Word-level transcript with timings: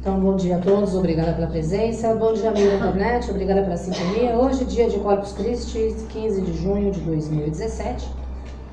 Então, 0.00 0.18
bom 0.18 0.34
dia 0.34 0.56
a 0.56 0.58
todos, 0.58 0.94
obrigada 0.94 1.34
pela 1.34 1.46
presença. 1.46 2.14
Bom 2.14 2.32
dia, 2.32 2.48
amigo 2.48 2.70
da 2.70 2.76
internet, 2.76 3.30
obrigada 3.30 3.60
pela 3.60 3.76
sintonia. 3.76 4.34
Hoje, 4.34 4.64
dia 4.64 4.88
de 4.88 4.98
Corpus 4.98 5.32
Christi, 5.32 5.94
15 6.08 6.40
de 6.40 6.54
junho 6.54 6.90
de 6.90 7.00
2017. 7.00 8.08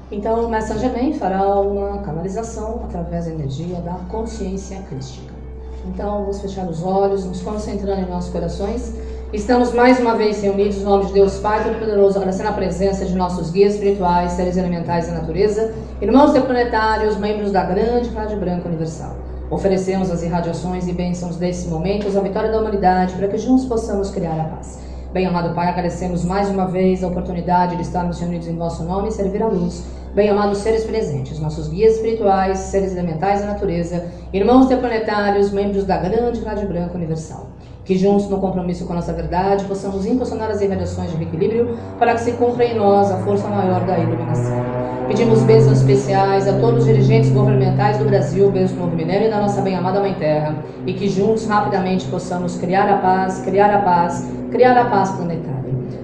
Então, 0.10 0.46
o 0.46 0.50
Mestre 0.50 0.80
Germain 0.80 1.12
fará 1.16 1.60
uma 1.60 1.98
canalização 1.98 2.80
através 2.86 3.26
da 3.26 3.32
energia 3.32 3.82
da 3.82 3.96
consciência 4.08 4.82
crística. 4.84 5.34
Então, 5.88 6.22
vamos 6.22 6.40
fechar 6.40 6.66
os 6.66 6.82
olhos, 6.82 7.26
nos 7.26 7.42
concentrando 7.42 8.04
em 8.04 8.10
nossos 8.10 8.32
corações. 8.32 8.96
Estamos 9.34 9.74
mais 9.74 10.00
uma 10.00 10.16
vez 10.16 10.42
reunidos 10.42 10.78
no 10.78 10.92
nome 10.92 11.08
de 11.08 11.12
Deus 11.12 11.40
Pai 11.40 11.62
Todo-Poderoso, 11.62 12.20
agradecendo 12.20 12.48
a 12.48 12.54
presença 12.54 13.04
de 13.04 13.14
nossos 13.14 13.52
guias 13.52 13.74
espirituais, 13.74 14.32
seres 14.32 14.56
elementais 14.56 15.08
da 15.08 15.16
natureza, 15.16 15.74
irmãos 16.02 16.30
interplanetários, 16.30 17.18
membros 17.18 17.52
da 17.52 17.66
grande 17.66 18.08
Rádio 18.12 18.40
Branca 18.40 18.70
Universal. 18.70 19.27
Oferecemos 19.50 20.12
as 20.12 20.24
irradiações 20.24 20.88
e 20.90 20.94
bênçãos 20.94 21.38
desses 21.38 21.70
momentos 21.70 22.18
à 22.18 22.20
vitória 22.20 22.52
da 22.52 22.60
humanidade 22.60 23.14
para 23.14 23.30
que 23.30 23.38
juntos 23.38 23.64
possamos 23.64 24.12
criar 24.12 24.38
a 24.38 24.44
paz. 24.44 24.80
Bem 25.14 25.26
amado 25.26 25.56
Pai, 25.56 25.70
agradecemos 25.70 26.26
mais 26.26 26.50
uma 26.50 26.68
vez 26.68 27.02
a 27.02 27.08
oportunidade 27.08 27.78
de 27.78 27.82
estarmos 27.82 28.20
reunidos 28.20 28.50
em 28.50 28.58
vosso 28.58 28.84
nome 28.84 29.08
e 29.08 29.12
servir 29.12 29.42
a 29.42 29.48
luz. 29.48 29.86
Bem 30.14 30.30
amados 30.30 30.58
seres 30.58 30.84
presentes, 30.84 31.40
nossos 31.40 31.70
guias 31.70 31.96
espirituais, 31.96 32.58
seres 32.58 32.92
elementais 32.92 33.40
da 33.40 33.48
natureza, 33.48 34.06
irmãos 34.34 34.66
interplanetários, 34.66 35.52
membros 35.52 35.86
da 35.86 35.96
grande 35.96 36.42
Rádio 36.42 36.68
Branca 36.68 36.96
Universal 36.96 37.48
que 37.88 37.98
juntos 37.98 38.28
no 38.28 38.38
compromisso 38.38 38.86
com 38.86 38.92
a 38.92 38.98
nossa 38.98 39.14
verdade 39.14 39.64
possamos 39.64 40.06
impulsionar 40.06 40.52
as 40.52 40.62
irradiações 40.62 41.10
de 41.10 41.24
equilíbrio 41.24 41.78
para 41.98 42.14
que 42.16 42.20
se 42.20 42.34
cumpra 42.34 42.66
em 42.66 42.76
nós 42.76 43.10
a 43.10 43.18
força 43.20 43.48
maior 43.48 43.86
da 43.86 43.98
iluminação. 43.98 44.58
Pedimos 45.08 45.42
bênçãos 45.44 45.78
especiais 45.78 46.50
a 46.50 46.60
todos 46.60 46.80
os 46.80 46.86
dirigentes 46.86 47.32
governamentais 47.32 47.98
do 47.98 48.04
Brasil, 48.04 48.52
bênçãos 48.52 48.78
do 48.78 48.84
novo 48.84 48.96
minério 48.96 49.28
e 49.28 49.30
da 49.30 49.40
nossa 49.40 49.62
bem-amada 49.62 50.02
Mãe 50.02 50.14
Terra, 50.16 50.58
e 50.86 50.94
que 50.94 51.08
juntos 51.08 51.48
rapidamente 51.48 52.06
possamos 52.08 52.58
criar 52.58 52.90
a 52.90 52.98
paz, 52.98 53.40
criar 53.40 53.74
a 53.74 53.82
paz, 53.82 54.30
criar 54.52 54.78
a 54.78 54.86
paz 54.86 55.12
planetária. 55.12 55.58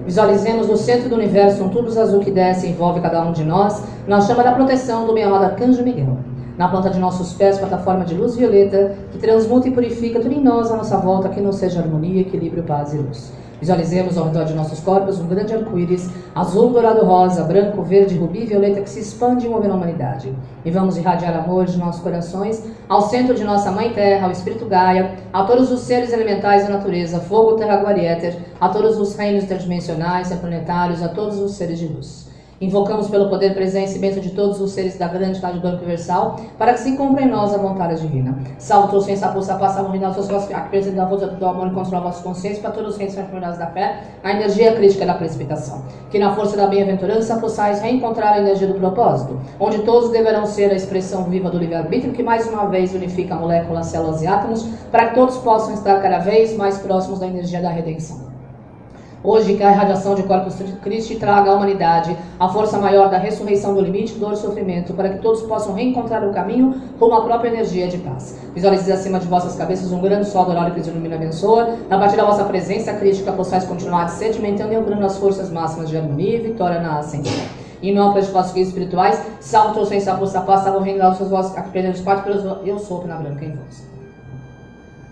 Visualizemos 0.06 0.68
no 0.68 0.78
centro 0.78 1.10
do 1.10 1.16
universo 1.16 1.62
um 1.62 1.68
tubo 1.68 1.88
azul 2.00 2.20
que 2.20 2.30
desce 2.30 2.66
e 2.66 2.70
envolve 2.70 3.02
cada 3.02 3.22
um 3.22 3.32
de 3.32 3.44
nós, 3.44 3.84
na 4.06 4.22
chama 4.22 4.42
da 4.42 4.52
proteção 4.52 5.06
do 5.06 5.12
bem-amado 5.12 5.44
Arcanjo 5.44 5.82
Miguel 5.82 6.16
na 6.56 6.68
planta 6.68 6.90
de 6.90 6.98
nossos 6.98 7.32
pés, 7.32 7.58
plataforma 7.58 8.04
de 8.04 8.14
luz 8.14 8.36
violeta, 8.36 8.96
que 9.10 9.18
transmuta 9.18 9.68
e 9.68 9.72
purifica 9.72 10.20
tudo 10.20 10.32
em 10.32 10.42
nós 10.42 10.70
à 10.70 10.76
nossa 10.76 10.96
volta, 10.96 11.28
que 11.28 11.40
não 11.40 11.52
seja 11.52 11.80
harmonia, 11.80 12.20
equilíbrio, 12.20 12.62
paz 12.62 12.94
e 12.94 12.98
luz. 12.98 13.32
Visualizemos 13.60 14.18
ao 14.18 14.26
redor 14.26 14.44
de 14.44 14.52
nossos 14.52 14.80
corpos 14.80 15.18
um 15.18 15.26
grande 15.26 15.54
arco-íris, 15.54 16.10
azul, 16.34 16.70
dourado, 16.70 17.04
rosa, 17.04 17.44
branco, 17.44 17.82
verde, 17.82 18.18
rubi 18.18 18.42
e 18.42 18.46
violeta 18.46 18.82
que 18.82 18.90
se 18.90 19.00
expande 19.00 19.46
e 19.46 19.48
move 19.48 19.66
na 19.66 19.74
humanidade. 19.74 20.34
E 20.64 20.70
vamos 20.70 20.98
irradiar 20.98 21.34
amor 21.34 21.64
de 21.64 21.78
nossos 21.78 22.02
corações 22.02 22.62
ao 22.88 23.00
centro 23.02 23.34
de 23.34 23.42
nossa 23.42 23.70
Mãe 23.70 23.92
Terra, 23.92 24.26
ao 24.26 24.32
Espírito 24.32 24.66
Gaia, 24.66 25.14
a 25.32 25.44
todos 25.44 25.70
os 25.72 25.80
seres 25.80 26.12
elementais 26.12 26.64
da 26.64 26.74
natureza, 26.74 27.20
fogo, 27.20 27.54
terra, 27.54 27.74
água 27.74 27.96
e 27.96 28.04
éter, 28.04 28.36
a 28.60 28.68
todos 28.68 28.98
os 28.98 29.16
reinos 29.16 29.44
interdimensionais 29.44 30.30
planetários, 30.34 31.02
a 31.02 31.08
todos 31.08 31.38
os 31.38 31.52
seres 31.52 31.78
de 31.78 31.86
luz. 31.86 32.33
Invocamos 32.60 33.08
pelo 33.08 33.28
poder, 33.28 33.52
presença 33.52 33.96
e 33.96 33.98
bênção 33.98 34.22
de 34.22 34.30
todos 34.30 34.60
os 34.60 34.70
seres 34.70 34.96
da 34.96 35.08
grande 35.08 35.40
Rádio 35.40 35.60
Branco 35.60 35.78
Universal, 35.78 36.38
para 36.56 36.72
que 36.72 36.80
se 36.80 36.96
cumpra 36.96 37.24
em 37.24 37.28
nós 37.28 37.52
a 37.52 37.58
vontade 37.58 38.00
divina. 38.00 38.38
Salve 38.58 38.90
todos 38.90 39.06
sem 39.06 39.16
sapor, 39.16 39.42
sapar, 39.42 39.70
salve 39.70 39.98
reino, 39.98 40.14
seus 40.14 40.28
vossos, 40.28 40.52
a 40.54 40.60
presença 40.60 40.96
da 40.96 41.08
força 41.08 41.26
do 41.26 41.46
amor 41.46 41.66
e 41.66 41.70
controla 41.70 42.04
vossos 42.04 42.22
consciências 42.22 42.60
para 42.60 42.70
todos 42.70 42.92
os 42.92 42.96
reinos 42.96 43.16
enfermidades 43.16 43.58
da 43.58 43.66
fé, 43.66 44.02
a 44.22 44.30
energia 44.32 44.72
crítica 44.74 45.04
da 45.04 45.14
precipitação. 45.14 45.82
Que 46.10 46.18
na 46.18 46.34
força 46.34 46.56
da 46.56 46.68
bem-aventurança 46.68 47.38
possais 47.38 47.80
reencontrar 47.80 48.34
a 48.34 48.38
energia 48.38 48.68
do 48.68 48.74
propósito, 48.74 49.38
onde 49.58 49.80
todos 49.80 50.10
deverão 50.10 50.46
ser 50.46 50.70
a 50.70 50.74
expressão 50.74 51.24
viva 51.24 51.50
do 51.50 51.58
livre-arbítrio, 51.58 52.12
que 52.12 52.22
mais 52.22 52.46
uma 52.46 52.66
vez 52.66 52.94
unifica 52.94 53.34
moléculas, 53.34 53.86
células 53.86 54.22
e 54.22 54.26
átomos, 54.28 54.62
para 54.92 55.08
que 55.08 55.14
todos 55.16 55.38
possam 55.38 55.74
estar 55.74 56.00
cada 56.00 56.18
vez 56.18 56.56
mais 56.56 56.78
próximos 56.78 57.18
da 57.18 57.26
energia 57.26 57.60
da 57.60 57.70
redenção. 57.70 58.33
Hoje 59.26 59.56
que 59.56 59.62
a 59.62 59.72
irradiação 59.72 60.14
de 60.14 60.22
Corpus 60.24 60.56
Christi 60.82 61.16
traga 61.16 61.50
à 61.50 61.54
humanidade 61.54 62.14
a 62.38 62.46
força 62.46 62.76
maior 62.76 63.08
da 63.08 63.16
ressurreição 63.16 63.74
do 63.74 63.80
limite, 63.80 64.16
dor 64.16 64.34
e 64.34 64.36
sofrimento, 64.36 64.92
para 64.92 65.08
que 65.08 65.18
todos 65.20 65.40
possam 65.44 65.72
reencontrar 65.72 66.28
o 66.28 66.30
caminho 66.30 66.74
rumo 67.00 67.14
à 67.14 67.22
própria 67.22 67.48
energia 67.48 67.88
de 67.88 67.96
paz. 67.96 68.38
Visualize 68.54 68.92
acima 68.92 69.18
de 69.18 69.26
vossas 69.26 69.56
cabeças 69.56 69.90
um 69.92 70.00
grande 70.02 70.28
sol 70.28 70.44
dourado 70.44 70.72
que 70.72 70.80
os 70.80 70.86
ilumina 70.86 71.14
e 71.14 71.16
abençoa. 71.16 71.74
A 71.88 71.96
partir 71.96 72.18
da 72.18 72.26
vossa 72.26 72.44
presença 72.44 72.92
crítica, 72.92 73.32
possais 73.32 73.64
continuar 73.64 74.08
sedimentando 74.08 74.74
e 74.74 74.76
ampliando 74.76 75.06
as 75.06 75.16
forças 75.16 75.50
máximas 75.50 75.88
de 75.88 75.96
harmonia 75.96 76.36
e 76.36 76.40
vitória 76.42 76.78
na 76.78 76.98
ascensão. 76.98 77.32
Em 77.82 77.94
nome 77.94 78.20
de 78.20 78.30
vossos 78.30 78.52
guias 78.52 78.68
espirituais, 78.68 79.18
salve 79.40 79.86
sem 79.86 80.00
sapor, 80.00 80.28
sapar, 80.28 80.58
salve 80.58 80.80
o 80.80 80.82
reino 80.82 81.02
dos 81.10 81.30
vossos, 81.30 81.56
apenas 81.56 81.98
quatro 81.98 82.24
pelos 82.24 82.66
eu 82.66 82.78
sou 82.78 83.06
na 83.06 83.16
branca 83.16 83.42
em 83.42 83.52
vós. 83.52 83.93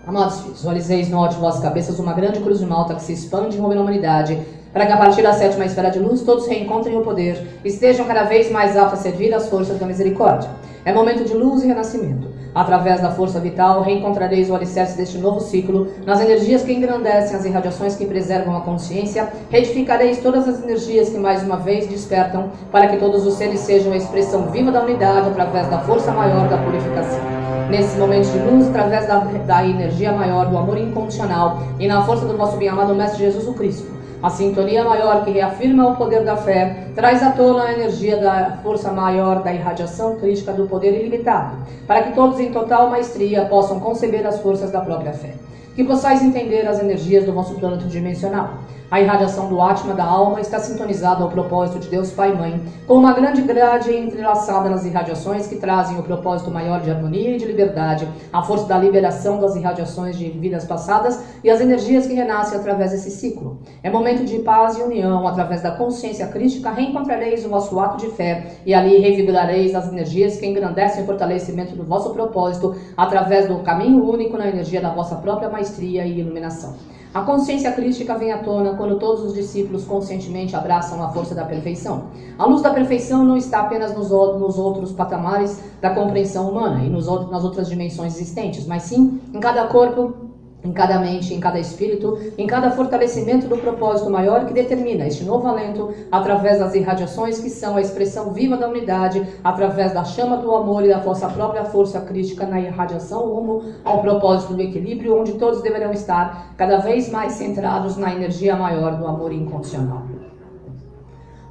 Amados 0.05 0.41
filhos, 0.41 0.57
visualizeis 0.57 1.09
no 1.09 1.17
alto 1.17 1.35
de 1.35 1.39
vossas 1.39 1.61
cabeças 1.61 1.97
uma 1.97 2.11
grande 2.11 2.41
cruz 2.41 2.59
de 2.59 2.65
malta 2.65 2.93
que 2.93 3.01
se 3.01 3.13
expande 3.13 3.55
e 3.55 3.59
na 3.61 3.65
humanidade, 3.65 4.37
para 4.73 4.85
que 4.85 4.91
a 4.91 4.97
partir 4.97 5.21
da 5.21 5.31
sétima 5.31 5.63
esfera 5.63 5.89
de 5.89 5.99
luz 5.99 6.23
todos 6.23 6.45
reencontrem 6.45 6.97
o 6.97 7.01
poder, 7.01 7.41
estejam 7.63 8.05
cada 8.05 8.23
vez 8.23 8.51
mais 8.51 8.75
aptos 8.75 8.99
a 8.99 9.01
servir 9.01 9.33
as 9.33 9.47
forças 9.47 9.79
da 9.79 9.85
misericórdia. 9.85 10.49
É 10.83 10.91
momento 10.91 11.23
de 11.23 11.33
luz 11.33 11.63
e 11.63 11.67
renascimento. 11.67 12.27
Através 12.53 12.99
da 12.99 13.11
força 13.11 13.39
vital, 13.39 13.81
reencontrareis 13.81 14.49
o 14.49 14.55
alicerce 14.55 14.97
deste 14.97 15.17
novo 15.17 15.39
ciclo, 15.39 15.87
nas 16.05 16.19
energias 16.19 16.63
que 16.63 16.73
engrandecem 16.73 17.37
as 17.37 17.45
irradiações 17.45 17.95
que 17.95 18.05
preservam 18.05 18.57
a 18.57 18.61
consciência, 18.61 19.29
retificareis 19.49 20.17
todas 20.17 20.49
as 20.49 20.61
energias 20.61 21.07
que 21.07 21.17
mais 21.17 21.41
uma 21.43 21.55
vez 21.55 21.87
despertam, 21.87 22.51
para 22.73 22.87
que 22.87 22.97
todos 22.97 23.25
os 23.25 23.35
seres 23.35 23.61
sejam 23.61 23.93
a 23.93 23.97
expressão 23.97 24.51
viva 24.51 24.69
da 24.69 24.83
unidade 24.83 25.29
através 25.29 25.69
da 25.69 25.79
força 25.79 26.11
maior 26.11 26.49
da 26.49 26.57
purificação 26.57 27.42
nesse 27.69 27.97
momento 27.97 28.27
de 28.31 28.39
luz, 28.39 28.67
através 28.67 29.07
da, 29.07 29.19
da 29.19 29.65
energia 29.65 30.11
maior, 30.11 30.47
do 30.47 30.57
amor 30.57 30.77
incondicional 30.77 31.59
e 31.79 31.87
na 31.87 32.03
força 32.03 32.25
do 32.25 32.37
vosso 32.37 32.57
bem-amado 32.57 32.95
Mestre 32.95 33.23
Jesus 33.23 33.55
Cristo. 33.55 33.91
A 34.21 34.29
sintonia 34.29 34.85
maior 34.85 35.25
que 35.25 35.31
reafirma 35.31 35.89
o 35.89 35.97
poder 35.97 36.23
da 36.23 36.37
fé 36.37 36.87
traz 36.95 37.21
à 37.21 37.31
tona 37.31 37.63
a 37.63 37.73
energia 37.73 38.15
da 38.17 38.57
força 38.63 38.89
maior 38.89 39.43
da 39.43 39.53
irradiação 39.53 40.15
crítica 40.15 40.53
do 40.53 40.65
poder 40.65 40.97
ilimitado, 40.97 41.57
para 41.85 42.03
que 42.03 42.13
todos 42.13 42.39
em 42.39 42.51
total 42.51 42.89
maestria 42.89 43.45
possam 43.45 43.81
conceber 43.81 44.25
as 44.25 44.39
forças 44.39 44.71
da 44.71 44.79
própria 44.79 45.11
fé. 45.11 45.33
Que 45.75 45.83
possais 45.83 46.23
entender 46.23 46.65
as 46.67 46.79
energias 46.79 47.25
do 47.25 47.33
vosso 47.33 47.55
plano 47.55 47.77
tridimensional 47.77 48.59
a 48.93 49.01
irradiação 49.01 49.49
do 49.49 49.59
Atma 49.59 49.95
da 49.95 50.03
alma 50.03 50.39
está 50.39 50.59
sintonizada 50.59 51.23
ao 51.23 51.29
propósito 51.31 51.79
de 51.79 51.89
Deus 51.89 52.11
Pai 52.11 52.31
e 52.31 52.35
Mãe, 52.35 52.61
com 52.85 52.93
uma 52.93 53.11
grande 53.11 53.41
grade 53.41 53.91
entrelaçada 53.91 54.69
nas 54.69 54.85
irradiações 54.85 55.47
que 55.47 55.55
trazem 55.55 55.97
o 55.97 56.03
propósito 56.03 56.51
maior 56.51 56.79
de 56.79 56.91
harmonia 56.91 57.31
e 57.31 57.39
de 57.39 57.45
liberdade, 57.45 58.07
a 58.31 58.43
força 58.43 58.67
da 58.67 58.77
liberação 58.77 59.39
das 59.39 59.55
irradiações 59.55 60.15
de 60.15 60.29
vidas 60.29 60.65
passadas 60.65 61.19
e 61.43 61.49
as 61.49 61.59
energias 61.59 62.05
que 62.05 62.13
renascem 62.13 62.59
através 62.59 62.91
desse 62.91 63.09
ciclo. 63.09 63.57
É 63.81 63.89
momento 63.89 64.25
de 64.25 64.37
paz 64.37 64.77
e 64.77 64.83
união, 64.83 65.27
através 65.27 65.63
da 65.63 65.71
consciência 65.71 66.27
crística, 66.27 66.69
reencontrareis 66.69 67.43
o 67.47 67.49
vosso 67.49 67.79
ato 67.79 67.97
de 67.97 68.11
fé 68.11 68.57
e 68.63 68.75
ali 68.75 68.99
revigorareis 68.99 69.73
as 69.73 69.91
energias 69.91 70.37
que 70.37 70.45
engrandecem 70.45 71.01
o 71.01 71.07
fortalecimento 71.07 71.75
do 71.75 71.83
vosso 71.83 72.11
propósito 72.11 72.75
através 72.95 73.47
do 73.47 73.57
caminho 73.63 74.07
único 74.07 74.37
na 74.37 74.47
energia 74.47 74.79
da 74.79 74.93
vossa 74.93 75.15
própria 75.15 75.49
maestria 75.49 76.05
e 76.05 76.19
iluminação. 76.19 76.75
A 77.13 77.21
consciência 77.21 77.71
crística 77.71 78.17
vem 78.17 78.31
à 78.31 78.39
tona 78.39 78.73
quando 78.73 78.97
todos 78.97 79.23
os 79.23 79.33
discípulos 79.35 79.85
conscientemente 79.85 80.55
abraçam 80.55 81.03
a 81.03 81.09
força 81.09 81.35
da 81.35 81.45
perfeição. 81.45 82.05
A 82.39 82.45
luz 82.45 82.63
da 82.63 82.73
perfeição 82.73 83.23
não 83.23 83.37
está 83.37 83.59
apenas 83.59 83.95
nos, 83.95 84.09
nos 84.09 84.57
outros 84.57 84.91
patamares 84.91 85.61
da 85.79 85.91
compreensão 85.91 86.49
humana 86.49 86.83
e 86.83 86.89
nos, 86.89 87.05
nas 87.29 87.43
outras 87.43 87.69
dimensões 87.69 88.15
existentes, 88.15 88.65
mas 88.65 88.83
sim 88.83 89.21
em 89.31 89.39
cada 89.39 89.67
corpo 89.67 90.32
em 90.63 90.71
cada 90.71 90.99
mente, 90.99 91.33
em 91.33 91.39
cada 91.39 91.59
espírito, 91.59 92.17
em 92.37 92.47
cada 92.47 92.71
fortalecimento 92.71 93.47
do 93.47 93.57
propósito 93.57 94.09
maior 94.09 94.45
que 94.45 94.53
determina 94.53 95.05
este 95.05 95.23
novo 95.23 95.47
alento 95.47 95.93
através 96.11 96.59
das 96.59 96.73
irradiações 96.73 97.39
que 97.39 97.49
são 97.49 97.75
a 97.75 97.81
expressão 97.81 98.31
viva 98.31 98.55
da 98.55 98.69
unidade, 98.69 99.25
através 99.43 99.93
da 99.93 100.03
chama 100.03 100.37
do 100.37 100.55
amor 100.55 100.85
e 100.85 100.89
da 100.89 100.99
vossa 100.99 101.27
própria 101.29 101.65
força 101.65 101.99
crítica 102.01 102.45
na 102.45 102.59
irradiação 102.59 103.27
rumo 103.27 103.63
ao 103.83 104.01
propósito 104.01 104.53
do 104.53 104.61
equilíbrio, 104.61 105.19
onde 105.19 105.33
todos 105.33 105.61
deverão 105.61 105.91
estar 105.91 106.53
cada 106.57 106.77
vez 106.77 107.09
mais 107.09 107.33
centrados 107.33 107.97
na 107.97 108.13
energia 108.13 108.55
maior 108.55 108.95
do 108.95 109.05
amor 109.05 109.33
incondicional. 109.33 110.03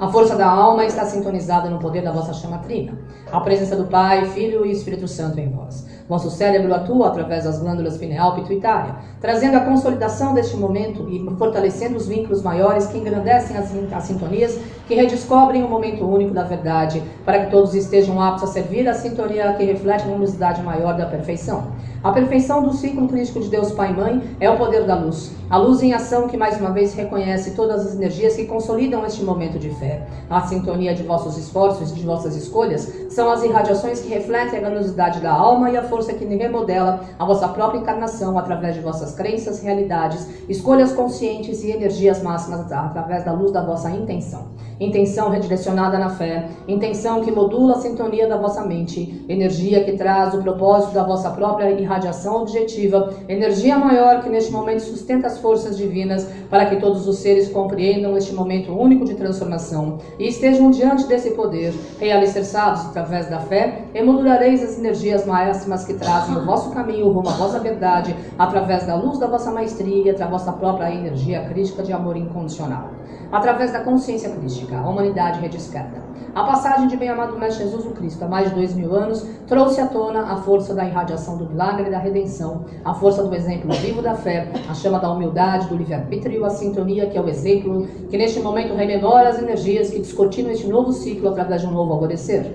A 0.02 0.08
força 0.08 0.34
da 0.34 0.48
alma 0.48 0.84
está 0.84 1.04
sintonizada 1.04 1.70
no 1.70 1.78
poder 1.78 2.02
da 2.02 2.10
vossa 2.10 2.32
chama 2.32 2.58
trina, 2.58 2.98
a 3.30 3.40
presença 3.40 3.76
do 3.76 3.84
Pai, 3.84 4.24
Filho 4.30 4.66
e 4.66 4.72
Espírito 4.72 5.06
Santo 5.06 5.38
em 5.38 5.48
vós. 5.48 5.86
Vosso 6.12 6.30
cérebro 6.30 6.74
atua 6.74 7.06
através 7.06 7.44
das 7.44 7.58
glândulas 7.58 7.96
pineal 7.96 8.34
pituitária, 8.34 8.96
trazendo 9.18 9.56
a 9.56 9.60
consolidação 9.60 10.34
deste 10.34 10.58
momento 10.58 11.08
e 11.08 11.18
fortalecendo 11.38 11.96
os 11.96 12.06
vínculos 12.06 12.42
maiores 12.42 12.84
que 12.84 12.98
engrandecem 12.98 13.56
as, 13.56 13.74
as 13.90 14.04
sintonias, 14.04 14.60
que 14.92 14.96
redescobrem 14.96 15.64
o 15.64 15.68
momento 15.68 16.04
único 16.04 16.34
da 16.34 16.42
verdade, 16.42 17.02
para 17.24 17.46
que 17.46 17.50
todos 17.50 17.74
estejam 17.74 18.20
aptos 18.20 18.50
a 18.50 18.52
servir 18.52 18.86
a 18.86 18.92
sintonia 18.92 19.54
que 19.54 19.64
reflete 19.64 20.02
a 20.02 20.08
luminosidade 20.08 20.62
maior 20.62 20.94
da 20.98 21.06
perfeição. 21.06 21.72
A 22.04 22.10
perfeição 22.10 22.62
do 22.62 22.74
ciclo 22.74 23.08
crítico 23.08 23.40
de 23.40 23.48
Deus 23.48 23.70
Pai 23.70 23.90
e 23.90 23.94
Mãe 23.94 24.22
é 24.38 24.50
o 24.50 24.58
poder 24.58 24.84
da 24.84 24.96
luz. 24.96 25.32
A 25.48 25.56
luz 25.56 25.82
em 25.82 25.94
ação 25.94 26.26
que 26.26 26.36
mais 26.36 26.58
uma 26.58 26.72
vez 26.72 26.94
reconhece 26.94 27.52
todas 27.52 27.86
as 27.86 27.94
energias 27.94 28.34
que 28.34 28.44
consolidam 28.44 29.06
este 29.06 29.22
momento 29.22 29.58
de 29.58 29.70
fé. 29.70 30.06
A 30.28 30.40
sintonia 30.42 30.94
de 30.94 31.04
vossos 31.04 31.38
esforços 31.38 31.92
e 31.92 31.94
de 31.94 32.04
vossas 32.04 32.34
escolhas 32.34 32.92
são 33.08 33.30
as 33.30 33.44
irradiações 33.44 34.00
que 34.00 34.08
refletem 34.08 34.58
a 34.58 34.62
luminosidade 34.62 35.20
da 35.20 35.32
alma 35.32 35.70
e 35.70 35.76
a 35.76 35.82
força 35.84 36.12
que 36.12 36.24
remodela 36.24 37.04
a 37.18 37.24
vossa 37.24 37.46
própria 37.48 37.78
encarnação 37.78 38.36
através 38.36 38.74
de 38.74 38.80
vossas 38.80 39.14
crenças, 39.14 39.62
realidades, 39.62 40.26
escolhas 40.48 40.92
conscientes 40.92 41.62
e 41.62 41.70
energias 41.70 42.20
máximas 42.20 42.72
através 42.72 43.24
da 43.24 43.32
luz 43.32 43.52
da 43.52 43.62
vossa 43.62 43.90
intenção. 43.90 44.48
Intenção 44.82 45.30
redirecionada 45.30 45.96
na 45.96 46.10
fé, 46.10 46.48
intenção 46.66 47.20
que 47.20 47.30
modula 47.30 47.74
a 47.74 47.78
sintonia 47.78 48.26
da 48.26 48.36
vossa 48.36 48.66
mente, 48.66 49.24
energia 49.28 49.84
que 49.84 49.92
traz 49.92 50.34
o 50.34 50.42
propósito 50.42 50.92
da 50.92 51.04
vossa 51.04 51.30
própria 51.30 51.70
irradiação 51.70 52.42
objetiva, 52.42 53.14
energia 53.28 53.78
maior 53.78 54.24
que 54.24 54.28
neste 54.28 54.50
momento 54.50 54.80
sustenta 54.80 55.28
as 55.28 55.38
forças 55.38 55.76
divinas 55.76 56.28
para 56.50 56.66
que 56.66 56.80
todos 56.80 57.06
os 57.06 57.18
seres 57.18 57.48
compreendam 57.48 58.16
este 58.16 58.34
momento 58.34 58.76
único 58.76 59.04
de 59.04 59.14
transformação 59.14 59.98
e 60.18 60.26
estejam 60.26 60.68
diante 60.72 61.06
desse 61.06 61.30
poder, 61.30 61.72
realicerçados 62.00 62.84
através 62.86 63.30
da 63.30 63.38
fé, 63.38 63.84
emodulareis 63.94 64.64
as 64.64 64.76
energias 64.76 65.24
máximas 65.24 65.84
que 65.84 65.94
trazem 65.94 66.36
o 66.36 66.44
vosso 66.44 66.72
caminho 66.72 67.08
rumo 67.08 67.28
à 67.28 67.34
vossa 67.34 67.60
verdade, 67.60 68.16
através 68.36 68.84
da 68.84 68.96
luz 68.96 69.16
da 69.20 69.28
vossa 69.28 69.52
maestria 69.52 70.10
e 70.10 70.16
da 70.16 70.26
vossa 70.26 70.50
própria 70.50 70.92
energia 70.92 71.44
crítica 71.44 71.84
de 71.84 71.92
amor 71.92 72.16
incondicional. 72.16 72.90
Através 73.30 73.72
da 73.72 73.80
consciência 73.80 74.30
crística, 74.30 74.78
a 74.78 74.88
humanidade 74.88 75.40
redesperta. 75.40 76.02
A 76.34 76.44
passagem 76.44 76.88
de 76.88 76.96
bem-amado 76.96 77.38
Mestre 77.38 77.64
Jesus 77.64 77.84
o 77.84 77.90
Cristo, 77.90 78.24
há 78.24 78.28
mais 78.28 78.48
de 78.48 78.54
dois 78.54 78.74
mil 78.74 78.94
anos, 78.94 79.26
trouxe 79.46 79.82
à 79.82 79.86
tona 79.86 80.32
a 80.32 80.36
força 80.36 80.74
da 80.74 80.82
irradiação 80.82 81.36
do 81.36 81.46
milagre 81.46 81.88
e 81.88 81.90
da 81.90 81.98
redenção, 81.98 82.64
a 82.82 82.94
força 82.94 83.22
do 83.22 83.34
exemplo 83.34 83.70
vivo 83.72 84.00
da 84.00 84.14
fé, 84.14 84.50
a 84.66 84.72
chama 84.72 84.98
da 84.98 85.12
humildade, 85.12 85.68
do 85.68 85.76
livre-arbítrio, 85.76 86.44
a 86.46 86.50
sintonia 86.50 87.06
que 87.06 87.18
é 87.18 87.20
o 87.20 87.28
exemplo 87.28 87.86
que 88.08 88.16
neste 88.16 88.40
momento 88.40 88.74
rememora 88.74 89.28
as 89.28 89.38
energias 89.38 89.90
que 89.90 89.98
descortinam 89.98 90.50
este 90.50 90.66
novo 90.68 90.90
ciclo 90.90 91.28
através 91.28 91.60
de 91.60 91.66
um 91.66 91.70
novo 91.70 91.92
alvorecer. 91.92 92.50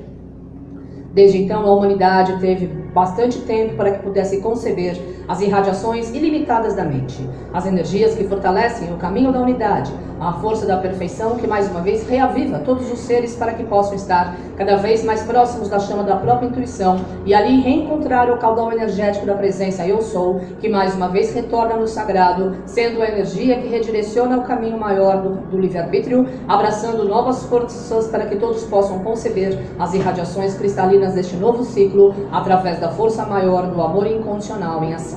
Desde 1.14 1.40
então, 1.40 1.66
a 1.68 1.74
humanidade 1.74 2.40
teve 2.40 2.68
bastante 2.68 3.40
tempo 3.42 3.76
para 3.76 3.92
que 3.92 4.04
pudesse 4.04 4.42
conceber 4.42 4.96
as 5.27 5.41
irradiações 5.41 6.09
ilimitadas 6.13 6.75
da 6.75 6.83
mente, 6.83 7.27
as 7.53 7.65
energias 7.65 8.15
que 8.15 8.27
fortalecem 8.27 8.94
o 8.94 8.97
caminho 8.97 9.31
da 9.31 9.41
unidade, 9.41 9.91
a 10.19 10.33
força 10.33 10.65
da 10.65 10.77
perfeição 10.77 11.35
que 11.35 11.45
mais 11.45 11.69
uma 11.69 11.81
vez 11.81 12.07
reaviva 12.07 12.59
todos 12.59 12.91
os 12.91 13.00
seres 13.00 13.35
para 13.35 13.53
que 13.53 13.63
possam 13.63 13.95
estar 13.95 14.35
cada 14.56 14.77
vez 14.77 15.03
mais 15.03 15.21
próximos 15.24 15.69
da 15.69 15.79
chama 15.79 16.03
da 16.03 16.15
própria 16.15 16.47
intuição 16.47 17.00
e 17.25 17.33
ali 17.33 17.62
reencontrar 17.62 18.31
o 18.31 18.38
caudal 18.38 18.71
energético 18.71 19.25
da 19.25 19.35
presença 19.35 19.85
Eu 19.85 20.01
Sou, 20.01 20.41
que 20.59 20.69
mais 20.69 20.95
uma 20.95 21.07
vez 21.07 21.33
retorna 21.33 21.75
no 21.75 21.88
sagrado, 21.88 22.56
sendo 22.65 23.01
a 23.01 23.07
energia 23.07 23.59
que 23.59 23.68
redireciona 23.68 24.38
o 24.38 24.44
caminho 24.44 24.79
maior 24.79 25.21
do, 25.21 25.29
do 25.47 25.59
livre-arbítrio, 25.59 26.27
abraçando 26.47 27.03
novas 27.03 27.44
forças 27.44 28.07
para 28.07 28.25
que 28.25 28.38
todos 28.38 28.63
possam 28.63 29.00
conceber 29.00 29.59
as 29.77 29.94
irradiações 29.94 30.56
cristalinas 30.56 31.13
deste 31.13 31.35
novo 31.35 31.63
ciclo 31.63 32.15
através 32.31 32.79
da 32.79 32.89
força 32.89 33.25
maior 33.25 33.68
do 33.68 33.81
amor 33.81 34.07
incondicional 34.07 34.83
em 34.83 34.94
ação. 34.94 35.17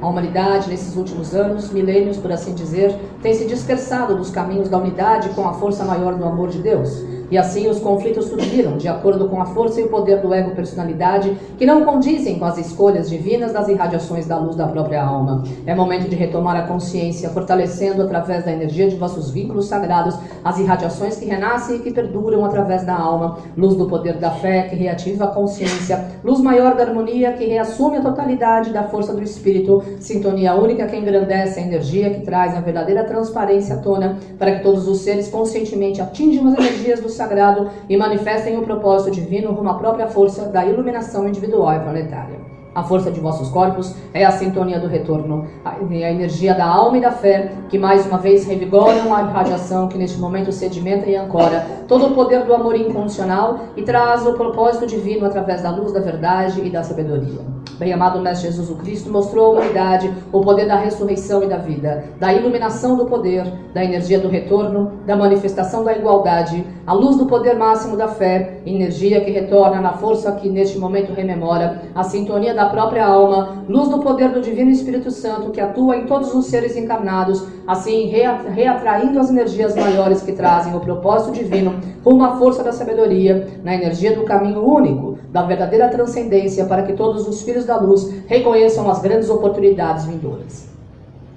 A 0.00 0.06
humanidade, 0.06 0.68
nesses 0.68 0.96
últimos 0.96 1.34
anos, 1.34 1.70
milênios 1.70 2.16
por 2.16 2.30
assim 2.30 2.54
dizer, 2.54 2.94
tem 3.20 3.34
se 3.34 3.46
dispersado 3.46 4.16
dos 4.16 4.30
caminhos 4.30 4.68
da 4.68 4.78
unidade 4.78 5.30
com 5.30 5.48
a 5.48 5.54
força 5.54 5.84
maior 5.84 6.14
do 6.14 6.24
amor 6.24 6.48
de 6.48 6.62
Deus. 6.62 7.04
E 7.30 7.36
assim 7.36 7.68
os 7.68 7.78
conflitos 7.78 8.26
surgiram, 8.26 8.76
de 8.76 8.88
acordo 8.88 9.28
com 9.28 9.40
a 9.40 9.46
força 9.46 9.80
e 9.80 9.84
o 9.84 9.88
poder 9.88 10.22
do 10.22 10.32
ego 10.32 10.52
personalidade, 10.52 11.36
que 11.58 11.66
não 11.66 11.84
condizem 11.84 12.38
com 12.38 12.44
as 12.44 12.56
escolhas 12.56 13.10
divinas 13.10 13.52
das 13.52 13.68
irradiações 13.68 14.26
da 14.26 14.38
luz 14.38 14.56
da 14.56 14.66
própria 14.66 15.02
alma. 15.02 15.42
É 15.66 15.74
momento 15.74 16.08
de 16.08 16.16
retomar 16.16 16.56
a 16.56 16.66
consciência, 16.66 17.28
fortalecendo 17.30 18.02
através 18.02 18.44
da 18.44 18.52
energia 18.52 18.88
de 18.88 18.96
vossos 18.96 19.30
vínculos 19.30 19.66
sagrados 19.66 20.18
as 20.42 20.58
irradiações 20.58 21.16
que 21.16 21.26
renascem 21.26 21.76
e 21.76 21.78
que 21.80 21.90
perduram 21.90 22.44
através 22.44 22.84
da 22.84 22.96
alma, 22.96 23.38
luz 23.56 23.74
do 23.74 23.86
poder 23.86 24.14
da 24.14 24.30
fé 24.30 24.62
que 24.62 24.76
reativa 24.76 25.24
a 25.24 25.28
consciência, 25.28 26.08
luz 26.24 26.40
maior 26.40 26.76
da 26.76 26.84
harmonia 26.84 27.32
que 27.32 27.44
reassume 27.44 27.98
a 27.98 28.02
totalidade 28.02 28.70
da 28.70 28.84
força 28.84 29.12
do 29.12 29.22
espírito, 29.22 29.82
sintonia 30.00 30.54
única 30.54 30.86
que 30.86 30.96
engrandece 30.96 31.60
a 31.60 31.62
energia 31.62 32.10
que 32.10 32.20
traz 32.20 32.56
a 32.56 32.60
verdadeira 32.60 33.04
transparência 33.04 33.74
à 33.74 33.78
tona, 33.78 34.16
para 34.38 34.56
que 34.56 34.62
todos 34.62 34.88
os 34.88 34.98
seres 35.00 35.28
conscientemente 35.28 36.00
atinjam 36.00 36.48
as 36.48 36.54
energias 36.58 37.00
do 37.00 37.08
sagrado 37.18 37.68
e 37.88 37.96
manifestem 37.96 38.56
o 38.56 38.62
propósito 38.62 39.10
divino 39.10 39.52
rumo 39.52 39.68
à 39.68 39.74
própria 39.74 40.06
força 40.06 40.46
da 40.46 40.64
iluminação 40.64 41.28
individual 41.28 41.74
e 41.74 41.80
planetária. 41.80 42.48
A 42.74 42.82
força 42.84 43.10
de 43.10 43.18
vossos 43.18 43.48
corpos 43.48 43.92
é 44.14 44.24
a 44.24 44.30
sintonia 44.30 44.78
do 44.78 44.86
retorno, 44.86 45.48
a 45.64 45.76
energia 45.82 46.54
da 46.54 46.64
alma 46.64 46.98
e 46.98 47.00
da 47.00 47.10
fé, 47.10 47.50
que 47.68 47.76
mais 47.76 48.06
uma 48.06 48.18
vez 48.18 48.46
revigoram 48.46 49.12
a 49.12 49.22
radiação 49.22 49.88
que 49.88 49.98
neste 49.98 50.18
momento 50.18 50.52
sedimenta 50.52 51.10
e 51.10 51.16
ancora 51.16 51.66
todo 51.88 52.06
o 52.06 52.14
poder 52.14 52.44
do 52.44 52.54
amor 52.54 52.76
incondicional 52.76 53.58
e 53.76 53.82
traz 53.82 54.24
o 54.26 54.34
propósito 54.34 54.86
divino 54.86 55.26
através 55.26 55.62
da 55.62 55.70
luz 55.70 55.92
da 55.92 56.00
verdade 56.00 56.60
e 56.64 56.70
da 56.70 56.84
sabedoria. 56.84 57.57
Bem-amado 57.78 58.20
Mestre 58.20 58.48
Jesus 58.48 58.68
o 58.70 58.74
Cristo 58.74 59.08
mostrou 59.08 59.46
à 59.46 59.50
humanidade 59.50 60.12
o 60.32 60.40
poder 60.40 60.66
da 60.66 60.74
ressurreição 60.74 61.44
e 61.44 61.46
da 61.46 61.58
vida, 61.58 62.06
da 62.18 62.34
iluminação 62.34 62.96
do 62.96 63.06
poder, 63.06 63.44
da 63.72 63.84
energia 63.84 64.18
do 64.18 64.26
retorno, 64.26 64.94
da 65.06 65.14
manifestação 65.14 65.84
da 65.84 65.96
igualdade, 65.96 66.66
a 66.84 66.92
luz 66.92 67.16
do 67.16 67.26
poder 67.26 67.54
máximo 67.54 67.96
da 67.96 68.08
fé, 68.08 68.58
energia 68.66 69.20
que 69.20 69.30
retorna 69.30 69.80
na 69.80 69.92
força 69.92 70.32
que 70.32 70.48
neste 70.48 70.76
momento 70.76 71.12
rememora, 71.12 71.82
a 71.94 72.02
sintonia 72.02 72.52
da 72.52 72.68
própria 72.68 73.06
alma, 73.06 73.62
luz 73.68 73.88
do 73.88 74.00
poder 74.00 74.30
do 74.30 74.40
Divino 74.40 74.72
Espírito 74.72 75.12
Santo 75.12 75.52
que 75.52 75.60
atua 75.60 75.98
em 75.98 76.06
todos 76.06 76.34
os 76.34 76.46
seres 76.46 76.76
encarnados, 76.76 77.46
assim 77.64 78.06
reatraindo 78.06 79.20
as 79.20 79.30
energias 79.30 79.76
maiores 79.76 80.20
que 80.20 80.32
trazem 80.32 80.74
o 80.74 80.80
propósito 80.80 81.32
divino 81.32 81.74
rumo 82.04 82.24
à 82.24 82.36
força 82.38 82.64
da 82.64 82.72
sabedoria, 82.72 83.46
na 83.62 83.74
energia 83.74 84.16
do 84.16 84.24
caminho 84.24 84.64
único, 84.64 85.18
da 85.30 85.42
verdadeira 85.42 85.88
transcendência, 85.88 86.64
para 86.64 86.82
que 86.82 86.94
todos 86.94 87.28
os 87.28 87.42
filhos 87.42 87.67
da 87.68 87.76
luz 87.76 88.12
reconheçam 88.26 88.90
as 88.90 89.00
grandes 89.00 89.30
oportunidades 89.30 90.06
vindouras. 90.06 90.66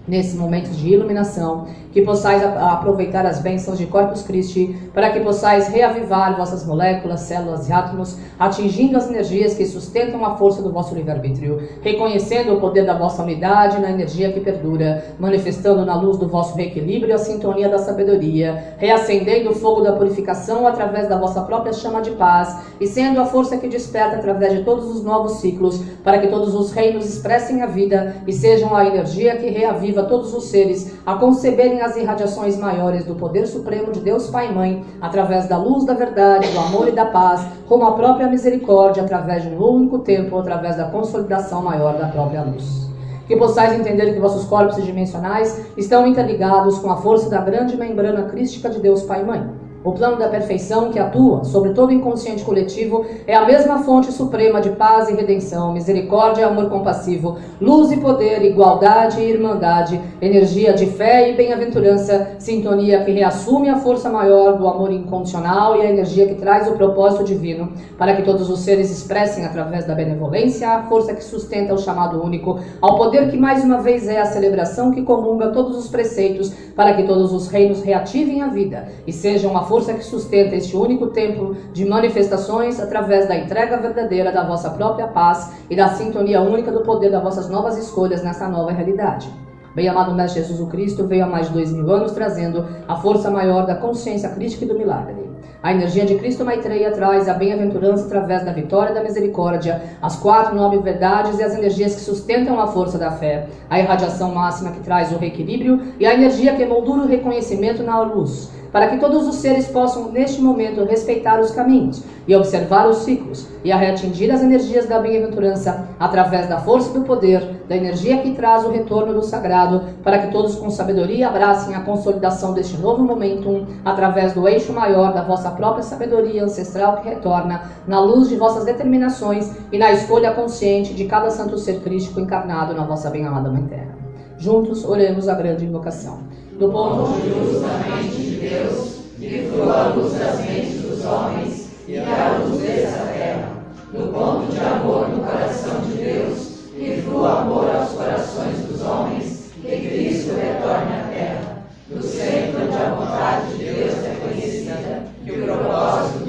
Nesse 0.07 0.35
momento 0.35 0.71
de 0.71 0.89
iluminação, 0.89 1.67
que 1.91 2.01
possais 2.01 2.43
aproveitar 2.43 3.25
as 3.25 3.39
bênçãos 3.39 3.77
de 3.77 3.85
Corpus 3.85 4.21
Christi, 4.23 4.75
para 4.93 5.09
que 5.09 5.19
possais 5.19 5.67
reavivar 5.67 6.37
vossas 6.37 6.65
moléculas, 6.65 7.21
células 7.21 7.67
e 7.67 7.73
átomos, 7.73 8.17
atingindo 8.39 8.97
as 8.97 9.09
energias 9.09 9.53
que 9.53 9.65
sustentam 9.65 10.25
a 10.25 10.37
força 10.37 10.61
do 10.61 10.71
vosso 10.71 10.95
livre-arbítrio, 10.95 11.61
reconhecendo 11.81 12.53
o 12.53 12.59
poder 12.59 12.85
da 12.85 12.97
vossa 12.97 13.23
unidade 13.23 13.79
na 13.79 13.91
energia 13.91 14.31
que 14.31 14.39
perdura, 14.39 15.03
manifestando 15.19 15.85
na 15.85 15.99
luz 15.99 16.17
do 16.17 16.27
vosso 16.27 16.55
reequilíbrio 16.55 17.13
a 17.13 17.17
sintonia 17.17 17.69
da 17.69 17.77
sabedoria, 17.77 18.75
reacendendo 18.77 19.51
o 19.51 19.55
fogo 19.55 19.81
da 19.81 19.93
purificação 19.93 20.67
através 20.67 21.07
da 21.09 21.17
vossa 21.17 21.41
própria 21.41 21.73
chama 21.73 22.01
de 22.01 22.11
paz, 22.11 22.57
e 22.79 22.87
sendo 22.87 23.19
a 23.19 23.25
força 23.25 23.57
que 23.57 23.67
desperta 23.67 24.15
através 24.15 24.53
de 24.53 24.63
todos 24.63 24.85
os 24.85 25.03
novos 25.03 25.33
ciclos, 25.33 25.81
para 26.03 26.19
que 26.19 26.27
todos 26.27 26.55
os 26.55 26.71
reinos 26.71 27.05
expressem 27.05 27.61
a 27.61 27.67
vida 27.67 28.15
e 28.25 28.33
sejam 28.33 28.75
a 28.75 28.85
energia 28.85 29.37
que 29.37 29.49
reaviva 29.49 30.03
todos 30.03 30.33
os 30.33 30.45
seres 30.45 30.93
a 31.05 31.15
conceberem 31.15 31.80
as 31.81 31.95
irradiações 31.95 32.57
maiores 32.57 33.05
do 33.05 33.15
poder 33.15 33.47
supremo 33.47 33.91
de 33.91 33.99
Deus 33.99 34.29
Pai 34.29 34.49
e 34.49 34.53
Mãe, 34.53 34.85
através 35.01 35.47
da 35.47 35.57
luz 35.57 35.85
da 35.85 35.93
verdade, 35.93 36.47
do 36.47 36.59
amor 36.59 36.87
e 36.87 36.91
da 36.91 37.05
paz, 37.05 37.45
como 37.67 37.85
a 37.85 37.93
própria 37.93 38.27
misericórdia, 38.27 39.03
através 39.03 39.43
de 39.43 39.49
um 39.49 39.63
único 39.63 39.99
tempo, 39.99 40.37
através 40.37 40.77
da 40.77 40.85
consolidação 40.85 41.61
maior 41.61 41.97
da 41.97 42.07
própria 42.07 42.43
luz. 42.43 42.89
Que 43.27 43.35
possais 43.35 43.79
entender 43.79 44.13
que 44.13 44.19
vossos 44.19 44.45
corpos 44.45 44.83
dimensionais 44.83 45.65
estão 45.77 46.05
interligados 46.05 46.79
com 46.79 46.91
a 46.91 46.97
força 46.97 47.29
da 47.29 47.39
grande 47.41 47.77
membrana 47.77 48.23
crística 48.23 48.69
de 48.69 48.79
Deus 48.79 49.03
Pai 49.03 49.21
e 49.21 49.25
Mãe 49.25 49.70
o 49.83 49.91
plano 49.93 50.17
da 50.17 50.27
perfeição 50.27 50.91
que 50.91 50.99
atua 50.99 51.43
sobre 51.43 51.71
todo 51.71 51.89
o 51.89 51.93
inconsciente 51.93 52.43
coletivo 52.43 53.05
é 53.25 53.35
a 53.35 53.45
mesma 53.45 53.79
fonte 53.79 54.11
suprema 54.11 54.61
de 54.61 54.71
paz 54.71 55.09
e 55.09 55.13
redenção, 55.13 55.73
misericórdia 55.73 56.41
e 56.41 56.43
amor 56.43 56.69
compassivo, 56.69 57.37
luz 57.59 57.91
e 57.91 57.97
poder, 57.97 58.43
igualdade 58.43 59.19
e 59.19 59.29
irmandade, 59.29 59.99
energia 60.21 60.73
de 60.73 60.85
fé 60.85 61.31
e 61.31 61.35
bem-aventurança, 61.35 62.35
sintonia 62.37 63.03
que 63.03 63.11
reassume 63.11 63.69
a 63.69 63.77
força 63.77 64.09
maior 64.09 64.57
do 64.57 64.67
amor 64.67 64.91
incondicional 64.91 65.75
e 65.75 65.81
a 65.81 65.89
energia 65.89 66.27
que 66.27 66.35
traz 66.35 66.67
o 66.67 66.73
propósito 66.73 67.23
divino, 67.23 67.71
para 67.97 68.15
que 68.15 68.23
todos 68.23 68.49
os 68.49 68.59
seres 68.59 68.91
expressem 68.91 69.45
através 69.45 69.85
da 69.85 69.95
benevolência 69.95 70.69
a 70.69 70.83
força 70.83 71.13
que 71.13 71.23
sustenta 71.23 71.73
o 71.73 71.77
chamado 71.77 72.23
único, 72.23 72.59
ao 72.81 72.97
poder 72.97 73.29
que 73.29 73.37
mais 73.37 73.63
uma 73.63 73.81
vez 73.81 74.07
é 74.07 74.19
a 74.19 74.25
celebração 74.25 74.91
que 74.91 75.01
comunga 75.01 75.49
todos 75.49 75.77
os 75.77 75.87
preceitos, 75.87 76.53
para 76.75 76.93
que 76.93 77.03
todos 77.03 77.33
os 77.33 77.47
reinos 77.47 77.81
reativem 77.81 78.41
a 78.41 78.47
vida 78.47 78.87
e 79.05 79.13
sejam 79.13 79.57
a 79.57 79.61
força 79.71 79.93
que 79.93 80.03
sustenta 80.03 80.53
este 80.53 80.75
único 80.75 81.07
templo 81.07 81.55
de 81.71 81.85
manifestações 81.85 82.77
através 82.77 83.25
da 83.25 83.37
entrega 83.37 83.77
verdadeira 83.77 84.29
da 84.29 84.45
vossa 84.45 84.69
própria 84.71 85.07
paz 85.07 85.53
e 85.69 85.77
da 85.77 85.87
sintonia 85.87 86.41
única 86.41 86.69
do 86.73 86.81
poder 86.81 87.09
das 87.09 87.23
vossas 87.23 87.49
novas 87.49 87.77
escolhas 87.77 88.21
nessa 88.21 88.49
nova 88.49 88.73
realidade. 88.73 89.29
Bem-amado 89.73 90.13
Mestre 90.13 90.41
Jesus 90.41 90.69
Cristo 90.69 91.07
veio 91.07 91.23
há 91.23 91.27
mais 91.27 91.47
de 91.47 91.53
dois 91.53 91.71
mil 91.71 91.89
anos 91.89 92.11
trazendo 92.11 92.67
a 92.85 92.97
força 92.97 93.31
maior 93.31 93.65
da 93.65 93.75
consciência 93.75 94.27
crítica 94.31 94.65
e 94.65 94.67
do 94.67 94.77
milagre. 94.77 95.31
A 95.63 95.71
energia 95.71 96.05
de 96.05 96.15
Cristo 96.15 96.43
Maitreya 96.43 96.91
traz 96.91 97.29
a 97.29 97.33
bem-aventurança 97.33 98.07
através 98.07 98.43
da 98.43 98.51
vitória 98.51 98.93
da 98.93 99.01
misericórdia, 99.01 99.81
as 100.01 100.17
quatro 100.17 100.53
nobres 100.53 100.81
verdades 100.81 101.39
e 101.39 101.43
as 101.43 101.55
energias 101.55 101.95
que 101.95 102.01
sustentam 102.01 102.59
a 102.59 102.67
força 102.67 102.97
da 102.97 103.11
fé, 103.11 103.47
a 103.69 103.79
irradiação 103.79 104.35
máxima 104.35 104.71
que 104.71 104.81
traz 104.81 105.13
o 105.13 105.17
reequilíbrio 105.17 105.93
e 105.97 106.05
a 106.05 106.13
energia 106.13 106.55
que 106.55 106.65
moldura 106.65 107.03
o 107.03 107.07
reconhecimento 107.07 107.83
na 107.83 108.01
luz, 108.01 108.51
para 108.71 108.87
que 108.87 108.97
todos 108.97 109.27
os 109.27 109.35
seres 109.35 109.67
possam, 109.67 110.11
neste 110.11 110.41
momento, 110.41 110.85
respeitar 110.85 111.39
os 111.39 111.51
caminhos 111.51 112.03
e 112.27 112.35
observar 112.35 112.87
os 112.87 112.97
ciclos 112.99 113.47
e 113.63 113.71
a 113.71 113.77
reatingir 113.77 114.31
as 114.31 114.41
energias 114.41 114.87
da 114.87 114.99
bem-aventurança 114.99 115.87
através 115.99 116.47
da 116.47 116.59
força 116.59 116.97
do 116.97 117.05
poder, 117.05 117.63
da 117.67 117.75
energia 117.75 118.19
que 118.19 118.33
traz 118.33 118.65
o 118.65 118.71
retorno 118.71 119.13
do 119.13 119.23
sagrado, 119.23 119.83
para 120.03 120.19
que 120.19 120.31
todos 120.31 120.55
com 120.55 120.69
sabedoria 120.69 121.27
abracem 121.27 121.75
a 121.75 121.81
consolidação 121.81 122.53
deste 122.53 122.77
novo 122.77 123.03
momentum 123.03 123.65
através 123.83 124.33
do 124.33 124.47
eixo 124.47 124.71
maior 124.71 125.13
da 125.13 125.23
vossa 125.23 125.51
própria 125.51 125.83
sabedoria 125.83 126.43
ancestral 126.43 126.97
que 126.97 127.09
retorna 127.09 127.63
na 127.87 127.99
luz 127.99 128.29
de 128.29 128.35
vossas 128.35 128.65
determinações 128.65 129.51
e 129.71 129.77
na 129.77 129.91
escolha 129.91 130.31
consciente 130.31 130.93
de 130.93 131.05
cada 131.05 131.29
santo 131.29 131.57
ser 131.57 131.81
crístico 131.81 132.19
encarnado 132.19 132.73
na 132.73 132.85
vossa 132.85 133.09
bem-amada 133.09 133.49
Mãe 133.49 133.63
Terra. 133.63 133.95
Juntos 134.37 134.83
oremos 134.85 135.27
a 135.27 135.35
grande 135.35 135.65
invocação. 135.65 136.19
Do 136.61 136.69
ponto 136.69 137.19
de 137.19 137.27
luz 137.29 137.59
da 137.59 137.79
mente 137.79 138.21
de 138.21 138.35
Deus, 138.35 138.99
que 139.17 139.49
flua 139.49 139.73
a 139.73 139.87
luz 139.95 140.13
das 140.13 140.39
mentes 140.41 140.79
dos 140.83 141.03
homens 141.03 141.69
e 141.87 141.97
a 141.97 142.37
luz 142.37 142.61
dessa 142.61 142.99
terra. 143.11 143.49
Do 143.91 144.13
ponto 144.13 144.51
de 144.51 144.59
amor 144.59 145.09
no 145.09 145.23
coração 145.23 145.81
de 145.81 145.93
Deus, 145.93 146.59
que 146.77 147.01
flua 147.01 147.41
amor 147.41 147.67
aos 147.67 147.89
corações 147.93 148.59
dos 148.59 148.79
homens, 148.83 149.49
que 149.59 149.75
Cristo 149.75 150.35
retorne 150.35 150.93
à 150.93 151.07
terra. 151.11 151.63
Do 151.89 152.03
centro 152.03 152.61
onde 152.63 152.77
a 152.77 152.89
vontade 152.91 153.57
de 153.57 153.63
Deus 153.63 153.93
é 154.05 154.17
conhecida, 154.21 155.03
que 155.25 155.31
o 155.31 155.43
propósito 155.43 156.20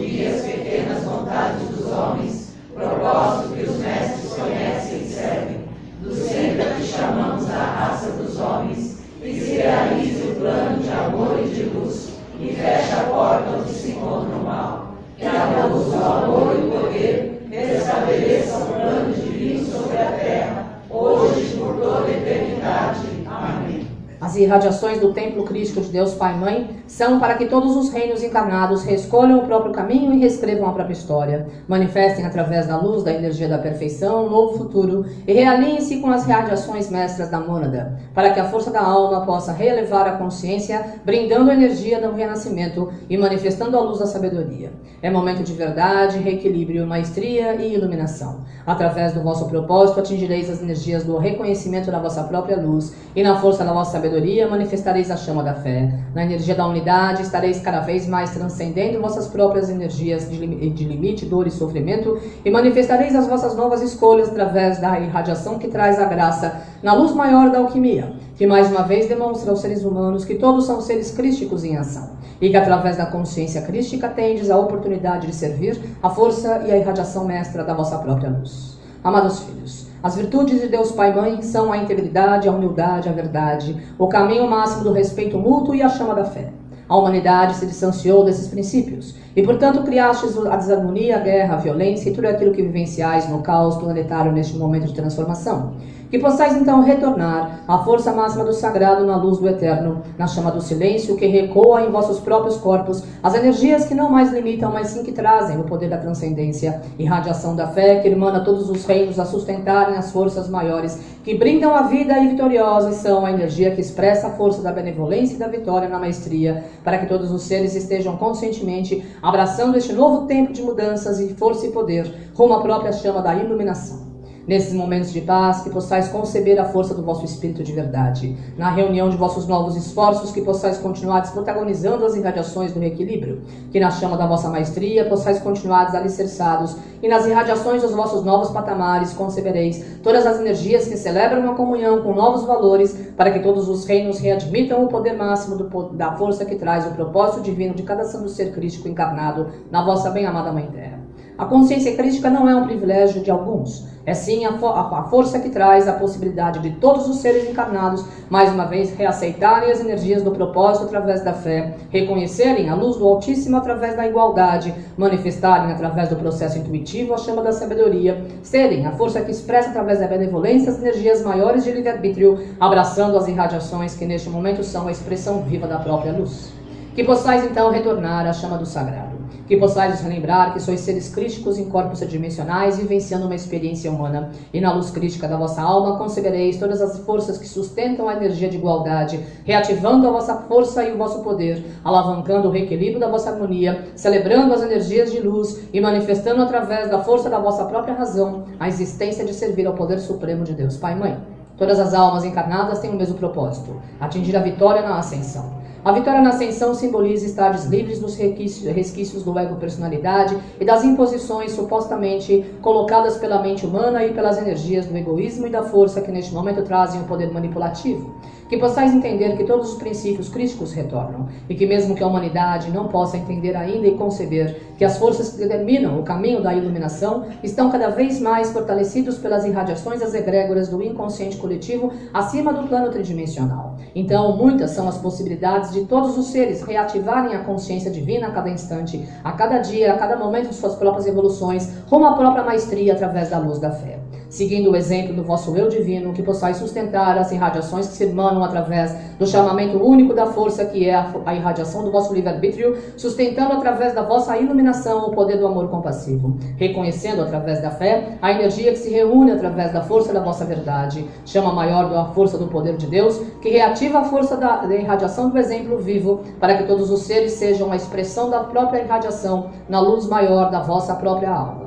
As 24.33 24.39
irradiações 24.39 24.99
do 24.99 25.13
templo 25.13 25.45
crístico 25.45 25.83
de 25.83 25.91
Deus 25.91 26.15
Pai 26.15 26.33
e 26.35 26.39
Mãe 26.39 26.71
são 26.87 27.21
para 27.21 27.35
que 27.35 27.45
todos 27.45 27.77
os 27.77 27.91
reinos 27.91 28.23
encarnados 28.23 28.83
reescolham 28.83 29.41
o 29.41 29.47
próprio 29.47 29.75
caminho 29.75 30.15
e 30.15 30.21
reescrevam 30.21 30.67
a 30.67 30.73
própria 30.73 30.95
história, 30.95 31.49
manifestem 31.69 32.25
através 32.25 32.67
da 32.67 32.79
luz 32.79 33.03
da 33.03 33.13
energia 33.13 33.47
da 33.47 33.59
perfeição 33.59 34.25
um 34.25 34.31
novo 34.31 34.57
futuro 34.57 35.05
e 35.29 35.35
realinhem-se 35.35 35.99
com 35.99 36.09
as 36.09 36.25
radiações 36.25 36.89
mestras 36.89 37.29
da 37.29 37.41
mônada, 37.41 37.99
para 38.15 38.31
que 38.31 38.41
a 38.41 38.47
força 38.47 38.71
da 38.71 38.81
alma 38.81 39.27
possa 39.27 39.53
reelevar 39.53 40.07
a 40.07 40.17
consciência, 40.17 40.83
brindando 41.05 41.51
a 41.51 41.55
energia 41.55 42.01
do 42.01 42.15
renascimento 42.15 42.91
e 43.11 43.19
manifestando 43.19 43.77
a 43.77 43.83
luz 43.83 43.99
da 43.99 44.07
sabedoria. 44.07 44.73
É 45.03 45.11
momento 45.11 45.43
de 45.43 45.53
verdade, 45.53 46.17
reequilíbrio, 46.17 46.87
maestria 46.87 47.57
e 47.57 47.75
iluminação. 47.75 48.41
Através 48.67 49.13
do 49.13 49.23
vosso 49.23 49.49
propósito 49.49 50.01
atingireis 50.01 50.49
as 50.49 50.63
energias 50.63 51.03
do 51.03 51.19
reconhecimento 51.19 51.91
da 51.91 51.99
vossa 51.99 52.23
própria 52.25 52.57
luz 52.57 52.95
e 53.15 53.23
na 53.23 53.37
força 53.37 53.65
da 53.65 53.73
vossa 53.73 53.93
sabedoria 53.93 54.49
manifestareis 54.49 55.11
a 55.11 55.17
chama 55.17 55.43
da 55.43 55.55
fé. 55.55 55.93
Na 56.15 56.25
energia 56.25 56.55
da 56.55 56.67
unidade 56.67 57.23
estareis 57.23 57.61
cada 57.61 57.81
vez 57.81 58.07
mais 58.07 58.31
transcendendo 58.31 59.01
vossas 59.01 59.27
próprias 59.27 59.69
energias 59.69 60.31
de 60.31 60.37
limite, 60.85 61.27
dor 61.27 61.47
e 61.47 61.51
sofrimento 61.51 62.21
e 62.45 62.51
manifestareis 62.51 63.17
as 63.17 63.27
vossas 63.27 63.57
novas 63.57 63.83
escolhas 63.83 64.29
através 64.29 64.79
da 64.79 65.01
irradiação 65.01 65.59
que 65.59 65.67
traz 65.67 65.99
a 65.99 66.05
graça 66.05 66.63
na 66.83 66.93
luz 66.95 67.13
maior 67.13 67.51
da 67.51 67.59
alquimia, 67.59 68.13
que 68.37 68.47
mais 68.47 68.71
uma 68.71 68.83
vez 68.83 69.09
demonstra 69.09 69.51
aos 69.51 69.61
seres 69.61 69.83
humanos 69.85 70.25
que 70.25 70.37
todos 70.37 70.67
são 70.67 70.81
seres 70.81 71.11
crísticos 71.11 71.65
em 71.65 71.77
ação 71.77 72.22
e 72.43 72.51
que 72.51 72.57
através 72.57 72.97
da 72.97 73.07
consciência 73.07 73.63
crística 73.63 74.09
tendes 74.09 74.51
a 74.51 74.59
oportunidade 74.59 75.29
de 75.29 75.35
servir 75.35 75.81
a 76.03 76.11
força 76.11 76.65
e 76.67 76.73
a 76.73 76.77
irradiação 76.77 77.25
mestra 77.25 77.63
da 77.63 77.73
vossa 77.73 77.97
própria 77.99 78.29
luz. 78.29 78.77
Amados 79.05 79.41
filhos, 79.41 79.87
as 80.03 80.17
virtudes 80.17 80.61
de 80.61 80.67
Deus 80.67 80.91
Pai 80.91 81.13
e 81.13 81.15
Mãe 81.15 81.43
são 81.43 81.73
a 81.73 81.79
integridade, 81.79 82.49
a 82.49 82.53
humildade, 82.53 83.09
a 83.09 83.13
verdade, 83.13 83.81
o 83.97 84.09
caminho 84.09 84.51
máximo 84.51 84.83
do 84.83 84.93
respeito 84.93 85.39
mútuo 85.39 85.73
e 85.73 85.83
a 85.83 85.89
chama 85.89 86.17
da 86.17 86.25
fé. 86.25 86.53
A 86.89 86.97
humanidade 86.97 87.55
se 87.55 87.65
distanciou 87.65 88.25
desses 88.25 88.49
princípios 88.49 89.15
e, 89.37 89.43
portanto, 89.43 89.85
criastes 89.85 90.37
a 90.37 90.57
desarmonia, 90.57 91.17
a 91.17 91.21
guerra, 91.21 91.55
a 91.55 91.59
violência 91.59 92.11
e 92.11 92.13
tudo 92.13 92.27
aquilo 92.27 92.53
que 92.53 92.61
vivenciais 92.61 93.29
no 93.29 93.41
caos 93.41 93.77
planetário 93.77 94.33
neste 94.33 94.57
momento 94.57 94.89
de 94.89 94.95
transformação. 94.95 95.75
Que 96.13 96.19
possais 96.19 96.55
então 96.55 96.83
retornar 96.83 97.65
à 97.67 97.79
força 97.79 98.13
máxima 98.13 98.45
do 98.45 98.53
sagrado 98.53 99.07
na 99.07 99.17
luz 99.17 99.39
do 99.39 99.49
eterno, 99.49 100.03
na 100.19 100.27
chama 100.27 100.51
do 100.51 100.61
silêncio 100.61 101.17
que 101.17 101.25
recoa 101.25 101.81
em 101.81 101.91
vossos 101.91 102.21
próprios 102.21 102.59
corpos, 102.59 103.03
as 103.23 103.35
energias 103.35 103.87
que 103.87 103.95
não 103.95 104.11
mais 104.11 104.31
limitam, 104.31 104.71
mas 104.71 104.89
sim 104.89 105.03
que 105.03 105.11
trazem 105.11 105.59
o 105.59 105.65
poder 105.65 105.89
da 105.89 105.97
transcendência, 105.97 106.83
irradiação 106.99 107.57
da 107.57 107.69
fé 107.69 108.01
que 108.01 108.09
irmana 108.09 108.45
todos 108.45 108.69
os 108.69 108.85
reinos 108.85 109.19
a 109.19 109.25
sustentarem 109.25 109.97
as 109.97 110.13
forças 110.13 110.51
maiores 110.51 111.01
que 111.25 111.35
brindam 111.35 111.75
a 111.75 111.85
vida 111.85 112.19
e 112.19 112.29
vitoriosa 112.29 112.91
e 112.91 112.95
são 112.95 113.25
a 113.25 113.33
energia 113.33 113.75
que 113.75 113.81
expressa 113.81 114.27
a 114.27 114.33
força 114.33 114.61
da 114.61 114.71
benevolência 114.71 115.37
e 115.37 115.39
da 115.39 115.49
vitória 115.49 115.89
na 115.89 115.99
maestria, 115.99 116.63
para 116.85 116.99
que 116.99 117.07
todos 117.07 117.33
os 117.33 117.41
seres 117.41 117.75
estejam 117.75 118.19
conscientemente 118.19 119.03
abraçando 119.23 119.79
este 119.79 119.95
novo 119.95 120.27
tempo 120.27 120.53
de 120.53 120.61
mudanças 120.61 121.21
e 121.21 121.33
força 121.33 121.67
e 121.67 121.73
poder 121.73 122.31
rumo 122.35 122.53
à 122.53 122.61
própria 122.61 122.93
chama 122.93 123.23
da 123.23 123.35
iluminação. 123.35 124.12
Nesses 124.47 124.75
momentos 124.75 125.13
de 125.13 125.21
paz, 125.21 125.63
que 125.63 125.71
possais 125.71 126.09
conceber 126.09 126.61
a 126.61 126.65
força 126.65 126.95
do 126.95 127.03
vosso 127.03 127.25
espírito 127.25 127.63
de 127.63 127.73
verdade. 127.73 128.37
Na 128.59 128.71
reunião 128.71 129.09
de 129.09 129.17
vossos 129.17 129.47
novos 129.47 129.77
esforços, 129.77 130.33
que 130.33 130.43
possais 130.43 130.79
continuar 130.79 131.23
protagonizando 131.33 132.05
as 132.05 132.17
irradiações 132.17 132.73
do 132.73 132.81
reequilíbrio. 132.81 133.43
Que 133.71 133.79
na 133.79 133.91
chama 133.91 134.17
da 134.17 134.27
vossa 134.27 134.49
maestria 134.49 135.09
possais 135.09 135.39
continuar 135.39 135.95
alicerçados. 135.95 136.77
E 137.01 137.09
nas 137.09 137.25
irradiações 137.25 137.83
dos 137.83 137.93
vossos 137.93 138.25
novos 138.25 138.51
patamares 138.51 139.13
concebereis 139.13 139.85
todas 140.03 140.27
as 140.27 140.41
energias 140.41 140.89
que 140.89 140.97
celebram 140.97 141.49
a 141.49 141.55
comunhão 141.55 142.03
com 142.03 142.13
novos 142.13 142.45
valores, 142.45 142.97
para 143.17 143.31
que 143.31 143.39
todos 143.39 143.69
os 143.69 143.85
reinos 143.85 144.19
readmitam 144.19 144.85
o 144.85 144.89
poder 144.89 145.17
máximo 145.17 145.57
do, 145.57 145.89
da 145.95 146.17
força 146.17 146.45
que 146.45 146.57
traz 146.57 146.85
o 146.87 146.91
propósito 146.91 147.43
divino 147.43 147.75
de 147.75 147.85
cada 147.85 148.05
santo 148.05 148.29
ser 148.29 148.53
crístico 148.53 148.89
encarnado 148.89 149.49
na 149.71 149.85
vossa 149.85 150.11
bem-amada 150.11 150.53
Mãe 150.53 150.69
Terra. 150.73 151.01
A 151.39 151.47
consciência 151.47 151.97
crítica 151.97 152.29
não 152.29 152.49
é 152.49 152.55
um 152.55 152.67
privilégio 152.67 153.23
de 153.23 153.31
alguns, 153.31 153.92
é 154.05 154.15
sim 154.15 154.45
a, 154.45 154.59
fo 154.59 154.67
a, 154.67 155.05
força 155.05 155.39
que 155.39 155.51
traz 155.51 155.87
a 155.87 155.93
possibilidade 155.93 156.59
de 156.59 156.71
todos 156.73 157.09
os 157.09 157.19
seres 157.19 157.49
encarnados, 157.49 158.05
mais 158.29 158.53
uma 158.53 158.65
vez, 158.65 158.93
reaceitarem 158.97 159.71
as 159.71 159.81
energias 159.81 160.23
do 160.23 160.33
propósito 160.33 160.87
através 160.87 161.23
da 161.23 161.33
fé, 161.33 161.75
reconhecerem 161.89 162.69
a 162.69 162.75
luz 162.75 162.97
do 162.97 163.07
Altíssimo 163.07 163.57
através 163.57 163.97
da 163.97 164.07
igualdade, 164.07 164.75
manifestarem 164.97 165.73
através 165.73 166.09
do 166.09 166.17
processo 166.17 166.59
intuitivo 166.59 167.15
a 167.15 167.19
chama 167.19 167.43
da 167.43 167.53
sabedoria, 167.53 168.25
serem 168.43 168.87
a 168.87 168.93
força 168.93 169.21
que 169.21 169.31
expressa 169.31 169.71
através 169.71 170.01
da 170.01 170.09
benevolência 170.09 170.73
as 170.73 170.81
energias 170.81 171.23
maiores 171.23 171.63
de 171.63 171.71
livre-arbítrio, 171.71 172.39
abraçando 172.59 173.17
as 173.17 173.29
irradiações 173.29 173.95
que 173.95 174.05
neste 174.05 174.29
momento 174.29 174.65
são 174.65 174.89
a 174.89 174.93
expressão 174.93 175.43
viva 175.43 175.69
da 175.69 175.79
própria 175.79 176.13
luz. 176.13 176.53
Que 176.95 177.05
possais 177.05 177.45
então 177.45 177.71
retornar 177.71 178.27
à 178.27 178.33
chama 178.33 178.59
do 178.59 178.67
sagrado. 178.67 179.12
Que 179.47 179.57
possais 179.57 180.01
relembrar 180.01 180.53
que 180.53 180.61
sois 180.61 180.81
seres 180.81 181.09
críticos 181.09 181.59
em 181.59 181.69
corpos 181.69 181.99
tridimensionais, 181.99 182.79
vivenciando 182.79 183.27
uma 183.27 183.35
experiência 183.35 183.91
humana. 183.91 184.31
E 184.53 184.61
na 184.61 184.73
luz 184.73 184.91
crítica 184.91 185.29
da 185.29 185.37
vossa 185.37 185.61
alma 185.61 185.99
concebereis 185.99 186.59
todas 186.59 186.81
as 186.81 186.99
forças 187.01 187.39
que 187.39 187.49
sustentam 187.49 188.09
a 188.09 188.15
energia 188.15 188.49
de 188.49 188.57
igualdade, 188.57 189.21
reativando 189.45 190.07
a 190.07 190.11
vossa 190.11 190.35
força 190.43 190.85
e 190.85 190.93
o 190.93 190.99
vosso 190.99 191.23
poder, 191.23 191.65
alavancando 191.85 192.49
o 192.49 192.51
reequilíbrio 192.51 193.01
da 193.01 193.09
vossa 193.09 193.31
harmonia, 193.31 193.87
celebrando 193.97 194.55
as 194.55 194.63
energias 194.63 195.11
de 195.11 195.21
luz 195.21 195.69
e 195.73 195.81
manifestando 195.81 196.43
através 196.43 196.91
da 196.91 197.03
força 197.03 197.29
da 197.29 197.39
vossa 197.39 197.65
própria 197.65 197.95
razão 197.95 198.45
a 198.59 198.69
existência 198.69 199.25
de 199.25 199.35
servir 199.35 199.67
ao 199.67 199.75
poder 199.75 199.99
supremo 199.99 200.45
de 200.45 200.55
Deus, 200.55 200.77
Pai 200.77 200.95
e 200.95 200.97
Mãe. 200.97 201.19
Todas 201.57 201.79
as 201.79 201.95
almas 201.95 202.25
encarnadas 202.25 202.81
têm 202.81 202.91
o 202.91 202.97
mesmo 202.97 203.17
propósito: 203.17 203.77
atingir 204.01 204.37
a 204.37 204.41
vitória 204.41 204.83
na 204.83 204.99
ascensão. 204.99 205.62
A 205.85 205.91
vitória 205.91 206.21
na 206.21 206.29
ascensão 206.29 206.77
simboliza 206.77 207.27
estados 207.27 207.65
livres 207.65 207.99
dos 207.99 208.15
resquícios 208.15 209.25
do 209.25 209.37
ego-personalidade 209.37 210.39
e 210.61 210.65
das 210.65 210.85
imposições 210.85 211.51
supostamente 211.51 212.47
colocadas 212.63 213.17
pela 213.17 213.43
mente 213.43 213.67
humana 213.67 214.05
e 214.05 214.15
pelas 214.15 214.39
energias 214.39 214.87
do 214.87 214.97
egoísmo 214.97 215.49
e 215.49 215.51
da 215.51 215.65
força 215.65 216.01
que 216.01 216.13
neste 216.13 216.33
momento 216.33 216.63
trazem 216.63 217.01
o 217.01 217.05
poder 217.05 217.33
manipulativo 217.33 218.15
que 218.53 218.59
possais 218.59 218.93
entender 218.93 219.35
que 219.35 219.45
todos 219.45 219.73
os 219.73 219.79
princípios 219.79 220.29
críticos 220.29 220.75
retornam, 220.75 221.27
e 221.49 221.55
que 221.55 221.65
mesmo 221.65 221.95
que 221.95 222.03
a 222.03 222.07
humanidade 222.07 222.71
não 222.71 222.87
possa 222.87 223.17
entender 223.17 223.57
ainda 223.57 223.87
e 223.87 223.97
conceber 223.97 224.75
que 224.77 224.85
as 224.85 224.99
forças 224.99 225.31
que 225.31 225.39
determinam 225.39 225.99
o 225.99 226.03
caminho 226.03 226.43
da 226.43 226.53
iluminação 226.53 227.25
estão 227.43 227.71
cada 227.71 227.89
vez 227.89 228.21
mais 228.21 228.53
fortalecidos 228.53 229.17
pelas 229.17 229.47
irradiações 229.47 230.01
das 230.01 230.13
egrégoras 230.13 230.69
do 230.69 230.83
inconsciente 230.83 231.39
coletivo 231.39 231.95
acima 232.13 232.53
do 232.53 232.69
plano 232.69 232.91
tridimensional. 232.91 233.79
Então, 233.95 234.37
muitas 234.37 234.73
são 234.73 234.87
as 234.87 234.99
possibilidades 234.99 235.73
de 235.73 235.87
todos 235.87 236.19
os 236.19 236.27
seres 236.27 236.63
reativarem 236.63 237.35
a 237.35 237.45
consciência 237.45 237.91
divina 237.91 238.27
a 238.27 238.33
cada 238.33 238.51
instante, 238.51 239.03
a 239.25 239.33
cada 239.33 239.61
dia, 239.61 239.95
a 239.95 239.97
cada 239.97 240.15
momento 240.15 240.51
de 240.51 240.55
suas 240.55 240.75
próprias 240.75 241.07
evoluções, 241.07 241.73
rumo 241.87 242.05
à 242.05 242.13
própria 242.13 242.45
maestria 242.45 242.93
através 242.93 243.31
da 243.31 243.39
luz 243.39 243.59
da 243.59 243.71
fé. 243.71 243.99
Seguindo 244.33 244.71
o 244.71 244.77
exemplo 244.77 245.15
do 245.15 245.23
vosso 245.23 245.55
eu 245.55 245.69
divino, 245.69 246.15
que 246.15 246.23
possais 246.23 246.57
sustentar 246.57 247.19
as 247.19 247.31
irradiações 247.31 247.87
que 247.87 247.93
se 247.93 248.05
emanam 248.05 248.43
através 248.43 248.97
do 249.19 249.27
chamamento 249.27 249.77
único 249.79 250.15
da 250.15 250.27
força 250.27 250.65
que 250.65 250.89
é 250.89 250.95
a 251.27 251.35
irradiação 251.35 251.85
do 251.85 251.93
vosso 251.93 252.15
livre-arbítrio, 252.15 252.79
sustentando 252.97 253.53
através 253.53 253.95
da 253.95 254.03
vossa 254.03 254.37
iluminação 254.39 255.07
o 255.07 255.11
poder 255.11 255.37
do 255.37 255.47
amor 255.47 255.69
compassivo, 255.69 256.39
reconhecendo 256.57 257.21
através 257.21 257.61
da 257.61 257.71
fé 257.71 258.17
a 258.23 258.33
energia 258.33 258.73
que 258.73 258.79
se 258.79 258.89
reúne 258.89 259.33
através 259.33 259.71
da 259.71 259.83
força 259.83 260.15
da 260.15 260.21
vossa 260.21 260.47
verdade, 260.47 261.07
chama 261.27 261.53
maior 261.53 261.91
da 261.91 262.07
força 262.07 262.39
do 262.39 262.47
poder 262.47 262.79
de 262.79 262.87
Deus, 262.87 263.21
que 263.43 263.51
reativa 263.51 263.99
a 263.99 264.05
força 264.05 264.35
da, 264.35 264.65
da 264.65 264.75
irradiação 264.75 265.29
do 265.29 265.37
exemplo 265.37 265.77
vivo, 265.77 266.23
para 266.41 266.57
que 266.57 266.65
todos 266.65 266.91
os 266.91 267.03
seres 267.03 267.33
sejam 267.33 267.71
a 267.71 267.77
expressão 267.77 268.31
da 268.31 268.41
própria 268.41 268.81
irradiação 268.81 269.51
na 269.69 269.79
luz 269.79 270.07
maior 270.07 270.51
da 270.51 270.61
vossa 270.61 270.95
própria 270.95 271.31
alma. 271.31 271.62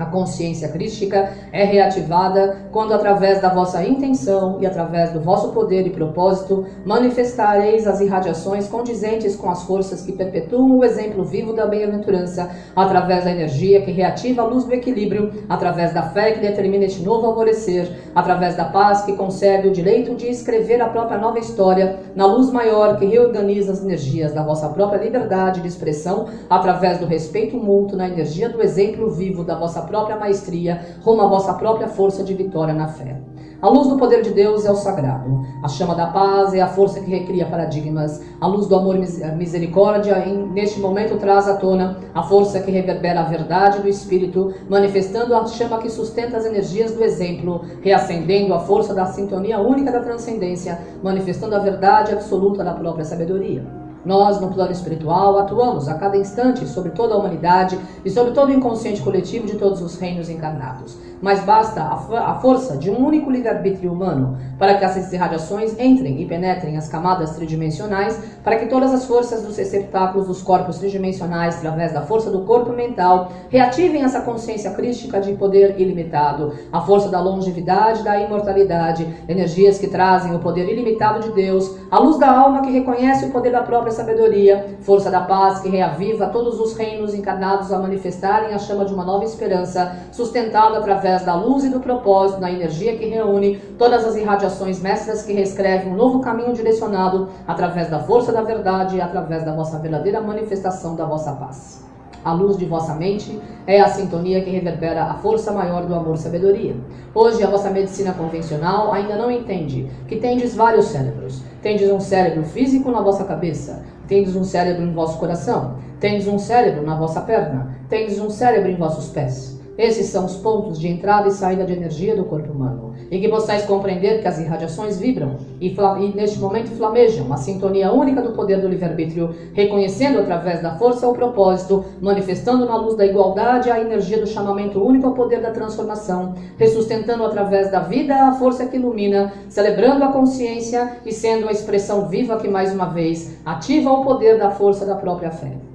A 0.00 0.06
consciência 0.06 0.68
crística 0.68 1.30
é 1.52 1.62
reativada 1.62 2.56
quando, 2.72 2.94
através 2.94 3.42
da 3.42 3.50
vossa 3.50 3.84
intenção 3.84 4.56
e 4.58 4.66
através 4.66 5.12
do 5.12 5.20
vosso 5.20 5.52
poder 5.52 5.86
e 5.86 5.90
propósito, 5.90 6.64
manifestareis 6.86 7.86
as 7.86 8.00
irradiações 8.00 8.66
condizentes 8.66 9.36
com 9.36 9.50
as 9.50 9.62
forças 9.64 10.00
que 10.00 10.12
perpetuam 10.12 10.78
o 10.78 10.82
exemplo 10.82 11.22
vivo 11.22 11.52
da 11.52 11.66
bem-aventurança, 11.66 12.50
através 12.74 13.24
da 13.24 13.30
energia 13.30 13.82
que 13.82 13.90
reativa 13.90 14.40
a 14.40 14.46
luz 14.46 14.64
do 14.64 14.72
equilíbrio, 14.72 15.34
através 15.50 15.92
da 15.92 16.04
fé 16.04 16.32
que 16.32 16.40
determina 16.40 16.86
este 16.86 17.02
novo 17.02 17.26
alvorecer, 17.26 17.92
através 18.14 18.56
da 18.56 18.64
paz 18.64 19.02
que 19.02 19.12
concede 19.12 19.68
o 19.68 19.72
direito 19.72 20.14
de 20.14 20.30
escrever 20.30 20.80
a 20.80 20.88
própria 20.88 21.18
nova 21.18 21.38
história, 21.38 21.98
na 22.14 22.24
luz 22.24 22.50
maior 22.50 22.96
que 22.96 23.04
reorganiza 23.04 23.72
as 23.72 23.84
energias 23.84 24.32
da 24.32 24.42
vossa 24.42 24.70
própria 24.70 25.02
liberdade 25.04 25.60
de 25.60 25.68
expressão, 25.68 26.26
através 26.48 26.96
do 26.96 27.04
respeito 27.04 27.58
mútuo 27.58 27.98
na 27.98 28.08
energia 28.08 28.48
do 28.48 28.62
exemplo 28.62 29.10
vivo 29.10 29.44
da 29.44 29.58
vossa 29.58 29.89
própria 29.90 30.16
maestria, 30.16 30.80
rumo 31.02 31.22
à 31.22 31.26
vossa 31.26 31.52
própria 31.54 31.88
força 31.88 32.22
de 32.22 32.32
vitória 32.32 32.72
na 32.72 32.86
fé. 32.86 33.20
A 33.60 33.68
luz 33.68 33.88
do 33.88 33.98
poder 33.98 34.22
de 34.22 34.30
Deus 34.30 34.64
é 34.64 34.70
o 34.70 34.74
sagrado. 34.74 35.44
A 35.62 35.68
chama 35.68 35.94
da 35.94 36.06
paz 36.06 36.54
é 36.54 36.62
a 36.62 36.68
força 36.68 37.00
que 37.00 37.10
recria 37.10 37.44
paradigmas. 37.44 38.22
A 38.40 38.46
luz 38.46 38.66
do 38.66 38.74
amor 38.74 38.96
e 38.96 39.36
misericórdia, 39.36 40.18
em, 40.26 40.48
neste 40.50 40.80
momento, 40.80 41.18
traz 41.18 41.46
à 41.46 41.56
tona 41.56 41.98
a 42.14 42.22
força 42.22 42.60
que 42.60 42.70
reverbera 42.70 43.20
a 43.20 43.24
verdade 43.24 43.82
do 43.82 43.88
Espírito, 43.88 44.54
manifestando 44.66 45.34
a 45.34 45.44
chama 45.46 45.78
que 45.78 45.90
sustenta 45.90 46.38
as 46.38 46.46
energias 46.46 46.94
do 46.94 47.04
exemplo, 47.04 47.62
reacendendo 47.82 48.54
a 48.54 48.60
força 48.60 48.94
da 48.94 49.04
sintonia 49.04 49.58
única 49.58 49.92
da 49.92 50.00
transcendência, 50.00 50.78
manifestando 51.02 51.54
a 51.54 51.58
verdade 51.58 52.12
absoluta 52.12 52.64
da 52.64 52.72
própria 52.72 53.04
sabedoria. 53.04 53.79
Nós, 54.04 54.40
no 54.40 54.48
plano 54.48 54.72
espiritual, 54.72 55.38
atuamos 55.38 55.88
a 55.88 55.94
cada 55.94 56.16
instante 56.16 56.66
sobre 56.66 56.92
toda 56.92 57.14
a 57.14 57.18
humanidade 57.18 57.78
e 58.04 58.10
sobre 58.10 58.32
todo 58.32 58.48
o 58.48 58.52
inconsciente 58.52 59.02
coletivo 59.02 59.46
de 59.46 59.56
todos 59.56 59.82
os 59.82 59.98
reinos 59.98 60.28
encarnados. 60.28 60.96
Mas 61.20 61.44
basta 61.44 61.82
a, 61.82 62.30
a 62.30 62.34
força 62.36 62.78
de 62.78 62.90
um 62.90 63.04
único 63.04 63.30
livre-arbítrio 63.30 63.92
humano 63.92 64.38
para 64.58 64.74
que 64.74 64.84
essas 64.84 65.12
irradiações 65.12 65.78
entrem 65.78 66.20
e 66.20 66.26
penetrem 66.26 66.78
as 66.78 66.88
camadas 66.88 67.36
tridimensionais, 67.36 68.18
para 68.42 68.56
que 68.56 68.66
todas 68.66 68.92
as 68.94 69.04
forças 69.04 69.42
dos 69.42 69.56
receptáculos 69.58 70.26
dos 70.26 70.42
corpos 70.42 70.78
tridimensionais, 70.78 71.58
através 71.58 71.92
da 71.92 72.02
força 72.02 72.30
do 72.30 72.40
corpo 72.42 72.72
mental, 72.72 73.32
reativem 73.50 74.02
essa 74.02 74.22
consciência 74.22 74.70
crística 74.70 75.20
de 75.20 75.34
poder 75.34 75.78
ilimitado, 75.78 76.54
a 76.72 76.80
força 76.80 77.10
da 77.10 77.20
longevidade, 77.20 78.02
da 78.02 78.18
imortalidade, 78.18 79.06
energias 79.28 79.78
que 79.78 79.88
trazem 79.88 80.34
o 80.34 80.38
poder 80.38 80.70
ilimitado 80.70 81.20
de 81.20 81.32
Deus, 81.32 81.76
a 81.90 81.98
luz 81.98 82.18
da 82.18 82.30
alma 82.30 82.62
que 82.62 82.70
reconhece 82.70 83.26
o 83.26 83.30
poder 83.30 83.50
da 83.50 83.62
própria 83.62 83.89
sabedoria, 83.92 84.78
força 84.82 85.10
da 85.10 85.20
paz 85.20 85.60
que 85.60 85.68
reaviva 85.68 86.26
todos 86.28 86.58
os 86.60 86.76
reinos 86.76 87.14
encarnados 87.14 87.72
a 87.72 87.78
manifestarem 87.78 88.54
a 88.54 88.58
chama 88.58 88.84
de 88.84 88.94
uma 88.94 89.04
nova 89.04 89.24
esperança, 89.24 89.96
sustentada 90.12 90.78
através 90.78 91.24
da 91.24 91.34
luz 91.34 91.64
e 91.64 91.68
do 91.70 91.80
propósito, 91.80 92.40
na 92.40 92.50
energia 92.50 92.96
que 92.96 93.06
reúne 93.06 93.56
todas 93.78 94.04
as 94.04 94.16
irradiações 94.16 94.80
mestras 94.80 95.22
que 95.22 95.32
reescrevem 95.32 95.92
um 95.92 95.96
novo 95.96 96.20
caminho 96.20 96.52
direcionado 96.52 97.28
através 97.46 97.90
da 97.90 98.00
força 98.00 98.32
da 98.32 98.42
verdade 98.42 98.96
e 98.96 99.00
através 99.00 99.44
da 99.44 99.54
vossa 99.54 99.78
verdadeira 99.78 100.20
manifestação 100.20 100.94
da 100.94 101.04
vossa 101.04 101.32
paz. 101.32 101.90
A 102.22 102.34
luz 102.34 102.58
de 102.58 102.66
vossa 102.66 102.94
mente 102.94 103.40
é 103.66 103.80
a 103.80 103.88
sintonia 103.88 104.42
que 104.42 104.50
reverbera 104.50 105.04
a 105.04 105.14
força 105.14 105.52
maior 105.52 105.86
do 105.86 105.94
amor 105.94 106.16
e 106.16 106.18
sabedoria. 106.18 106.76
Hoje, 107.14 107.42
a 107.42 107.48
vossa 107.48 107.70
medicina 107.70 108.12
convencional 108.12 108.92
ainda 108.92 109.16
não 109.16 109.30
entende 109.30 109.90
que 110.06 110.16
tendes 110.16 110.54
vários 110.54 110.86
cérebros. 110.86 111.42
Tendes 111.62 111.90
um 111.90 112.00
cérebro 112.00 112.42
físico 112.44 112.90
na 112.90 113.02
vossa 113.02 113.24
cabeça, 113.24 113.82
tendes 114.08 114.34
um 114.34 114.44
cérebro 114.44 114.82
em 114.82 114.94
vosso 114.94 115.18
coração, 115.18 115.76
tendes 116.00 116.26
um 116.26 116.38
cérebro 116.38 116.82
na 116.82 116.96
vossa 116.96 117.20
perna, 117.20 117.76
tendes 117.88 118.18
um 118.18 118.30
cérebro 118.30 118.70
em 118.70 118.76
vossos 118.76 119.10
pés. 119.10 119.59
Esses 119.80 120.08
são 120.08 120.26
os 120.26 120.36
pontos 120.36 120.78
de 120.78 120.88
entrada 120.88 121.26
e 121.26 121.30
saída 121.30 121.64
de 121.64 121.72
energia 121.72 122.14
do 122.14 122.26
corpo 122.26 122.52
humano. 122.52 122.92
E 123.10 123.18
que 123.18 123.30
possais 123.30 123.64
compreender 123.64 124.20
que 124.20 124.28
as 124.28 124.38
irradiações 124.38 124.98
vibram 124.98 125.38
e, 125.58 125.68
e 125.68 126.14
neste 126.14 126.38
momento 126.38 126.68
flamejam 126.72 127.32
a 127.32 127.38
sintonia 127.38 127.90
única 127.90 128.20
do 128.20 128.32
poder 128.32 128.60
do 128.60 128.68
livre-arbítrio, 128.68 129.34
reconhecendo 129.54 130.18
através 130.18 130.60
da 130.60 130.76
força 130.76 131.08
o 131.08 131.14
propósito, 131.14 131.82
manifestando 131.98 132.66
na 132.66 132.76
luz 132.76 132.94
da 132.94 133.06
igualdade 133.06 133.70
a 133.70 133.80
energia 133.80 134.20
do 134.20 134.26
chamamento 134.26 134.84
único 134.84 135.06
ao 135.06 135.14
poder 135.14 135.40
da 135.40 135.50
transformação, 135.50 136.34
ressustentando 136.58 137.24
através 137.24 137.70
da 137.70 137.80
vida 137.80 138.14
a 138.14 138.34
força 138.34 138.66
que 138.66 138.76
ilumina, 138.76 139.32
celebrando 139.48 140.04
a 140.04 140.12
consciência 140.12 140.98
e 141.06 141.10
sendo 141.10 141.48
a 141.48 141.52
expressão 141.52 142.06
viva 142.06 142.36
que 142.36 142.48
mais 142.48 142.70
uma 142.74 142.90
vez 142.90 143.38
ativa 143.46 143.90
o 143.90 144.04
poder 144.04 144.36
da 144.36 144.50
força 144.50 144.84
da 144.84 144.96
própria 144.96 145.30
fé. 145.30 145.70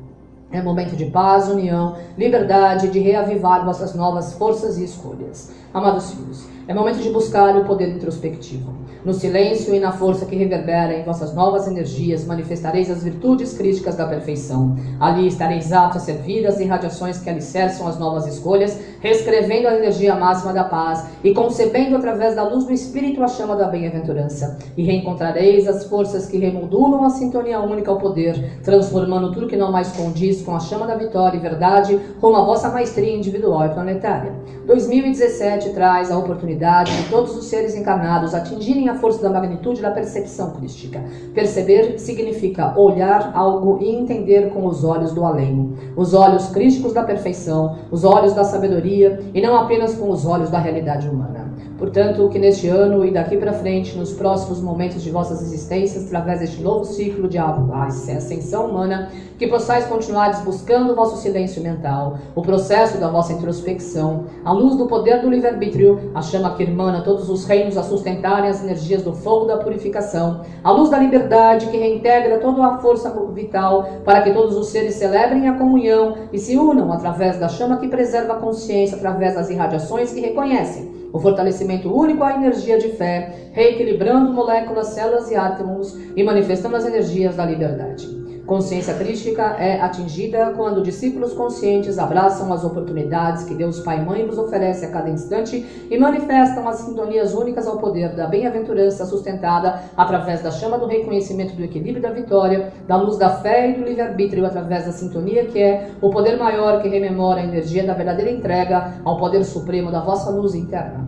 É 0.51 0.62
momento 0.62 0.95
de 0.95 1.05
paz, 1.05 1.49
união, 1.49 1.97
liberdade, 2.17 2.89
de 2.89 2.99
reavivar 2.99 3.65
vossas 3.65 3.95
novas 3.95 4.34
forças 4.34 4.77
e 4.77 4.84
escolhas. 4.84 5.51
Amados 5.76 6.12
filhos, 6.12 6.48
é 6.70 6.74
momento 6.74 7.02
de 7.02 7.10
buscar 7.10 7.54
o 7.58 7.66
poder 7.66 7.90
introspectivo. 7.90 8.74
No 9.04 9.14
silêncio 9.14 9.76
e 9.76 9.80
na 9.80 9.92
força 9.92 10.26
que 10.26 10.36
reverbera 10.36 10.98
em 10.98 11.04
vossas 11.04 11.36
novas 11.36 11.68
energias, 11.68 12.26
manifestareis 12.26 12.90
as 12.90 13.04
virtudes 13.04 13.56
críticas 13.56 13.96
da 13.96 14.08
perfeição. 14.08 14.76
Ali 15.00 15.28
estareis 15.28 15.72
aptos 15.72 16.02
a 16.02 16.06
servir 16.06 16.48
as 16.48 16.60
irradiações 16.60 17.20
que 17.20 17.30
alicerçam 17.30 17.88
as 17.88 18.00
novas 18.00 18.26
escolhas, 18.26 18.80
reescrevendo 19.02 19.68
a 19.68 19.76
energia 19.76 20.16
máxima 20.16 20.54
da 20.54 20.64
paz 20.64 21.06
e 21.24 21.36
concebendo 21.36 21.98
através 21.98 22.36
da 22.36 22.48
luz 22.48 22.64
do 22.64 22.74
Espírito 22.74 23.22
a 23.22 23.28
chama 23.28 23.56
da 23.56 23.68
bem-aventurança. 23.68 24.58
E 24.76 24.82
reencontrareis 24.82 25.68
as 25.68 25.84
forças 25.86 26.26
que 26.26 26.38
remodulam 26.40 27.04
a 27.04 27.12
sintonia 27.12 27.60
única 27.60 27.92
ao 27.92 28.00
poder, 28.00 28.60
transformando 28.64 29.32
tudo 29.32 29.48
que 29.48 29.58
não 29.58 29.72
mais 29.72 29.92
condiz 29.92 30.42
com 30.42 30.56
a 30.56 30.60
chama 30.60 30.88
da 30.88 30.96
vitória 30.96 31.38
e 31.38 31.42
verdade 31.42 32.00
rumo 32.20 32.38
à 32.38 32.44
vossa 32.44 32.70
maestria 32.70 33.16
individual 33.16 33.68
e 33.68 33.70
planetária. 33.70 34.34
2017 34.66 35.64
traz 35.69 36.12
a 36.12 36.17
oportunidade 36.17 36.95
de 36.95 37.10
todos 37.10 37.36
os 37.36 37.45
seres 37.45 37.75
encarnados 37.75 38.34
atingirem 38.34 38.89
a 38.89 38.95
força 38.95 39.21
da 39.21 39.30
magnitude 39.30 39.82
da 39.82 39.91
percepção 39.91 40.51
crística. 40.51 41.01
Perceber 41.34 41.99
significa 41.99 42.78
olhar 42.78 43.32
algo 43.34 43.80
e 43.82 43.89
entender 43.89 44.51
com 44.51 44.65
os 44.65 44.84
olhos 44.84 45.13
do 45.13 45.25
além, 45.25 45.75
os 45.95 46.13
olhos 46.13 46.47
crísticos 46.49 46.93
da 46.93 47.04
perfeição, 47.04 47.78
os 47.91 48.04
olhos 48.04 48.34
da 48.34 48.43
sabedoria 48.43 49.19
e 49.34 49.41
não 49.41 49.58
apenas 49.58 49.95
com 49.95 50.10
os 50.10 50.25
olhos 50.25 50.49
da 50.49 50.60
realidade 50.60 51.08
humana. 51.08 51.55
Portanto, 51.78 52.30
que 52.30 52.39
neste 52.39 52.68
ano 52.68 53.06
e 53.06 53.12
daqui 53.12 53.38
para 53.38 53.54
frente, 53.54 53.98
nos 53.98 54.13
próximos 54.13 54.62
momentos 54.62 55.04
de 55.04 55.12
vossas 55.12 55.41
existências, 55.41 56.06
através 56.06 56.39
deste 56.39 56.62
novo 56.62 56.86
ciclo 56.86 57.28
de 57.28 57.38
ascensão 57.38 58.68
humana, 58.68 59.10
que 59.38 59.48
possais 59.48 59.86
continuar 59.86 60.44
buscando 60.44 60.94
o 60.94 60.96
vosso 60.96 61.18
silêncio 61.18 61.62
mental, 61.62 62.18
o 62.34 62.41
processo 62.41 62.98
da 62.98 63.10
vossa 63.10 63.34
introspecção, 63.34 64.26
a 64.44 64.54
luz 64.54 64.78
do 64.78 64.88
poder 64.88 65.22
do 65.22 65.30
livre-arbítrio, 65.30 66.12
a 66.15 66.22
chama 66.22 66.56
que 66.56 66.63
irmana 66.63 67.04
todos 67.04 67.30
os 67.30 67.46
reinos 67.46 67.78
a 67.78 67.84
sustentarem 67.84 68.50
as 68.50 68.63
energias 68.63 69.04
do 69.04 69.13
fogo 69.13 69.46
da 69.46 69.58
purificação, 69.58 70.41
a 70.63 70.72
luz 70.72 70.89
da 70.89 70.98
liberdade 70.98 71.68
que 71.68 71.78
reintegra 71.78 72.39
toda 72.39 72.65
a 72.65 72.78
força 72.78 73.13
vital 73.34 73.89
para 74.06 74.22
que 74.22 74.32
todos 74.32 74.56
os 74.56 74.68
seres 74.68 74.96
celebrem 74.96 75.50
a 75.50 75.58
comunhão 75.58 76.15
e 76.32 76.39
se 76.39 76.58
unam 76.58 76.91
através 76.91 77.38
da 77.38 77.50
chama 77.50 77.78
que 77.78 77.88
preserva 77.88 78.34
a 78.34 78.38
consciência, 78.38 78.98
através 78.98 79.36
das 79.36 79.50
irradiações 79.50 80.13
que 80.13 80.22
reconhecem 80.22 81.05
o 81.13 81.20
fortalecimento 81.20 81.94
único 81.94 82.24
à 82.24 82.34
energia 82.34 82.78
de 82.78 82.89
fé, 82.89 83.52
reequilibrando 83.54 84.34
moléculas, 84.34 84.88
células 84.88 85.30
e 85.32 85.36
átomos 85.36 85.98
e 86.15 86.24
manifestando 86.24 86.76
as 86.76 86.86
energias 86.86 87.36
da 87.36 87.46
liberdade. 87.46 88.25
Consciência 88.45 88.93
crística 88.93 89.41
é 89.58 89.81
atingida 89.81 90.53
quando 90.55 90.84
discípulos 90.84 91.34
conscientes 91.34 91.97
abraçam 91.97 92.53
as 92.53 92.63
oportunidades 92.63 93.43
que 93.43 93.55
Deus 93.55 93.79
Pai 93.79 93.99
e 93.99 94.05
Mãe 94.05 94.23
vos 94.23 94.38
oferece 94.38 94.86
a 94.86 94.91
cada 94.91 95.10
instante 95.10 95.65
e 95.89 95.97
manifestam 95.97 96.67
as 96.69 96.75
sintonias 96.75 97.34
únicas 97.34 97.65
ao 97.65 97.79
poder 97.79 98.15
da 98.15 98.27
bem-aventurança 98.27 99.03
sustentada 99.03 99.81
através 99.97 100.43
da 100.43 100.51
chama 100.51 100.77
do 100.77 100.86
reconhecimento 100.86 101.55
do 101.55 101.63
equilíbrio 101.63 102.03
da 102.03 102.12
vitória, 102.12 102.71
da 102.88 102.95
luz 102.97 103.17
da 103.17 103.31
fé 103.31 103.71
e 103.71 103.73
do 103.73 103.84
livre-arbítrio 103.84 104.45
através 104.45 104.86
da 104.86 104.91
sintonia 104.91 105.45
que 105.45 105.60
é 105.60 105.89
o 105.99 106.12
poder 106.12 106.38
maior 106.38 106.84
que 106.84 106.88
rememora 106.88 107.41
a 107.41 107.45
energia 107.45 107.84
da 107.84 107.95
verdadeira 107.95 108.29
entrega 108.29 108.93
ao 109.03 109.17
poder 109.17 109.43
supremo 109.43 109.91
da 109.91 110.01
vossa 110.01 110.29
luz 110.29 110.53
interna. 110.53 111.08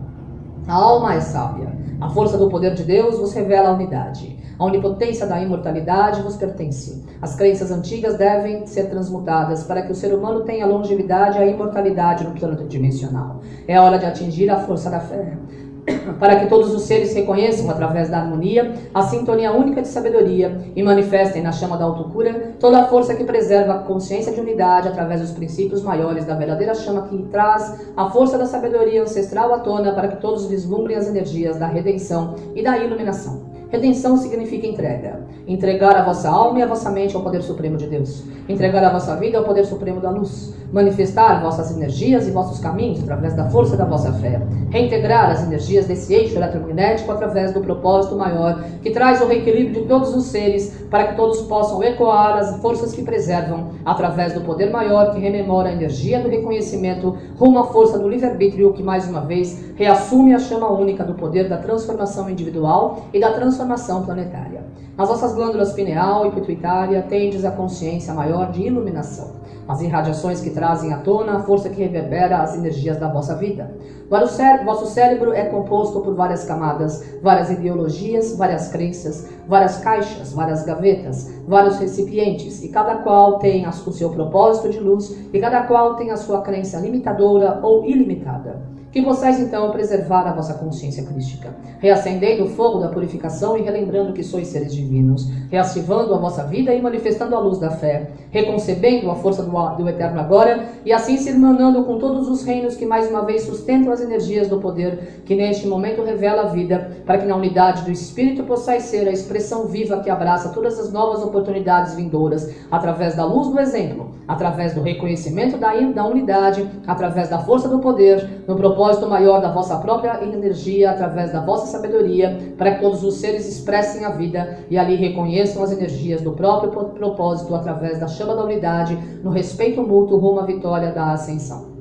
A 0.66 0.74
alma 0.74 1.14
é 1.14 1.20
sábia. 1.20 1.68
A 2.00 2.08
força 2.10 2.36
do 2.36 2.48
poder 2.48 2.74
de 2.74 2.82
Deus 2.82 3.16
vos 3.16 3.32
revela 3.32 3.68
a 3.68 3.74
unidade. 3.74 4.37
A 4.58 4.64
onipotência 4.64 5.24
da 5.24 5.40
imortalidade 5.40 6.20
vos 6.20 6.34
pertence. 6.34 7.04
As 7.22 7.36
crenças 7.36 7.70
antigas 7.70 8.16
devem 8.16 8.66
ser 8.66 8.90
transmutadas 8.90 9.62
para 9.62 9.82
que 9.82 9.92
o 9.92 9.94
ser 9.94 10.12
humano 10.12 10.40
tenha 10.40 10.66
longevidade 10.66 11.38
e 11.38 11.40
a 11.40 11.46
imortalidade 11.46 12.24
no 12.24 12.32
plano 12.32 12.66
dimensional. 12.66 13.40
É 13.68 13.80
hora 13.80 13.98
de 13.98 14.06
atingir 14.06 14.50
a 14.50 14.58
força 14.58 14.90
da 14.90 14.98
fé 14.98 15.38
para 16.18 16.40
que 16.40 16.46
todos 16.46 16.74
os 16.74 16.82
seres 16.82 17.14
reconheçam, 17.14 17.70
através 17.70 18.10
da 18.10 18.18
harmonia, 18.18 18.74
a 18.92 19.02
sintonia 19.02 19.52
única 19.52 19.80
de 19.80 19.86
sabedoria 19.86 20.58
e 20.74 20.82
manifestem 20.82 21.40
na 21.40 21.52
chama 21.52 21.76
da 21.76 21.84
autocura 21.84 22.54
toda 22.58 22.80
a 22.80 22.88
força 22.88 23.14
que 23.14 23.22
preserva 23.22 23.74
a 23.74 23.78
consciência 23.78 24.32
de 24.32 24.40
unidade 24.40 24.88
através 24.88 25.20
dos 25.20 25.30
princípios 25.30 25.84
maiores 25.84 26.24
da 26.24 26.34
verdadeira 26.34 26.74
chama 26.74 27.02
que 27.02 27.16
traz 27.30 27.86
a 27.96 28.10
força 28.10 28.36
da 28.36 28.46
sabedoria 28.46 29.04
ancestral 29.04 29.54
à 29.54 29.60
tona 29.60 29.92
para 29.92 30.08
que 30.08 30.20
todos 30.20 30.46
vislumbrem 30.46 30.96
as 30.96 31.06
energias 31.06 31.56
da 31.58 31.68
redenção 31.68 32.34
e 32.56 32.62
da 32.62 32.76
iluminação. 32.76 33.57
Redenção 33.70 34.16
significa 34.16 34.66
entrega. 34.66 35.20
Entregar 35.46 35.94
a 35.94 36.02
vossa 36.02 36.28
alma 36.28 36.58
e 36.58 36.62
a 36.62 36.66
vossa 36.66 36.90
mente 36.90 37.14
ao 37.14 37.22
poder 37.22 37.42
supremo 37.42 37.76
de 37.76 37.86
Deus. 37.86 38.24
Entregar 38.48 38.82
a 38.82 38.90
vossa 38.90 39.14
vida 39.16 39.36
ao 39.36 39.44
poder 39.44 39.64
supremo 39.66 40.00
da 40.00 40.10
luz. 40.10 40.54
Manifestar 40.72 41.42
vossas 41.42 41.74
energias 41.74 42.26
e 42.26 42.30
vossos 42.30 42.60
caminhos 42.60 43.02
através 43.02 43.34
da 43.34 43.48
força 43.50 43.76
da 43.76 43.84
vossa 43.84 44.12
fé. 44.14 44.40
Reintegrar 44.70 45.30
as 45.30 45.42
energias 45.42 45.86
desse 45.86 46.14
eixo 46.14 46.36
eletromagnético 46.36 47.12
através 47.12 47.52
do 47.52 47.60
propósito 47.60 48.16
maior 48.16 48.62
que 48.82 48.90
traz 48.90 49.20
o 49.20 49.26
reequilíbrio 49.26 49.82
de 49.82 49.88
todos 49.88 50.14
os 50.14 50.24
seres 50.24 50.86
para 50.90 51.08
que 51.08 51.16
todos 51.16 51.42
possam 51.42 51.82
ecoar 51.82 52.38
as 52.38 52.56
forças 52.60 52.92
que 52.92 53.02
preservam 53.02 53.70
através 53.84 54.32
do 54.32 54.42
poder 54.42 54.70
maior 54.70 55.12
que 55.12 55.20
rememora 55.20 55.70
a 55.70 55.72
energia 55.72 56.20
do 56.20 56.28
reconhecimento 56.28 57.16
rumo 57.38 57.58
à 57.58 57.64
força 57.64 57.98
do 57.98 58.08
livre-arbítrio 58.08 58.72
que 58.72 58.82
mais 58.82 59.08
uma 59.08 59.22
vez 59.22 59.72
reassume 59.76 60.34
a 60.34 60.38
chama 60.38 60.70
única 60.70 61.04
do 61.04 61.14
poder 61.14 61.48
da 61.48 61.56
transformação 61.56 62.28
individual 62.28 63.04
e 63.12 63.20
da 63.20 63.32
transformação 63.32 63.57
transformação 63.58 64.04
planetária. 64.04 64.62
Nas 64.96 65.08
nossas 65.08 65.34
glândulas 65.34 65.72
pineal 65.72 66.26
e 66.26 66.30
pituitária 66.30 67.02
tendes 67.02 67.44
a 67.44 67.50
consciência 67.50 68.14
maior 68.14 68.52
de 68.52 68.62
iluminação, 68.62 69.32
as 69.66 69.80
irradiações 69.80 70.40
que 70.40 70.50
trazem 70.50 70.92
à 70.92 70.98
tona 70.98 71.38
a 71.38 71.40
força 71.40 71.68
que 71.68 71.82
reverbera 71.82 72.38
as 72.38 72.56
energias 72.56 72.98
da 72.98 73.08
vossa 73.08 73.34
vida. 73.34 73.76
Vosso 74.08 74.86
cérebro 74.86 75.32
é 75.32 75.44
composto 75.46 76.00
por 76.00 76.14
várias 76.14 76.44
camadas, 76.44 77.04
várias 77.20 77.50
ideologias, 77.50 78.36
várias 78.36 78.68
crenças, 78.68 79.28
várias 79.46 79.78
caixas, 79.78 80.32
várias 80.32 80.64
gavetas, 80.64 81.28
vários 81.46 81.78
recipientes, 81.78 82.62
e 82.62 82.68
cada 82.68 82.98
qual 82.98 83.38
tem 83.38 83.66
o 83.66 83.72
seu 83.72 84.10
propósito 84.10 84.70
de 84.70 84.78
luz, 84.78 85.16
e 85.32 85.40
cada 85.40 85.64
qual 85.64 85.96
tem 85.96 86.10
a 86.10 86.16
sua 86.16 86.42
crença 86.42 86.78
limitadora 86.78 87.60
ou 87.62 87.84
ilimitada. 87.84 88.77
Que 88.90 89.02
possais 89.02 89.38
então 89.38 89.70
preservar 89.70 90.26
a 90.26 90.32
vossa 90.32 90.54
consciência 90.54 91.04
crística, 91.04 91.54
reacendendo 91.78 92.44
o 92.44 92.48
fogo 92.48 92.78
da 92.78 92.88
purificação 92.88 93.56
e 93.58 93.60
relembrando 93.60 94.14
que 94.14 94.22
sois 94.22 94.48
seres 94.48 94.74
divinos, 94.74 95.28
reativando 95.50 96.14
a 96.14 96.18
vossa 96.18 96.44
vida 96.44 96.72
e 96.72 96.80
manifestando 96.80 97.36
a 97.36 97.38
luz 97.38 97.58
da 97.58 97.70
fé, 97.70 98.12
reconcebendo 98.30 99.10
a 99.10 99.14
força 99.14 99.42
do, 99.42 99.50
do 99.76 99.88
eterno 99.88 100.18
agora 100.18 100.64
e 100.86 100.92
assim 100.92 101.18
se 101.18 101.28
irmanando 101.28 101.84
com 101.84 101.98
todos 101.98 102.28
os 102.28 102.42
reinos 102.44 102.76
que 102.76 102.86
mais 102.86 103.10
uma 103.10 103.26
vez 103.26 103.42
sustentam 103.42 103.92
as 103.92 104.00
energias 104.00 104.48
do 104.48 104.58
poder 104.58 105.22
que 105.26 105.34
neste 105.34 105.66
momento 105.66 106.02
revela 106.02 106.42
a 106.42 106.46
vida, 106.46 107.02
para 107.04 107.18
que 107.18 107.26
na 107.26 107.36
unidade 107.36 107.82
do 107.82 107.90
Espírito 107.90 108.44
possais 108.44 108.84
ser 108.84 109.06
a 109.06 109.12
expressão 109.12 109.66
viva 109.66 110.00
que 110.00 110.08
abraça 110.08 110.48
todas 110.48 110.78
as 110.78 110.90
novas 110.90 111.22
oportunidades 111.22 111.94
vindouras, 111.94 112.54
através 112.70 113.14
da 113.14 113.26
luz 113.26 113.48
do 113.48 113.60
exemplo, 113.60 114.14
através 114.26 114.72
do 114.72 114.80
reconhecimento 114.80 115.58
da, 115.58 115.74
da 115.74 116.06
unidade, 116.06 116.66
através 116.86 117.28
da 117.28 117.38
força 117.38 117.68
do 117.68 117.80
poder, 117.80 118.44
no 118.46 118.56
propósito 118.56 118.77
propósito 118.78 119.08
maior 119.08 119.40
da 119.40 119.50
vossa 119.50 119.76
própria 119.78 120.22
energia 120.22 120.92
através 120.92 121.32
da 121.32 121.44
vossa 121.44 121.66
sabedoria, 121.66 122.54
para 122.56 122.76
que 122.76 122.80
todos 122.80 123.02
os 123.02 123.16
seres 123.16 123.44
expressem 123.48 124.04
a 124.04 124.10
vida 124.10 124.60
e 124.70 124.78
ali 124.78 124.94
reconheçam 124.94 125.64
as 125.64 125.72
energias 125.72 126.20
do 126.20 126.30
próprio 126.30 126.70
propósito 126.70 127.56
através 127.56 127.98
da 127.98 128.06
chama 128.06 128.36
da 128.36 128.44
unidade, 128.44 128.96
no 129.24 129.30
respeito 129.30 129.82
mútuo 129.82 130.18
rumo 130.18 130.38
à 130.38 130.46
vitória 130.46 130.92
da 130.92 131.10
ascensão. 131.10 131.76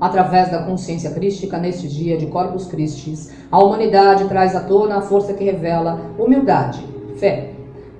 Através 0.00 0.50
da 0.50 0.62
consciência 0.62 1.10
crística 1.10 1.58
neste 1.58 1.86
dia 1.86 2.16
de 2.16 2.26
Corpus 2.26 2.64
Christi, 2.64 3.28
a 3.50 3.62
humanidade 3.62 4.24
traz 4.24 4.56
à 4.56 4.60
tona 4.60 4.96
a 4.96 5.02
força 5.02 5.34
que 5.34 5.44
revela 5.44 6.00
humildade, 6.18 6.82
fé, 7.18 7.51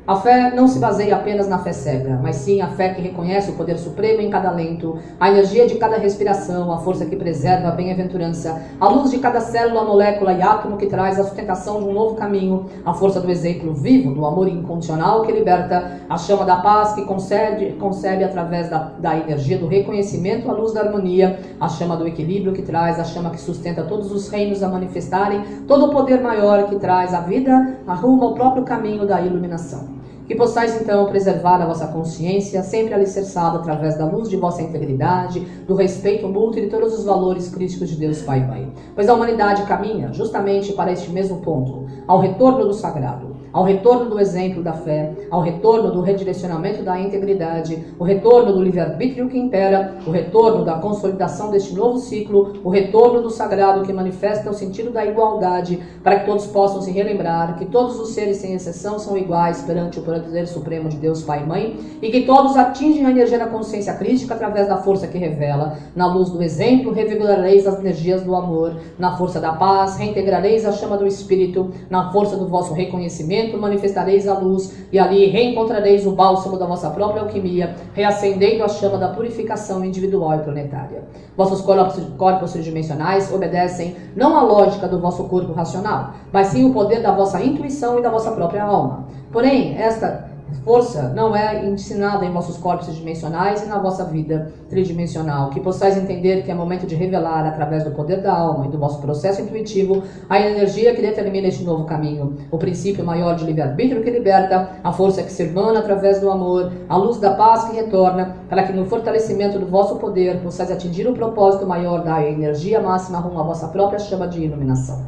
a 0.04 0.16
fé 0.16 0.52
não 0.52 0.66
se 0.66 0.80
baseia 0.80 1.14
apenas 1.14 1.46
na 1.46 1.60
fé 1.60 1.72
cega, 1.72 2.18
mas 2.20 2.34
sim 2.34 2.60
a 2.60 2.66
fé 2.66 2.88
que 2.88 3.00
reconhece 3.00 3.50
o 3.50 3.54
poder 3.54 3.78
supremo 3.78 4.20
em 4.20 4.30
cada 4.30 4.50
lento, 4.50 4.98
a 5.20 5.30
energia 5.30 5.64
de 5.64 5.76
cada 5.76 5.96
respiração, 5.96 6.72
a 6.72 6.78
força 6.78 7.06
que 7.06 7.14
preserva 7.14 7.68
a 7.68 7.70
bem-aventurança, 7.70 8.60
a 8.80 8.88
luz 8.88 9.12
de 9.12 9.18
cada 9.18 9.40
célula, 9.40 9.84
molécula 9.84 10.32
e 10.32 10.42
átomo 10.42 10.76
que 10.76 10.86
traz 10.86 11.20
a 11.20 11.22
sustentação 11.22 11.78
de 11.78 11.88
um 11.88 11.92
novo 11.92 12.16
caminho, 12.16 12.66
a 12.84 12.92
força 12.92 13.20
do 13.20 13.30
exemplo 13.30 13.72
vivo, 13.72 14.12
do 14.12 14.26
amor 14.26 14.48
incondicional 14.48 15.22
que 15.22 15.30
liberta, 15.30 16.00
a 16.10 16.18
chama 16.18 16.44
da 16.44 16.56
paz 16.56 16.94
que 16.94 17.04
concede, 17.04 17.76
concebe 17.78 18.24
através 18.24 18.68
da, 18.68 18.90
da 18.98 19.16
energia 19.16 19.56
do 19.56 19.68
reconhecimento 19.68 20.50
a 20.50 20.52
luz 20.52 20.72
da 20.72 20.80
harmonia, 20.80 21.38
a 21.60 21.68
chama 21.68 21.96
do 21.96 22.08
equilíbrio 22.08 22.52
que 22.52 22.62
traz, 22.62 22.98
a 22.98 23.04
chama 23.04 23.30
que 23.30 23.40
sustenta 23.40 23.84
todos 23.84 24.10
os 24.10 24.28
reinos 24.28 24.64
a 24.64 24.68
manifestarem, 24.68 25.44
todo 25.68 25.86
o 25.86 25.90
poder 25.90 26.20
maior 26.20 26.64
que 26.64 26.74
traz 26.74 27.14
a 27.14 27.20
vida 27.20 27.78
arruma 27.86 28.26
o 28.26 28.34
próprio 28.34 28.64
caminho 28.64 29.06
da 29.06 29.20
iluminação. 29.20 29.91
Que 30.26 30.34
possais 30.34 30.80
então 30.80 31.06
preservar 31.06 31.60
a 31.60 31.66
vossa 31.66 31.88
consciência, 31.88 32.62
sempre 32.62 32.94
alicerçada 32.94 33.58
através 33.58 33.98
da 33.98 34.06
luz 34.06 34.28
de 34.28 34.36
vossa 34.36 34.62
integridade, 34.62 35.40
do 35.66 35.74
respeito 35.74 36.28
mútuo 36.28 36.58
e 36.58 36.62
de 36.62 36.68
todos 36.68 36.98
os 36.98 37.04
valores 37.04 37.48
críticos 37.48 37.88
de 37.88 37.96
Deus 37.96 38.22
Pai 38.22 38.38
e 38.38 38.46
Mãe. 38.46 38.72
Pois 38.94 39.08
a 39.08 39.14
humanidade 39.14 39.64
caminha 39.64 40.12
justamente 40.12 40.72
para 40.72 40.92
este 40.92 41.10
mesmo 41.10 41.38
ponto, 41.38 41.86
ao 42.06 42.20
retorno 42.20 42.64
do 42.64 42.72
sagrado 42.72 43.31
ao 43.52 43.64
retorno 43.64 44.08
do 44.08 44.18
exemplo 44.18 44.62
da 44.62 44.72
fé, 44.72 45.12
ao 45.30 45.42
retorno 45.42 45.92
do 45.92 46.00
redirecionamento 46.00 46.82
da 46.82 46.98
integridade, 46.98 47.84
o 47.98 48.04
retorno 48.04 48.52
do 48.52 48.62
livre-arbítrio 48.62 49.28
que 49.28 49.38
impera, 49.38 49.96
o 50.06 50.10
retorno 50.10 50.64
da 50.64 50.74
consolidação 50.74 51.50
deste 51.50 51.74
novo 51.74 51.98
ciclo, 51.98 52.54
o 52.64 52.70
retorno 52.70 53.20
do 53.20 53.30
sagrado 53.30 53.82
que 53.82 53.92
manifesta 53.92 54.50
o 54.50 54.54
sentido 54.54 54.90
da 54.90 55.04
igualdade, 55.04 55.80
para 56.02 56.20
que 56.20 56.26
todos 56.26 56.46
possam 56.46 56.80
se 56.80 56.90
relembrar 56.90 57.58
que 57.58 57.66
todos 57.66 58.00
os 58.00 58.10
seres, 58.10 58.38
sem 58.38 58.54
exceção, 58.54 58.98
são 58.98 59.18
iguais 59.18 59.62
perante 59.62 59.98
o 59.98 60.02
poder 60.02 60.46
supremo 60.46 60.88
de 60.88 60.96
Deus 60.96 61.22
Pai 61.22 61.42
e 61.42 61.46
Mãe, 61.46 61.76
e 62.00 62.10
que 62.10 62.22
todos 62.22 62.56
atingem 62.56 63.04
a 63.04 63.10
energia 63.10 63.38
da 63.38 63.46
consciência 63.46 63.94
crítica 63.94 64.34
através 64.34 64.68
da 64.68 64.78
força 64.78 65.06
que 65.06 65.18
revela. 65.18 65.76
Na 65.94 66.06
luz 66.06 66.30
do 66.30 66.42
exemplo, 66.42 66.92
revigorareis 66.92 67.66
as 67.66 67.78
energias 67.78 68.22
do 68.22 68.34
amor, 68.34 68.76
na 68.98 69.16
força 69.16 69.38
da 69.38 69.52
paz, 69.52 69.96
reintegrareis 69.96 70.64
a 70.64 70.72
chama 70.72 70.96
do 70.96 71.06
Espírito, 71.06 71.70
na 71.90 72.10
força 72.10 72.36
do 72.36 72.48
vosso 72.48 72.72
reconhecimento 72.72 73.41
manifestareis 73.58 74.28
a 74.28 74.38
luz, 74.38 74.86
e 74.92 74.98
ali 74.98 75.26
reencontrareis 75.26 76.06
o 76.06 76.12
bálsamo 76.12 76.58
da 76.58 76.66
vossa 76.66 76.90
própria 76.90 77.22
alquimia, 77.22 77.74
reacendendo 77.94 78.64
a 78.64 78.68
chama 78.68 78.98
da 78.98 79.08
purificação 79.08 79.84
individual 79.84 80.34
e 80.34 80.38
planetária. 80.38 81.02
Vossos 81.36 81.60
corpos, 81.60 82.02
corpos 82.16 82.52
tridimensionais 82.52 83.32
obedecem 83.32 83.96
não 84.14 84.36
à 84.36 84.42
lógica 84.42 84.86
do 84.86 85.00
vosso 85.00 85.24
corpo 85.24 85.52
racional, 85.52 86.14
mas 86.32 86.48
sim 86.48 86.64
o 86.64 86.72
poder 86.72 87.02
da 87.02 87.12
vossa 87.12 87.42
intuição 87.42 87.98
e 87.98 88.02
da 88.02 88.10
vossa 88.10 88.32
própria 88.32 88.64
alma. 88.64 89.06
Porém, 89.30 89.76
esta 89.78 90.31
força 90.64 91.08
não 91.14 91.34
é 91.34 91.64
ensinada 91.66 92.24
em 92.24 92.32
vossos 92.32 92.56
corpos 92.56 92.94
dimensionais 92.94 93.62
e 93.62 93.66
na 93.66 93.78
vossa 93.78 94.04
vida 94.04 94.52
tridimensional. 94.68 95.50
Que 95.50 95.60
possais 95.60 95.96
entender 95.96 96.42
que 96.42 96.50
é 96.50 96.54
momento 96.54 96.86
de 96.86 96.94
revelar, 96.94 97.46
através 97.46 97.84
do 97.84 97.90
poder 97.90 98.20
da 98.20 98.32
alma 98.32 98.66
e 98.66 98.68
do 98.68 98.78
vosso 98.78 99.00
processo 99.00 99.42
intuitivo, 99.42 100.02
a 100.28 100.40
energia 100.40 100.94
que 100.94 101.02
determina 101.02 101.48
este 101.48 101.64
novo 101.64 101.84
caminho, 101.84 102.36
o 102.50 102.58
princípio 102.58 103.04
maior 103.04 103.34
de 103.34 103.44
livre-arbítrio 103.44 104.02
que 104.02 104.10
liberta, 104.10 104.68
a 104.82 104.92
força 104.92 105.22
que 105.22 105.32
se 105.32 105.42
irmana 105.42 105.80
através 105.80 106.20
do 106.20 106.30
amor, 106.30 106.72
a 106.88 106.96
luz 106.96 107.18
da 107.18 107.34
paz 107.34 107.64
que 107.64 107.76
retorna, 107.76 108.36
para 108.48 108.62
que 108.62 108.72
no 108.72 108.84
fortalecimento 108.86 109.58
do 109.58 109.66
vosso 109.66 109.96
poder 109.96 110.40
possais 110.40 110.70
atingir 110.70 111.08
o 111.08 111.14
propósito 111.14 111.66
maior 111.66 112.02
da 112.02 112.26
energia 112.26 112.80
máxima 112.80 113.18
rumo 113.18 113.40
à 113.40 113.42
vossa 113.42 113.68
própria 113.68 113.98
chama 113.98 114.28
de 114.28 114.42
iluminação 114.42 115.02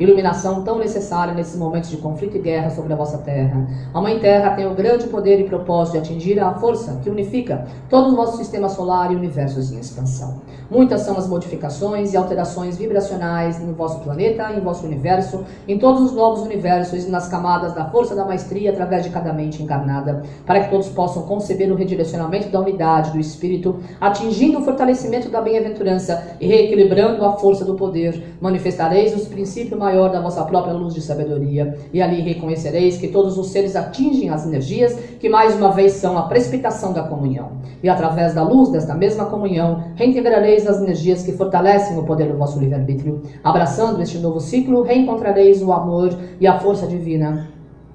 iluminação 0.00 0.62
tão 0.62 0.78
necessária 0.78 1.34
nesses 1.34 1.56
momentos 1.56 1.90
de 1.90 1.98
conflito 1.98 2.36
e 2.38 2.40
guerra 2.40 2.70
sobre 2.70 2.92
a 2.92 2.96
vossa 2.96 3.18
terra. 3.18 3.68
A 3.92 4.00
Mãe 4.00 4.18
Terra 4.18 4.56
tem 4.56 4.66
o 4.66 4.74
grande 4.74 5.06
poder 5.08 5.38
e 5.38 5.44
propósito 5.44 5.92
de 5.92 5.98
atingir 5.98 6.40
a 6.40 6.54
força 6.54 6.98
que 7.02 7.10
unifica 7.10 7.66
todo 7.88 8.12
o 8.12 8.16
vosso 8.16 8.38
sistema 8.38 8.68
solar 8.68 9.12
e 9.12 9.16
universos 9.16 9.70
em 9.70 9.78
expansão. 9.78 10.40
Muitas 10.70 11.00
são 11.02 11.18
as 11.18 11.28
modificações 11.28 12.12
e 12.12 12.16
alterações 12.16 12.78
vibracionais 12.78 13.60
no 13.60 13.74
vosso 13.74 13.98
planeta, 14.00 14.52
em 14.52 14.60
vosso 14.60 14.86
universo, 14.86 15.44
em 15.66 15.78
todos 15.78 16.00
os 16.00 16.12
novos 16.12 16.42
universos 16.42 17.04
e 17.04 17.10
nas 17.10 17.28
camadas 17.28 17.74
da 17.74 17.90
força 17.90 18.14
da 18.14 18.24
maestria 18.24 18.70
através 18.70 19.02
de 19.02 19.10
cada 19.10 19.32
mente 19.32 19.62
encarnada, 19.62 20.22
para 20.46 20.60
que 20.60 20.70
todos 20.70 20.88
possam 20.88 21.24
conceber 21.24 21.72
o 21.72 21.74
redirecionamento 21.74 22.48
da 22.48 22.60
unidade 22.60 23.10
do 23.10 23.18
espírito, 23.18 23.80
atingindo 24.00 24.60
o 24.60 24.62
fortalecimento 24.62 25.28
da 25.28 25.40
bem-aventurança 25.40 26.36
e 26.40 26.46
reequilibrando 26.46 27.24
a 27.24 27.32
força 27.32 27.64
do 27.64 27.74
poder. 27.74 28.36
Manifestareis 28.40 29.14
os 29.14 29.26
princípios 29.26 29.78
maior 29.90 30.10
da 30.10 30.20
vossa 30.20 30.44
própria 30.44 30.72
luz 30.72 30.94
de 30.94 31.00
sabedoria, 31.00 31.76
e 31.92 32.00
ali 32.00 32.20
reconhecereis 32.20 32.96
que 32.96 33.08
todos 33.08 33.36
os 33.36 33.48
seres 33.48 33.74
atingem 33.74 34.30
as 34.30 34.46
energias 34.46 34.94
que 35.18 35.28
mais 35.28 35.54
uma 35.56 35.72
vez 35.72 35.92
são 35.92 36.16
a 36.16 36.22
precipitação 36.22 36.92
da 36.92 37.02
comunhão. 37.02 37.52
E 37.82 37.88
através 37.88 38.34
da 38.34 38.42
luz 38.42 38.68
desta 38.70 38.94
mesma 38.94 39.24
comunhão, 39.26 39.82
reintegrareis 39.96 40.66
as 40.66 40.80
energias 40.80 41.22
que 41.22 41.32
fortalecem 41.32 41.98
o 41.98 42.04
poder 42.04 42.30
do 42.30 42.38
vosso 42.38 42.58
livre-arbítrio. 42.60 43.22
Abraçando 43.42 44.00
este 44.00 44.18
novo 44.18 44.38
ciclo, 44.38 44.82
reencontrareis 44.82 45.62
o 45.62 45.72
amor 45.72 46.16
e 46.38 46.46
a 46.46 46.58
força 46.58 46.86
divina 46.86 47.48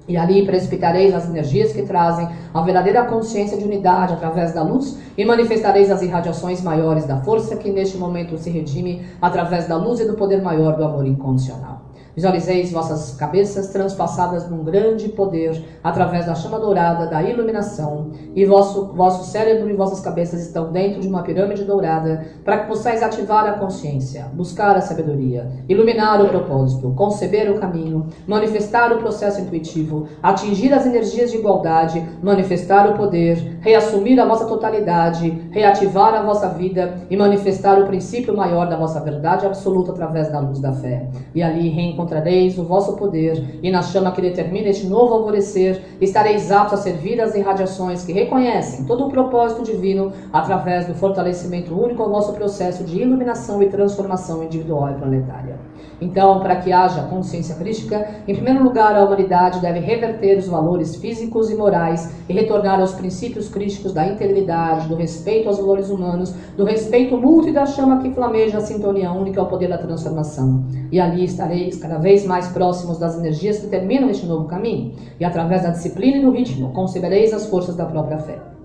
E 0.08 0.16
ali 0.16 0.46
precipitareis 0.46 1.12
as 1.12 1.28
energias 1.28 1.72
que 1.72 1.82
trazem 1.82 2.28
a 2.54 2.60
verdadeira 2.62 3.04
consciência 3.06 3.58
de 3.58 3.64
unidade 3.64 4.12
através 4.12 4.52
da 4.52 4.62
luz 4.62 4.98
e 5.18 5.24
manifestareis 5.24 5.90
as 5.90 6.00
irradiações 6.00 6.62
maiores 6.62 7.06
da 7.06 7.20
força 7.22 7.56
que 7.56 7.72
neste 7.72 7.96
momento 7.96 8.38
se 8.38 8.48
redime 8.48 9.04
através 9.20 9.66
da 9.66 9.76
luz 9.76 9.98
e 9.98 10.06
do 10.06 10.14
poder 10.14 10.40
maior 10.40 10.76
do 10.76 10.84
amor 10.84 11.06
incondicional. 11.06 11.75
Visualizeis 12.16 12.72
vossas 12.72 13.14
cabeças 13.14 13.68
transpassadas 13.68 14.48
num 14.48 14.64
grande 14.64 15.10
poder 15.10 15.62
através 15.84 16.24
da 16.24 16.34
chama 16.34 16.58
dourada 16.58 17.06
da 17.06 17.22
iluminação, 17.22 18.10
e 18.34 18.42
vosso, 18.46 18.86
vosso 18.94 19.30
cérebro 19.30 19.68
e 19.68 19.74
vossas 19.74 20.00
cabeças 20.00 20.40
estão 20.40 20.72
dentro 20.72 20.98
de 20.98 21.08
uma 21.08 21.22
pirâmide 21.22 21.64
dourada 21.64 22.26
para 22.42 22.60
que 22.60 22.68
possais 22.68 23.02
ativar 23.02 23.44
a 23.44 23.58
consciência, 23.58 24.30
buscar 24.32 24.74
a 24.76 24.80
sabedoria, 24.80 25.46
iluminar 25.68 26.22
o 26.22 26.28
propósito, 26.30 26.90
conceber 26.96 27.50
o 27.50 27.60
caminho, 27.60 28.06
manifestar 28.26 28.90
o 28.94 28.98
processo 28.98 29.42
intuitivo, 29.42 30.08
atingir 30.22 30.72
as 30.72 30.86
energias 30.86 31.30
de 31.30 31.36
igualdade, 31.36 32.02
manifestar 32.22 32.88
o 32.88 32.94
poder, 32.94 33.58
reassumir 33.60 34.18
a 34.18 34.24
vossa 34.24 34.46
totalidade, 34.46 35.48
reativar 35.50 36.14
a 36.14 36.22
vossa 36.22 36.48
vida 36.48 36.94
e 37.10 37.16
manifestar 37.16 37.78
o 37.78 37.86
princípio 37.86 38.34
maior 38.34 38.66
da 38.70 38.76
vossa 38.78 39.00
verdade 39.00 39.44
absoluta 39.44 39.92
através 39.92 40.32
da 40.32 40.40
luz 40.40 40.60
da 40.60 40.72
fé. 40.72 41.10
E 41.34 41.42
ali 41.42 41.68
reencontrar 41.68 42.05
encontrareis 42.06 42.56
o 42.56 42.64
vosso 42.64 42.96
poder, 42.96 43.58
e 43.62 43.70
na 43.70 43.82
chama 43.82 44.12
que 44.12 44.22
determina 44.22 44.68
este 44.68 44.86
novo 44.86 45.14
alvorecer, 45.14 45.82
estareis 46.00 46.52
aptos 46.52 46.78
a 46.78 46.82
servir 46.82 47.20
as 47.20 47.34
irradiações 47.34 48.04
que 48.04 48.12
reconhecem 48.12 48.86
todo 48.86 49.06
o 49.06 49.10
propósito 49.10 49.64
divino 49.64 50.12
através 50.32 50.86
do 50.86 50.94
fortalecimento 50.94 51.74
único 51.74 52.02
ao 52.02 52.10
vosso 52.10 52.32
processo 52.32 52.84
de 52.84 53.02
iluminação 53.02 53.60
e 53.62 53.68
transformação 53.68 54.42
individual 54.44 54.90
e 54.90 54.94
planetária. 54.94 55.58
Então, 56.00 56.40
para 56.40 56.56
que 56.56 56.72
haja 56.72 57.02
consciência 57.02 57.54
crítica, 57.54 58.06
em 58.28 58.34
primeiro 58.34 58.62
lugar, 58.62 58.94
a 58.94 59.04
humanidade 59.04 59.60
deve 59.60 59.78
reverter 59.78 60.36
os 60.36 60.46
valores 60.46 60.96
físicos 60.96 61.50
e 61.50 61.54
morais 61.54 62.12
e 62.28 62.32
retornar 62.32 62.80
aos 62.80 62.92
princípios 62.92 63.48
críticos 63.48 63.92
da 63.92 64.06
integridade, 64.06 64.88
do 64.88 64.94
respeito 64.94 65.48
aos 65.48 65.58
valores 65.58 65.88
humanos, 65.88 66.34
do 66.56 66.64
respeito 66.64 67.16
mútuo 67.16 67.48
e 67.48 67.52
da 67.52 67.64
chama 67.64 68.02
que 68.02 68.10
flameja 68.10 68.58
a 68.58 68.60
sintonia 68.60 69.10
única 69.10 69.40
ao 69.40 69.48
poder 69.48 69.68
da 69.68 69.78
transformação. 69.78 70.64
E 70.92 71.00
ali 71.00 71.24
estareis 71.24 71.76
cada 71.76 71.98
vez 71.98 72.26
mais 72.26 72.48
próximos 72.48 72.98
das 72.98 73.18
energias 73.18 73.58
que 73.58 73.68
terminam 73.68 74.10
este 74.10 74.26
novo 74.26 74.44
caminho, 74.44 74.92
e 75.18 75.24
através 75.24 75.62
da 75.62 75.70
disciplina 75.70 76.18
e 76.18 76.22
do 76.22 76.30
ritmo, 76.30 76.72
concebereis 76.72 77.32
as 77.32 77.46
forças 77.46 77.74
da 77.74 77.86
própria 77.86 78.18
fé. 78.18 78.55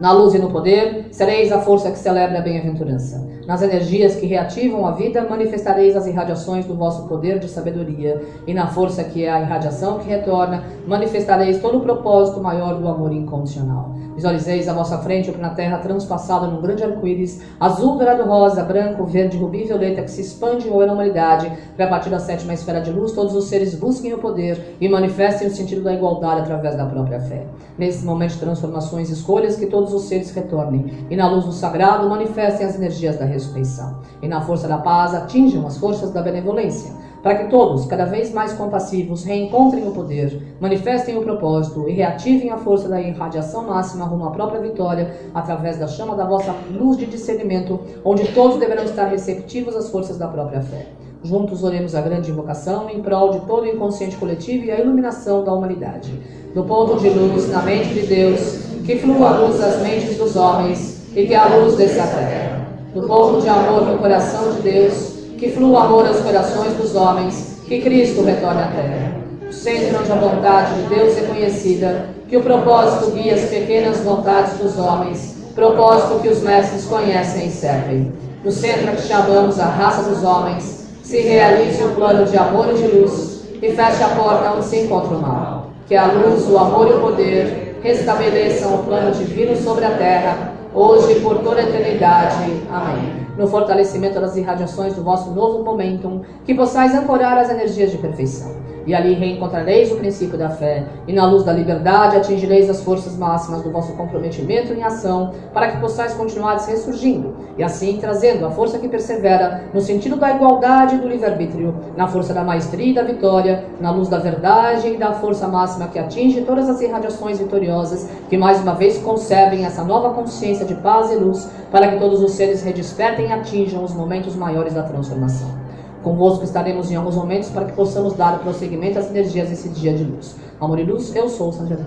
Na 0.00 0.12
luz 0.12 0.32
e 0.32 0.38
no 0.38 0.50
poder, 0.50 1.08
sereis 1.10 1.52
a 1.52 1.60
força 1.60 1.90
que 1.90 1.98
celebra 1.98 2.38
a 2.38 2.40
bem-aventurança. 2.40 3.22
Nas 3.46 3.60
energias 3.60 4.16
que 4.16 4.24
reativam 4.24 4.86
a 4.86 4.92
vida, 4.92 5.26
manifestareis 5.28 5.94
as 5.94 6.06
irradiações 6.06 6.64
do 6.64 6.74
vosso 6.74 7.06
poder 7.06 7.38
de 7.38 7.46
sabedoria. 7.46 8.22
E 8.46 8.54
na 8.54 8.68
força 8.68 9.04
que 9.04 9.26
é 9.26 9.30
a 9.30 9.42
irradiação 9.42 9.98
que 9.98 10.08
retorna, 10.08 10.64
manifestareis 10.86 11.60
todo 11.60 11.76
o 11.76 11.80
propósito 11.82 12.40
maior 12.40 12.80
do 12.80 12.88
amor 12.88 13.12
incondicional. 13.12 13.94
Visualizeis 14.14 14.68
à 14.68 14.74
vossa 14.74 14.98
frente 14.98 15.30
o 15.30 15.38
na 15.38 15.50
terra 15.50 15.78
transpassado 15.78 16.46
num 16.46 16.60
grande 16.60 16.82
arco-íris, 16.82 17.42
azul, 17.58 17.96
dourado, 17.96 18.24
rosa, 18.24 18.62
branco, 18.62 19.04
verde, 19.04 19.36
rubi 19.36 19.62
e 19.62 19.66
violeta, 19.66 20.02
que 20.02 20.10
se 20.10 20.20
expande 20.20 20.68
em 20.68 20.70
na 20.70 20.92
humanidade, 20.92 21.50
para 21.76 21.86
partir 21.86 22.10
da 22.10 22.18
sétima 22.18 22.52
esfera 22.52 22.80
de 22.80 22.90
luz, 22.90 23.12
todos 23.12 23.34
os 23.34 23.46
seres 23.46 23.74
busquem 23.74 24.12
o 24.12 24.18
poder 24.18 24.76
e 24.80 24.88
manifestem 24.88 25.48
o 25.48 25.50
sentido 25.50 25.82
da 25.82 25.94
igualdade 25.94 26.40
através 26.40 26.76
da 26.76 26.86
própria 26.86 27.20
fé. 27.20 27.46
Nesse 27.78 28.04
momento 28.04 28.32
de 28.32 28.40
transformações, 28.40 29.10
escolhas 29.10 29.56
que 29.56 29.66
todos 29.66 29.89
os 29.92 30.02
seres 30.02 30.30
retornem, 30.30 31.06
e 31.10 31.16
na 31.16 31.28
luz 31.28 31.44
do 31.44 31.52
sagrado 31.52 32.08
manifestem 32.08 32.66
as 32.66 32.74
energias 32.74 33.18
da 33.18 33.24
ressurreição, 33.24 34.00
e 34.22 34.28
na 34.28 34.40
força 34.40 34.66
da 34.66 34.78
paz 34.78 35.14
atinjam 35.14 35.66
as 35.66 35.78
forças 35.78 36.10
da 36.10 36.22
benevolência 36.22 37.00
para 37.22 37.34
que 37.34 37.50
todos, 37.50 37.84
cada 37.84 38.06
vez 38.06 38.32
mais 38.32 38.52
compassivos, 38.52 39.24
reencontrem 39.24 39.86
o 39.86 39.92
poder, 39.92 40.56
manifestem 40.58 41.18
o 41.18 41.22
propósito 41.22 41.88
e 41.88 41.92
reativem 41.92 42.50
a 42.50 42.56
força 42.56 42.88
da 42.88 43.00
irradiação 43.00 43.66
máxima 43.66 44.06
rumo 44.06 44.24
à 44.24 44.30
própria 44.30 44.60
vitória, 44.60 45.14
através 45.34 45.78
da 45.78 45.86
chama 45.86 46.16
da 46.16 46.24
vossa 46.24 46.54
luz 46.72 46.96
de 46.96 47.06
discernimento, 47.06 47.78
onde 48.04 48.26
todos 48.32 48.58
deverão 48.58 48.84
estar 48.84 49.06
receptivos 49.06 49.76
às 49.76 49.90
forças 49.90 50.16
da 50.16 50.28
própria 50.28 50.62
fé. 50.62 50.86
Juntos 51.22 51.62
oremos 51.62 51.94
a 51.94 52.00
grande 52.00 52.30
invocação 52.30 52.88
em 52.88 53.02
prol 53.02 53.32
de 53.32 53.40
todo 53.40 53.64
o 53.64 53.68
inconsciente 53.68 54.16
coletivo 54.16 54.64
e 54.64 54.70
a 54.70 54.80
iluminação 54.80 55.44
da 55.44 55.52
humanidade. 55.52 56.18
Do 56.54 56.64
ponto 56.64 56.96
de 56.98 57.08
luz 57.10 57.48
na 57.48 57.62
mente 57.62 57.94
de 57.94 58.06
Deus, 58.06 58.58
que 58.84 58.98
flua 58.98 59.28
a 59.28 59.38
luz 59.38 59.60
das 59.60 59.80
mentes 59.82 60.16
dos 60.16 60.34
homens 60.34 60.96
e 61.14 61.24
que 61.24 61.32
a 61.32 61.46
luz 61.46 61.76
desse 61.76 62.00
a 62.00 62.06
terra. 62.08 62.66
Do 62.92 63.02
ponto 63.06 63.40
de 63.40 63.48
amor 63.48 63.86
no 63.86 63.98
coração 63.98 64.50
de 64.54 64.62
Deus, 64.62 65.12
que 65.38 65.48
flua 65.48 65.70
o 65.70 65.78
amor 65.78 66.08
aos 66.08 66.18
corações 66.18 66.74
dos 66.74 66.96
homens, 66.96 67.60
que 67.68 67.80
Cristo 67.80 68.24
retorne 68.24 68.62
à 68.62 68.66
terra. 68.66 69.14
O 69.48 69.52
centro 69.52 70.00
onde 70.00 70.10
a 70.10 70.16
vontade 70.16 70.74
de 70.74 70.94
Deus 70.94 71.16
é 71.18 71.20
conhecida, 71.22 72.06
que 72.28 72.36
o 72.36 72.42
propósito 72.42 73.12
guia 73.12 73.34
as 73.34 73.42
pequenas 73.42 73.98
vontades 74.00 74.58
dos 74.58 74.76
homens, 74.76 75.36
propósito 75.54 76.18
que 76.20 76.28
os 76.28 76.42
mestres 76.42 76.84
conhecem 76.86 77.46
e 77.46 77.50
servem. 77.50 78.12
No 78.44 78.50
centro 78.50 78.96
que 78.96 79.02
chamamos 79.02 79.60
a 79.60 79.66
raça 79.66 80.10
dos 80.10 80.24
homens, 80.24 80.84
se 81.04 81.20
realize 81.20 81.80
um 81.84 81.94
plano 81.94 82.24
de 82.24 82.36
amor 82.36 82.70
e 82.70 82.74
de 82.74 82.88
luz, 82.88 83.42
e 83.62 83.70
feche 83.70 84.02
a 84.02 84.08
porta 84.16 84.52
onde 84.52 84.64
se 84.64 84.80
encontra 84.80 85.14
o 85.14 85.22
mal. 85.22 85.59
Que 85.90 85.96
a 85.96 86.06
luz, 86.06 86.48
o 86.48 86.56
amor 86.56 86.86
e 86.86 86.92
o 86.92 87.00
poder 87.00 87.80
restabeleçam 87.82 88.76
o 88.76 88.84
plano 88.84 89.10
divino 89.10 89.56
sobre 89.56 89.84
a 89.84 89.90
terra, 89.90 90.52
hoje 90.72 91.14
e 91.14 91.20
por 91.20 91.38
toda 91.38 91.60
a 91.60 91.64
eternidade. 91.64 92.62
Amém 92.70 93.20
no 93.36 93.48
fortalecimento 93.48 94.20
das 94.20 94.36
irradiações 94.36 94.94
do 94.94 95.02
vosso 95.02 95.30
novo 95.30 95.64
momentum, 95.64 96.20
que 96.44 96.54
possais 96.54 96.94
ancorar 96.94 97.38
as 97.38 97.48
energias 97.48 97.90
de 97.90 97.96
perfeição. 97.96 98.54
E 98.90 98.94
ali 98.94 99.14
reencontrareis 99.14 99.92
o 99.92 99.98
princípio 99.98 100.36
da 100.36 100.50
fé, 100.50 100.84
e 101.06 101.12
na 101.12 101.24
luz 101.24 101.44
da 101.44 101.52
liberdade 101.52 102.16
atingireis 102.16 102.68
as 102.68 102.82
forças 102.82 103.16
máximas 103.16 103.62
do 103.62 103.70
vosso 103.70 103.92
comprometimento 103.92 104.72
em 104.72 104.82
ação, 104.82 105.32
para 105.54 105.70
que 105.70 105.78
possais 105.78 106.12
continuar 106.14 106.56
ressurgindo, 106.56 107.36
e 107.56 107.62
assim 107.62 107.98
trazendo 108.00 108.44
a 108.44 108.50
força 108.50 108.80
que 108.80 108.88
persevera 108.88 109.62
no 109.72 109.80
sentido 109.80 110.16
da 110.16 110.34
igualdade 110.34 110.96
e 110.96 110.98
do 110.98 111.06
livre-arbítrio, 111.06 111.72
na 111.96 112.08
força 112.08 112.34
da 112.34 112.42
maestria 112.42 112.90
e 112.90 112.94
da 112.94 113.04
vitória, 113.04 113.64
na 113.80 113.92
luz 113.92 114.08
da 114.08 114.18
verdade 114.18 114.88
e 114.88 114.96
da 114.96 115.12
força 115.12 115.46
máxima 115.46 115.86
que 115.86 115.98
atinge 116.00 116.40
todas 116.40 116.68
as 116.68 116.80
irradiações 116.80 117.38
vitoriosas, 117.38 118.10
que 118.28 118.36
mais 118.36 118.60
uma 118.60 118.74
vez 118.74 118.98
concebem 118.98 119.64
essa 119.64 119.84
nova 119.84 120.10
consciência 120.14 120.66
de 120.66 120.74
paz 120.74 121.12
e 121.12 121.14
luz, 121.14 121.48
para 121.70 121.92
que 121.92 122.00
todos 122.00 122.20
os 122.20 122.32
seres 122.32 122.64
redespertem 122.64 123.28
e 123.28 123.32
atinjam 123.32 123.84
os 123.84 123.94
momentos 123.94 124.34
maiores 124.34 124.74
da 124.74 124.82
transformação. 124.82 125.59
Convosco 126.02 126.44
estaremos 126.44 126.90
em 126.90 126.96
alguns 126.96 127.14
momentos 127.14 127.50
para 127.50 127.66
que 127.66 127.72
possamos 127.72 128.14
dar 128.14 128.38
prosseguimento 128.38 128.98
às 128.98 129.10
energias 129.10 129.50
desse 129.50 129.68
dia 129.68 129.92
de 129.92 130.04
luz. 130.04 130.36
Amor 130.60 130.78
e 130.78 130.84
luz, 130.84 131.14
eu 131.14 131.28
sou 131.28 131.50
o 131.50 131.52
Sandra 131.52 131.78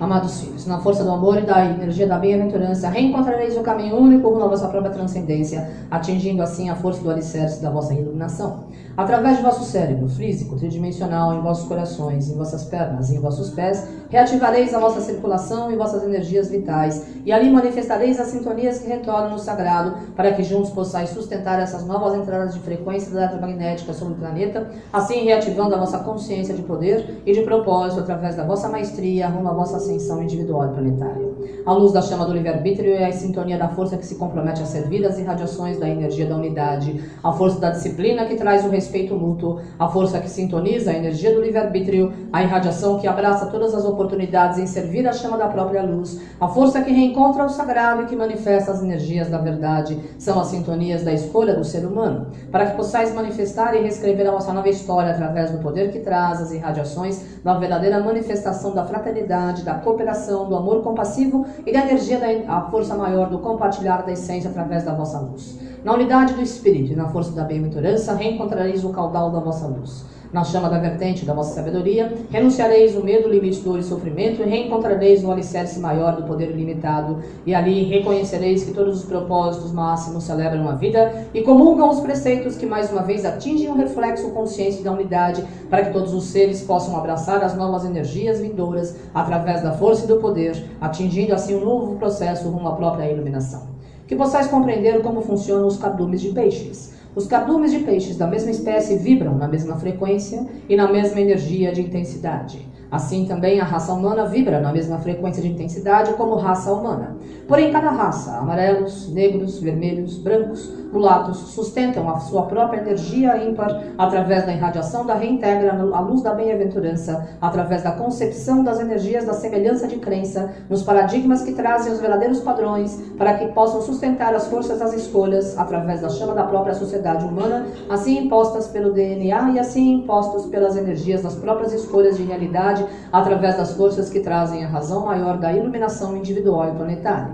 Amados 0.00 0.40
filhos, 0.40 0.64
na 0.64 0.78
força 0.78 1.02
do 1.02 1.10
amor 1.10 1.38
e 1.38 1.40
da 1.40 1.64
energia 1.64 2.06
da 2.06 2.18
bem-aventurança, 2.18 2.88
reencontrareis 2.88 3.56
o 3.56 3.62
caminho 3.62 3.96
único 3.96 4.28
rumo 4.28 4.44
à 4.44 4.48
vossa 4.48 4.68
própria 4.68 4.92
transcendência, 4.92 5.68
atingindo 5.90 6.40
assim 6.40 6.70
a 6.70 6.76
força 6.76 7.02
do 7.02 7.10
alicerce 7.10 7.60
da 7.60 7.68
vossa 7.68 7.92
iluminação. 7.94 8.66
Através 8.98 9.36
de 9.36 9.44
vosso 9.44 9.62
cérebro 9.62 10.08
físico, 10.08 10.56
tridimensional, 10.56 11.32
em 11.32 11.40
vossos 11.40 11.68
corações, 11.68 12.28
em 12.28 12.34
vossas 12.34 12.64
pernas 12.64 13.12
em 13.12 13.20
vossos 13.20 13.50
pés, 13.50 13.86
reativareis 14.10 14.74
a 14.74 14.80
vossa 14.80 15.00
circulação 15.00 15.70
e 15.70 15.76
vossas 15.76 16.02
energias 16.02 16.50
vitais, 16.50 17.06
e 17.24 17.32
ali 17.32 17.48
manifestareis 17.48 18.18
as 18.18 18.26
sintonias 18.26 18.80
que 18.80 18.88
retornam 18.88 19.30
no 19.30 19.38
sagrado, 19.38 19.94
para 20.16 20.32
que 20.32 20.42
juntos 20.42 20.70
possais 20.70 21.10
sustentar 21.10 21.60
essas 21.60 21.86
novas 21.86 22.12
entradas 22.16 22.54
de 22.54 22.58
frequência 22.58 23.12
eletromagnética 23.12 23.92
sobre 23.92 24.14
o 24.14 24.16
planeta, 24.16 24.68
assim 24.92 25.22
reativando 25.22 25.76
a 25.76 25.78
vossa 25.78 25.98
consciência 25.98 26.52
de 26.52 26.62
poder 26.62 27.22
e 27.24 27.32
de 27.32 27.42
propósito 27.42 28.00
através 28.00 28.34
da 28.34 28.44
vossa 28.44 28.68
maestria 28.68 29.28
rumo 29.28 29.48
à 29.48 29.52
vossa 29.52 29.76
ascensão 29.76 30.20
individual 30.20 30.70
e 30.70 30.72
planetária. 30.72 31.27
A 31.68 31.72
luz 31.74 31.92
da 31.92 32.00
chama 32.00 32.24
do 32.24 32.32
livre-arbítrio 32.32 32.94
é 32.94 33.04
a 33.04 33.12
sintonia 33.12 33.58
da 33.58 33.68
força 33.68 33.98
que 33.98 34.06
se 34.06 34.14
compromete 34.14 34.62
a 34.62 34.64
servir 34.64 35.04
as 35.04 35.18
irradiações 35.18 35.78
da 35.78 35.86
energia 35.86 36.24
da 36.24 36.34
unidade, 36.34 37.04
a 37.22 37.30
força 37.30 37.60
da 37.60 37.68
disciplina 37.68 38.24
que 38.24 38.36
traz 38.36 38.64
o 38.64 38.70
respeito 38.70 39.14
mútuo, 39.14 39.60
a 39.78 39.86
força 39.86 40.18
que 40.18 40.30
sintoniza 40.30 40.90
a 40.90 40.94
energia 40.94 41.34
do 41.34 41.42
livre-arbítrio, 41.42 42.10
a 42.32 42.42
irradiação 42.42 42.98
que 42.98 43.06
abraça 43.06 43.50
todas 43.50 43.74
as 43.74 43.84
oportunidades 43.84 44.58
em 44.58 44.66
servir 44.66 45.06
a 45.06 45.12
chama 45.12 45.36
da 45.36 45.46
própria 45.48 45.82
luz, 45.82 46.18
a 46.40 46.48
força 46.48 46.80
que 46.80 46.90
reencontra 46.90 47.44
o 47.44 47.50
sagrado 47.50 48.00
e 48.00 48.06
que 48.06 48.16
manifesta 48.16 48.70
as 48.70 48.82
energias 48.82 49.28
da 49.28 49.36
verdade, 49.36 50.00
são 50.16 50.40
as 50.40 50.46
sintonias 50.46 51.02
da 51.02 51.12
escolha 51.12 51.54
do 51.54 51.64
ser 51.64 51.84
humano, 51.84 52.28
para 52.50 52.64
que 52.64 52.78
possais 52.78 53.14
manifestar 53.14 53.74
e 53.74 53.82
reescrever 53.82 54.26
a 54.26 54.32
vossa 54.32 54.54
nova 54.54 54.70
história 54.70 55.10
através 55.10 55.50
do 55.50 55.58
poder 55.58 55.92
que 55.92 55.98
traz 55.98 56.40
as 56.40 56.50
irradiações 56.50 57.42
da 57.44 57.58
verdadeira 57.58 58.00
manifestação 58.00 58.74
da 58.74 58.86
fraternidade, 58.86 59.64
da 59.64 59.74
cooperação, 59.74 60.48
do 60.48 60.56
amor 60.56 60.82
compassivo 60.82 61.44
e 61.66 61.72
da 61.72 61.80
energia 61.80 62.18
da 62.18 62.60
força 62.62 62.94
maior 62.94 63.28
do 63.28 63.38
compartilhar 63.38 64.02
da 64.02 64.12
essência 64.12 64.50
através 64.50 64.84
da 64.84 64.94
vossa 64.94 65.18
luz. 65.20 65.58
Na 65.84 65.94
unidade 65.94 66.34
do 66.34 66.42
Espírito 66.42 66.92
e 66.92 66.96
na 66.96 67.08
força 67.08 67.32
da 67.32 67.44
bem-aventurança, 67.44 68.14
reencontrareis 68.14 68.84
o 68.84 68.90
caudal 68.90 69.30
da 69.30 69.40
vossa 69.40 69.66
luz. 69.66 70.04
Na 70.32 70.44
chama 70.44 70.68
da 70.68 70.78
vertente 70.78 71.24
da 71.24 71.32
vossa 71.32 71.54
sabedoria, 71.54 72.12
renunciareis 72.30 72.94
o 72.94 73.02
medo, 73.02 73.28
limite, 73.28 73.60
dor 73.60 73.78
e 73.78 73.82
sofrimento, 73.82 74.42
e 74.42 74.44
reencontrareis 74.44 75.24
o 75.24 75.30
alicerce 75.30 75.80
maior 75.80 76.16
do 76.16 76.24
poder 76.24 76.50
ilimitado, 76.50 77.18
e 77.46 77.54
ali 77.54 77.84
reconhecereis 77.84 78.64
que 78.64 78.72
todos 78.72 78.98
os 78.98 79.04
propósitos 79.04 79.72
máximos 79.72 80.24
celebram 80.24 80.68
a 80.68 80.74
vida 80.74 81.26
e 81.32 81.42
comungam 81.42 81.88
os 81.88 82.00
preceitos 82.00 82.56
que 82.56 82.66
mais 82.66 82.92
uma 82.92 83.02
vez 83.02 83.24
atingem 83.24 83.70
o 83.70 83.76
reflexo 83.76 84.30
consciente 84.30 84.82
da 84.82 84.92
unidade, 84.92 85.44
para 85.70 85.84
que 85.84 85.92
todos 85.92 86.12
os 86.12 86.24
seres 86.24 86.60
possam 86.62 86.96
abraçar 86.96 87.42
as 87.42 87.56
novas 87.56 87.84
energias 87.84 88.40
vindouras 88.40 88.96
através 89.14 89.62
da 89.62 89.72
força 89.72 90.04
e 90.04 90.08
do 90.08 90.16
poder, 90.16 90.62
atingindo 90.80 91.34
assim 91.34 91.54
um 91.54 91.64
novo 91.64 91.96
processo 91.96 92.48
rumo 92.48 92.68
à 92.68 92.72
própria 92.72 93.10
iluminação. 93.10 93.68
Que 94.06 94.16
possais 94.16 94.46
compreender 94.46 95.02
como 95.02 95.20
funcionam 95.20 95.66
os 95.66 95.76
cardumes 95.76 96.20
de 96.20 96.30
peixes. 96.30 96.97
Os 97.18 97.26
cardumes 97.26 97.72
de 97.72 97.80
peixes 97.80 98.16
da 98.16 98.28
mesma 98.28 98.52
espécie 98.52 98.96
vibram 98.96 99.34
na 99.34 99.48
mesma 99.48 99.74
frequência 99.74 100.46
e 100.68 100.76
na 100.76 100.86
mesma 100.86 101.20
energia 101.20 101.72
de 101.72 101.82
intensidade. 101.82 102.64
Assim 102.88 103.26
também 103.26 103.58
a 103.58 103.64
raça 103.64 103.92
humana 103.92 104.24
vibra 104.24 104.60
na 104.60 104.72
mesma 104.72 105.00
frequência 105.00 105.42
de 105.42 105.48
intensidade 105.48 106.12
como 106.12 106.36
raça 106.36 106.72
humana. 106.72 107.16
Porém, 107.48 107.72
cada 107.72 107.90
raça, 107.90 108.36
amarelos, 108.36 109.12
negros, 109.12 109.58
vermelhos, 109.58 110.16
brancos, 110.16 110.72
mulatos, 110.92 111.38
sustentam 111.38 112.08
a 112.08 112.18
sua 112.18 112.42
própria 112.42 112.80
energia 112.80 113.44
ímpar 113.44 113.82
através 113.96 114.44
da 114.44 114.52
irradiação 114.52 115.04
da 115.04 115.14
reintegra 115.14 115.72
à 115.72 116.00
luz 116.00 116.22
da 116.22 116.34
bem-aventurança, 116.34 117.28
através 117.40 117.82
da 117.82 117.92
concepção 117.92 118.62
das 118.62 118.80
energias 118.80 119.24
da 119.24 119.34
semelhança 119.34 119.86
de 119.86 119.96
crença, 119.96 120.50
nos 120.68 120.82
paradigmas 120.82 121.42
que 121.42 121.52
trazem 121.52 121.92
os 121.92 122.00
verdadeiros 122.00 122.40
padrões, 122.40 122.96
para 123.16 123.34
que 123.34 123.48
possam 123.48 123.82
sustentar 123.82 124.34
as 124.34 124.46
forças 124.48 124.78
das 124.78 124.92
escolhas 124.92 125.58
através 125.58 126.00
da 126.00 126.08
chama 126.08 126.34
da 126.34 126.44
própria 126.44 126.74
sociedade 126.74 127.24
humana, 127.24 127.66
assim 127.88 128.24
impostas 128.24 128.68
pelo 128.68 128.92
DNA 128.92 129.50
e 129.52 129.58
assim 129.58 129.92
impostos 129.92 130.46
pelas 130.46 130.76
energias 130.76 131.22
das 131.22 131.34
próprias 131.34 131.72
escolhas 131.72 132.16
de 132.16 132.22
realidade 132.22 132.84
através 133.12 133.56
das 133.56 133.72
forças 133.72 134.08
que 134.10 134.20
trazem 134.20 134.64
a 134.64 134.68
razão 134.68 135.04
maior 135.04 135.38
da 135.38 135.52
iluminação 135.52 136.16
individual 136.16 136.68
e 136.68 136.76
planetária. 136.76 137.32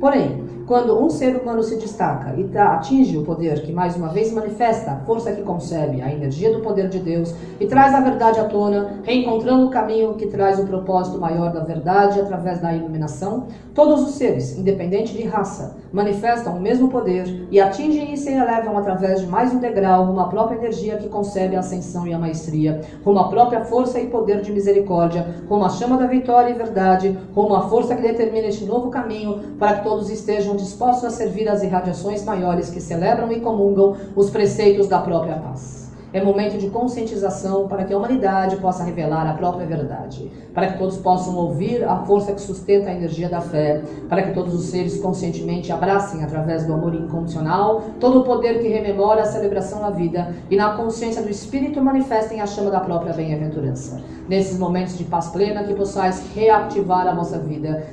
Porém, 0.00 0.43
quando 0.66 0.98
um 0.98 1.10
ser 1.10 1.36
humano 1.36 1.62
se 1.62 1.76
destaca 1.76 2.34
e 2.36 2.56
atinge 2.56 3.18
o 3.18 3.24
poder 3.24 3.62
que 3.62 3.72
mais 3.72 3.96
uma 3.96 4.08
vez 4.08 4.32
manifesta 4.32 4.92
a 4.92 4.96
força 4.96 5.32
que 5.32 5.42
concebe, 5.42 6.00
a 6.00 6.12
energia 6.12 6.52
do 6.52 6.60
poder 6.60 6.88
de 6.88 6.98
Deus 6.98 7.34
e 7.60 7.66
traz 7.66 7.94
a 7.94 8.00
verdade 8.00 8.40
à 8.40 8.44
tona, 8.44 9.00
reencontrando 9.02 9.66
o 9.66 9.70
caminho 9.70 10.14
que 10.14 10.26
traz 10.26 10.58
o 10.58 10.66
propósito 10.66 11.18
maior 11.18 11.52
da 11.52 11.60
verdade 11.60 12.20
através 12.20 12.60
da 12.60 12.72
iluminação, 12.72 13.46
todos 13.74 14.02
os 14.02 14.14
seres, 14.14 14.56
independente 14.56 15.12
de 15.12 15.24
raça, 15.24 15.76
manifestam 15.92 16.56
o 16.56 16.60
mesmo 16.60 16.88
poder 16.88 17.46
e 17.50 17.60
atingem 17.60 18.12
e 18.12 18.16
se 18.16 18.32
elevam 18.32 18.78
através 18.78 19.20
de 19.20 19.26
mais 19.26 19.52
um 19.52 19.58
degrau 19.58 20.04
uma 20.04 20.28
própria 20.28 20.56
energia 20.56 20.96
que 20.96 21.08
concebe 21.08 21.56
a 21.56 21.60
ascensão 21.60 22.06
e 22.06 22.14
a 22.14 22.18
maestria, 22.18 22.80
à 23.04 23.24
própria 23.28 23.64
força 23.64 24.00
e 24.00 24.06
poder 24.06 24.40
de 24.40 24.52
misericórdia, 24.52 25.26
à 25.50 25.68
chama 25.68 25.96
da 25.96 26.06
vitória 26.06 26.50
e 26.50 26.54
verdade, 26.54 27.18
à 27.36 27.60
força 27.68 27.94
que 27.94 28.02
determina 28.02 28.48
este 28.48 28.64
novo 28.64 28.90
caminho 28.90 29.40
para 29.58 29.76
que 29.76 29.84
todos 29.84 30.10
estejam 30.10 30.53
dispostos 30.56 31.04
a 31.04 31.10
servir 31.10 31.48
as 31.48 31.62
irradiações 31.62 32.24
maiores 32.24 32.70
que 32.70 32.80
celebram 32.80 33.30
e 33.32 33.40
comungam 33.40 33.96
os 34.14 34.30
preceitos 34.30 34.88
da 34.88 35.00
própria 35.00 35.36
paz. 35.36 35.83
É 36.14 36.22
momento 36.22 36.56
de 36.56 36.70
conscientização 36.70 37.66
para 37.66 37.82
que 37.82 37.92
a 37.92 37.98
humanidade 37.98 38.54
possa 38.58 38.84
revelar 38.84 39.28
a 39.28 39.34
própria 39.34 39.66
verdade, 39.66 40.30
para 40.54 40.68
que 40.68 40.78
todos 40.78 40.96
possam 40.96 41.34
ouvir 41.34 41.82
a 41.82 41.96
força 42.04 42.32
que 42.32 42.40
sustenta 42.40 42.88
a 42.88 42.94
energia 42.94 43.28
da 43.28 43.40
fé, 43.40 43.82
para 44.08 44.22
que 44.22 44.32
todos 44.32 44.54
os 44.54 44.66
seres 44.66 45.00
conscientemente 45.00 45.72
abracem, 45.72 46.22
através 46.22 46.64
do 46.64 46.72
amor 46.72 46.94
incondicional, 46.94 47.82
todo 47.98 48.20
o 48.20 48.22
poder 48.22 48.60
que 48.60 48.68
rememora 48.68 49.22
a 49.22 49.26
celebração 49.26 49.80
da 49.80 49.90
vida 49.90 50.32
e 50.48 50.54
na 50.54 50.76
consciência 50.76 51.20
do 51.20 51.28
Espírito 51.28 51.82
manifestem 51.82 52.40
a 52.40 52.46
chama 52.46 52.70
da 52.70 52.78
própria 52.78 53.12
bem-aventurança. 53.12 54.00
Nesses 54.28 54.56
momentos 54.56 54.96
de 54.96 55.02
paz 55.02 55.26
plena, 55.30 55.64
que 55.64 55.74
possais 55.74 56.24
reativar 56.32 57.08
a 57.08 57.14
vossa 57.14 57.40
vida, 57.40 57.88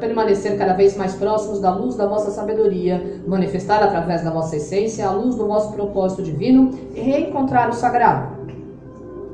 permanecer 0.00 0.56
cada 0.56 0.72
vez 0.72 0.96
mais 0.96 1.14
próximos 1.14 1.60
da 1.60 1.74
luz 1.74 1.94
da 1.94 2.06
vossa 2.06 2.30
sabedoria, 2.30 3.20
manifestar 3.26 3.82
através 3.82 4.24
da 4.24 4.30
vossa 4.30 4.56
essência 4.56 5.06
a 5.06 5.12
luz 5.12 5.34
do 5.34 5.46
vosso 5.46 5.74
propósito 5.74 6.22
divino 6.22 6.70
e 6.94 7.00
reencontrar 7.00 7.65
o 7.70 7.74
sagrado, 7.74 8.36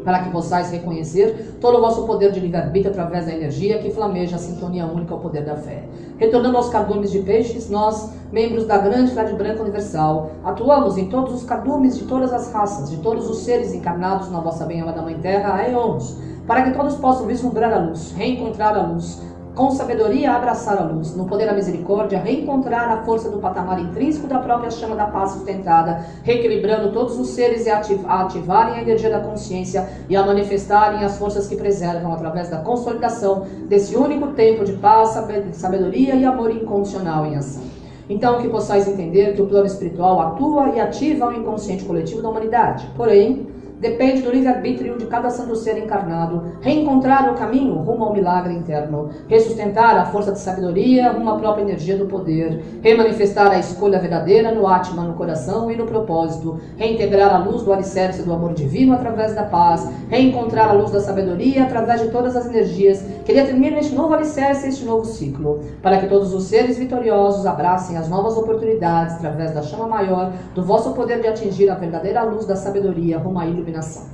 para 0.05 0.21
que 0.21 0.31
possais 0.31 0.71
reconhecer 0.71 1.57
todo 1.61 1.79
o 1.79 1.81
vosso 1.81 2.05
poder 2.07 2.33
de 2.33 2.40
livre-arbítrio 2.40 2.90
através 2.90 3.27
da 3.27 3.33
energia 3.33 3.79
que 3.79 3.90
flameja 3.90 4.37
a 4.37 4.38
sintonia 4.38 4.87
única 4.87 5.14
ao 5.14 5.21
poder 5.21 5.45
da 5.45 5.57
fé. 5.57 5.85
Retornando 6.18 6.57
aos 6.57 6.68
cardumes 6.68 7.11
de 7.11 7.21
peixes, 7.21 7.71
nós, 7.71 8.12
membros 8.33 8.66
da 8.66 8.79
grande 8.79 9.12
Trade 9.12 9.35
Branca 9.35 9.62
Universal, 9.62 10.33
atuamos 10.45 10.99
em 10.99 11.09
todos 11.09 11.35
os 11.35 11.45
cardumes 11.45 11.97
de 11.97 12.05
todas 12.05 12.33
as 12.33 12.53
raças, 12.53 12.90
de 12.90 12.97
todos 12.99 13.29
os 13.29 13.38
seres 13.38 13.73
encarnados 13.73 14.31
na 14.31 14.40
vossa 14.40 14.64
bem-amada 14.64 15.03
Mãe 15.03 15.18
Terra 15.18 15.55
há 15.55 15.68
eons, 15.68 16.18
para 16.47 16.62
que 16.62 16.77
todos 16.77 16.97
possam 16.97 17.27
vislumbrar 17.27 17.73
a 17.73 17.79
luz, 17.79 18.12
reencontrar 18.12 18.77
a 18.77 18.83
luz, 18.83 19.23
com 19.55 19.71
sabedoria 19.71 20.33
abraçar 20.33 20.79
a 20.79 20.85
luz, 20.85 21.15
no 21.15 21.27
poder 21.27 21.47
da 21.47 21.53
misericórdia, 21.53 22.19
reencontrar 22.19 22.91
a 22.91 23.03
força 23.03 23.31
do 23.31 23.38
patamar 23.38 23.79
intrínseco 23.81 24.27
da 24.27 24.38
própria 24.38 24.71
chama 24.71 24.97
da 24.97 25.07
paz 25.07 25.33
sustentada, 25.33 26.07
reequilibrando 26.23 26.91
todos 26.91 27.19
os 27.19 27.29
seres 27.29 27.67
a 27.67 28.21
ativarem 28.21 28.75
a 28.75 28.83
energia 28.83 29.11
da 29.11 29.21
consciência 29.21 29.88
e 30.09 30.17
a 30.17 30.25
manifestarem 30.25 31.05
as 31.05 31.19
forças 31.19 31.47
que 31.47 31.57
preservam 31.57 32.12
através 32.12 32.49
da 32.49 32.59
consolidação 32.59 33.47
desse 33.69 33.95
único 33.95 34.29
tempo 34.29 34.65
de 34.65 34.73
paz, 34.73 35.19
sabedoria 35.53 36.15
e 36.15 36.25
amor 36.25 36.51
incondicional 36.51 37.27
em 37.27 37.37
ação. 37.37 37.62
Então, 38.09 38.41
que 38.41 38.49
possais 38.49 38.88
entender 38.88 39.35
que 39.35 39.43
o 39.43 39.47
plano 39.47 39.67
espiritual 39.67 40.21
atua 40.21 40.71
e 40.71 40.81
ativa 40.81 41.29
o 41.29 41.33
inconsciente 41.33 41.85
coletivo 41.85 42.23
da 42.23 42.29
humanidade. 42.31 42.88
Porém, 42.97 43.47
Depende 43.83 44.23
do 44.23 44.31
livre-arbítrio 44.31 44.97
de 44.97 45.07
cada 45.07 45.29
santo 45.29 45.57
ser 45.57 45.77
encarnado. 45.77 46.53
Reencontrar 46.61 47.29
o 47.29 47.35
caminho 47.35 47.75
rumo 47.79 48.05
ao 48.05 48.12
milagre 48.12 48.55
interno, 48.55 49.11
ressustentar 49.27 49.97
a 49.99 50.05
força 50.05 50.31
de 50.31 50.38
sabedoria 50.38 51.11
rumo 51.11 51.31
à 51.31 51.37
própria 51.37 51.62
energia 51.62 51.97
do 51.97 52.07
poder, 52.07 52.62
remanifestar 52.81 53.51
a 53.51 53.59
escolha 53.59 53.99
verdadeira 53.99 54.53
no 54.53 54.68
Atma, 54.68 55.03
no 55.03 55.14
coração 55.14 55.68
e 55.68 55.75
no 55.75 55.85
propósito, 55.85 56.61
reintegrar 56.77 57.35
a 57.35 57.38
luz 57.38 57.62
do 57.62 57.73
alicerce 57.73 58.23
do 58.23 58.33
amor 58.33 58.55
divino 58.55 58.95
através 58.95 59.35
da 59.35 59.42
paz, 59.42 59.90
reencontrar 60.09 60.68
a 60.68 60.75
luz 60.75 60.92
da 60.92 61.01
sabedoria 61.01 61.64
através 61.64 62.03
de 62.03 62.11
todas 62.12 62.37
as 62.37 62.47
energias 62.47 63.05
que 63.24 63.32
determinam 63.32 63.78
este 63.78 63.94
novo 63.94 64.14
alicerce, 64.14 64.68
este 64.68 64.85
novo 64.85 65.04
ciclo, 65.04 65.61
para 65.80 65.98
que 65.98 66.06
todos 66.06 66.35
os 66.35 66.44
seres 66.44 66.78
vitoriosos 66.78 67.46
abracem 67.46 67.96
as 67.96 68.08
novas 68.08 68.37
oportunidades 68.37 69.16
através 69.16 69.52
da 69.52 69.62
chama 69.62 69.87
maior 69.87 70.32
do 70.54 70.64
vosso 70.64 70.92
poder 70.92 71.20
de 71.20 71.28
atingir 71.28 71.70
a 71.70 71.74
verdadeira 71.74 72.22
luz 72.24 72.46
da 72.46 72.56
sabedoria 72.56 73.18
rumo 73.18 73.38
à 73.38 73.46
iluminação. 73.46 74.06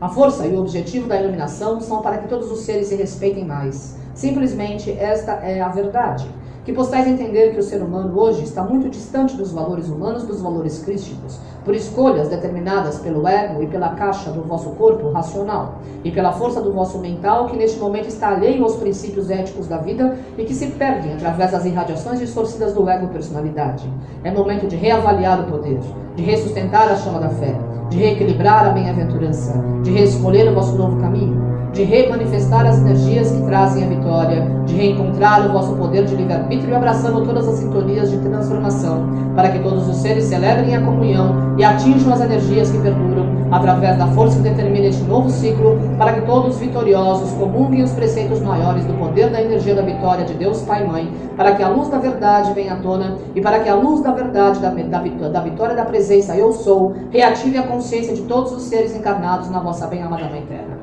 A 0.00 0.08
força 0.08 0.46
e 0.46 0.54
o 0.54 0.60
objetivo 0.60 1.08
da 1.08 1.20
iluminação 1.20 1.80
são 1.80 2.02
para 2.02 2.18
que 2.18 2.28
todos 2.28 2.50
os 2.50 2.60
seres 2.60 2.88
se 2.88 2.96
respeitem 2.96 3.44
mais. 3.44 3.98
Simplesmente 4.14 4.90
esta 4.90 5.32
é 5.32 5.60
a 5.60 5.68
verdade. 5.68 6.26
Que 6.64 6.72
possais 6.72 7.06
entender 7.06 7.52
que 7.52 7.60
o 7.60 7.62
ser 7.62 7.82
humano 7.82 8.18
hoje 8.18 8.44
está 8.44 8.62
muito 8.62 8.88
distante 8.88 9.36
dos 9.36 9.50
valores 9.50 9.88
humanos, 9.88 10.24
dos 10.24 10.40
valores 10.40 10.82
crísticos, 10.82 11.38
por 11.64 11.74
escolhas 11.74 12.28
determinadas 12.28 12.98
pelo 12.98 13.26
ego 13.26 13.62
e 13.62 13.66
pela 13.66 13.90
caixa 13.90 14.30
do 14.30 14.42
vosso 14.42 14.70
corpo 14.70 15.10
racional, 15.10 15.80
e 16.02 16.10
pela 16.10 16.32
força 16.32 16.60
do 16.60 16.72
vosso 16.72 16.98
mental, 16.98 17.46
que 17.46 17.56
neste 17.56 17.78
momento 17.78 18.08
está 18.08 18.28
alheio 18.28 18.62
aos 18.64 18.76
princípios 18.76 19.30
éticos 19.30 19.66
da 19.66 19.78
vida 19.78 20.16
e 20.38 20.44
que 20.44 20.54
se 20.54 20.68
perdem 20.68 21.14
através 21.14 21.52
das 21.52 21.64
irradiações 21.64 22.18
distorcidas 22.18 22.72
do 22.72 22.88
ego 22.88 23.08
personalidade. 23.08 23.90
É 24.24 24.30
momento 24.30 24.66
de 24.66 24.76
reavaliar 24.76 25.40
o 25.40 25.50
poder, 25.50 25.80
de 26.16 26.22
ressustentar 26.22 26.88
a 26.88 26.96
chama 26.96 27.20
da 27.20 27.28
fé, 27.28 27.54
de 27.90 27.98
reequilibrar 27.98 28.66
a 28.66 28.70
bem-aventurança, 28.70 29.52
de 29.82 29.90
reescolher 29.90 30.50
o 30.50 30.54
vosso 30.54 30.76
novo 30.76 31.00
caminho, 31.00 31.49
de 31.72 31.84
remanifestar 31.84 32.66
as 32.66 32.78
energias 32.78 33.30
que 33.30 33.42
trazem 33.42 33.84
a 33.84 33.88
vitória, 33.88 34.42
de 34.66 34.74
reencontrar 34.74 35.46
o 35.46 35.52
vosso 35.52 35.74
poder 35.76 36.04
de 36.04 36.16
livre-arbítrio 36.16 36.76
abraçando 36.76 37.24
todas 37.24 37.46
as 37.46 37.56
sintonias 37.56 38.10
de 38.10 38.18
transformação, 38.18 39.08
para 39.36 39.50
que 39.50 39.60
todos 39.60 39.88
os 39.88 39.96
seres 39.96 40.24
celebrem 40.24 40.74
a 40.74 40.80
comunhão 40.80 41.54
e 41.56 41.64
atinjam 41.64 42.12
as 42.12 42.20
energias 42.20 42.70
que 42.70 42.78
perduram, 42.78 43.40
através 43.52 43.96
da 43.96 44.06
força 44.08 44.36
que 44.36 44.48
determina 44.48 44.86
este 44.86 45.02
novo 45.04 45.30
ciclo, 45.30 45.78
para 45.96 46.12
que 46.14 46.22
todos 46.22 46.58
vitoriosos 46.58 47.32
comunguem 47.32 47.82
os 47.82 47.92
preceitos 47.92 48.40
maiores 48.40 48.84
do 48.84 48.94
poder 48.94 49.30
da 49.30 49.40
energia 49.40 49.74
da 49.74 49.82
vitória 49.82 50.24
de 50.24 50.34
Deus 50.34 50.62
Pai 50.62 50.84
e 50.84 50.88
Mãe, 50.88 51.12
para 51.36 51.54
que 51.54 51.62
a 51.62 51.68
luz 51.68 51.88
da 51.88 51.98
verdade 51.98 52.52
venha 52.52 52.74
à 52.74 52.76
tona 52.76 53.16
e 53.34 53.40
para 53.40 53.60
que 53.60 53.68
a 53.68 53.74
luz 53.74 54.00
da 54.02 54.12
verdade, 54.12 54.60
da, 54.60 54.70
da, 54.70 55.28
da 55.28 55.40
vitória 55.40 55.76
da 55.76 55.84
presença 55.84 56.36
Eu 56.36 56.52
Sou, 56.52 56.94
reative 57.10 57.58
a 57.58 57.62
consciência 57.62 58.14
de 58.14 58.22
todos 58.22 58.52
os 58.52 58.64
seres 58.64 58.94
encarnados 58.94 59.50
na 59.50 59.60
vossa 59.60 59.86
bem-amada 59.86 60.28
Mãe 60.28 60.44
Terra. 60.48 60.79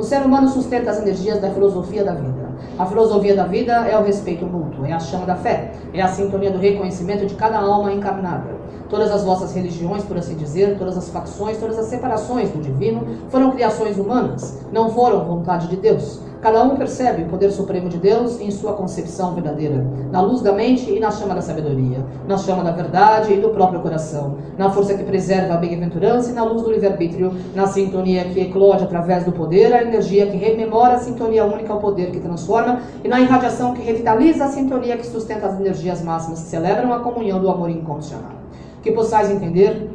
O 0.00 0.02
ser 0.02 0.22
humano 0.22 0.48
sustenta 0.48 0.90
as 0.90 0.98
energias 0.98 1.42
da 1.42 1.50
filosofia 1.50 2.02
da 2.02 2.14
vida. 2.14 2.48
A 2.78 2.86
filosofia 2.86 3.36
da 3.36 3.44
vida 3.44 3.86
é 3.86 3.98
o 3.98 4.02
respeito 4.02 4.46
mútuo, 4.46 4.86
é 4.86 4.94
a 4.94 4.98
chama 4.98 5.26
da 5.26 5.36
fé, 5.36 5.72
é 5.92 6.00
a 6.00 6.08
sintonia 6.08 6.50
do 6.50 6.58
reconhecimento 6.58 7.26
de 7.26 7.34
cada 7.34 7.58
alma 7.58 7.92
encarnada. 7.92 8.59
Todas 8.90 9.12
as 9.12 9.22
vossas 9.22 9.54
religiões, 9.54 10.02
por 10.02 10.16
assim 10.18 10.34
dizer, 10.34 10.76
todas 10.76 10.98
as 10.98 11.08
facções, 11.10 11.58
todas 11.58 11.78
as 11.78 11.86
separações 11.86 12.50
do 12.50 12.60
divino 12.60 13.06
foram 13.28 13.52
criações 13.52 13.96
humanas, 13.96 14.58
não 14.72 14.90
foram 14.90 15.24
vontade 15.24 15.68
de 15.68 15.76
Deus. 15.76 16.20
Cada 16.40 16.64
um 16.64 16.74
percebe 16.74 17.22
o 17.22 17.26
poder 17.26 17.52
supremo 17.52 17.88
de 17.88 17.98
Deus 17.98 18.40
em 18.40 18.50
sua 18.50 18.72
concepção 18.72 19.34
verdadeira, 19.34 19.86
na 20.10 20.22
luz 20.22 20.40
da 20.40 20.52
mente 20.52 20.90
e 20.90 20.98
na 20.98 21.10
chama 21.10 21.34
da 21.34 21.42
sabedoria, 21.42 22.04
na 22.26 22.36
chama 22.36 22.64
da 22.64 22.72
verdade 22.72 23.34
e 23.34 23.40
do 23.40 23.50
próprio 23.50 23.80
coração, 23.80 24.38
na 24.58 24.70
força 24.70 24.94
que 24.94 25.04
preserva 25.04 25.54
a 25.54 25.56
bem-aventurança 25.58 26.30
e 26.30 26.32
na 26.32 26.42
luz 26.42 26.62
do 26.62 26.72
livre-arbítrio, 26.72 27.32
na 27.54 27.66
sintonia 27.66 28.24
que 28.24 28.40
eclode 28.40 28.82
através 28.82 29.22
do 29.22 29.32
poder, 29.32 29.72
a 29.72 29.82
energia 29.82 30.26
que 30.26 30.36
rememora 30.36 30.94
a 30.94 30.98
sintonia 30.98 31.44
única 31.44 31.72
ao 31.72 31.78
poder 31.78 32.10
que 32.10 32.18
transforma 32.18 32.80
e 33.04 33.08
na 33.08 33.20
irradiação 33.20 33.74
que 33.74 33.82
revitaliza 33.82 34.46
a 34.46 34.48
sintonia 34.48 34.96
que 34.96 35.06
sustenta 35.06 35.46
as 35.46 35.60
energias 35.60 36.02
máximas 36.02 36.40
que 36.40 36.48
celebram 36.48 36.92
a 36.92 37.00
comunhão 37.00 37.38
do 37.38 37.50
amor 37.50 37.68
incondicional. 37.68 38.39
Que 38.82 38.92
possais 38.92 39.30
entender 39.30 39.90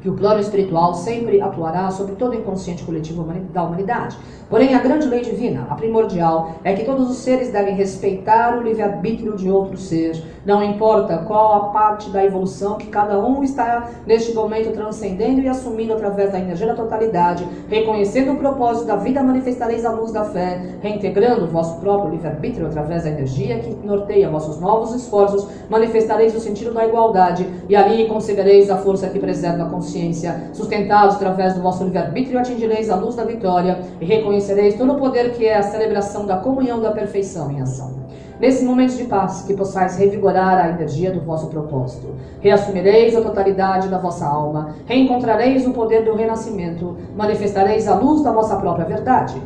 que 0.00 0.08
o 0.08 0.14
plano 0.14 0.40
espiritual 0.40 0.94
sempre 0.94 1.40
atuará 1.40 1.90
sobre 1.90 2.14
todo 2.14 2.32
o 2.32 2.34
inconsciente 2.34 2.84
coletivo 2.84 3.26
da 3.52 3.62
humanidade. 3.64 4.16
Porém, 4.48 4.74
a 4.74 4.78
grande 4.78 5.06
lei 5.06 5.22
divina, 5.22 5.66
a 5.68 5.74
primordial, 5.74 6.54
é 6.64 6.72
que 6.72 6.84
todos 6.84 7.10
os 7.10 7.16
seres 7.16 7.50
devem 7.50 7.74
respeitar 7.74 8.56
o 8.56 8.62
livre-arbítrio 8.62 9.36
de 9.36 9.50
outro 9.50 9.76
ser. 9.76 10.22
Não 10.48 10.62
importa 10.62 11.18
qual 11.18 11.52
a 11.52 11.60
parte 11.68 12.08
da 12.08 12.24
evolução 12.24 12.78
que 12.78 12.86
cada 12.86 13.18
um 13.18 13.44
está 13.44 13.90
neste 14.06 14.32
momento 14.32 14.72
transcendendo 14.72 15.42
e 15.42 15.48
assumindo 15.48 15.92
através 15.92 16.32
da 16.32 16.40
energia 16.40 16.68
da 16.68 16.74
totalidade, 16.74 17.46
reconhecendo 17.68 18.32
o 18.32 18.36
propósito 18.36 18.86
da 18.86 18.96
vida, 18.96 19.22
manifestareis 19.22 19.84
a 19.84 19.92
luz 19.92 20.10
da 20.10 20.24
fé, 20.24 20.78
reintegrando 20.80 21.44
o 21.44 21.48
vosso 21.48 21.78
próprio 21.80 22.12
livre-arbítrio 22.12 22.66
através 22.66 23.04
da 23.04 23.10
energia 23.10 23.58
que 23.58 23.76
norteia 23.86 24.30
vossos 24.30 24.58
novos 24.58 24.94
esforços, 24.94 25.46
manifestareis 25.68 26.34
o 26.34 26.40
sentido 26.40 26.72
da 26.72 26.86
igualdade 26.86 27.46
e 27.68 27.76
ali 27.76 28.08
concebereis 28.08 28.70
a 28.70 28.78
força 28.78 29.10
que 29.10 29.18
preserva 29.18 29.64
a 29.64 29.68
consciência. 29.68 30.48
Sustentados 30.54 31.16
através 31.16 31.52
do 31.52 31.60
vosso 31.60 31.84
livre-arbítrio, 31.84 32.38
atingireis 32.38 32.88
a 32.88 32.96
luz 32.96 33.14
da 33.14 33.24
vitória 33.24 33.80
e 34.00 34.04
reconhecereis 34.06 34.48
conhecereis 34.48 34.78
todo 34.78 34.92
o 34.92 34.96
poder 34.96 35.34
que 35.34 35.44
é 35.44 35.56
a 35.56 35.62
celebração 35.62 36.24
da 36.24 36.38
comunhão 36.38 36.80
da 36.80 36.90
perfeição 36.90 37.50
em 37.50 37.60
ação. 37.60 37.97
Nesses 38.40 38.62
momentos 38.62 38.96
de 38.96 39.04
paz, 39.04 39.42
que 39.42 39.52
possais 39.52 39.96
revigorar 39.96 40.58
a 40.58 40.68
energia 40.68 41.10
do 41.10 41.20
vosso 41.20 41.48
propósito. 41.48 42.14
Reassumireis 42.40 43.16
a 43.16 43.20
totalidade 43.20 43.88
da 43.88 43.98
vossa 43.98 44.24
alma, 44.26 44.76
reencontrareis 44.86 45.66
o 45.66 45.72
poder 45.72 46.04
do 46.04 46.14
renascimento, 46.14 46.96
manifestareis 47.16 47.88
a 47.88 47.96
luz 47.96 48.22
da 48.22 48.30
vossa 48.30 48.54
própria 48.54 48.84
verdade, 48.84 49.42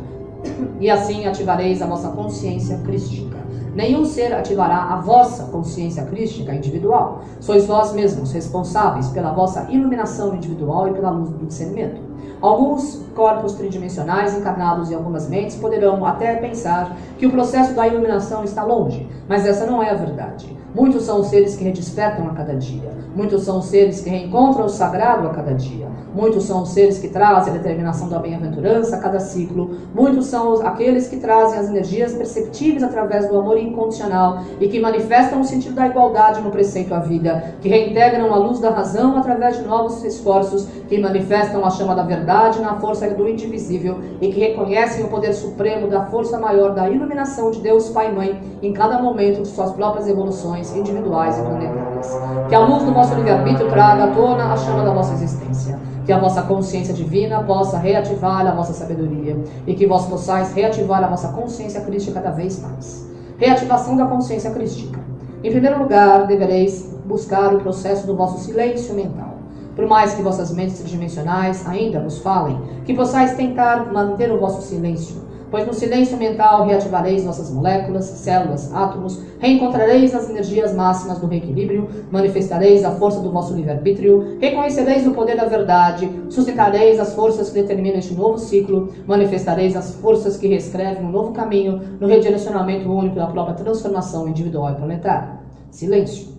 e 0.79 0.91
assim 0.91 1.25
ativareis 1.25 1.81
a 1.81 1.87
vossa 1.87 2.09
consciência 2.09 2.77
crística. 2.83 3.39
Nenhum 3.73 4.05
ser 4.05 4.31
ativará 4.31 4.83
a 4.83 4.97
vossa 4.97 5.45
consciência 5.45 6.03
crística 6.03 6.53
individual. 6.53 7.21
Sois 7.39 7.65
vós 7.65 7.93
mesmos 7.93 8.31
responsáveis 8.31 9.07
pela 9.07 9.33
vossa 9.33 9.65
iluminação 9.71 10.35
individual 10.35 10.89
e 10.89 10.93
pela 10.93 11.09
luz 11.09 11.31
do 11.31 11.47
discernimento. 11.47 12.12
Alguns 12.43 13.01
corpos 13.15 13.53
tridimensionais 13.53 14.37
encarnados 14.37 14.91
em 14.91 14.95
algumas 14.95 15.29
mentes 15.29 15.55
poderão 15.55 16.05
até 16.05 16.35
pensar 16.35 16.93
que 17.17 17.25
o 17.25 17.31
processo 17.31 17.73
da 17.73 17.87
iluminação 17.87 18.43
está 18.43 18.65
longe, 18.65 19.07
mas 19.29 19.45
essa 19.45 19.65
não 19.65 19.81
é 19.81 19.91
a 19.91 19.93
verdade. 19.93 20.53
Muitos 20.75 21.03
são 21.03 21.21
os 21.21 21.27
seres 21.27 21.55
que 21.55 21.63
redespertam 21.63 22.27
a 22.27 22.33
cada 22.33 22.55
dia. 22.55 22.91
Muitos 23.15 23.43
são 23.43 23.59
os 23.59 23.65
seres 23.65 24.01
que 24.01 24.09
reencontram 24.09 24.65
o 24.65 24.69
sagrado 24.69 25.27
a 25.27 25.29
cada 25.29 25.53
dia. 25.53 25.87
Muitos 26.15 26.45
são 26.45 26.63
os 26.63 26.69
seres 26.69 26.97
que 26.97 27.09
trazem 27.09 27.53
a 27.53 27.57
determinação 27.57 28.09
da 28.09 28.17
bem-aventurança 28.17 28.95
a 28.95 28.99
cada 28.99 29.19
ciclo. 29.19 29.77
Muitos 29.93 30.27
são 30.27 30.65
aqueles 30.65 31.07
que 31.07 31.17
trazem 31.17 31.59
as 31.59 31.69
energias 31.69 32.13
perceptíveis 32.13 32.81
através 32.81 33.29
do 33.29 33.37
amor 33.37 33.59
incondicional 33.59 34.39
e 34.59 34.67
que 34.67 34.79
manifestam 34.79 35.41
o 35.41 35.43
sentido 35.43 35.75
da 35.75 35.87
igualdade 35.87 36.41
no 36.41 36.49
preceito 36.49 36.93
à 36.93 36.99
vida, 36.99 37.55
que 37.61 37.69
reintegram 37.69 38.33
a 38.33 38.37
luz 38.37 38.59
da 38.59 38.71
razão 38.71 39.15
através 39.15 39.57
de 39.57 39.63
novos 39.63 40.03
esforços, 40.03 40.67
que 40.87 40.97
manifestam 40.97 41.63
a 41.63 41.69
chama 41.69 41.93
da 41.93 42.03
verdade 42.03 42.61
na 42.61 42.79
força 42.79 43.07
do 43.11 43.27
indivisível 43.27 43.99
e 44.19 44.31
que 44.31 44.39
reconhecem 44.39 45.05
o 45.05 45.07
poder 45.07 45.33
supremo 45.33 45.87
da 45.87 46.05
força 46.05 46.39
maior 46.39 46.73
da 46.73 46.89
iluminação 46.89 47.51
de 47.51 47.59
Deus 47.59 47.89
Pai 47.89 48.09
e 48.09 48.15
Mãe 48.15 48.41
em 48.61 48.73
cada 48.73 48.99
momento 48.99 49.43
de 49.43 49.47
suas 49.47 49.71
próprias 49.71 50.07
evoluções 50.07 50.62
individuais 50.71 51.37
e 51.37 51.41
planetárias. 51.41 52.19
Que 52.47 52.55
a 52.55 52.59
luz 52.59 52.83
do 52.83 52.93
vosso 52.93 53.15
livre-arbítrio 53.15 53.69
traga 53.69 54.05
à 54.05 54.07
tona 54.07 54.53
a 54.53 54.57
chama 54.57 54.83
da 54.83 54.93
vossa 54.93 55.13
existência. 55.13 55.79
Que 56.05 56.11
a 56.11 56.19
vossa 56.19 56.43
consciência 56.43 56.93
divina 56.93 57.43
possa 57.43 57.77
reativar 57.77 58.45
a 58.45 58.53
vossa 58.53 58.73
sabedoria 58.73 59.37
e 59.65 59.73
que 59.73 59.87
vós 59.87 60.05
possais 60.05 60.53
reativar 60.53 61.03
a 61.03 61.07
vossa 61.07 61.29
consciência 61.29 61.81
crística 61.81 62.21
cada 62.21 62.35
vez 62.35 62.61
mais. 62.61 63.09
Reativação 63.37 63.97
da 63.97 64.05
consciência 64.05 64.51
crística. 64.51 64.99
Em 65.43 65.51
primeiro 65.51 65.79
lugar, 65.79 66.27
devereis 66.27 66.93
buscar 67.05 67.53
o 67.53 67.59
processo 67.59 68.07
do 68.07 68.15
vosso 68.15 68.39
silêncio 68.39 68.93
mental. 68.93 69.33
Por 69.75 69.87
mais 69.87 70.13
que 70.13 70.21
vossas 70.21 70.53
mentes 70.53 70.79
tridimensionais 70.79 71.67
ainda 71.67 71.99
vos 71.99 72.19
falem, 72.19 72.61
que 72.85 72.93
possais 72.93 73.35
tentar 73.35 73.91
manter 73.91 74.31
o 74.31 74.39
vosso 74.39 74.61
silêncio 74.61 75.32
pois 75.53 75.67
no 75.67 75.73
silêncio 75.73 76.17
mental 76.17 76.65
reativareis 76.65 77.23
vossas 77.23 77.51
moléculas, 77.51 78.05
células, 78.05 78.73
átomos, 78.73 79.21
reencontrareis 79.37 80.15
as 80.15 80.27
energias 80.27 80.73
máximas 80.73 81.19
do 81.19 81.27
reequilíbrio, 81.27 81.87
manifestareis 82.09 82.83
a 82.83 82.89
força 82.89 83.19
do 83.19 83.29
vosso 83.29 83.53
livre-arbítrio, 83.53 84.39
reconhecereis 84.41 85.05
o 85.05 85.11
poder 85.11 85.37
da 85.37 85.45
verdade, 85.45 86.09
sustentareis 86.27 86.99
as 86.99 87.13
forças 87.13 87.51
que 87.51 87.61
determinam 87.61 87.99
este 87.99 88.15
novo 88.15 88.39
ciclo, 88.39 88.91
manifestareis 89.05 89.75
as 89.75 89.93
forças 89.97 90.37
que 90.37 90.47
reescrevem 90.47 91.05
um 91.05 91.11
novo 91.11 91.33
caminho 91.33 91.79
no 91.99 92.07
redirecionamento 92.07 92.91
único 92.91 93.17
da 93.17 93.27
própria 93.27 93.53
transformação 93.53 94.27
individual 94.27 94.71
e 94.71 94.75
planetária. 94.77 95.37
Silêncio. 95.69 96.29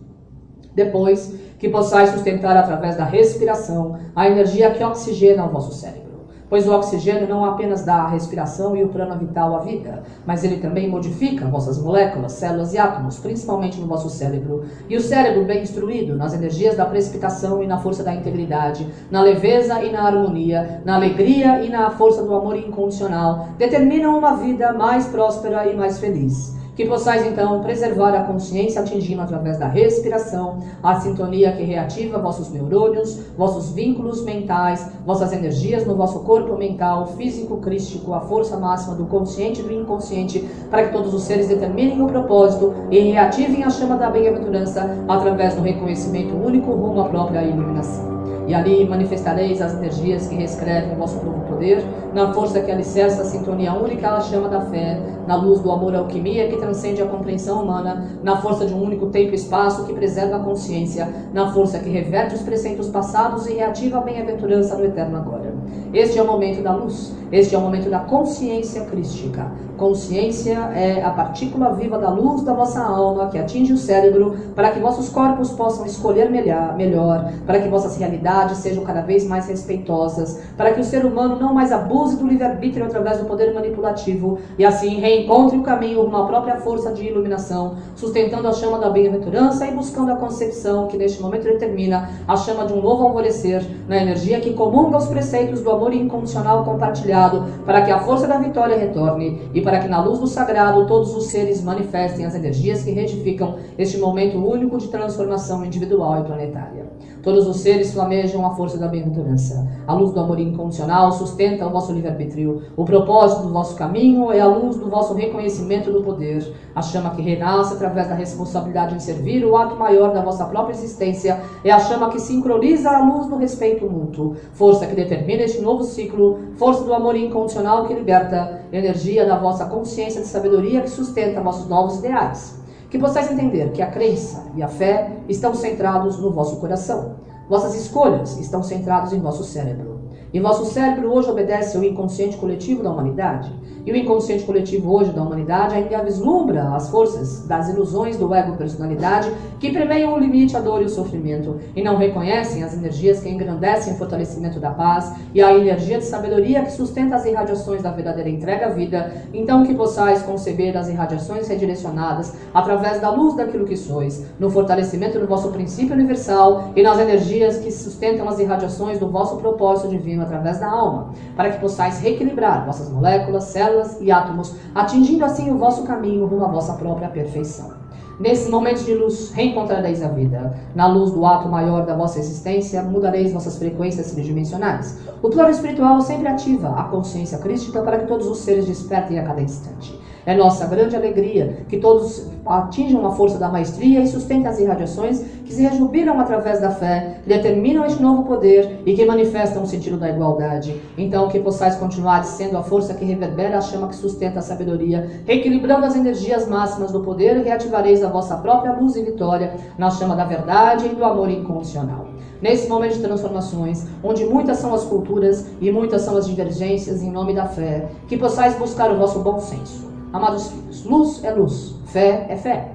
Depois, 0.74 1.32
que 1.56 1.68
possais 1.68 2.10
sustentar 2.10 2.56
através 2.56 2.96
da 2.96 3.04
respiração 3.04 3.96
a 4.16 4.28
energia 4.28 4.72
que 4.72 4.82
oxigena 4.82 5.46
o 5.46 5.50
vosso 5.50 5.72
cérebro 5.72 6.03
pois 6.48 6.68
o 6.68 6.72
oxigênio 6.72 7.28
não 7.28 7.44
apenas 7.44 7.84
dá 7.84 7.96
a 7.96 8.08
respiração 8.08 8.76
e 8.76 8.82
o 8.82 8.88
prana 8.88 9.16
vital 9.16 9.56
à 9.56 9.60
vida, 9.60 10.02
mas 10.26 10.44
ele 10.44 10.58
também 10.58 10.88
modifica 10.88 11.46
vossas 11.46 11.78
moléculas, 11.78 12.32
células 12.32 12.72
e 12.72 12.78
átomos, 12.78 13.18
principalmente 13.18 13.80
no 13.80 13.86
vosso 13.86 14.08
cérebro. 14.10 14.64
E 14.88 14.96
o 14.96 15.00
cérebro, 15.00 15.44
bem 15.44 15.62
instruído 15.62 16.16
nas 16.16 16.34
energias 16.34 16.76
da 16.76 16.86
precipitação 16.86 17.62
e 17.62 17.66
na 17.66 17.78
força 17.78 18.02
da 18.02 18.14
integridade, 18.14 18.86
na 19.10 19.22
leveza 19.22 19.82
e 19.82 19.92
na 19.92 20.02
harmonia, 20.02 20.82
na 20.84 20.96
alegria 20.96 21.62
e 21.62 21.68
na 21.68 21.90
força 21.90 22.22
do 22.22 22.34
amor 22.34 22.56
incondicional, 22.56 23.48
determinam 23.58 24.18
uma 24.18 24.36
vida 24.36 24.72
mais 24.72 25.06
próspera 25.06 25.66
e 25.66 25.76
mais 25.76 25.98
feliz. 25.98 26.63
Que 26.74 26.86
possais 26.86 27.24
então 27.26 27.62
preservar 27.62 28.14
a 28.14 28.24
consciência 28.24 28.80
atingindo 28.80 29.22
através 29.22 29.58
da 29.58 29.68
respiração 29.68 30.58
a 30.82 30.98
sintonia 31.00 31.52
que 31.52 31.62
reativa 31.62 32.18
vossos 32.18 32.50
neurônios, 32.50 33.20
vossos 33.36 33.72
vínculos 33.72 34.24
mentais, 34.24 34.90
vossas 35.06 35.32
energias 35.32 35.86
no 35.86 35.94
vosso 35.94 36.20
corpo 36.20 36.56
mental, 36.56 37.06
físico, 37.16 37.58
crístico, 37.58 38.12
a 38.12 38.20
força 38.20 38.56
máxima 38.56 38.94
do 38.94 39.06
consciente 39.06 39.60
e 39.60 39.64
do 39.64 39.72
inconsciente, 39.72 40.44
para 40.70 40.86
que 40.86 40.92
todos 40.92 41.14
os 41.14 41.22
seres 41.22 41.48
determinem 41.48 42.02
o 42.02 42.08
propósito 42.08 42.74
e 42.90 42.98
reativem 42.98 43.62
a 43.62 43.70
chama 43.70 43.96
da 43.96 44.10
bem-aventurança 44.10 45.04
através 45.08 45.54
do 45.54 45.62
reconhecimento 45.62 46.34
único 46.34 46.72
rumo 46.72 47.00
à 47.00 47.08
própria 47.08 47.42
iluminação. 47.42 48.13
E 48.46 48.54
ali 48.54 48.86
manifestareis 48.86 49.60
as 49.62 49.74
energias 49.74 50.26
que 50.26 50.34
reescrevem 50.34 50.92
o 50.92 50.96
vosso 50.96 51.24
novo 51.24 51.40
poder, 51.46 51.82
na 52.12 52.32
força 52.32 52.60
que 52.60 52.70
alicerça 52.70 53.22
a 53.22 53.24
sintonia 53.24 53.72
única 53.72 54.10
à 54.10 54.20
chama 54.20 54.48
da 54.48 54.60
fé, 54.60 55.00
na 55.26 55.36
luz 55.36 55.60
do 55.60 55.70
amor 55.70 55.94
alquimia 55.94 56.48
que 56.48 56.56
transcende 56.56 57.00
a 57.00 57.06
compreensão 57.06 57.62
humana, 57.62 58.04
na 58.22 58.36
força 58.36 58.66
de 58.66 58.74
um 58.74 58.82
único 58.82 59.06
tempo 59.06 59.32
e 59.32 59.34
espaço 59.34 59.84
que 59.84 59.94
preserva 59.94 60.36
a 60.36 60.40
consciência, 60.40 61.08
na 61.32 61.52
força 61.52 61.78
que 61.78 61.88
reverte 61.88 62.34
os 62.34 62.42
preceitos 62.42 62.88
passados 62.88 63.46
e 63.46 63.54
reativa 63.54 63.98
a 63.98 64.02
bem-aventurança 64.02 64.76
no 64.76 64.84
eterno 64.84 65.16
agora. 65.16 65.54
Este 65.94 66.18
é 66.18 66.22
o 66.22 66.26
momento 66.26 66.60
da 66.60 66.74
luz, 66.74 67.14
este 67.30 67.54
é 67.54 67.58
o 67.58 67.60
momento 67.60 67.88
da 67.88 68.00
consciência 68.00 68.84
crística. 68.84 69.46
Consciência 69.76 70.54
é 70.74 71.02
a 71.02 71.10
partícula 71.10 71.72
viva 71.72 71.98
da 71.98 72.08
luz 72.08 72.42
da 72.42 72.52
vossa 72.52 72.80
alma 72.80 73.28
que 73.28 73.38
atinge 73.38 73.72
o 73.72 73.76
cérebro 73.76 74.36
para 74.54 74.70
que 74.70 74.78
vossos 74.78 75.08
corpos 75.08 75.50
possam 75.50 75.84
escolher 75.84 76.30
melhor, 76.30 77.32
para 77.44 77.60
que 77.60 77.68
vossas 77.68 77.96
realidades 77.96 78.58
sejam 78.58 78.84
cada 78.84 79.02
vez 79.02 79.26
mais 79.26 79.48
respeitosas, 79.48 80.40
para 80.56 80.72
que 80.72 80.80
o 80.80 80.84
ser 80.84 81.04
humano 81.04 81.38
não 81.40 81.52
mais 81.52 81.72
abuse 81.72 82.16
do 82.16 82.26
livre-arbítrio 82.26 82.86
através 82.86 83.18
do 83.18 83.24
poder 83.24 83.52
manipulativo 83.52 84.38
e 84.56 84.64
assim 84.64 85.00
reencontre 85.00 85.58
o 85.58 85.62
caminho 85.62 86.02
rumo 86.02 86.16
à 86.16 86.26
própria 86.26 86.56
força 86.56 86.92
de 86.92 87.04
iluminação, 87.04 87.76
sustentando 87.96 88.46
a 88.46 88.52
chama 88.52 88.78
da 88.78 88.90
bem-aventurança 88.90 89.66
e 89.66 89.72
buscando 89.72 90.12
a 90.12 90.16
concepção 90.16 90.86
que 90.86 90.96
neste 90.96 91.20
momento 91.20 91.44
determina 91.44 92.10
a 92.28 92.36
chama 92.36 92.64
de 92.64 92.72
um 92.72 92.80
novo 92.80 93.04
alvorecer 93.04 93.64
na 93.88 93.96
energia 93.96 94.40
que 94.40 94.52
comunga 94.52 94.98
os 94.98 95.06
preceitos 95.06 95.60
do 95.60 95.70
amor 95.70 95.83
incondicional 95.92 96.64
compartilhado 96.64 97.44
para 97.66 97.82
que 97.82 97.90
a 97.90 97.98
força 97.98 98.26
da 98.26 98.38
vitória 98.38 98.78
retorne 98.78 99.50
e 99.52 99.60
para 99.60 99.80
que 99.80 99.88
na 99.88 100.02
luz 100.02 100.18
do 100.18 100.26
sagrado 100.26 100.86
todos 100.86 101.14
os 101.14 101.26
seres 101.26 101.62
manifestem 101.62 102.24
as 102.24 102.34
energias 102.34 102.82
que 102.82 102.92
retificam 102.92 103.56
este 103.76 103.98
momento 103.98 104.38
único 104.38 104.78
de 104.78 104.88
transformação 104.88 105.64
individual 105.64 106.20
e 106.20 106.24
planetária. 106.24 106.93
Todos 107.24 107.46
os 107.46 107.60
seres 107.60 107.94
flamejam 107.94 108.44
a 108.44 108.54
força 108.54 108.76
da 108.76 108.86
bem-aventurança. 108.86 109.66
A 109.86 109.94
luz 109.94 110.12
do 110.12 110.20
amor 110.20 110.38
incondicional 110.38 111.10
sustenta 111.10 111.66
o 111.66 111.70
vosso 111.70 111.90
livre-arbítrio. 111.90 112.62
O 112.76 112.84
propósito 112.84 113.44
do 113.44 113.52
vosso 113.52 113.74
caminho 113.76 114.30
é 114.30 114.40
a 114.40 114.46
luz 114.46 114.76
do 114.76 114.90
vosso 114.90 115.14
reconhecimento 115.14 115.90
do 115.90 116.02
poder. 116.02 116.54
A 116.74 116.82
chama 116.82 117.10
que 117.10 117.22
renasce 117.22 117.74
através 117.74 118.08
da 118.08 118.14
responsabilidade 118.14 118.94
em 118.94 119.00
servir 119.00 119.42
o 119.42 119.56
ato 119.56 119.74
maior 119.74 120.12
da 120.12 120.20
vossa 120.20 120.44
própria 120.44 120.74
existência 120.74 121.40
é 121.64 121.70
a 121.70 121.78
chama 121.78 122.10
que 122.10 122.20
sincroniza 122.20 122.90
a 122.90 123.02
luz 123.02 123.26
do 123.26 123.36
respeito 123.36 123.88
mútuo. 123.88 124.36
Força 124.52 124.86
que 124.86 124.94
determina 124.94 125.44
este 125.44 125.62
novo 125.62 125.82
ciclo. 125.82 126.40
Força 126.56 126.84
do 126.84 126.92
amor 126.92 127.16
incondicional 127.16 127.86
que 127.86 127.94
liberta. 127.94 128.60
Energia 128.70 129.24
da 129.24 129.38
vossa 129.38 129.64
consciência 129.64 130.20
de 130.20 130.26
sabedoria 130.26 130.82
que 130.82 130.90
sustenta 130.90 131.40
vossos 131.40 131.68
novos 131.68 132.00
ideais. 132.00 132.63
Que 132.94 133.00
possais 133.00 133.28
entender 133.28 133.72
que 133.72 133.82
a 133.82 133.90
crença 133.90 134.46
e 134.54 134.62
a 134.62 134.68
fé 134.68 135.10
estão 135.28 135.52
centrados 135.52 136.16
no 136.20 136.30
vosso 136.30 136.60
coração. 136.60 137.16
Vossas 137.48 137.74
escolhas 137.74 138.38
estão 138.38 138.62
centradas 138.62 139.12
em 139.12 139.18
vosso 139.18 139.42
cérebro. 139.42 140.02
E 140.32 140.38
vosso 140.38 140.64
cérebro 140.66 141.12
hoje 141.12 141.28
obedece 141.28 141.76
ao 141.76 141.82
inconsciente 141.82 142.36
coletivo 142.36 142.84
da 142.84 142.92
humanidade. 142.92 143.52
E 143.86 143.92
o 143.92 143.96
inconsciente 143.96 144.44
coletivo 144.44 144.94
hoje 144.94 145.12
da 145.12 145.22
humanidade 145.22 145.74
ainda 145.74 146.02
vislumbra 146.02 146.74
as 146.74 146.88
forças 146.88 147.46
das 147.46 147.68
ilusões 147.68 148.16
do 148.16 148.34
ego-personalidade 148.34 149.30
que 149.60 149.70
premeiam 149.70 150.14
o 150.14 150.18
limite, 150.18 150.56
a 150.56 150.60
dor 150.60 150.80
e 150.80 150.86
o 150.86 150.88
sofrimento 150.88 151.60
e 151.76 151.82
não 151.82 151.96
reconhecem 151.96 152.62
as 152.62 152.72
energias 152.72 153.20
que 153.20 153.28
engrandecem 153.28 153.92
o 153.92 153.96
fortalecimento 153.96 154.58
da 154.58 154.70
paz 154.70 155.12
e 155.34 155.42
a 155.42 155.52
energia 155.52 155.98
de 155.98 156.04
sabedoria 156.04 156.62
que 156.62 156.72
sustenta 156.72 157.16
as 157.16 157.26
irradiações 157.26 157.82
da 157.82 157.90
verdadeira 157.90 158.30
entrega 158.30 158.66
à 158.66 158.68
vida. 158.70 159.12
Então 159.34 159.64
que 159.64 159.74
possais 159.74 160.22
conceber 160.22 160.74
as 160.76 160.88
irradiações 160.88 161.46
redirecionadas 161.46 162.34
através 162.54 163.00
da 163.02 163.10
luz 163.10 163.36
daquilo 163.36 163.66
que 163.66 163.76
sois, 163.76 164.26
no 164.38 164.48
fortalecimento 164.48 165.18
do 165.18 165.26
vosso 165.26 165.50
princípio 165.50 165.94
universal 165.94 166.70
e 166.74 166.82
nas 166.82 166.98
energias 166.98 167.58
que 167.58 167.70
sustentam 167.70 168.26
as 168.28 168.38
irradiações 168.38 168.98
do 168.98 169.10
vosso 169.10 169.36
propósito 169.36 169.88
divino 169.88 170.22
através 170.22 170.58
da 170.58 170.70
alma, 170.70 171.12
para 171.36 171.50
que 171.50 171.60
possais 171.60 172.00
reequilibrar 172.00 172.64
vossas 172.64 172.88
moléculas, 172.88 173.44
células, 173.44 173.73
e 174.00 174.10
átomos, 174.10 174.54
atingindo 174.74 175.24
assim 175.24 175.50
o 175.50 175.58
vosso 175.58 175.84
caminho 175.84 176.26
rumo 176.26 176.44
à 176.44 176.48
vossa 176.48 176.74
própria 176.74 177.08
perfeição. 177.08 177.72
Nesses 178.18 178.48
momentos 178.48 178.86
de 178.86 178.94
luz, 178.94 179.32
reencontrareis 179.32 180.00
a 180.00 180.08
vida. 180.08 180.54
Na 180.72 180.86
luz 180.86 181.10
do 181.10 181.26
ato 181.26 181.48
maior 181.48 181.84
da 181.84 181.96
vossa 181.96 182.20
existência, 182.20 182.80
mudareis 182.82 183.32
vossas 183.32 183.58
frequências 183.58 184.12
tridimensionais. 184.12 184.98
O 185.20 185.28
plano 185.28 185.50
espiritual 185.50 186.00
sempre 186.00 186.28
ativa 186.28 186.78
a 186.78 186.84
consciência 186.84 187.38
crística 187.38 187.82
para 187.82 187.98
que 187.98 188.06
todos 188.06 188.28
os 188.28 188.38
seres 188.38 188.66
despertem 188.66 189.18
a 189.18 189.24
cada 189.24 189.42
instante. 189.42 189.98
É 190.26 190.34
nossa 190.34 190.66
grande 190.66 190.96
alegria 190.96 191.58
que 191.68 191.76
todos 191.76 192.30
atinjam 192.46 193.06
a 193.06 193.10
força 193.10 193.38
da 193.38 193.50
maestria 193.50 194.00
e 194.00 194.08
sustentem 194.08 194.46
as 194.46 194.58
irradiações 194.58 195.20
que 195.44 195.52
se 195.52 195.62
rejubilam 195.62 196.18
através 196.18 196.60
da 196.62 196.70
fé, 196.70 197.20
determinam 197.26 197.84
este 197.84 198.02
novo 198.02 198.24
poder 198.24 198.80
e 198.86 198.94
que 198.94 199.04
manifestam 199.04 199.62
o 199.62 199.66
sentido 199.66 199.98
da 199.98 200.08
igualdade. 200.08 200.80
Então, 200.96 201.28
que 201.28 201.38
possais 201.38 201.76
continuar 201.76 202.24
sendo 202.24 202.56
a 202.56 202.62
força 202.62 202.94
que 202.94 203.04
reverbera 203.04 203.58
a 203.58 203.60
chama 203.60 203.88
que 203.88 203.96
sustenta 203.96 204.38
a 204.38 204.42
sabedoria, 204.42 205.22
reequilibrando 205.26 205.84
as 205.84 205.94
energias 205.94 206.48
máximas 206.48 206.90
do 206.90 207.00
poder, 207.00 207.42
reativareis 207.42 208.02
a 208.02 208.08
vossa 208.08 208.36
própria 208.38 208.72
luz 208.72 208.96
e 208.96 209.02
vitória 209.02 209.56
na 209.76 209.90
chama 209.90 210.16
da 210.16 210.24
verdade 210.24 210.86
e 210.86 210.94
do 210.94 211.04
amor 211.04 211.28
incondicional. 211.28 212.06
Nesse 212.40 212.66
momento 212.66 212.94
de 212.94 213.02
transformações, 213.02 213.86
onde 214.02 214.24
muitas 214.24 214.56
são 214.56 214.72
as 214.74 214.84
culturas 214.84 215.46
e 215.60 215.70
muitas 215.70 216.00
são 216.00 216.16
as 216.16 216.26
divergências 216.26 217.02
em 217.02 217.10
nome 217.10 217.34
da 217.34 217.44
fé, 217.44 217.88
que 218.08 218.16
possais 218.16 218.54
buscar 218.54 218.90
o 218.90 218.96
vosso 218.96 219.20
bom 219.20 219.38
senso 219.38 219.93
Amados 220.14 220.46
filhos, 220.46 220.84
luz 220.84 221.24
é 221.24 221.32
luz, 221.32 221.74
fé 221.86 222.26
é 222.28 222.36
fé. 222.36 222.68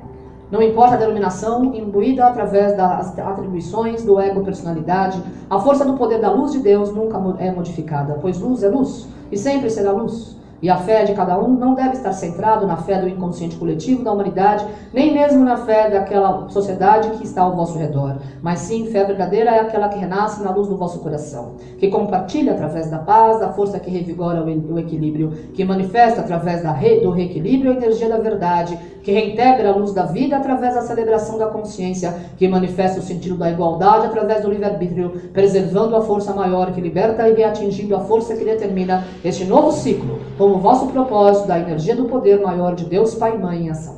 Não 0.52 0.62
importa 0.62 0.96
a 0.96 0.98
denominação 0.98 1.74
imbuída 1.74 2.28
através 2.28 2.76
das 2.76 3.18
atribuições 3.18 4.04
do 4.04 4.20
ego 4.20 4.44
personalidade, 4.44 5.24
a 5.50 5.58
força 5.58 5.86
do 5.86 5.94
poder 5.94 6.20
da 6.20 6.30
luz 6.30 6.52
de 6.52 6.60
Deus 6.60 6.94
nunca 6.94 7.18
é 7.38 7.50
modificada, 7.50 8.20
pois 8.22 8.38
luz 8.42 8.62
é 8.62 8.68
luz 8.68 9.08
e 9.32 9.38
sempre 9.38 9.70
será 9.70 9.94
luz. 9.94 10.38
E 10.62 10.70
a 10.70 10.78
fé 10.78 11.04
de 11.06 11.14
cada 11.14 11.40
um 11.40 11.50
não 11.50 11.74
deve 11.74 11.94
estar 11.94 12.12
centrado 12.12 12.68
na 12.68 12.78
fé 12.78 13.00
do 13.00 13.08
inconsciente 13.08 13.56
coletivo 13.56 14.04
da 14.04 14.12
humanidade, 14.12 14.66
nem 14.94 15.14
mesmo 15.14 15.44
na 15.44 15.58
fé 15.58 15.90
daquela 15.90 16.50
sociedade 16.50 17.12
que 17.12 17.24
está 17.24 17.44
ao 17.44 17.56
vosso 17.56 17.78
redor. 17.78 18.18
Mas 18.42 18.60
sim, 18.60 18.88
fé 18.88 19.06
verdadeira 19.06 19.52
é 19.52 19.60
aquela 19.60 19.88
que 19.88 20.00
renasce 20.00 20.44
na 20.44 20.52
luz 20.52 20.68
do 20.68 20.78
vosso 20.78 21.00
coração, 21.00 21.54
que 21.78 21.88
compartilha 21.88 22.54
através 22.54 22.90
da 22.90 23.00
paz, 23.00 23.40
da 23.40 23.54
força 23.54 23.80
que 23.80 23.90
revigora 23.90 24.44
o 24.44 24.80
equilíbrio, 24.80 25.32
que 25.54 25.64
manifesta 25.64 26.22
através 26.22 26.64
da 26.64 26.74
do 27.02 27.12
reequilíbrio 27.12 27.72
a 27.72 27.76
energia 27.76 28.10
da 28.10 28.18
verdade, 28.18 28.78
que 29.10 29.14
reintegra 29.14 29.72
a 29.72 29.76
luz 29.76 29.92
da 29.92 30.04
vida 30.04 30.38
através 30.38 30.76
da 30.76 30.84
celebração 30.84 31.40
da 31.40 31.48
consciência, 31.48 32.16
que 32.38 32.48
manifesta 32.48 33.00
o 33.00 33.04
sentido 33.04 33.36
da 33.36 33.50
igualdade 33.50 34.06
através 34.06 34.44
do 34.44 34.52
livre-arbítrio, 34.52 35.10
preservando 35.34 35.96
a 35.96 36.02
força 36.02 36.32
maior 36.32 36.72
que 36.72 36.80
liberta 36.80 37.28
e 37.28 37.34
reatingindo 37.34 37.96
a 37.96 38.02
força 38.02 38.36
que 38.36 38.46
determina 38.46 39.04
este 39.26 39.46
novo 39.46 39.72
ciclo, 39.72 40.20
como 40.38 40.60
vosso 40.60 40.86
propósito 40.88 41.48
da 41.48 41.60
energia 41.60 41.96
do 41.96 42.06
poder 42.06 42.40
maior 42.40 42.76
de 42.76 42.86
Deus 42.86 43.16
Pai 43.16 43.34
e 43.34 43.40
Mãe 43.40 43.64
em 43.64 43.70
ação. 43.72 43.98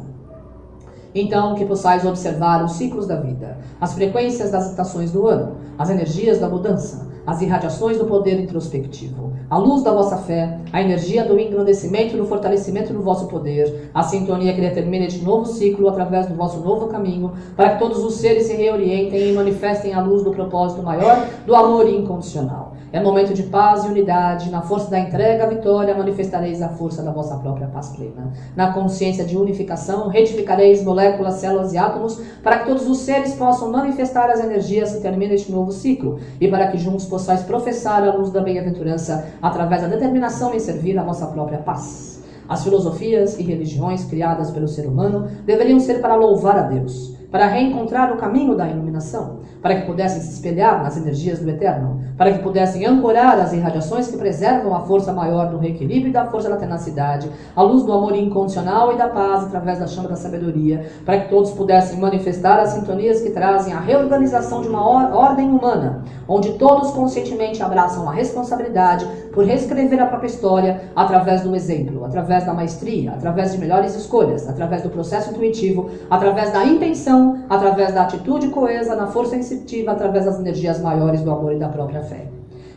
Então, 1.14 1.56
que 1.56 1.66
possais 1.66 2.06
observar 2.06 2.64
os 2.64 2.72
ciclos 2.74 3.06
da 3.06 3.18
vida, 3.18 3.58
as 3.82 3.94
frequências 3.94 4.50
das 4.50 4.70
estações 4.70 5.12
do 5.12 5.28
ano, 5.28 5.58
as 5.78 5.90
energias 5.90 6.40
da 6.40 6.48
mudança, 6.48 7.11
as 7.26 7.42
irradiações 7.42 7.98
do 7.98 8.06
poder 8.06 8.40
introspectivo, 8.40 9.34
a 9.50 9.58
luz 9.58 9.84
da 9.84 9.92
vossa 9.92 10.18
fé, 10.18 10.58
a 10.72 10.82
energia 10.82 11.24
do 11.24 11.40
engrandecimento 11.40 12.16
e 12.16 12.18
do 12.18 12.26
fortalecimento 12.26 12.94
do 12.94 13.02
vosso 13.02 13.28
poder, 13.28 13.90
a 13.94 14.02
sintonia 14.04 14.54
que 14.54 14.62
determina 14.62 15.06
este 15.06 15.24
novo 15.24 15.46
ciclo 15.46 15.88
através 15.88 16.28
do 16.28 16.36
vosso 16.36 16.60
novo 16.60 16.88
caminho, 16.88 17.32
para 17.56 17.72
que 17.72 17.80
todos 17.80 18.04
os 18.04 18.16
seres 18.16 18.48
se 18.48 18.54
reorientem 18.54 19.30
e 19.30 19.34
manifestem 19.34 19.94
a 19.94 20.02
luz 20.02 20.24
do 20.24 20.32
propósito 20.32 20.82
maior 20.82 21.28
do 21.46 21.56
amor 21.56 21.88
incondicional. 21.88 22.76
É 22.94 23.02
momento 23.02 23.34
de 23.34 23.44
paz 23.44 23.86
e 23.86 23.88
unidade. 23.88 24.52
Na 24.52 24.62
força 24.62 24.92
da 24.92 25.00
entrega, 25.00 25.46
a 25.46 25.48
vitória, 25.48 25.96
manifestareis 25.96 26.62
a 26.62 26.68
força 26.68 27.02
da 27.02 27.12
vossa 27.12 27.38
própria 27.38 27.68
paz 27.68 27.88
plena. 27.90 28.34
Na 28.54 28.74
consciência 28.74 29.24
de 29.24 29.38
unificação, 29.38 30.10
retificareis 30.10 30.84
moléculas, 30.84 31.36
células 31.36 31.72
e 31.72 31.78
átomos, 31.78 32.22
para 32.44 32.60
que 32.60 32.66
todos 32.66 32.90
os 32.90 32.98
seres 32.98 33.34
possam 33.34 33.72
manifestar 33.72 34.30
as 34.30 34.44
energias 34.44 34.94
que 34.94 35.02
termina 35.02 35.34
este 35.34 35.50
novo 35.54 35.72
ciclo, 35.72 36.20
e 36.40 36.50
para 36.50 36.68
que 36.68 36.78
juntos 36.78 37.06
possais 37.06 37.44
professar 37.44 38.04
a 38.04 38.14
luz 38.14 38.30
da 38.30 38.42
bem-aventurança 38.42 39.26
através 39.42 39.84
da 39.84 39.88
determinação 39.88 40.54
em 40.54 40.60
servir 40.60 41.00
a 41.00 41.04
vossa 41.04 41.28
própria 41.28 41.60
paz. 41.60 42.22
As 42.50 42.62
filosofias 42.62 43.40
e 43.40 43.44
religiões 43.44 44.04
criadas 44.04 44.52
pelo 44.52 44.68
ser 44.68 44.86
humano 44.86 45.30
deveriam 45.46 45.80
ser 45.80 46.02
para 46.02 46.16
louvar 46.16 46.58
a 46.58 46.64
Deus, 46.64 47.16
para 47.32 47.48
reencontrar 47.48 48.12
o 48.12 48.18
caminho 48.18 48.56
da 48.56 48.68
iluminação, 48.68 49.40
para 49.62 49.76
que 49.76 49.86
pudessem 49.86 50.22
se 50.22 50.34
espelhar 50.34 50.84
nas 50.84 50.98
energias 50.98 51.40
do 51.40 51.50
eterno, 51.50 52.02
para 52.18 52.34
que 52.34 52.40
pudessem 52.40 52.86
ancorar 52.86 53.40
as 53.40 53.54
irradiações 53.54 54.08
que 54.08 54.18
preservam 54.18 54.76
a 54.76 54.82
força 54.82 55.14
maior 55.14 55.50
do 55.50 55.58
reequilíbrio 55.58 56.10
e 56.10 56.14
da 56.14 56.26
força 56.26 56.50
da 56.50 56.58
tenacidade, 56.58 57.30
a 57.56 57.62
luz 57.62 57.84
do 57.84 57.94
amor 57.94 58.16
incondicional 58.16 58.92
e 58.92 58.98
da 58.98 59.08
paz 59.08 59.46
através 59.46 59.80
da 59.80 59.88
chama 59.88 60.10
da 60.10 60.16
sabedoria, 60.16 60.86
para 61.06 61.20
que 61.20 61.30
todos 61.30 61.52
pudessem 61.52 62.00
manifestar 62.00 62.60
as 62.60 62.70
sintonias 62.70 63.22
que 63.22 63.30
trazem 63.30 63.74
a 63.74 63.80
reorganização 63.80 64.62
de 64.62 64.68
uma 64.68 64.86
or 64.86 65.16
ordem 65.16 65.50
humana, 65.50 66.04
onde 66.28 66.54
todos 66.54 66.92
conscientemente 66.92 67.64
abraçam 67.64 68.10
a 68.10 68.14
responsabilidade 68.14 69.08
por 69.34 69.46
reescrever 69.46 70.02
a 70.02 70.06
própria 70.06 70.28
história 70.28 70.82
através 70.96 71.42
do 71.42 71.56
exemplo, 71.56 72.04
através 72.04 72.46
da 72.46 72.54
maestria, 72.54 73.12
através 73.12 73.54
de 73.54 73.58
melhores 73.58 73.96
escolhas, 73.96 74.50
através 74.50 74.84
do 74.84 74.90
processo 74.90 75.32
intuitivo, 75.32 75.90
através 76.10 76.52
da 76.52 76.66
intenção, 76.66 77.21
através 77.50 77.94
da 77.94 78.04
atitude 78.04 78.50
coesa 78.50 78.96
na 78.96 79.08
força 79.08 79.32
sensitiva 79.32 79.92
através 79.92 80.26
das 80.26 80.40
energias 80.40 80.80
maiores 80.82 81.22
do 81.22 81.32
amor 81.32 81.54
e 81.54 81.60
da 81.60 81.70
própria 81.70 82.02
fé. 82.02 82.28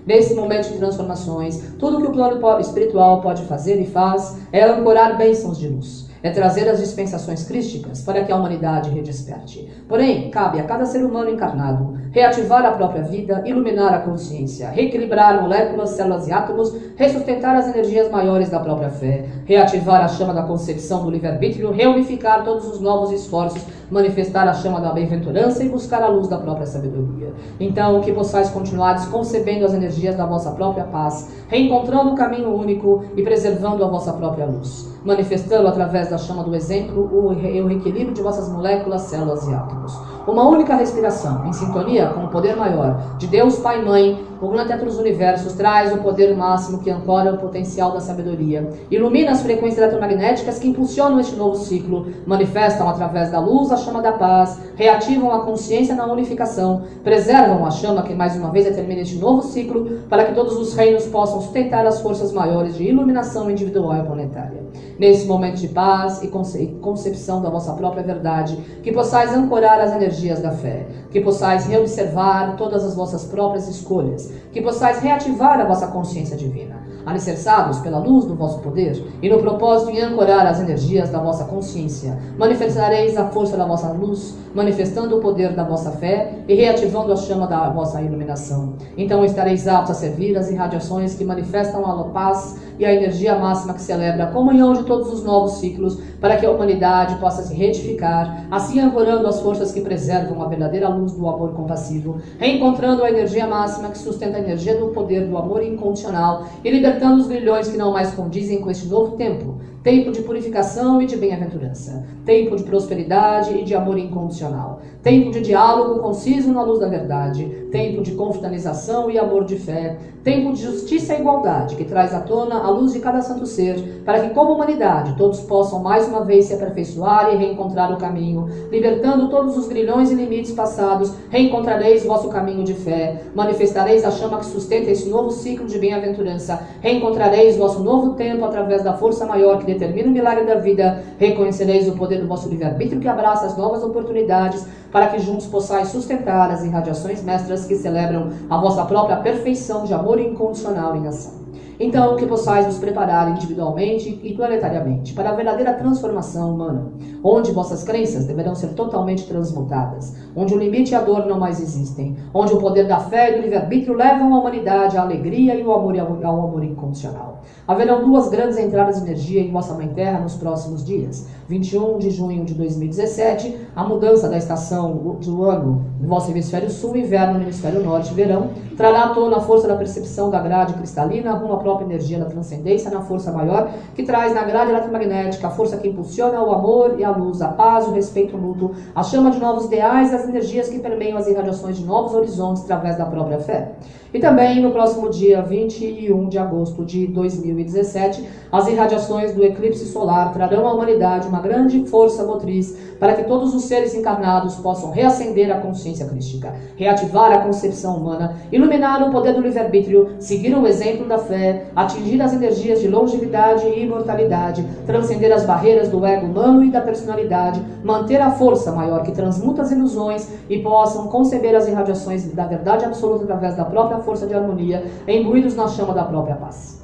Nesse 0.06 0.34
momento 0.34 0.70
de 0.70 0.78
transformações, 0.78 1.74
tudo 1.78 2.00
que 2.00 2.06
o 2.06 2.12
plano 2.12 2.60
espiritual 2.60 3.20
pode 3.22 3.42
fazer 3.44 3.80
e 3.80 3.86
faz 3.86 4.38
é 4.52 4.62
ancorar 4.62 5.16
bênçãos 5.16 5.58
de 5.58 5.68
luz 5.68 6.03
é 6.24 6.30
trazer 6.30 6.66
as 6.70 6.80
dispensações 6.80 7.44
crísticas 7.44 8.00
para 8.00 8.24
que 8.24 8.32
a 8.32 8.36
humanidade 8.36 8.88
redesperte. 8.88 9.70
Porém, 9.86 10.30
cabe 10.30 10.58
a 10.58 10.64
cada 10.64 10.86
ser 10.86 11.04
humano 11.04 11.28
encarnado 11.28 11.98
reativar 12.12 12.64
a 12.64 12.70
própria 12.70 13.02
vida, 13.02 13.42
iluminar 13.44 13.92
a 13.92 13.98
consciência, 13.98 14.70
reequilibrar 14.70 15.42
moléculas, 15.42 15.90
células 15.90 16.26
e 16.28 16.32
átomos, 16.32 16.74
ressustentar 16.96 17.56
as 17.56 17.68
energias 17.68 18.08
maiores 18.10 18.48
da 18.48 18.60
própria 18.60 18.88
fé, 18.88 19.26
reativar 19.44 20.00
a 20.02 20.08
chama 20.08 20.32
da 20.32 20.44
concepção 20.44 21.04
do 21.04 21.10
livre-arbítrio, 21.10 21.72
reunificar 21.72 22.44
todos 22.44 22.68
os 22.68 22.80
novos 22.80 23.10
esforços, 23.10 23.62
manifestar 23.90 24.48
a 24.48 24.54
chama 24.54 24.80
da 24.80 24.92
bem-aventurança 24.92 25.62
e 25.62 25.68
buscar 25.68 26.02
a 26.02 26.08
luz 26.08 26.28
da 26.28 26.38
própria 26.38 26.66
sabedoria. 26.66 27.34
Então, 27.60 28.00
que 28.00 28.12
possais 28.12 28.48
continuar 28.48 28.94
concebendo 29.10 29.64
as 29.64 29.74
energias 29.74 30.16
da 30.16 30.24
vossa 30.24 30.52
própria 30.52 30.84
paz, 30.84 31.30
reencontrando 31.48 32.12
o 32.12 32.14
caminho 32.14 32.54
único 32.54 33.04
e 33.16 33.22
preservando 33.22 33.84
a 33.84 33.88
vossa 33.88 34.12
própria 34.12 34.46
luz, 34.46 34.93
manifestando 35.04 35.68
através 35.68 36.08
da 36.08 36.18
chama 36.18 36.42
do 36.42 36.54
exemplo 36.54 37.02
o, 37.02 37.28
o 37.28 37.70
equilíbrio 37.70 38.14
de 38.14 38.22
vossas 38.22 38.48
moléculas, 38.48 39.02
células 39.02 39.46
e 39.46 39.54
átomos. 39.54 39.92
uma 40.26 40.48
única 40.48 40.74
respiração, 40.74 41.44
em 41.46 41.52
sintonia 41.52 42.06
com 42.08 42.24
o 42.24 42.28
poder 42.28 42.56
maior 42.56 43.16
de 43.18 43.26
Deus 43.26 43.58
Pai 43.58 43.80
e 43.80 43.84
Mãe, 43.84 44.24
o 44.40 44.48
grande 44.48 44.68
teto 44.68 44.84
dos 44.84 44.98
universos, 44.98 45.52
traz 45.54 45.92
o 45.92 45.98
poder 45.98 46.36
máximo 46.36 46.78
que 46.78 46.90
ancora 46.90 47.32
o 47.32 47.38
potencial 47.38 47.92
da 47.92 48.00
sabedoria, 48.00 48.68
ilumina 48.90 49.32
as 49.32 49.42
frequências 49.42 49.78
eletromagnéticas 49.78 50.58
que 50.58 50.68
impulsionam 50.68 51.20
este 51.20 51.36
novo 51.36 51.56
ciclo, 51.56 52.06
manifestam 52.26 52.88
através 52.88 53.30
da 53.30 53.38
luz 53.38 53.70
a 53.70 53.76
chama 53.76 54.02
da 54.02 54.12
paz, 54.12 54.58
reativam 54.76 55.32
a 55.32 55.44
consciência 55.44 55.94
na 55.94 56.06
unificação, 56.06 56.82
preservam 57.02 57.64
a 57.64 57.70
chama 57.70 58.02
que 58.02 58.14
mais 58.14 58.36
uma 58.36 58.50
vez 58.50 58.64
determina 58.64 59.00
este 59.00 59.16
novo 59.16 59.42
ciclo, 59.42 60.00
para 60.08 60.24
que 60.24 60.34
todos 60.34 60.56
os 60.56 60.74
reinos 60.74 61.06
possam 61.06 61.40
sustentar 61.40 61.86
as 61.86 62.00
forças 62.00 62.32
maiores 62.32 62.76
de 62.76 62.84
iluminação 62.84 63.50
individual 63.50 63.96
e 63.96 64.02
planetária. 64.02 64.64
Nesse 64.98 65.26
momento 65.26 65.56
de 65.56 65.68
paz 65.68 66.22
e 66.22 66.28
concepção 66.28 67.42
da 67.42 67.50
vossa 67.50 67.72
própria 67.72 68.02
verdade, 68.02 68.56
que 68.82 68.92
possais 68.92 69.32
ancorar 69.32 69.80
as 69.80 69.92
energias 69.92 70.40
da 70.40 70.52
fé, 70.52 70.86
que 71.10 71.20
possais 71.20 71.66
reobservar 71.66 72.56
todas 72.56 72.84
as 72.84 72.94
vossas 72.94 73.24
próprias 73.24 73.68
escolhas, 73.68 74.32
que 74.52 74.62
possais 74.62 75.00
reativar 75.00 75.60
a 75.60 75.64
vossa 75.64 75.88
consciência 75.88 76.36
divina 76.36 76.93
alicerçados 77.06 77.78
pela 77.78 77.98
luz 77.98 78.24
do 78.24 78.34
vosso 78.34 78.60
poder 78.60 79.04
e 79.22 79.28
no 79.28 79.38
propósito 79.38 79.90
em 79.90 80.00
ancorar 80.00 80.46
as 80.46 80.60
energias 80.60 81.10
da 81.10 81.18
vossa 81.18 81.44
consciência, 81.44 82.18
manifestareis 82.38 83.16
a 83.16 83.26
força 83.26 83.56
da 83.56 83.66
vossa 83.66 83.88
luz, 83.88 84.36
manifestando 84.54 85.16
o 85.16 85.20
poder 85.20 85.54
da 85.54 85.64
vossa 85.64 85.90
fé 85.92 86.38
e 86.46 86.54
reativando 86.54 87.12
a 87.12 87.16
chama 87.16 87.46
da 87.46 87.68
vossa 87.70 88.00
iluminação. 88.00 88.74
Então 88.96 89.24
estareis 89.24 89.66
aptos 89.66 89.90
a 89.90 89.94
servir 89.94 90.36
as 90.36 90.50
irradiações 90.50 91.14
que 91.14 91.24
manifestam 91.24 91.84
a 91.84 92.04
paz 92.04 92.58
e 92.78 92.84
a 92.84 92.92
energia 92.92 93.38
máxima 93.38 93.74
que 93.74 93.82
celebra 93.82 94.24
a 94.24 94.30
comunhão 94.32 94.72
de 94.72 94.84
todos 94.84 95.12
os 95.12 95.22
novos 95.22 95.58
ciclos, 95.58 95.98
para 96.24 96.38
que 96.38 96.46
a 96.46 96.50
humanidade 96.50 97.16
possa 97.16 97.42
se 97.42 97.52
retificar, 97.52 98.46
assim 98.50 98.80
ancorando 98.80 99.26
as 99.26 99.42
forças 99.42 99.70
que 99.70 99.82
preservam 99.82 100.42
a 100.42 100.48
verdadeira 100.48 100.88
luz 100.88 101.12
do 101.12 101.28
amor 101.28 101.52
compassivo, 101.52 102.16
reencontrando 102.38 103.04
a 103.04 103.10
energia 103.10 103.46
máxima 103.46 103.90
que 103.90 103.98
sustenta 103.98 104.38
a 104.38 104.40
energia 104.40 104.74
do 104.80 104.86
poder 104.86 105.26
do 105.26 105.36
amor 105.36 105.62
incondicional 105.62 106.46
e 106.64 106.70
libertando 106.70 107.20
os 107.20 107.26
grilhões 107.26 107.68
que 107.68 107.76
não 107.76 107.92
mais 107.92 108.14
condizem 108.14 108.62
com 108.62 108.70
este 108.70 108.86
novo 108.86 109.18
tempo, 109.18 109.56
tempo 109.84 110.10
de 110.10 110.22
purificação 110.22 111.02
e 111.02 111.04
de 111.04 111.14
bem-aventurança, 111.14 112.06
tempo 112.24 112.56
de 112.56 112.64
prosperidade 112.64 113.54
e 113.54 113.64
de 113.64 113.74
amor 113.74 113.98
incondicional, 113.98 114.80
tempo 115.02 115.30
de 115.30 115.42
diálogo 115.42 116.00
conciso 116.00 116.50
na 116.50 116.62
luz 116.62 116.80
da 116.80 116.88
verdade, 116.88 117.44
tempo 117.70 118.02
de 118.02 118.12
confraternização 118.12 119.10
e 119.10 119.18
amor 119.18 119.44
de 119.44 119.56
fé, 119.56 119.98
tempo 120.22 120.54
de 120.54 120.62
justiça 120.62 121.14
e 121.14 121.20
igualdade 121.20 121.76
que 121.76 121.84
traz 121.84 122.14
à 122.14 122.20
tona 122.20 122.60
a 122.60 122.70
luz 122.70 122.94
de 122.94 123.00
cada 123.00 123.20
santo 123.20 123.44
ser, 123.44 124.02
para 124.06 124.20
que 124.20 124.32
como 124.32 124.54
humanidade 124.54 125.18
todos 125.18 125.40
possam 125.40 125.82
mais 125.82 126.08
uma 126.08 126.24
vez 126.24 126.46
se 126.46 126.54
aperfeiçoar 126.54 127.34
e 127.34 127.36
reencontrar 127.36 127.92
o 127.92 127.98
caminho, 127.98 128.48
libertando 128.70 129.28
todos 129.28 129.54
os 129.54 129.68
grilhões 129.68 130.10
e 130.10 130.14
limites 130.14 130.52
passados, 130.52 131.12
reencontrareis 131.28 132.06
vosso 132.06 132.30
caminho 132.30 132.64
de 132.64 132.72
fé, 132.72 133.20
manifestareis 133.34 134.02
a 134.02 134.10
chama 134.10 134.38
que 134.38 134.46
sustenta 134.46 134.90
esse 134.90 135.10
novo 135.10 135.30
ciclo 135.30 135.66
de 135.66 135.78
bem-aventurança, 135.78 136.66
reencontrareis 136.80 137.58
vosso 137.58 137.82
novo 137.82 138.14
tempo 138.14 138.46
através 138.46 138.82
da 138.82 138.94
força 138.94 139.26
maior 139.26 139.58
que 139.58 139.73
determina 139.74 140.08
o 140.08 140.12
milagre 140.12 140.46
da 140.46 140.56
vida, 140.56 141.02
reconhecereis 141.18 141.88
o 141.88 141.92
poder 141.92 142.20
do 142.20 142.26
vosso 142.26 142.48
livre-arbítrio 142.48 143.00
que 143.00 143.08
abraça 143.08 143.46
as 143.46 143.56
novas 143.56 143.82
oportunidades, 143.82 144.66
para 144.90 145.08
que 145.08 145.18
juntos 145.18 145.46
possais 145.46 145.88
sustentar 145.88 146.50
as 146.50 146.64
irradiações 146.64 147.22
mestras 147.22 147.66
que 147.66 147.76
celebram 147.76 148.30
a 148.48 148.56
vossa 148.56 148.84
própria 148.84 149.16
perfeição 149.16 149.84
de 149.84 149.92
amor 149.92 150.18
incondicional 150.18 150.96
em 150.96 151.06
ação. 151.06 151.43
Então, 151.78 152.16
que 152.16 152.26
possais 152.26 152.66
nos 152.66 152.78
preparar 152.78 153.30
individualmente 153.30 154.20
e 154.22 154.34
planetariamente 154.34 155.12
para 155.12 155.30
a 155.30 155.34
verdadeira 155.34 155.74
transformação 155.74 156.54
humana, 156.54 156.92
onde 157.22 157.52
vossas 157.52 157.82
crenças 157.82 158.26
deverão 158.26 158.54
ser 158.54 158.68
totalmente 158.74 159.26
transmutadas, 159.26 160.16
onde 160.36 160.54
o 160.54 160.58
limite 160.58 160.92
e 160.92 160.94
a 160.94 161.00
dor 161.00 161.26
não 161.26 161.38
mais 161.38 161.60
existem, 161.60 162.16
onde 162.32 162.52
o 162.52 162.58
poder 162.58 162.86
da 162.86 163.00
fé 163.00 163.30
e 163.30 163.36
do 163.36 163.42
livre-arbítrio 163.42 163.96
levam 163.96 164.34
a 164.34 164.40
humanidade 164.40 164.96
à 164.96 165.02
alegria 165.02 165.54
e 165.54 165.62
amor, 165.62 165.96
ao 165.98 166.46
amor 166.46 166.64
incondicional. 166.64 167.42
Haverão 167.66 168.04
duas 168.04 168.28
grandes 168.28 168.58
entradas 168.58 168.96
de 168.96 169.02
energia 169.02 169.40
em 169.40 169.50
vossa 169.50 169.74
Mãe 169.74 169.88
Terra 169.88 170.20
nos 170.20 170.34
próximos 170.36 170.84
dias. 170.84 171.28
21 171.48 171.98
de 171.98 172.10
junho 172.10 172.44
de 172.44 172.54
2017, 172.54 173.54
a 173.76 173.84
mudança 173.84 174.28
da 174.28 174.38
estação 174.38 175.18
do 175.20 175.44
ano 175.44 175.84
no 176.00 176.08
vosso 176.08 176.30
hemisfério 176.30 176.70
sul, 176.70 176.96
inverno 176.96 177.34
no 177.34 177.42
hemisfério 177.42 177.82
norte, 177.82 178.14
verão, 178.14 178.50
trará 178.76 179.04
à 179.04 179.08
tona 179.10 179.36
a 179.36 179.40
força 179.40 179.68
da 179.68 179.76
percepção 179.76 180.30
da 180.30 180.40
grade 180.40 180.74
cristalina 180.74 181.34
rumo 181.34 181.52
à 181.52 181.56
própria 181.58 181.84
energia 181.84 182.18
da 182.18 182.24
transcendência 182.24 182.90
na 182.90 183.02
força 183.02 183.30
maior, 183.30 183.70
que 183.94 184.02
traz 184.02 184.34
na 184.34 184.42
grade 184.42 184.70
eletromagnética 184.70 185.48
a 185.48 185.50
força 185.50 185.76
que 185.76 185.88
impulsiona 185.88 186.42
o 186.42 186.50
amor 186.50 186.96
e 186.98 187.04
a 187.04 187.10
luz, 187.10 187.42
a 187.42 187.48
paz, 187.48 187.86
o 187.86 187.92
respeito 187.92 188.38
mútuo, 188.38 188.72
a 188.94 189.02
chama 189.02 189.30
de 189.30 189.38
novos 189.38 189.66
ideais 189.66 190.12
e 190.12 190.14
as 190.14 190.26
energias 190.26 190.68
que 190.68 190.78
permeiam 190.78 191.18
as 191.18 191.28
irradiações 191.28 191.76
de 191.76 191.84
novos 191.84 192.14
horizontes 192.14 192.62
através 192.62 192.96
da 192.96 193.04
própria 193.04 193.38
fé. 193.38 193.72
E 194.14 194.20
também 194.20 194.62
no 194.62 194.70
próximo 194.70 195.10
dia 195.10 195.42
21 195.42 196.28
de 196.28 196.38
agosto 196.38 196.84
de 196.84 197.08
2017, 197.08 198.24
as 198.52 198.68
irradiações 198.68 199.34
do 199.34 199.44
eclipse 199.44 199.86
solar 199.86 200.32
trarão 200.32 200.68
à 200.68 200.72
humanidade 200.72 201.28
uma 201.34 201.42
grande 201.42 201.84
força 201.86 202.24
motriz 202.24 202.76
para 203.00 203.14
que 203.14 203.24
todos 203.24 203.54
os 203.54 203.64
seres 203.64 203.92
encarnados 203.92 204.54
possam 204.56 204.90
reacender 204.90 205.50
a 205.50 205.58
consciência 205.58 206.06
crística, 206.06 206.54
reativar 206.76 207.32
a 207.32 207.38
concepção 207.38 207.96
humana, 207.96 208.36
iluminar 208.52 209.02
o 209.02 209.10
poder 209.10 209.34
do 209.34 209.40
livre-arbítrio, 209.40 210.14
seguir 210.20 210.54
o 210.56 210.66
exemplo 210.66 211.06
da 211.06 211.18
fé, 211.18 211.66
atingir 211.74 212.22
as 212.22 212.32
energias 212.32 212.80
de 212.80 212.86
longevidade 212.86 213.66
e 213.66 213.82
imortalidade, 213.82 214.64
transcender 214.86 215.32
as 215.32 215.44
barreiras 215.44 215.88
do 215.88 216.06
ego 216.06 216.26
humano 216.26 216.62
e 216.62 216.70
da 216.70 216.80
personalidade, 216.80 217.60
manter 217.82 218.20
a 218.20 218.30
força 218.30 218.70
maior 218.70 219.02
que 219.02 219.12
transmuta 219.12 219.62
as 219.62 219.72
ilusões 219.72 220.28
e 220.48 220.60
possam 220.60 221.08
conceber 221.08 221.56
as 221.56 221.66
irradiações 221.66 222.32
da 222.32 222.46
verdade 222.46 222.84
absoluta 222.84 223.24
através 223.24 223.56
da 223.56 223.64
própria 223.64 223.98
força 223.98 224.26
de 224.26 224.34
harmonia, 224.34 224.84
imbuídos 225.08 225.56
na 225.56 225.66
chama 225.66 225.92
da 225.92 226.04
própria 226.04 226.36
paz. 226.36 226.83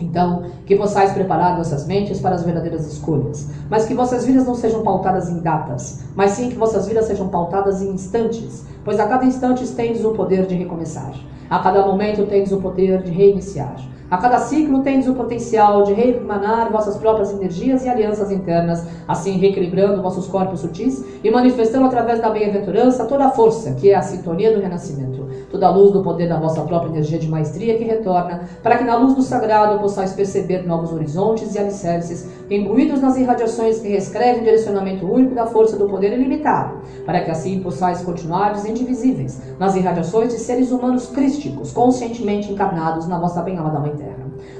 Então, 0.00 0.44
que 0.66 0.76
possais 0.76 1.12
preparar 1.12 1.56
vossas 1.56 1.86
mentes 1.86 2.20
para 2.20 2.34
as 2.34 2.42
verdadeiras 2.42 2.86
escolhas, 2.86 3.48
mas 3.70 3.86
que 3.86 3.94
vossas 3.94 4.24
vidas 4.24 4.46
não 4.46 4.54
sejam 4.54 4.82
pautadas 4.82 5.28
em 5.28 5.40
datas, 5.40 6.00
mas 6.14 6.32
sim 6.32 6.48
que 6.48 6.56
vossas 6.56 6.86
vidas 6.86 7.06
sejam 7.06 7.28
pautadas 7.28 7.82
em 7.82 7.90
instantes, 7.90 8.64
pois 8.84 8.98
a 9.00 9.06
cada 9.06 9.24
instante 9.24 9.66
tendes 9.68 10.04
o 10.04 10.12
poder 10.12 10.46
de 10.46 10.54
recomeçar, 10.54 11.14
a 11.48 11.58
cada 11.58 11.86
momento 11.86 12.26
tendes 12.26 12.52
o 12.52 12.60
poder 12.60 13.02
de 13.02 13.10
reiniciar. 13.10 13.76
A 14.10 14.18
cada 14.18 14.38
ciclo 14.38 14.82
tendes 14.82 15.08
o 15.08 15.14
potencial 15.14 15.82
de 15.82 15.94
reemanar 15.94 16.70
vossas 16.70 16.96
próprias 16.96 17.32
energias 17.32 17.84
e 17.84 17.88
alianças 17.88 18.30
internas, 18.30 18.86
assim 19.08 19.38
reequilibrando 19.38 20.02
vossos 20.02 20.26
corpos 20.28 20.60
sutis 20.60 21.04
e 21.24 21.30
manifestando 21.30 21.86
através 21.86 22.20
da 22.20 22.28
bem-aventurança 22.28 23.06
toda 23.06 23.24
a 23.24 23.30
força 23.30 23.72
que 23.72 23.90
é 23.90 23.94
a 23.94 24.02
sintonia 24.02 24.54
do 24.54 24.60
renascimento, 24.60 25.23
toda 25.54 25.68
a 25.68 25.70
luz 25.70 25.92
do 25.92 26.02
poder 26.02 26.28
da 26.28 26.36
vossa 26.36 26.62
própria 26.62 26.88
energia 26.88 27.16
de 27.16 27.28
maestria 27.28 27.78
que 27.78 27.84
retorna, 27.84 28.48
para 28.60 28.76
que 28.76 28.82
na 28.82 28.96
luz 28.96 29.14
do 29.14 29.22
sagrado 29.22 29.78
possais 29.78 30.12
perceber 30.12 30.66
novos 30.66 30.92
horizontes 30.92 31.54
e 31.54 31.58
alicerces, 31.60 32.28
imbuídos 32.50 33.00
nas 33.00 33.16
irradiações 33.16 33.78
que 33.78 33.86
reescrevem 33.86 34.40
o 34.40 34.44
direcionamento 34.44 35.06
único 35.06 35.32
da 35.32 35.46
força 35.46 35.76
do 35.78 35.86
poder 35.86 36.12
ilimitado, 36.12 36.78
para 37.06 37.20
que 37.20 37.30
assim 37.30 37.60
possais 37.60 38.02
continuar 38.02 38.54
indivisíveis 38.68 39.40
nas 39.56 39.76
irradiações 39.76 40.32
de 40.32 40.40
seres 40.40 40.72
humanos 40.72 41.06
crísticos, 41.06 41.70
conscientemente 41.70 42.50
encarnados 42.50 43.06
na 43.06 43.16
vossa 43.16 43.40
bem-amada 43.40 43.78
Mãe 43.78 43.92
Terra. 43.92 44.13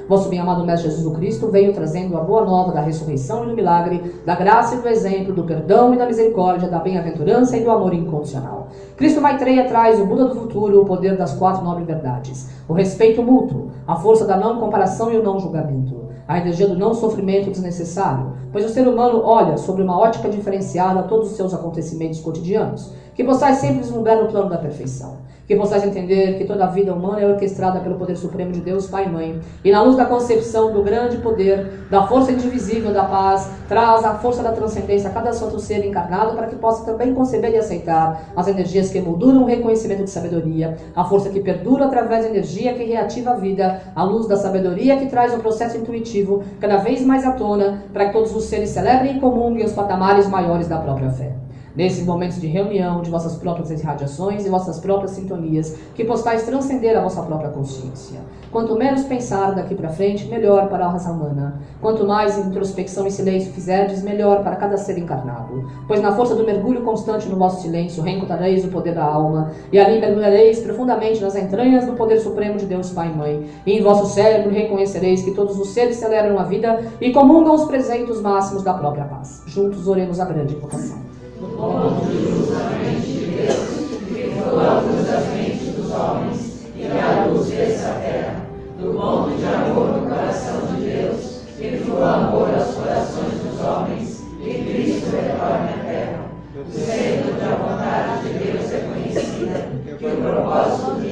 Vosso 0.07 0.29
bem-amado 0.29 0.63
Mestre 0.63 0.91
Jesus 0.91 1.17
Cristo 1.17 1.47
veio 1.47 1.73
trazendo 1.73 2.15
a 2.15 2.21
boa 2.21 2.45
nova 2.45 2.71
da 2.71 2.79
ressurreição 2.79 3.43
e 3.43 3.47
do 3.47 3.55
milagre, 3.55 4.21
da 4.23 4.35
graça 4.35 4.75
e 4.75 4.77
do 4.79 4.87
exemplo, 4.87 5.33
do 5.33 5.43
perdão 5.43 5.95
e 5.95 5.97
da 5.97 6.05
misericórdia, 6.05 6.69
da 6.69 6.77
bem-aventurança 6.77 7.57
e 7.57 7.63
do 7.63 7.71
amor 7.71 7.91
incondicional. 7.91 8.67
Cristo 8.95 9.19
Maitreya 9.19 9.67
traz 9.67 9.99
o 9.99 10.05
Buda 10.05 10.25
do 10.25 10.35
futuro, 10.35 10.79
o 10.79 10.85
poder 10.85 11.17
das 11.17 11.33
quatro 11.33 11.63
nobres 11.63 11.87
verdades, 11.87 12.51
o 12.69 12.73
respeito 12.73 13.23
mútuo, 13.23 13.71
a 13.87 13.95
força 13.95 14.27
da 14.27 14.37
não 14.37 14.59
comparação 14.59 15.11
e 15.11 15.17
o 15.17 15.23
não 15.23 15.39
julgamento, 15.39 16.05
a 16.27 16.37
energia 16.37 16.67
do 16.67 16.77
não 16.77 16.93
sofrimento 16.93 17.49
desnecessário, 17.49 18.33
pois 18.51 18.63
o 18.63 18.69
ser 18.69 18.87
humano 18.87 19.23
olha 19.23 19.57
sobre 19.57 19.81
uma 19.81 19.97
ótica 19.97 20.29
diferenciada 20.29 20.99
a 20.99 21.03
todos 21.03 21.31
os 21.31 21.35
seus 21.35 21.51
acontecimentos 21.51 22.19
cotidianos, 22.19 22.93
que 23.15 23.23
possais 23.23 23.57
sempre 23.57 23.79
deslumbrar 23.79 24.21
no 24.21 24.29
plano 24.29 24.51
da 24.51 24.57
perfeição 24.59 25.25
que 25.47 25.55
possais 25.55 25.83
entender 25.83 26.37
que 26.37 26.45
toda 26.45 26.65
a 26.65 26.67
vida 26.67 26.93
humana 26.93 27.21
é 27.21 27.27
orquestrada 27.27 27.79
pelo 27.79 27.95
poder 27.95 28.15
supremo 28.15 28.51
de 28.51 28.61
Deus, 28.61 28.87
Pai 28.87 29.05
e 29.05 29.09
Mãe, 29.09 29.39
e 29.63 29.71
na 29.71 29.81
luz 29.81 29.95
da 29.95 30.05
concepção 30.05 30.73
do 30.73 30.81
grande 30.81 31.17
poder, 31.17 31.85
da 31.89 32.07
força 32.07 32.31
indivisível 32.31 32.91
da 32.91 33.03
paz, 33.05 33.49
traz 33.67 34.03
a 34.03 34.15
força 34.15 34.41
da 34.41 34.51
transcendência 34.51 35.09
a 35.09 35.13
cada 35.13 35.33
santo 35.33 35.59
ser 35.59 35.85
encarnado 35.85 36.35
para 36.35 36.47
que 36.47 36.55
possa 36.55 36.83
também 36.85 37.13
conceber 37.13 37.51
e 37.51 37.57
aceitar 37.57 38.31
as 38.35 38.47
energias 38.47 38.89
que 38.89 38.99
molduram 38.99 39.43
o 39.43 39.45
reconhecimento 39.45 40.03
de 40.03 40.09
sabedoria, 40.09 40.77
a 40.95 41.03
força 41.03 41.29
que 41.29 41.39
perdura 41.39 41.85
através 41.85 42.23
da 42.23 42.31
energia 42.31 42.73
que 42.73 42.83
reativa 42.83 43.31
a 43.31 43.35
vida, 43.35 43.81
a 43.95 44.03
luz 44.03 44.27
da 44.27 44.35
sabedoria 44.35 44.97
que 44.97 45.07
traz 45.07 45.33
o 45.33 45.39
processo 45.39 45.77
intuitivo 45.77 46.43
cada 46.59 46.77
vez 46.77 47.05
mais 47.05 47.25
à 47.25 47.31
tona, 47.31 47.83
para 47.93 48.07
que 48.07 48.13
todos 48.13 48.35
os 48.35 48.45
seres 48.45 48.69
celebrem 48.69 49.17
e 49.17 49.19
comunguem 49.19 49.65
os 49.65 49.73
patamares 49.73 50.27
maiores 50.27 50.67
da 50.67 50.77
própria 50.77 51.09
fé. 51.11 51.44
Nesses 51.75 52.05
momentos 52.05 52.39
de 52.39 52.47
reunião 52.47 53.01
de 53.01 53.09
vossas 53.09 53.35
próprias 53.35 53.69
irradiações 53.71 54.45
e 54.45 54.49
vossas 54.49 54.79
próprias 54.79 55.11
sintonias, 55.11 55.77
que 55.93 56.03
possais 56.03 56.43
transcender 56.43 56.97
a 56.97 57.01
vossa 57.01 57.21
própria 57.23 57.49
consciência. 57.49 58.19
Quanto 58.51 58.75
menos 58.75 59.03
pensar 59.03 59.53
daqui 59.53 59.75
para 59.75 59.89
frente, 59.89 60.27
melhor 60.27 60.69
para 60.69 60.85
a 60.85 60.89
raça 60.89 61.11
humana. 61.11 61.59
Quanto 61.81 62.07
mais 62.07 62.37
introspecção 62.37 63.05
e 63.05 63.11
silêncio 63.11 63.51
fizerdes, 63.51 64.01
melhor 64.01 64.43
para 64.43 64.55
cada 64.55 64.77
ser 64.77 64.97
encarnado. 64.97 65.69
Pois 65.87 66.01
na 66.01 66.15
força 66.15 66.35
do 66.35 66.45
mergulho 66.45 66.81
constante 66.83 67.27
no 67.27 67.35
vosso 67.35 67.61
silêncio, 67.61 68.01
reencontrareis 68.01 68.63
o 68.63 68.69
poder 68.69 68.95
da 68.95 69.03
alma, 69.03 69.51
e 69.73 69.77
ali 69.77 69.99
mergulhareis 69.99 70.61
profundamente 70.61 71.21
nas 71.21 71.35
entranhas 71.35 71.85
do 71.85 71.93
poder 71.93 72.17
supremo 72.19 72.57
de 72.57 72.65
Deus 72.65 72.91
Pai 72.91 73.11
e 73.11 73.17
Mãe. 73.17 73.49
E 73.65 73.73
em 73.73 73.83
vosso 73.83 74.13
cérebro 74.13 74.51
reconhecereis 74.51 75.21
que 75.21 75.31
todos 75.31 75.59
os 75.59 75.69
seres 75.69 75.97
celebram 75.97 76.39
a 76.39 76.43
vida 76.43 76.79
e 77.01 77.11
comungam 77.11 77.53
os 77.53 77.65
presentes 77.65 78.21
máximos 78.21 78.63
da 78.63 78.73
própria 78.73 79.03
paz. 79.03 79.43
Juntos 79.47 79.85
oremos 79.85 80.19
a 80.21 80.25
grande 80.25 80.55
invocação 80.55 81.14
ponto 81.47 82.05
de 82.05 82.17
luz 82.17 82.49
na 82.51 82.69
mente 82.69 83.07
de 83.07 83.25
Deus, 83.25 83.55
que 84.07 84.31
flua 84.31 84.67
a 84.67 84.79
luz 84.79 85.07
das 85.07 85.27
mentes 85.27 85.75
dos 85.75 85.91
homens, 85.91 86.65
e 86.75 86.85
a 86.85 87.25
luz 87.25 87.47
dessa 87.47 87.89
terra, 88.01 88.45
do 88.79 88.93
ponto 88.93 89.35
de 89.37 89.45
amor 89.45 89.87
no 89.97 90.09
coração 90.09 90.61
de 90.67 90.85
Deus, 90.85 91.41
que 91.57 91.77
flua 91.77 92.15
amor 92.15 92.49
aos 92.53 92.75
corações 92.75 93.33
dos 93.43 93.59
homens, 93.61 94.23
e 94.41 94.53
Cristo 94.63 95.11
retorne 95.11 95.69
à 95.69 95.83
terra. 95.85 96.25
Do 96.55 96.71
centro 96.71 97.33
da 97.33 97.55
vontade 97.55 98.27
de 98.27 98.33
Deus 98.39 98.71
é 98.71 98.77
conhecida, 98.79 99.57
que 99.97 100.05
o 100.05 100.17
propósito 100.17 100.95
guia 101.01 101.04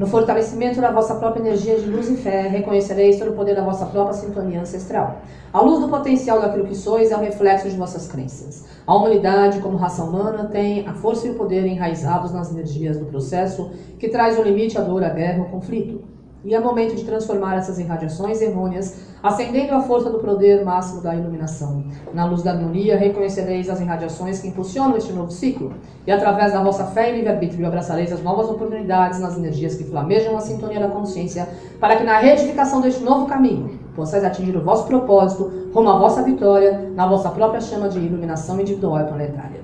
No 0.00 0.06
fortalecimento 0.06 0.80
da 0.80 0.90
vossa 0.90 1.16
própria 1.16 1.42
energia 1.42 1.78
de 1.78 1.84
luz 1.86 2.08
e 2.08 2.16
fé, 2.16 2.48
reconhecereis 2.48 3.18
todo 3.18 3.32
o 3.32 3.34
poder 3.34 3.54
da 3.54 3.62
vossa 3.62 3.84
própria 3.84 4.14
sintonia 4.14 4.62
ancestral. 4.62 5.20
A 5.52 5.60
luz 5.60 5.78
do 5.78 5.90
potencial 5.90 6.40
daquilo 6.40 6.66
que 6.66 6.74
sois 6.74 7.10
é 7.10 7.16
o 7.16 7.20
reflexo 7.20 7.68
de 7.68 7.76
vossas 7.76 8.08
crenças. 8.08 8.64
A 8.86 8.96
humanidade, 8.96 9.60
como 9.60 9.76
raça 9.76 10.02
humana, 10.02 10.48
tem 10.50 10.88
a 10.88 10.94
força 10.94 11.26
e 11.26 11.32
o 11.32 11.34
poder 11.34 11.66
enraizados 11.66 12.32
nas 12.32 12.50
energias 12.50 12.96
do 12.96 13.04
processo 13.04 13.72
que 13.98 14.08
traz 14.08 14.38
o 14.38 14.42
limite 14.42 14.78
à 14.78 14.80
dor, 14.80 15.04
à 15.04 15.10
guerra, 15.10 15.40
ao 15.42 15.50
conflito. 15.50 16.00
E 16.42 16.54
é 16.54 16.60
momento 16.60 16.96
de 16.96 17.04
transformar 17.04 17.56
essas 17.56 17.78
irradiações 17.78 18.40
errôneas, 18.40 18.96
acendendo 19.22 19.74
a 19.74 19.82
força 19.82 20.08
do 20.08 20.20
poder 20.20 20.64
máximo 20.64 21.02
da 21.02 21.14
iluminação. 21.14 21.84
Na 22.14 22.24
luz 22.24 22.42
da 22.42 22.52
harmonia, 22.52 22.96
reconhecereis 22.96 23.68
as 23.68 23.78
irradiações 23.78 24.40
que 24.40 24.48
impulsionam 24.48 24.96
este 24.96 25.12
novo 25.12 25.30
ciclo, 25.30 25.74
e 26.06 26.10
através 26.10 26.54
da 26.54 26.62
vossa 26.62 26.84
fé 26.86 27.10
e 27.10 27.16
livre-arbítrio 27.16 27.66
abraçareis 27.66 28.10
as 28.10 28.22
novas 28.22 28.48
oportunidades 28.48 29.20
nas 29.20 29.36
energias 29.36 29.74
que 29.74 29.84
flamejam 29.84 30.34
a 30.34 30.40
sintonia 30.40 30.80
da 30.80 30.88
consciência, 30.88 31.46
para 31.78 31.96
que 31.96 32.04
na 32.04 32.18
retificação 32.18 32.80
deste 32.80 33.04
novo 33.04 33.26
caminho 33.26 33.78
possais 33.94 34.24
atingir 34.24 34.56
o 34.56 34.64
vosso 34.64 34.86
propósito, 34.86 35.68
rumo 35.74 35.90
à 35.90 35.98
vossa 35.98 36.22
vitória, 36.22 36.90
na 36.94 37.06
vossa 37.06 37.28
própria 37.28 37.60
chama 37.60 37.90
de 37.90 37.98
iluminação 37.98 38.58
individual 38.58 39.00
e 39.00 39.04
planetária. 39.04 39.59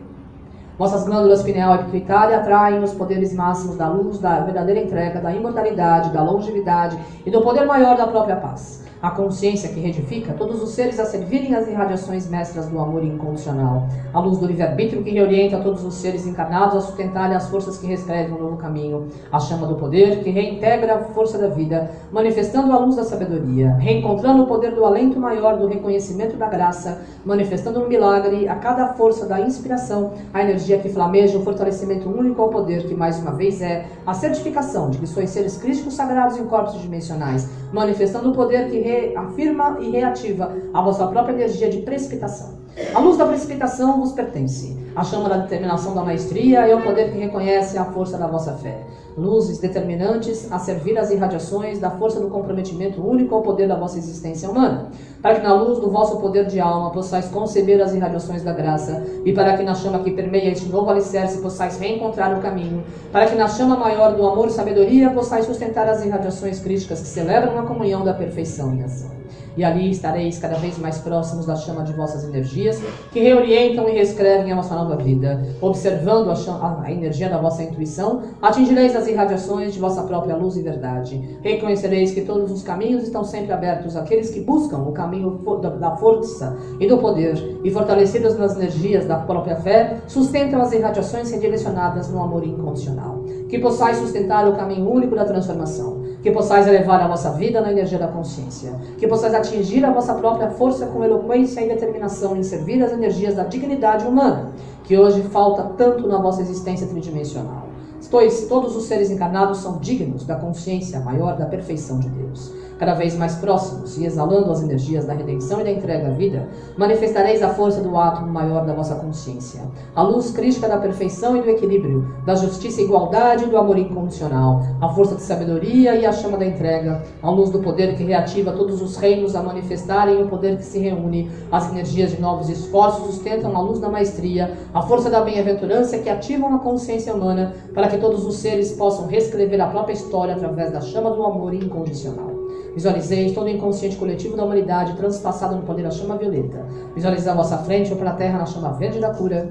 Vossas 0.79 1.05
glândulas 1.05 1.43
pineal 1.43 1.75
e 1.75 1.79
pituitária 1.85 2.37
atraem 2.37 2.83
os 2.83 2.93
poderes 2.93 3.35
máximos 3.35 3.77
da 3.77 3.89
luz, 3.89 4.19
da 4.19 4.41
verdadeira 4.41 4.81
entrega, 4.81 5.21
da 5.21 5.33
imortalidade, 5.33 6.13
da 6.13 6.23
longevidade 6.23 6.99
e 7.25 7.31
do 7.31 7.43
poder 7.43 7.65
maior 7.65 7.97
da 7.97 8.07
própria 8.07 8.37
paz 8.37 8.86
a 9.03 9.11
consciência 9.11 9.69
que 9.71 9.81
retifica 9.81 10.33
todos 10.33 10.63
os 10.63 10.71
seres 10.71 10.99
a 10.99 11.05
servirem 11.05 11.55
as 11.55 11.69
irradiações 11.69 12.29
mestras 12.29 12.67
do 12.67 12.79
amor 12.79 13.05
incondicional, 13.05 13.87
a 14.13 14.21
luz 14.21 14.39
do 14.39 14.47
livre-arbítrio 14.47 15.03
que 15.03 15.11
reorienta 15.11 15.59
todos 15.59 15.85
os 15.85 15.95
seres 15.95 16.27
encarnados 16.27 16.77
a 16.77 16.81
sustentarem 16.81 17.37
as 17.37 17.49
forças 17.49 17.79
que 17.79 17.87
reescrevem 17.87 18.35
o 18.35 18.39
novo 18.39 18.57
caminho, 18.57 19.09
a 19.31 19.39
chama 19.39 19.67
do 19.67 19.75
poder 19.75 20.23
que 20.23 20.31
reintegra 20.31 20.95
a 20.95 21.05
força 21.05 21.39
da 21.39 21.49
vida, 21.49 21.91
manifestando 22.11 22.73
a 22.73 22.79
luz 22.79 22.97
da 22.97 23.05
sabedoria, 23.05 23.75
reencontrando 23.75 24.43
o 24.43 24.47
poder 24.47 24.75
do 24.75 24.85
alento 24.85 25.19
maior 25.19 25.59
do 25.59 25.67
reconhecimento 25.67 26.37
da 26.37 26.49
graça, 26.49 27.03
manifestando 27.25 27.81
no 27.81 27.89
milagre 27.89 28.49
a 28.49 28.57
cada 28.57 28.95
força 28.95 29.27
da 29.27 29.41
inspiração, 29.41 30.13
a 30.33 30.43
energia 30.43 30.79
que 30.79 30.89
flameja 30.89 31.39
o 31.39 31.43
fortalecimento 31.43 32.09
único 32.09 32.41
ao 32.41 32.49
poder 32.49 32.87
que 32.87 32.95
mais 32.95 33.19
uma 33.19 33.33
vez 33.33 33.61
é 33.61 33.87
a 34.07 34.15
certificação 34.15 34.91
de 34.91 34.99
que 34.99 35.07
sois 35.07 35.31
seres 35.31 35.57
crísticos 35.57 35.95
sagrados 35.95 36.39
em 36.39 36.45
corpos 36.47 36.81
dimensionais, 36.81 37.49
manifestando 37.73 38.31
o 38.31 38.35
poder 38.35 38.71
que 38.71 38.86
reafirma 38.87 39.79
e 39.81 39.91
reativa 39.91 40.57
a 40.73 40.81
vossa 40.81 41.07
própria 41.09 41.35
energia 41.35 41.69
de 41.69 41.79
precipitação. 41.79 42.66
A 42.95 43.01
luz 43.01 43.17
da 43.17 43.27
precipitação 43.27 44.01
vos 44.01 44.13
pertence. 44.13 44.77
A 44.95 45.03
chama 45.03 45.29
da 45.29 45.39
determinação 45.39 45.95
da 45.95 46.03
maestria 46.03 46.67
é 46.67 46.75
o 46.75 46.83
poder 46.83 47.11
que 47.11 47.19
reconhece 47.19 47.79
a 47.79 47.85
força 47.87 48.19
da 48.19 48.27
vossa 48.27 48.53
fé 48.55 48.87
luzes 49.17 49.59
determinantes 49.59 50.53
a 50.53 50.59
servir 50.59 50.99
as 50.99 51.11
irradiações 51.11 51.79
da 51.79 51.91
força 51.91 52.21
do 52.21 52.29
comprometimento 52.29 53.01
único 53.01 53.35
ao 53.35 53.41
poder 53.41 53.67
da 53.67 53.75
vossa 53.75 53.99
existência 53.99 54.51
humana, 54.51 54.91
para 55.23 55.37
que 55.37 55.43
na 55.43 55.55
luz 55.55 55.79
do 55.79 55.91
vosso 55.91 56.21
poder 56.21 56.45
de 56.47 56.61
alma 56.61 56.91
possais 56.91 57.27
conceber 57.29 57.81
as 57.81 57.95
irradiações 57.95 58.43
da 58.43 58.53
graça, 58.53 59.05
e 59.25 59.33
para 59.33 59.57
que 59.57 59.63
na 59.63 59.75
chama 59.75 60.01
que 60.01 60.11
permeia 60.11 60.51
este 60.51 60.69
novo 60.69 60.91
alicerce 60.91 61.41
possais 61.41 61.79
reencontrar 61.79 62.37
o 62.39 62.43
caminho, 62.43 62.85
para 63.11 63.27
que 63.27 63.35
na 63.35 63.49
chama 63.49 63.77
maior 63.77 64.15
do 64.15 64.27
amor 64.27 64.49
e 64.49 64.53
sabedoria 64.53 65.09
possais 65.11 65.47
sustentar 65.47 65.89
as 65.89 66.05
irradiações 66.05 66.61
críticas 66.61 67.01
que 67.01 67.09
celebram 67.09 67.59
a 67.59 67.63
comunhão 67.63 68.05
da 68.05 68.13
perfeição 68.13 68.75
em 68.75 68.83
ação 68.83 69.26
e 69.57 69.65
ali 69.65 69.91
estareis 69.91 70.39
cada 70.39 70.57
vez 70.57 70.79
mais 70.79 70.99
próximos 70.99 71.47
da 71.47 71.57
chama 71.57 71.83
de 71.83 71.93
vossas 71.93 72.25
energias, 72.25 72.81
que 73.11 73.21
reorientam 73.21 73.89
e 73.89 73.93
reescrevem 73.93 74.53
a 74.53 74.57
vossa 74.57 74.75
nova 74.75 74.97
vida. 74.97 75.43
Observando 75.61 76.31
a, 76.31 76.35
chama, 76.35 76.83
a, 76.85 76.93
energia 76.93 77.29
da 77.29 77.39
vossa 77.39 77.63
intuição, 77.63 78.23
atingireis 78.43 78.95
as 78.95 79.07
irradiações 79.07 79.73
de 79.73 79.79
vossa 79.79 80.03
própria 80.03 80.37
luz 80.37 80.57
e 80.57 80.63
verdade. 80.63 81.39
Reconhecereis 81.43 82.13
que 82.13 82.23
todos 82.23 82.51
os 82.51 82.63
caminhos 82.63 83.03
estão 83.03 83.25
sempre 83.25 83.53
abertos 83.53 83.97
àqueles 83.97 84.31
que 84.31 84.41
buscam 84.41 84.79
o 84.79 84.93
caminho 84.93 85.41
da 85.81 85.97
força 85.97 86.57
e 86.79 86.87
do 86.87 86.99
poder, 86.99 87.61
e 87.65 87.71
fortalecidos 87.71 88.37
nas 88.39 88.57
energias 88.57 89.07
da 89.07 89.17
própria 89.17 89.57
fé, 89.57 89.99
sustentam 90.07 90.61
as 90.61 90.73
irradiações 90.73 91.31
redirecionadas 91.31 92.11
no 92.11 92.23
amor 92.23 92.45
incondicional. 92.45 93.25
Que 93.49 93.59
possais 93.59 93.99
sustentar 93.99 94.49
o 94.49 94.57
caminho 94.57 94.91
único 94.91 95.15
da 95.15 95.25
transformação 95.25 96.06
que 96.27 96.33
possais 96.33 96.67
elevar 96.67 97.01
a 97.01 97.07
vossa 97.07 97.31
vida 97.31 97.61
na 97.61 97.71
energia 97.71 98.01
da 98.01 98.09
consciência, 98.09 98.75
que 98.99 99.07
possais 99.07 99.33
atingir 99.33 99.85
a 99.85 99.93
vossa 99.93 100.13
própria 100.13 100.51
força 100.51 100.85
com 100.87 101.05
eloquência 101.05 101.61
e 101.61 101.69
determinação 101.69 102.37
em 102.37 102.43
servir 102.43 102.83
as 102.83 102.91
energias 102.91 103.37
da 103.37 103.45
dignidade 103.45 104.05
humana, 104.05 104.51
que 104.83 104.99
hoje 104.99 105.23
falta 105.23 105.63
tanto 105.79 106.09
na 106.09 106.19
vossa 106.19 106.43
existência 106.43 106.89
tridimensional. 106.89 107.66
Pois 108.11 108.47
todos 108.49 108.77
os 108.77 108.85
seres 108.85 109.11
encarnados 109.11 109.59
são 109.59 109.79
dignos 109.79 110.25
da 110.25 110.37
consciência 110.37 111.01
maior 111.01 111.37
da 111.37 111.47
perfeição 111.47 111.99
de 111.99 112.09
Deus. 112.09 112.53
Cada 112.79 112.93
vez 112.93 113.17
mais 113.17 113.37
próximos 113.37 113.97
e 113.97 114.05
exalando 114.05 114.53
as 114.53 114.63
energias 114.63 115.07
da 115.07 115.15
redenção 115.15 115.61
e 115.61 115.65
da 115.65 115.71
entrega 115.71 116.09
à 116.09 116.11
vida, 116.11 116.47
manifestareis 116.77 117.43
a 117.43 117.49
força 117.49 117.81
do 117.81 117.97
átomo 117.97 118.31
maior 118.31 118.67
da 118.67 118.75
vossa 118.75 118.97
consciência, 118.97 119.63
a 119.95 120.03
luz 120.03 120.31
crítica 120.31 120.69
da 120.69 120.77
perfeição 120.77 121.35
e 121.39 121.41
do 121.41 121.49
equilíbrio, 121.49 122.07
da 122.27 122.35
justiça 122.35 122.83
e 122.83 122.85
igualdade 122.85 123.45
e 123.45 123.47
do 123.47 123.57
amor 123.57 123.79
incondicional, 123.79 124.61
a 124.79 124.91
força 124.91 125.15
de 125.15 125.23
sabedoria 125.23 125.97
e 125.97 126.05
a 126.05 126.13
chama 126.13 126.37
da 126.37 126.45
entrega, 126.45 127.03
a 127.23 127.31
luz 127.31 127.49
do 127.49 127.61
poder 127.61 127.97
que 127.97 128.05
reativa 128.05 128.53
todos 128.53 128.83
os 128.83 128.99
reinos 128.99 129.35
a 129.35 129.43
manifestarem 129.43 130.23
o 130.23 130.29
poder 130.29 130.59
que 130.59 130.65
se 130.65 130.79
reúne, 130.79 131.31
as 131.51 131.71
energias 131.71 132.11
de 132.11 132.21
novos 132.21 132.51
esforços 132.51 133.07
sustentam 133.07 133.57
a 133.57 133.61
luz 133.61 133.79
da 133.79 133.89
maestria, 133.89 134.53
a 134.75 134.83
força 134.83 135.09
da 135.09 135.23
bem-aventurança 135.23 135.97
que 135.97 136.11
ativam 136.11 136.55
a 136.55 136.59
consciência 136.59 137.15
humana 137.15 137.55
para 137.73 137.89
que 137.89 137.96
todos 137.99 138.27
os 138.27 138.37
seres 138.37 138.73
possam 138.73 139.07
reescrever 139.07 139.61
a 139.61 139.69
própria 139.69 139.95
história 139.95 140.35
através 140.35 140.73
da 140.73 140.81
chama 140.81 141.11
do 141.11 141.25
amor 141.25 141.55
incondicional. 141.55 142.31
Visualizeis 142.75 143.33
todo 143.33 143.47
o 143.47 143.49
inconsciente 143.49 143.97
coletivo 143.97 144.37
da 144.37 144.45
humanidade 144.45 144.97
transpassado 144.97 145.57
no 145.57 145.63
poder 145.63 145.83
da 145.83 145.91
chama 145.91 146.17
violeta. 146.17 146.67
Visualizei 146.95 147.33
a 147.33 147.35
vossa 147.35 147.59
frente 147.59 147.91
ou 147.93 147.99
para 147.99 148.11
a 148.11 148.15
terra 148.15 148.39
na 148.39 148.47
chama 148.47 148.73
verde 148.73 149.01
da 149.01 149.15
cura, 149.15 149.49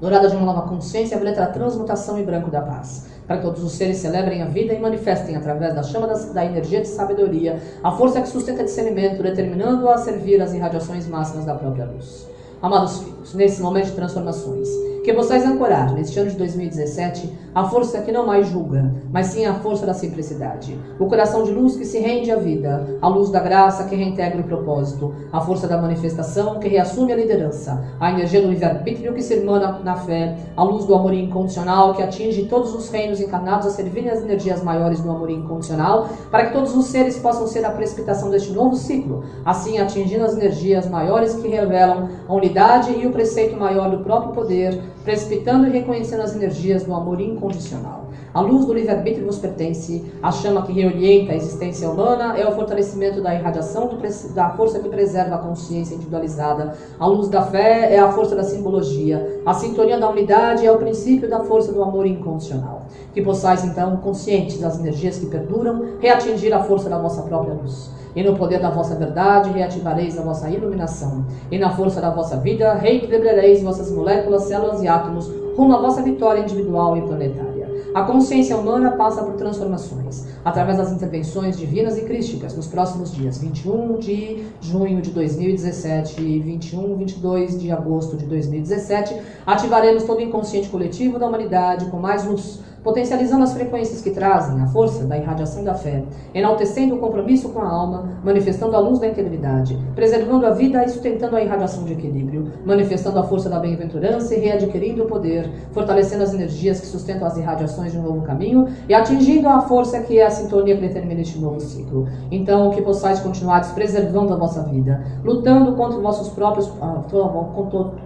dourada 0.00 0.28
de 0.28 0.36
uma 0.36 0.46
nova 0.46 0.68
consciência, 0.68 1.18
violeta 1.18 1.42
da 1.42 1.48
transmutação 1.48 2.18
e 2.18 2.22
branco 2.22 2.50
da 2.50 2.62
paz. 2.62 3.08
Para 3.26 3.36
que 3.36 3.42
todos 3.42 3.62
os 3.62 3.72
seres 3.72 3.98
celebrem 3.98 4.42
a 4.42 4.46
vida 4.46 4.72
e 4.72 4.80
manifestem 4.80 5.36
através 5.36 5.74
da 5.74 5.82
chama 5.82 6.06
da, 6.06 6.14
da 6.14 6.44
energia 6.44 6.80
de 6.80 6.88
sabedoria 6.88 7.60
a 7.82 7.92
força 7.92 8.20
que 8.20 8.28
sustenta 8.28 8.64
discernimento, 8.64 9.22
determinando-a 9.22 9.94
a 9.94 9.98
servir 9.98 10.40
as 10.40 10.54
irradiações 10.54 11.06
máximas 11.06 11.44
da 11.44 11.54
própria 11.54 11.84
luz. 11.86 12.26
Amados 12.62 13.00
filhos, 13.00 13.34
nesse 13.34 13.60
momento 13.60 13.86
de 13.86 13.92
transformações, 13.92 14.68
que 15.04 15.12
possais 15.12 15.44
ancorar 15.44 15.92
neste 15.92 16.18
ano 16.18 16.30
de 16.30 16.36
2017 16.36 17.30
a 17.54 17.64
força 17.64 18.00
que 18.00 18.10
não 18.10 18.26
mais 18.26 18.48
julga, 18.48 18.90
mas 19.12 19.26
sim 19.26 19.44
a 19.44 19.52
força 19.54 19.84
da 19.84 19.92
simplicidade. 19.92 20.76
O 20.98 21.06
coração 21.06 21.44
de 21.44 21.52
luz 21.52 21.76
que 21.76 21.84
se 21.84 21.98
rende 21.98 22.30
à 22.30 22.36
vida, 22.36 22.98
a 23.02 23.06
luz 23.06 23.28
da 23.28 23.38
graça 23.38 23.84
que 23.84 23.94
reintegra 23.94 24.40
o 24.40 24.44
propósito, 24.44 25.14
a 25.30 25.42
força 25.42 25.68
da 25.68 25.76
manifestação 25.76 26.58
que 26.58 26.68
reassume 26.68 27.12
a 27.12 27.16
liderança, 27.16 27.84
a 28.00 28.10
energia 28.10 28.40
do 28.40 28.48
livre-arbítrio 28.48 29.12
que 29.12 29.20
se 29.20 29.34
irmana 29.34 29.78
na 29.84 29.94
fé, 29.94 30.36
a 30.56 30.64
luz 30.64 30.86
do 30.86 30.94
amor 30.94 31.12
incondicional 31.12 31.92
que 31.94 32.02
atinge 32.02 32.46
todos 32.46 32.74
os 32.74 32.88
reinos 32.88 33.20
encarnados 33.20 33.66
a 33.66 33.70
servirem 33.70 34.10
as 34.10 34.22
energias 34.22 34.62
maiores 34.62 35.00
do 35.00 35.10
amor 35.10 35.28
incondicional, 35.28 36.08
para 36.30 36.46
que 36.46 36.54
todos 36.54 36.74
os 36.74 36.86
seres 36.86 37.18
possam 37.18 37.46
ser 37.46 37.64
a 37.66 37.70
precipitação 37.70 38.30
deste 38.30 38.52
novo 38.52 38.74
ciclo, 38.74 39.22
assim 39.44 39.78
atingindo 39.78 40.24
as 40.24 40.34
energias 40.34 40.88
maiores 40.88 41.34
que 41.34 41.46
revelam 41.46 42.08
a 42.26 42.34
unidade 42.34 42.98
e 42.98 43.06
o 43.06 43.12
preceito 43.12 43.54
maior 43.54 43.90
do 43.90 44.02
próprio 44.02 44.32
poder, 44.32 44.93
precipitando 45.04 45.66
e 45.66 45.70
reconhecendo 45.70 46.22
as 46.22 46.34
energias 46.34 46.84
do 46.84 46.94
amor 46.94 47.20
incondicional. 47.20 48.08
A 48.32 48.40
luz 48.40 48.64
do 48.64 48.74
livre-arbítrio 48.74 49.26
vos 49.26 49.38
pertence, 49.38 50.04
a 50.20 50.32
chama 50.32 50.62
que 50.62 50.72
reorienta 50.72 51.30
a 51.30 51.36
existência 51.36 51.88
humana 51.88 52.36
é 52.36 52.44
o 52.44 52.52
fortalecimento 52.52 53.20
da 53.20 53.32
irradiação 53.32 53.86
do, 53.86 53.96
da 54.34 54.50
força 54.50 54.80
que 54.80 54.88
preserva 54.88 55.36
a 55.36 55.38
consciência 55.38 55.94
individualizada. 55.94 56.76
A 56.98 57.06
luz 57.06 57.28
da 57.28 57.42
fé 57.42 57.94
é 57.94 58.00
a 58.00 58.10
força 58.10 58.34
da 58.34 58.42
simbologia. 58.42 59.40
A 59.46 59.54
sintonia 59.54 60.00
da 60.00 60.10
unidade 60.10 60.66
é 60.66 60.72
o 60.72 60.78
princípio 60.78 61.28
da 61.28 61.44
força 61.44 61.72
do 61.72 61.80
amor 61.80 62.06
incondicional. 62.06 62.86
Que 63.12 63.22
possais, 63.22 63.64
então, 63.64 63.98
conscientes 63.98 64.58
das 64.58 64.80
energias 64.80 65.16
que 65.18 65.26
perduram, 65.26 65.98
reatingir 66.00 66.52
a 66.52 66.64
força 66.64 66.88
da 66.88 66.98
vossa 66.98 67.22
própria 67.22 67.54
luz. 67.54 67.88
E 68.14 68.22
no 68.22 68.36
poder 68.36 68.60
da 68.60 68.70
vossa 68.70 68.94
verdade 68.94 69.50
reativareis 69.50 70.18
a 70.18 70.22
vossa 70.22 70.48
iluminação. 70.48 71.24
E 71.50 71.58
na 71.58 71.70
força 71.70 72.00
da 72.00 72.10
vossa 72.10 72.36
vida 72.36 72.74
reequilibrareis 72.74 73.62
vossas 73.62 73.90
moléculas, 73.90 74.44
células 74.44 74.82
e 74.82 74.88
átomos 74.88 75.30
rumo 75.56 75.74
à 75.74 75.80
vossa 75.80 76.02
vitória 76.02 76.40
individual 76.40 76.96
e 76.96 77.02
planetária. 77.02 77.54
A 77.94 78.02
consciência 78.02 78.56
humana 78.56 78.90
passa 78.92 79.22
por 79.22 79.34
transformações 79.34 80.26
através 80.44 80.78
das 80.78 80.90
intervenções 80.90 81.56
divinas 81.56 81.96
e 81.96 82.02
crísticas 82.02 82.56
nos 82.56 82.66
próximos 82.66 83.14
dias 83.14 83.38
21 83.38 83.98
de 83.98 84.44
junho 84.60 85.00
de 85.00 85.10
2017 85.10 86.20
e 86.20 86.40
21 86.40 86.92
e 86.92 86.94
22 86.96 87.60
de 87.60 87.70
agosto 87.70 88.16
de 88.16 88.26
2017. 88.26 89.16
Ativaremos 89.46 90.02
todo 90.02 90.18
o 90.18 90.22
inconsciente 90.22 90.68
coletivo 90.68 91.20
da 91.20 91.28
humanidade 91.28 91.86
com 91.86 91.98
mais 91.98 92.26
luz 92.26 92.60
potencializando 92.84 93.42
as 93.42 93.54
frequências 93.54 94.02
que 94.02 94.10
trazem 94.10 94.60
a 94.60 94.66
força 94.66 95.04
da 95.06 95.16
irradiação 95.16 95.64
da 95.64 95.74
fé, 95.74 96.04
enaltecendo 96.34 96.96
o 96.96 96.98
compromisso 96.98 97.48
com 97.48 97.60
a 97.60 97.68
alma, 97.68 98.10
manifestando 98.22 98.76
a 98.76 98.78
luz 98.78 98.98
da 98.98 99.08
integridade, 99.08 99.78
preservando 99.94 100.46
a 100.46 100.50
vida 100.50 100.84
e 100.84 100.88
sustentando 100.90 101.34
a 101.34 101.42
irradiação 101.42 101.84
de 101.84 101.94
equilíbrio, 101.94 102.52
manifestando 102.64 103.18
a 103.18 103.24
força 103.24 103.48
da 103.48 103.58
bem-aventurança 103.58 104.34
e 104.34 104.40
readquirindo 104.40 105.04
o 105.04 105.06
poder, 105.06 105.50
fortalecendo 105.72 106.22
as 106.22 106.34
energias 106.34 106.78
que 106.78 106.86
sustentam 106.86 107.26
as 107.26 107.38
irradiações 107.38 107.92
de 107.92 107.98
um 107.98 108.02
novo 108.02 108.20
caminho 108.20 108.68
e 108.86 108.92
atingindo 108.92 109.48
a 109.48 109.62
força 109.62 110.00
que 110.00 110.18
é 110.18 110.26
a 110.26 110.30
sintonia 110.30 110.74
que 110.74 110.82
determina 110.82 111.22
este 111.22 111.38
novo 111.38 111.60
ciclo. 111.60 112.06
Então, 112.30 112.70
que 112.70 112.82
possais 112.82 113.18
continuar 113.20 113.54
preservando 113.74 114.34
a 114.34 114.36
vossa 114.36 114.62
vida, 114.64 115.02
lutando 115.24 115.72
contra 115.72 115.98
vossos 115.98 116.28
próprios, 116.28 116.70
ah, 116.82 117.02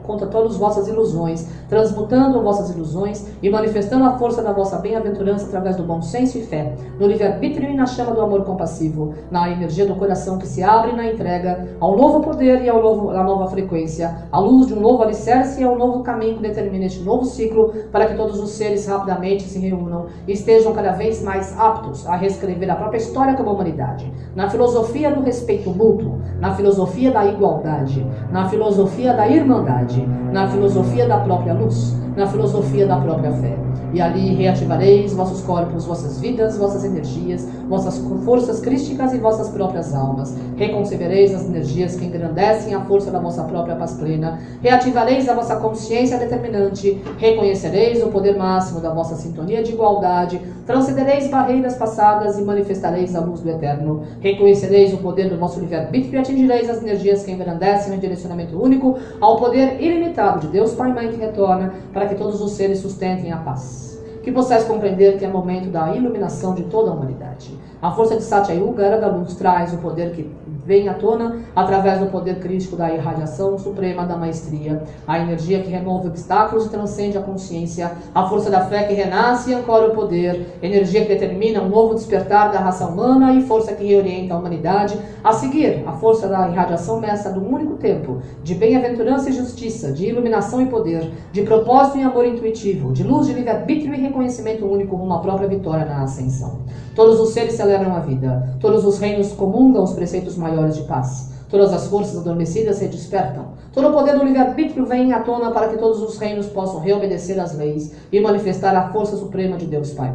contra 0.04 0.26
todas 0.28 0.52
as 0.52 0.56
vossas 0.56 0.86
ilusões, 0.86 1.48
transmutando 1.68 2.40
vossas 2.42 2.70
ilusões 2.70 3.26
e 3.42 3.50
manifestando 3.50 4.04
a 4.04 4.16
força 4.16 4.40
da 4.40 4.52
vossa 4.52 4.67
vossa 4.68 4.76
bem-aventurança 4.76 5.46
através 5.46 5.76
do 5.76 5.82
bom 5.82 6.02
senso 6.02 6.36
e 6.36 6.42
fé, 6.42 6.74
no 7.00 7.06
livre-arbítrio 7.06 7.70
e 7.70 7.74
na 7.74 7.86
chama 7.86 8.12
do 8.12 8.20
amor 8.20 8.44
compassivo, 8.44 9.14
na 9.30 9.50
energia 9.50 9.86
do 9.86 9.94
coração 9.94 10.36
que 10.36 10.46
se 10.46 10.62
abre 10.62 10.92
na 10.92 11.06
entrega 11.06 11.66
ao 11.80 11.96
novo 11.96 12.20
poder 12.20 12.62
e 12.62 12.68
ao 12.68 12.82
novo, 12.82 13.08
à 13.10 13.24
nova 13.24 13.46
frequência, 13.46 14.24
à 14.30 14.38
luz 14.38 14.66
de 14.66 14.74
um 14.74 14.80
novo 14.80 15.02
alicerce 15.02 15.62
e 15.62 15.64
ao 15.64 15.78
novo 15.78 16.02
caminho 16.02 16.36
que 16.36 16.42
determina 16.42 16.84
este 16.84 17.02
novo 17.02 17.24
ciclo, 17.24 17.72
para 17.90 18.06
que 18.08 18.14
todos 18.14 18.38
os 18.38 18.50
seres 18.50 18.86
rapidamente 18.86 19.44
se 19.44 19.58
reúnam 19.58 20.06
e 20.26 20.32
estejam 20.32 20.74
cada 20.74 20.92
vez 20.92 21.22
mais 21.22 21.58
aptos 21.58 22.06
a 22.06 22.14
reescrever 22.14 22.70
a 22.70 22.76
própria 22.76 22.98
história 22.98 23.34
como 23.36 23.52
humanidade, 23.52 24.12
na 24.36 24.50
filosofia 24.50 25.10
do 25.10 25.22
respeito 25.22 25.70
mútuo, 25.70 26.20
na 26.38 26.54
filosofia 26.54 27.10
da 27.10 27.24
igualdade, 27.24 28.06
na 28.30 28.46
filosofia 28.50 29.14
da 29.14 29.26
irmandade, 29.26 30.06
na 30.30 30.46
filosofia 30.46 31.08
da 31.08 31.20
própria 31.20 31.54
luz, 31.54 31.96
na 32.14 32.26
filosofia 32.26 32.86
da 32.86 32.98
própria 33.00 33.32
fé. 33.32 33.67
E 33.92 34.00
ali 34.00 34.34
reativareis 34.34 35.12
vossos 35.14 35.40
corpos, 35.42 35.86
vossas 35.86 36.20
vidas, 36.20 36.56
vossas 36.58 36.84
energias, 36.84 37.46
vossas 37.68 37.98
forças 38.24 38.60
crísticas 38.60 39.14
e 39.14 39.18
vossas 39.18 39.48
próprias 39.48 39.94
almas. 39.94 40.36
Reconcebereis 40.56 41.34
as 41.34 41.46
energias 41.46 41.96
que 41.96 42.04
engrandecem 42.04 42.74
a 42.74 42.80
força 42.80 43.10
da 43.10 43.18
vossa 43.18 43.44
própria 43.44 43.76
paz 43.76 43.94
plena. 43.94 44.38
Reativareis 44.60 45.28
a 45.28 45.34
vossa 45.34 45.56
consciência 45.56 46.18
determinante. 46.18 47.02
Reconhecereis 47.18 48.02
o 48.02 48.08
poder 48.08 48.36
máximo 48.36 48.80
da 48.80 48.92
vossa 48.92 49.16
sintonia 49.16 49.62
de 49.62 49.72
igualdade. 49.72 50.40
Transcendereis 50.66 51.28
barreiras 51.28 51.76
passadas 51.76 52.38
e 52.38 52.42
manifestareis 52.42 53.14
a 53.16 53.20
luz 53.20 53.40
do 53.40 53.50
eterno. 53.50 54.02
Reconhecereis 54.20 54.92
o 54.92 54.98
poder 54.98 55.30
do 55.30 55.38
vosso 55.38 55.60
livre-arbítrio 55.60 56.14
e 56.14 56.18
atingireis 56.18 56.68
as 56.68 56.82
energias 56.82 57.22
que 57.22 57.32
engrandecem 57.32 57.96
o 57.96 57.98
direcionamento 57.98 58.60
único 58.62 58.98
ao 59.20 59.36
poder 59.36 59.80
ilimitado 59.80 60.40
de 60.40 60.48
Deus 60.48 60.74
Pai 60.74 60.90
e 60.90 60.94
Mãe 60.94 61.08
que 61.08 61.16
retorna 61.16 61.72
para 61.92 62.06
que 62.06 62.14
todos 62.14 62.40
os 62.40 62.52
seres 62.52 62.78
sustentem 62.80 63.32
a 63.32 63.38
paz 63.38 63.87
que 64.22 64.32
possais 64.32 64.64
compreender 64.64 65.18
que 65.18 65.24
é 65.24 65.28
momento 65.28 65.70
da 65.70 65.94
iluminação 65.94 66.54
de 66.54 66.64
toda 66.64 66.90
a 66.90 66.94
humanidade. 66.94 67.56
A 67.80 67.90
força 67.92 68.16
de 68.16 68.22
Satya 68.22 68.54
Yuga, 68.54 68.84
era 68.84 69.00
da 69.00 69.08
luz, 69.08 69.34
traz 69.34 69.72
o 69.72 69.78
poder 69.78 70.12
que 70.12 70.28
vem 70.68 70.86
à 70.86 70.92
tona 70.92 71.38
através 71.56 71.98
do 71.98 72.08
poder 72.08 72.40
crítico 72.40 72.76
da 72.76 72.92
irradiação 72.92 73.56
suprema 73.56 74.04
da 74.04 74.18
maestria, 74.18 74.82
a 75.06 75.18
energia 75.18 75.62
que 75.62 75.70
remove 75.70 76.08
obstáculos 76.08 76.66
e 76.66 76.68
transcende 76.68 77.16
a 77.16 77.22
consciência, 77.22 77.92
a 78.14 78.28
força 78.28 78.50
da 78.50 78.66
fé 78.66 78.82
que 78.82 78.92
renasce 78.92 79.50
e 79.50 79.54
ancora 79.54 79.88
o 79.88 79.94
poder, 79.94 80.58
energia 80.62 81.00
que 81.00 81.08
determina 81.08 81.62
um 81.62 81.70
novo 81.70 81.94
despertar 81.94 82.52
da 82.52 82.60
raça 82.60 82.86
humana 82.86 83.32
e 83.32 83.40
força 83.46 83.72
que 83.72 83.82
reorienta 83.82 84.34
a 84.34 84.38
humanidade. 84.38 84.98
A 85.24 85.32
seguir 85.32 85.84
a 85.86 85.92
força 85.92 86.28
da 86.28 86.50
irradiação 86.50 87.00
mestra 87.00 87.32
do 87.32 87.40
único 87.40 87.76
tempo, 87.76 88.20
de 88.44 88.54
bem-aventurança 88.54 89.30
e 89.30 89.32
justiça, 89.32 89.90
de 89.90 90.06
iluminação 90.06 90.60
e 90.60 90.66
poder, 90.66 91.10
de 91.32 91.42
propósito 91.42 91.96
e 91.96 92.02
amor 92.02 92.26
intuitivo, 92.26 92.92
de 92.92 93.02
luz 93.02 93.26
de 93.26 93.32
livre-arbítrio 93.32 93.94
e 93.94 94.00
reconhecimento 94.02 94.66
único 94.66 94.96
rumo 94.96 95.14
à 95.14 95.20
própria 95.20 95.48
vitória 95.48 95.86
na 95.86 96.02
ascensão. 96.02 96.58
Todos 96.98 97.20
os 97.20 97.28
seres 97.28 97.54
celebram 97.54 97.94
a 97.94 98.00
vida, 98.00 98.56
todos 98.58 98.84
os 98.84 98.98
reinos 98.98 99.30
comungam 99.30 99.84
os 99.84 99.92
preceitos 99.92 100.36
maiores 100.36 100.74
de 100.74 100.82
paz. 100.82 101.30
Todas 101.48 101.72
as 101.72 101.86
forças 101.86 102.18
adormecidas 102.18 102.78
se 102.78 102.88
despertam. 102.88 103.50
Todo 103.72 103.90
o 103.90 103.92
poder 103.92 104.18
do 104.18 104.24
livre-arbítrio 104.24 104.84
vem 104.84 105.12
à 105.12 105.20
tona 105.20 105.52
para 105.52 105.68
que 105.68 105.78
todos 105.78 106.02
os 106.02 106.18
reinos 106.18 106.46
possam 106.46 106.80
reobedecer 106.80 107.38
às 107.38 107.56
leis 107.56 107.94
e 108.10 108.20
manifestar 108.20 108.74
a 108.74 108.90
força 108.90 109.16
suprema 109.16 109.56
de 109.56 109.66
Deus 109.66 109.92
Pai. 109.92 110.12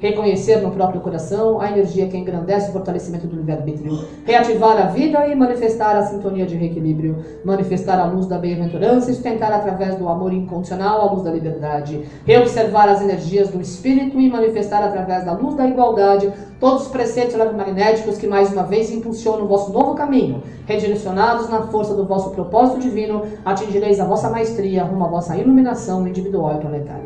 Reconhecer 0.00 0.56
no 0.58 0.70
próprio 0.70 1.00
coração 1.00 1.60
a 1.60 1.70
energia 1.70 2.08
que 2.08 2.16
engrandece 2.16 2.70
o 2.70 2.72
fortalecimento 2.72 3.26
do 3.26 3.36
livre-arbítrio. 3.36 4.04
Reativar 4.24 4.76
a 4.78 4.86
vida 4.86 5.26
e 5.26 5.34
manifestar 5.34 5.96
a 5.96 6.02
sintonia 6.02 6.46
de 6.46 6.56
reequilíbrio. 6.56 7.16
Manifestar 7.44 7.98
a 7.98 8.06
luz 8.06 8.26
da 8.26 8.38
bem-aventurança 8.38 9.10
e 9.10 9.14
sustentar 9.14 9.52
através 9.52 9.96
do 9.96 10.08
amor 10.08 10.32
incondicional 10.32 11.00
a 11.00 11.12
luz 11.12 11.22
da 11.22 11.30
liberdade. 11.30 12.06
Reobservar 12.24 12.88
as 12.88 13.00
energias 13.00 13.48
do 13.48 13.60
espírito 13.60 14.20
e 14.20 14.28
manifestar 14.28 14.82
através 14.82 15.24
da 15.24 15.32
luz 15.32 15.54
da 15.54 15.66
igualdade 15.66 16.32
todos 16.58 16.82
os 16.82 16.88
preceitos 16.88 17.34
eletromagnéticos 17.34 18.18
que 18.18 18.26
mais 18.26 18.52
uma 18.52 18.62
vez 18.62 18.90
impulsionam 18.90 19.44
o 19.44 19.48
vosso 19.48 19.72
novo 19.72 19.94
caminho. 19.94 20.42
Redirecionados 20.66 21.48
na 21.48 21.62
força 21.66 21.94
do 21.94 22.06
vosso 22.06 22.30
propósito 22.30 22.80
divino, 22.80 23.22
atingireis 23.44 24.00
a 24.00 24.04
vossa 24.04 24.30
maestria 24.30 24.84
rumo 24.84 25.04
à 25.04 25.08
vossa 25.08 25.36
iluminação 25.36 26.06
individual 26.06 26.56
e 26.56 26.60
planetária. 26.60 27.05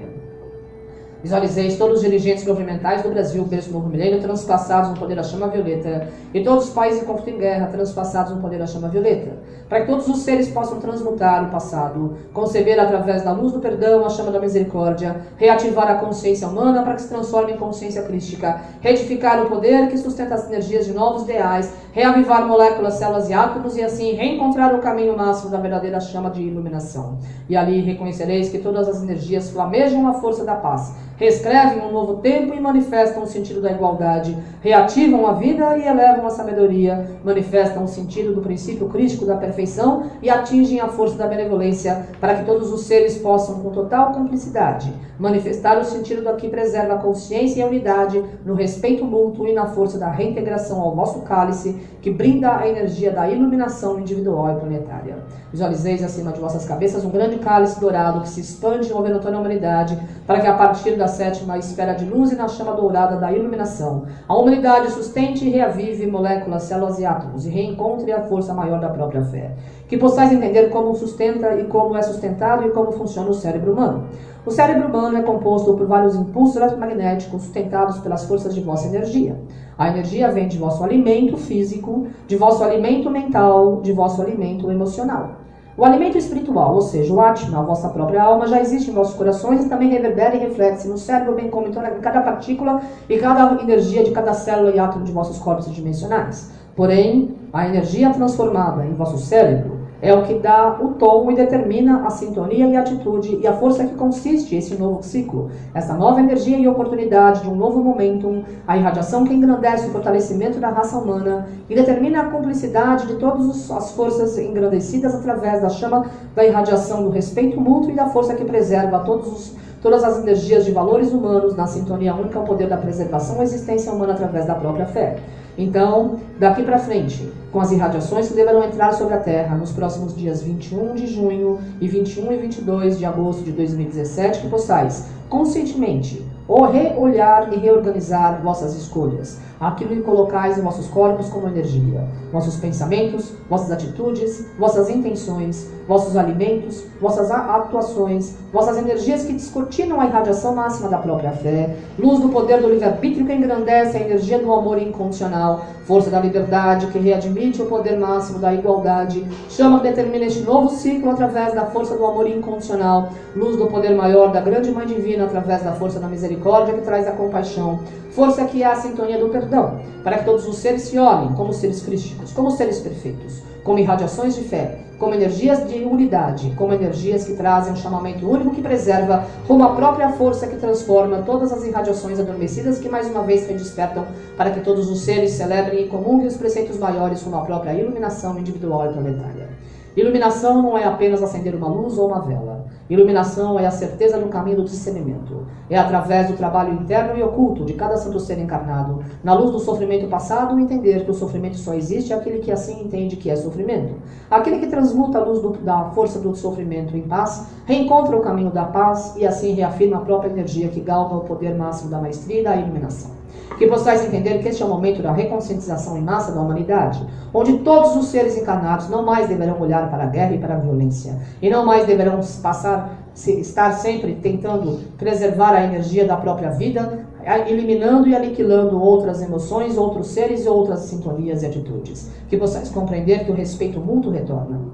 Visualizeis 1.23 1.77
todos 1.77 1.99
os 1.99 2.03
dirigentes 2.03 2.45
governamentais 2.45 3.03
do 3.03 3.11
Brasil, 3.11 3.45
berço 3.45 3.71
novo 3.71 3.91
milênio, 3.91 4.21
transpassados 4.21 4.91
no 4.91 4.97
poder 4.97 5.17
da 5.17 5.23
chama 5.23 5.49
violeta, 5.49 6.09
e 6.33 6.43
todos 6.43 6.69
os 6.69 6.71
países 6.71 7.03
em 7.03 7.05
conflito 7.05 7.37
em 7.37 7.39
guerra, 7.39 7.67
transpassados 7.67 8.35
no 8.35 8.41
poder 8.41 8.59
da 8.59 8.67
chama 8.67 8.89
violeta, 8.89 9.33
para 9.69 9.83
que 9.83 9.87
todos 9.87 10.09
os 10.09 10.21
seres 10.21 10.49
possam 10.49 10.81
transmutar 10.81 11.47
o 11.47 11.51
passado, 11.51 12.17
conceber 12.33 12.81
através 12.81 13.23
da 13.23 13.33
luz 13.33 13.53
do 13.53 13.61
perdão 13.61 14.05
a 14.05 14.09
chama 14.09 14.31
da 14.31 14.41
misericórdia, 14.41 15.21
reativar 15.37 15.91
a 15.91 15.97
consciência 15.97 16.49
humana 16.49 16.83
para 16.83 16.95
que 16.95 17.03
se 17.03 17.09
transforme 17.09 17.53
em 17.53 17.59
consciência 17.59 18.03
crística, 18.03 18.63
retificar 18.81 19.43
o 19.43 19.49
poder 19.51 19.89
que 19.89 19.99
sustenta 19.99 20.35
as 20.35 20.49
energias 20.49 20.87
de 20.87 20.95
novos 20.95 21.25
ideais, 21.25 21.71
reavivar 21.93 22.47
moléculas, 22.47 22.95
células 22.95 23.29
e 23.29 23.33
átomos 23.33 23.77
e 23.77 23.83
assim 23.83 24.13
reencontrar 24.13 24.75
o 24.75 24.79
caminho 24.79 25.17
máximo 25.17 25.51
da 25.51 25.59
verdadeira 25.59 26.01
chama 26.01 26.31
de 26.31 26.43
iluminação. 26.43 27.19
E 27.49 27.57
ali 27.57 27.81
reconhecereis 27.81 28.49
que 28.49 28.59
todas 28.59 28.89
as 28.89 29.03
energias 29.03 29.51
flamejam 29.51 30.07
a 30.07 30.15
força 30.15 30.45
da 30.45 30.55
paz 30.55 30.95
reescrevem 31.21 31.87
um 31.87 31.93
novo 31.93 32.17
tempo 32.17 32.55
e 32.55 32.61
manifestam 32.61 33.23
o 33.23 33.27
sentido 33.27 33.61
da 33.61 33.71
igualdade, 33.71 34.35
reativam 34.63 35.27
a 35.27 35.35
vida 35.35 35.77
e 35.77 35.87
elevam 35.87 36.27
a 36.27 36.31
sabedoria, 36.31 37.21
manifestam 37.23 37.85
o 37.85 37.89
sentido 37.89 38.35
do 38.35 38.41
princípio 38.41 38.89
crítico 38.89 39.27
da 39.27 39.37
perfeição 39.37 40.05
e 40.23 40.31
atingem 40.31 40.81
a 40.81 40.89
força 40.89 41.19
da 41.19 41.27
benevolência, 41.27 42.07
para 42.19 42.37
que 42.37 42.47
todos 42.47 42.73
os 42.73 42.85
seres 42.85 43.19
possam, 43.19 43.61
com 43.61 43.69
total 43.69 44.13
cumplicidade, 44.13 44.91
manifestar 45.21 45.79
o 45.79 45.85
sentido 45.85 46.23
do 46.23 46.37
que 46.37 46.49
preserva 46.49 46.95
a 46.95 46.99
consciência 46.99 47.61
e 47.61 47.63
a 47.63 47.67
unidade, 47.67 48.25
no 48.45 48.55
respeito 48.55 49.05
mútuo 49.05 49.47
e 49.47 49.53
na 49.53 49.67
força 49.67 49.99
da 49.99 50.11
reintegração 50.11 50.81
ao 50.81 50.95
vosso 50.95 51.21
cálice, 51.21 51.79
que 52.01 52.11
brinda 52.11 52.57
a 52.57 52.67
energia 52.67 53.11
da 53.11 53.29
iluminação 53.29 54.01
individual 54.01 54.51
e 54.51 54.59
planetária. 54.59 55.19
Visualizeis 55.53 56.03
acima 56.03 56.33
de 56.33 56.41
vossas 56.41 56.65
cabeças 56.65 57.05
um 57.05 57.11
grande 57.11 57.39
cálice 57.39 57.79
dourado 57.79 58.23
que 58.23 58.29
se 58.29 58.41
expande 58.41 58.89
envolvendo 58.89 59.21
toda 59.21 59.37
a 59.37 59.41
humanidade, 59.41 59.99
para 60.27 60.41
que 60.41 60.47
a 60.47 60.55
partir 60.55 60.97
da 60.97 61.07
sétima 61.07 61.59
esfera 61.59 61.93
de 61.93 62.05
luz 62.07 62.33
e 62.33 62.37
na 62.37 62.49
chama 62.49 62.73
dourada 62.73 63.17
da 63.17 63.31
iluminação, 63.31 64.07
a 64.27 64.35
humanidade 64.35 64.91
sustente 64.91 65.45
e 65.45 65.51
reavive 65.51 66.07
moléculas, 66.07 66.63
células 66.63 66.99
e 66.99 67.05
átomos 67.05 67.45
e 67.45 67.51
reencontre 67.51 68.11
a 68.11 68.23
força 68.23 68.55
maior 68.55 68.81
da 68.81 68.89
própria 68.89 69.23
fé. 69.23 69.51
Que 69.87 69.99
possais 69.99 70.33
entender 70.33 70.71
como 70.71 70.95
sustenta 70.95 71.53
e 71.57 71.65
como 71.65 71.97
é 71.97 72.03
sustentado 72.03 72.65
e 72.65 72.71
como 72.71 72.93
funciona 72.93 73.29
o 73.29 73.35
cérebro 73.35 73.73
humano. 73.73 74.05
O 74.45 74.51
cérebro 74.51 74.89
humano 74.89 75.19
é 75.19 75.23
composto 75.23 75.75
por 75.75 75.87
vários 75.87 76.17
impulsos 76.17 76.57
eletromagnéticos 76.57 77.43
sustentados 77.43 77.99
pelas 77.99 78.25
forças 78.25 78.55
de 78.55 78.63
vossa 78.63 78.89
energia. 78.89 79.39
A 79.77 79.89
energia 79.89 80.31
vem 80.31 80.49
de 80.49 80.57
vosso 80.57 80.83
alimento 80.83 81.37
físico, 81.37 82.07
de 82.27 82.37
vosso 82.37 82.65
alimento 82.65 83.11
mental, 83.11 83.83
de 83.83 83.93
vosso 83.93 84.23
alimento 84.23 84.71
emocional. 84.71 85.33
O 85.77 85.85
alimento 85.85 86.17
espiritual, 86.17 86.75
ou 86.75 86.81
seja, 86.81 87.13
o 87.13 87.21
Atma, 87.21 87.59
a 87.59 87.63
vossa 87.63 87.91
própria 87.91 88.23
alma, 88.23 88.47
já 88.47 88.61
existe 88.61 88.91
em 88.91 88.95
vossos 88.95 89.15
corações 89.15 89.65
e 89.65 89.69
também 89.69 89.91
reverbera 89.91 90.35
e 90.35 90.39
reflete-se 90.39 90.89
no 90.89 90.97
cérebro, 90.97 91.35
bem 91.35 91.51
como 91.51 91.69
em 91.69 91.73
cada 91.73 92.23
partícula 92.23 92.81
e 93.11 93.19
cada 93.19 93.63
energia 93.63 94.03
de 94.03 94.11
cada 94.11 94.33
célula 94.33 94.71
e 94.71 94.79
átomo 94.79 95.05
de 95.05 95.13
vossos 95.13 95.39
corpos 95.39 95.71
dimensionais. 95.71 96.51
Porém, 96.75 97.35
a 97.53 97.69
energia 97.69 98.11
transformada 98.11 98.87
em 98.87 98.95
vosso 98.95 99.19
cérebro 99.19 99.80
é 100.03 100.15
o 100.15 100.23
que 100.23 100.35
dá 100.35 100.79
o 100.81 100.95
tom 100.95 101.31
e 101.31 101.35
determina 101.35 102.07
a 102.07 102.11
sintonia 102.11 102.67
e 102.67 102.77
a 102.77 102.81
atitude 102.81 103.39
e 103.41 103.47
a 103.47 103.53
força 103.53 103.85
que 103.85 103.95
consiste 103.95 104.57
esse 104.57 104.75
novo 104.77 105.03
ciclo, 105.03 105.51
essa 105.75 105.95
nova 105.95 106.21
energia 106.21 106.59
e 106.59 106.67
oportunidade 106.67 107.43
de 107.43 107.49
um 107.49 107.55
novo 107.55 107.83
momentum, 107.83 108.43
a 108.67 108.77
irradiação 108.77 109.25
que 109.25 109.35
engrandece 109.35 109.89
o 109.89 109.91
fortalecimento 109.91 110.59
da 110.59 110.71
raça 110.71 110.97
humana 110.97 111.47
e 111.69 111.75
determina 111.75 112.23
a 112.23 112.31
cumplicidade 112.31 113.07
de 113.07 113.17
todas 113.17 113.71
as 113.71 113.93
forças 113.93 114.39
engrandecidas 114.39 115.15
através 115.15 115.61
da 115.61 115.69
chama 115.69 116.07
da 116.35 116.45
irradiação 116.45 117.03
do 117.03 117.11
respeito 117.11 117.61
mútuo 117.61 117.91
e 117.91 117.95
da 117.95 118.07
força 118.07 118.35
que 118.35 118.45
preserva 118.45 119.01
todos 119.01 119.29
os, 119.29 119.57
todas 119.83 120.03
as 120.03 120.19
energias 120.19 120.65
de 120.65 120.73
valores 120.73 121.13
humanos 121.13 121.55
na 121.55 121.67
sintonia 121.67 122.15
única 122.15 122.39
ao 122.39 122.45
poder 122.45 122.69
da 122.69 122.77
preservação 122.77 123.41
e 123.41 123.43
existência 123.43 123.93
humana 123.93 124.15
através 124.15 124.47
da 124.47 124.55
própria 124.55 124.87
fé. 124.87 125.19
Então, 125.63 126.21
daqui 126.39 126.63
para 126.63 126.79
frente, 126.79 127.31
com 127.53 127.61
as 127.61 127.71
irradiações 127.71 128.29
que 128.29 128.35
deverão 128.35 128.65
entrar 128.65 128.93
sobre 128.93 129.13
a 129.13 129.19
Terra 129.19 129.55
nos 129.57 129.71
próximos 129.71 130.17
dias 130.17 130.43
21 130.43 130.95
de 130.95 131.07
junho 131.07 131.59
e 131.79 131.87
21 131.87 132.33
e 132.33 132.37
22 132.39 132.99
de 132.99 133.05
agosto 133.05 133.45
de 133.45 133.53
2017, 133.53 134.41
que 134.41 134.49
possais 134.49 135.09
conscientemente 135.29 136.25
ou 136.49 136.65
reolhar 136.65 137.53
e 137.53 137.59
reorganizar 137.59 138.41
vossas 138.43 138.75
escolhas, 138.75 139.39
aquilo 139.61 139.91
que 139.91 140.01
colocais 140.01 140.57
em 140.57 140.63
vossos 140.63 140.87
corpos 140.87 141.29
como 141.29 141.47
energia, 141.47 142.03
vossos 142.33 142.57
pensamentos, 142.57 143.35
vossas 143.49 143.71
atitudes, 143.71 144.47
vossas 144.59 144.89
intenções, 144.89 145.71
vossos 145.87 146.17
alimentos, 146.17 146.85
vossas 147.01 147.31
atuações, 147.31 148.37
vossas 148.53 148.79
energias 148.79 149.25
que 149.25 149.33
descortinam 149.35 150.01
a 150.01 150.07
irradiação 150.07 150.55
máxima 150.55 150.89
da 150.89 150.99
própria 150.99 151.33
fé, 151.33 151.77
luz 151.99 152.21
do 152.21 152.31
poder 152.31 152.63
do 152.63 152.71
livre-arbítrio 152.71 153.27
que 153.27 153.35
engrandece 153.35 153.99
a 153.99 154.01
energia 154.01 154.39
do 154.39 154.51
amor 154.53 154.81
incondicional, 154.81 155.65
força 155.85 156.09
da 156.09 156.21
liberdade 156.21 156.87
que 156.87 156.99
readmite 156.99 157.61
o 157.61 157.67
poder 157.67 157.99
máximo 157.99 158.39
da 158.39 158.55
igualdade, 158.55 159.27
chama 159.51 159.81
que 159.81 159.89
determina 159.89 160.25
este 160.25 160.41
novo 160.41 160.71
ciclo 160.71 161.11
através 161.11 161.53
da 161.53 161.67
força 161.67 161.97
do 161.97 162.07
amor 162.07 162.29
incondicional, 162.29 163.11
luz 163.37 163.57
do 163.57 163.67
poder 163.67 163.95
maior 163.95 164.33
da 164.33 164.41
grande 164.41 164.71
mãe 164.71 164.87
divina 164.87 165.25
através 165.25 165.63
da 165.63 165.73
força 165.73 165.99
da 165.99 166.07
misericórdia 166.07 166.73
que 166.73 166.83
traz 166.83 167.07
a 167.07 167.13
compaixão, 167.13 167.81
força 168.11 168.45
que 168.45 168.63
é 168.63 168.67
a 168.67 168.77
sintonia 168.77 169.19
do 169.19 169.29
perdão, 169.29 169.81
para 170.03 170.19
que 170.19 170.25
todos 170.25 170.47
os 170.47 170.57
seres 170.59 170.83
se 170.83 170.99
olhem 170.99 171.33
como 171.35 171.53
seres 171.53 171.83
crísticos, 171.83 172.33
como 172.33 172.51
seres 172.51 172.81
perfeitos, 172.81 173.43
como 173.63 173.79
irradiações 173.79 174.35
de 174.35 174.43
fé, 174.43 174.79
como 174.99 175.15
energias 175.15 175.67
de 175.67 175.83
unidade, 175.83 176.53
como 176.57 176.75
energias 176.75 177.25
que 177.25 177.33
trazem 177.33 177.73
um 177.73 177.77
chamamento 177.77 178.29
único 178.29 178.55
que 178.55 178.61
preserva, 178.61 179.25
como 179.47 179.65
a 179.65 179.75
própria 179.75 180.11
força 180.11 180.47
que 180.47 180.57
transforma 180.57 181.23
todas 181.23 181.51
as 181.51 181.65
irradiações 181.65 182.21
adormecidas 182.21 182.79
que 182.79 182.89
mais 182.89 183.09
uma 183.09 183.23
vez 183.23 183.49
redespertam 183.49 184.07
para 184.37 184.51
que 184.51 184.61
todos 184.61 184.91
os 184.91 185.01
seres 185.01 185.33
celebrem 185.33 185.85
e 185.85 185.89
comunguem 185.89 186.27
os 186.27 186.37
preceitos 186.37 186.79
maiores 186.79 187.23
como 187.23 187.37
a 187.37 187.41
própria 187.41 187.73
iluminação 187.73 188.39
individual 188.39 188.91
e 188.91 188.93
planetária. 188.93 189.49
Iluminação 189.97 190.63
não 190.63 190.77
é 190.77 190.85
apenas 190.85 191.23
acender 191.23 191.55
uma 191.55 191.69
luz 191.69 191.99
ou 191.99 192.09
uma 192.09 192.21
vela. 192.21 192.60
Iluminação 192.91 193.57
é 193.57 193.67
a 193.67 193.71
certeza 193.71 194.19
no 194.19 194.27
caminho 194.27 194.57
do 194.57 194.65
discernimento. 194.65 195.47
É 195.71 195.79
através 195.79 196.27
do 196.27 196.37
trabalho 196.37 196.75
interno 196.75 197.17
e 197.17 197.23
oculto 197.23 197.65
de 197.65 197.75
cada 197.75 197.97
santo 197.97 198.19
ser 198.19 198.37
encarnado, 198.41 199.05
na 199.23 199.33
luz 199.33 199.53
do 199.53 199.61
sofrimento 199.61 200.09
passado, 200.09 200.59
entender 200.59 201.05
que 201.05 201.11
o 201.13 201.15
sofrimento 201.15 201.57
só 201.57 201.73
existe 201.73 202.13
aquele 202.13 202.41
que 202.41 202.51
assim 202.51 202.83
entende 202.83 203.15
que 203.15 203.31
é 203.31 203.37
sofrimento. 203.37 203.95
Aquele 204.29 204.59
que 204.59 204.67
transmuta 204.67 205.19
a 205.19 205.25
luz 205.25 205.41
do, 205.41 205.51
da 205.51 205.91
força 205.91 206.19
do 206.19 206.35
sofrimento 206.35 206.97
em 206.97 207.03
paz, 207.03 207.47
reencontra 207.65 208.17
o 208.17 208.23
caminho 208.23 208.51
da 208.51 208.65
paz 208.65 209.15
e 209.17 209.25
assim 209.25 209.53
reafirma 209.53 209.99
a 209.99 210.01
própria 210.01 210.31
energia 210.31 210.69
que 210.69 210.81
galga 210.81 211.15
o 211.15 211.21
poder 211.21 211.55
máximo 211.55 211.91
da 211.91 212.01
maestria 212.01 212.41
e 212.41 212.45
da 212.45 212.57
iluminação. 212.57 213.20
Que 213.59 213.67
possais 213.67 214.05
entender 214.07 214.39
que 214.39 214.49
este 214.49 214.63
é 214.63 214.67
o 214.67 214.69
momento 214.69 215.03
da 215.03 215.13
reconscientização 215.13 215.97
em 215.99 216.03
massa 216.03 216.33
da 216.33 216.41
humanidade, 216.41 217.07
onde 217.33 217.59
todos 217.59 217.95
os 217.95 218.07
seres 218.07 218.37
encarnados 218.37 218.89
não 218.89 219.05
mais 219.05 219.29
deverão 219.29 219.61
olhar 219.61 219.91
para 219.91 220.05
a 220.05 220.07
guerra 220.07 220.35
e 220.35 220.39
para 220.39 220.55
a 220.55 220.59
violência, 220.59 221.19
e 221.43 221.51
não 221.51 221.65
mais 221.65 221.87
deverão 221.87 222.21
passar, 222.43 222.99
estar 223.15 223.73
sempre 223.73 224.15
tentando 224.15 224.79
preservar 224.97 225.53
a 225.53 225.65
energia 225.65 226.07
da 226.07 226.17
própria 226.17 226.51
vida, 226.51 227.07
eliminando 227.47 228.09
e 228.09 228.17
aniquilando 228.17 228.81
outras 228.81 229.21
emoções, 229.21 229.77
outros 229.77 230.07
seres 230.07 230.47
e 230.47 230.49
outras 230.49 230.81
sintonias 230.81 231.43
e 231.43 231.47
atitudes. 231.47 232.11
Que 232.29 232.37
possais 232.39 232.71
compreender 232.71 233.25
que 233.25 233.31
o 233.31 233.35
respeito 233.35 233.79
mútuo 233.79 234.11
retorna 234.11 234.70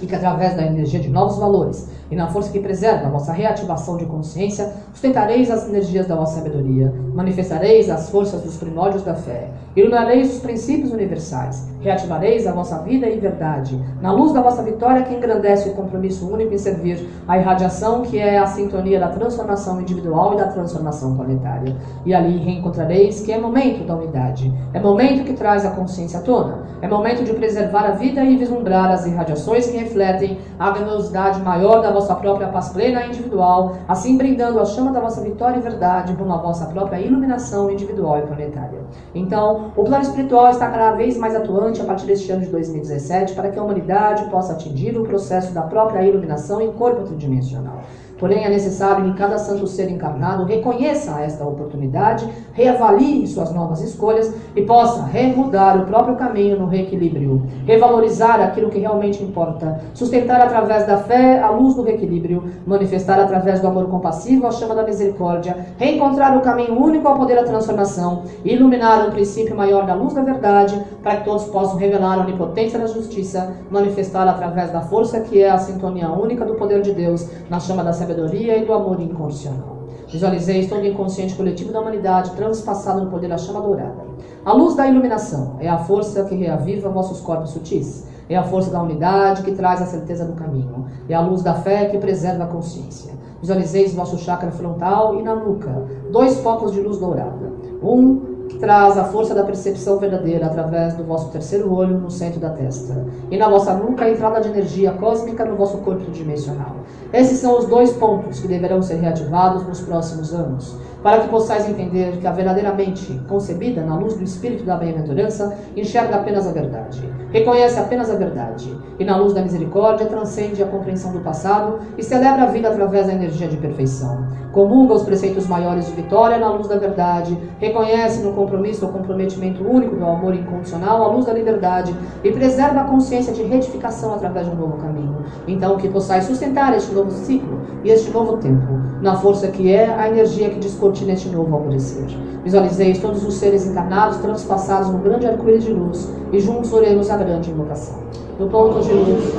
e 0.00 0.06
que 0.06 0.14
através 0.14 0.54
da 0.54 0.64
energia 0.64 1.00
de 1.00 1.08
novos 1.08 1.38
valores 1.38 1.88
e 2.10 2.16
na 2.16 2.28
força 2.28 2.50
que 2.50 2.60
preserva 2.60 3.06
a 3.06 3.10
vossa 3.10 3.32
reativação 3.32 3.96
de 3.96 4.06
consciência, 4.06 4.72
sustentareis 4.92 5.50
as 5.50 5.68
energias 5.68 6.06
da 6.06 6.16
vossa 6.16 6.36
sabedoria, 6.36 6.92
manifestareis 7.14 7.90
as 7.90 8.08
forças 8.08 8.42
dos 8.42 8.56
primórdios 8.56 9.02
da 9.02 9.14
fé, 9.14 9.50
iluminareis 9.76 10.34
os 10.34 10.40
princípios 10.40 10.92
universais, 10.92 11.68
reativareis 11.80 12.46
a 12.46 12.52
vossa 12.52 12.78
vida 12.78 13.08
e 13.08 13.18
verdade, 13.18 13.80
na 14.00 14.12
luz 14.12 14.32
da 14.32 14.42
vossa 14.42 14.62
vitória 14.62 15.02
que 15.02 15.14
engrandece 15.14 15.68
o 15.68 15.74
compromisso 15.74 16.28
único 16.32 16.52
em 16.52 16.58
servir 16.58 17.08
a 17.26 17.38
irradiação 17.38 18.02
que 18.02 18.18
é 18.18 18.38
a 18.38 18.46
sintonia 18.46 18.98
da 18.98 19.08
transformação 19.08 19.80
individual 19.80 20.34
e 20.34 20.36
da 20.36 20.48
transformação 20.48 21.16
planetária. 21.16 21.76
E 22.04 22.14
ali 22.14 22.38
reencontrareis 22.38 23.20
que 23.20 23.32
é 23.32 23.38
momento 23.38 23.86
da 23.86 23.94
unidade, 23.94 24.52
é 24.72 24.80
momento 24.80 25.24
que 25.24 25.34
traz 25.34 25.64
a 25.64 25.70
consciência 25.70 26.18
à 26.18 26.22
tona, 26.22 26.64
é 26.82 26.88
momento 26.88 27.24
de 27.24 27.32
preservar 27.32 27.84
a 27.84 27.92
vida 27.92 28.24
e 28.24 28.36
vislumbrar 28.36 28.90
as 28.90 29.06
irradiações 29.06 29.68
que 29.68 29.76
refletem 29.76 30.38
a 30.58 30.70
grandiosidade 30.70 31.40
maior 31.42 31.80
da 31.82 31.92
vossa 31.92 32.14
própria 32.14 32.48
paz 32.48 32.70
plena 32.70 33.06
individual, 33.06 33.76
assim 33.86 34.16
brindando 34.16 34.60
a 34.60 34.64
chama 34.64 34.92
da 34.92 35.00
vossa 35.00 35.20
vitória 35.20 35.58
e 35.58 35.60
verdade 35.60 36.12
rumo 36.12 36.32
à 36.32 36.38
vossa 36.38 36.66
própria 36.66 37.00
iluminação 37.00 37.70
individual 37.70 38.18
e 38.18 38.22
planetária. 38.22 38.80
Então, 39.14 39.57
o 39.76 39.84
plano 39.84 40.02
espiritual 40.02 40.50
está 40.50 40.70
cada 40.70 40.92
vez 40.92 41.16
mais 41.16 41.34
atuante 41.34 41.80
a 41.80 41.84
partir 41.84 42.06
deste 42.06 42.30
ano 42.30 42.42
de 42.42 42.50
2017 42.50 43.34
para 43.34 43.50
que 43.50 43.58
a 43.58 43.62
humanidade 43.62 44.30
possa 44.30 44.52
atingir 44.52 44.96
o 44.96 45.04
processo 45.04 45.52
da 45.52 45.62
própria 45.62 46.02
iluminação 46.02 46.60
em 46.60 46.72
corpo 46.72 47.02
tridimensional. 47.02 47.82
Porém, 48.18 48.44
é 48.44 48.50
necessário 48.50 49.04
que 49.04 49.16
cada 49.16 49.38
santo 49.38 49.66
ser 49.66 49.88
encarnado 49.90 50.44
reconheça 50.44 51.20
esta 51.20 51.44
oportunidade, 51.44 52.28
reavalie 52.52 53.26
suas 53.28 53.52
novas 53.52 53.80
escolhas 53.80 54.34
e 54.56 54.62
possa 54.62 55.04
remudar 55.04 55.78
o 55.78 55.86
próprio 55.86 56.16
caminho 56.16 56.58
no 56.58 56.66
reequilíbrio, 56.66 57.44
revalorizar 57.64 58.40
aquilo 58.40 58.70
que 58.70 58.78
realmente 58.80 59.22
importa, 59.22 59.80
sustentar 59.94 60.40
através 60.40 60.84
da 60.84 60.96
fé 60.96 61.40
a 61.40 61.50
luz 61.50 61.74
do 61.76 61.82
reequilíbrio, 61.82 62.42
manifestar 62.66 63.20
através 63.20 63.60
do 63.60 63.68
amor 63.68 63.86
compassivo 63.86 64.48
a 64.48 64.50
chama 64.50 64.74
da 64.74 64.82
misericórdia, 64.82 65.56
reencontrar 65.78 66.36
o 66.36 66.40
caminho 66.40 66.76
único 66.76 67.06
ao 67.06 67.16
poder 67.16 67.36
da 67.36 67.44
transformação, 67.44 68.24
iluminar 68.44 69.08
o 69.08 69.12
princípio 69.12 69.56
maior 69.56 69.86
da 69.86 69.94
luz 69.94 70.12
da 70.14 70.22
verdade, 70.22 70.82
para 71.02 71.18
que 71.18 71.24
todos 71.24 71.44
possam 71.44 71.76
revelar 71.76 72.18
a 72.18 72.22
onipotência 72.22 72.78
da 72.80 72.86
justiça, 72.86 73.54
manifestar 73.70 74.26
através 74.26 74.72
da 74.72 74.80
força 74.80 75.20
que 75.20 75.40
é 75.40 75.48
a 75.48 75.58
sintonia 75.58 76.10
única 76.10 76.44
do 76.44 76.54
poder 76.54 76.82
de 76.82 76.92
Deus 76.92 77.28
na 77.48 77.60
chama 77.60 77.84
da 77.84 77.92
sabedoria 78.08 78.56
e 78.56 78.64
do 78.64 78.72
amor 78.72 79.00
incondicional. 79.00 79.76
Visualizeis 80.10 80.68
todo 80.68 80.80
o 80.80 80.86
inconsciente 80.86 81.34
coletivo 81.34 81.70
da 81.70 81.80
humanidade 81.80 82.30
transpassado 82.30 83.04
no 83.04 83.10
poder 83.10 83.28
da 83.28 83.36
chama 83.36 83.60
dourada. 83.60 84.08
A 84.42 84.52
luz 84.54 84.74
da 84.74 84.86
iluminação 84.86 85.56
é 85.60 85.68
a 85.68 85.76
força 85.76 86.24
que 86.24 86.34
reaviva 86.34 86.88
vossos 86.88 87.20
corpos 87.20 87.50
sutis. 87.50 88.08
É 88.30 88.36
a 88.36 88.42
força 88.42 88.70
da 88.70 88.82
unidade 88.82 89.42
que 89.42 89.52
traz 89.52 89.82
a 89.82 89.86
certeza 89.86 90.24
do 90.24 90.32
caminho. 90.32 90.86
É 91.08 91.14
a 91.14 91.20
luz 91.20 91.42
da 91.42 91.54
fé 91.54 91.86
que 91.86 91.98
preserva 91.98 92.44
a 92.44 92.46
consciência. 92.46 93.12
Visualizeis 93.40 93.94
vosso 93.94 94.16
chakra 94.18 94.50
frontal 94.50 95.18
e 95.18 95.22
na 95.22 95.36
nuca 95.36 95.86
dois 96.10 96.38
focos 96.40 96.72
de 96.72 96.80
luz 96.80 96.98
dourada. 96.98 97.52
Um 97.82 98.27
traz 98.58 98.98
a 98.98 99.04
força 99.04 99.34
da 99.34 99.44
percepção 99.44 99.98
verdadeira 99.98 100.46
através 100.46 100.94
do 100.94 101.04
vosso 101.04 101.30
terceiro 101.30 101.72
olho 101.72 101.98
no 101.98 102.10
centro 102.10 102.40
da 102.40 102.50
testa. 102.50 103.04
E 103.30 103.36
na 103.36 103.48
vossa 103.48 103.74
nuca 103.74 104.04
a 104.04 104.10
entrada 104.10 104.40
de 104.40 104.48
energia 104.48 104.92
cósmica 104.92 105.44
no 105.44 105.56
vosso 105.56 105.78
corpo 105.78 106.10
dimensional. 106.10 106.76
Esses 107.12 107.38
são 107.38 107.58
os 107.58 107.66
dois 107.66 107.92
pontos 107.92 108.40
que 108.40 108.48
deverão 108.48 108.82
ser 108.82 108.96
reativados 108.96 109.66
nos 109.66 109.80
próximos 109.80 110.34
anos 110.34 110.76
para 111.02 111.20
que 111.20 111.28
possais 111.28 111.68
entender 111.68 112.18
que 112.18 112.26
a 112.26 112.32
verdadeiramente 112.32 113.20
concebida 113.28 113.82
na 113.82 113.96
luz 113.96 114.14
do 114.14 114.24
Espírito 114.24 114.64
da 114.64 114.76
bem-aventurança 114.76 115.56
enxerga 115.76 116.16
apenas 116.16 116.46
a 116.46 116.52
verdade, 116.52 117.08
reconhece 117.30 117.78
apenas 117.78 118.10
a 118.10 118.14
verdade, 118.14 118.76
e 118.98 119.04
na 119.04 119.16
luz 119.16 119.32
da 119.32 119.42
misericórdia 119.42 120.06
transcende 120.06 120.62
a 120.62 120.66
compreensão 120.66 121.12
do 121.12 121.20
passado 121.20 121.78
e 121.96 122.02
celebra 122.02 122.42
a 122.44 122.46
vida 122.46 122.68
através 122.68 123.06
da 123.06 123.12
energia 123.12 123.48
de 123.48 123.56
perfeição. 123.56 124.26
Comunga 124.52 124.94
os 124.94 125.02
preceitos 125.02 125.46
maiores 125.46 125.86
de 125.86 125.92
vitória 125.92 126.38
na 126.38 126.50
luz 126.50 126.66
da 126.66 126.76
verdade, 126.76 127.38
reconhece 127.58 128.22
no 128.22 128.32
compromisso 128.32 128.86
o 128.86 128.92
comprometimento 128.92 129.62
único 129.62 129.94
do 129.94 130.04
amor 130.04 130.34
incondicional 130.34 131.02
à 131.02 131.08
luz 131.08 131.26
da 131.26 131.32
liberdade 131.32 131.94
e 132.24 132.32
preserva 132.32 132.80
a 132.80 132.84
consciência 132.84 133.32
de 133.32 133.42
retificação 133.42 134.14
através 134.14 134.46
de 134.46 134.52
um 134.52 134.56
novo 134.56 134.78
caminho. 134.78 135.16
Então, 135.46 135.76
que 135.76 135.88
possais 135.88 136.24
sustentar 136.24 136.74
este 136.74 136.92
novo 136.92 137.10
ciclo 137.10 137.60
e 137.84 137.90
este 137.90 138.10
novo 138.10 138.38
tempo, 138.38 138.80
na 139.02 139.16
força 139.16 139.48
que 139.48 139.72
é 139.72 139.86
a 139.94 140.08
energia 140.08 140.50
que 140.50 140.68
curtir 140.78 141.04
neste 141.04 141.28
novo 141.28 141.54
alvorecer. 141.54 142.06
Visualizeis 142.42 142.98
todos 142.98 143.24
os 143.24 143.34
seres 143.34 143.66
encarnados 143.66 144.18
transpassados 144.18 144.88
no 144.88 144.98
grande 144.98 145.26
arco-íris 145.26 145.64
de 145.64 145.72
luz 145.72 146.10
e 146.32 146.40
juntos 146.40 146.72
oremos 146.72 147.10
a 147.10 147.16
grande 147.24 147.50
invocação. 147.50 147.98
Do 148.38 148.46
ponto 148.48 148.80
de 148.80 148.92
luz. 148.92 149.34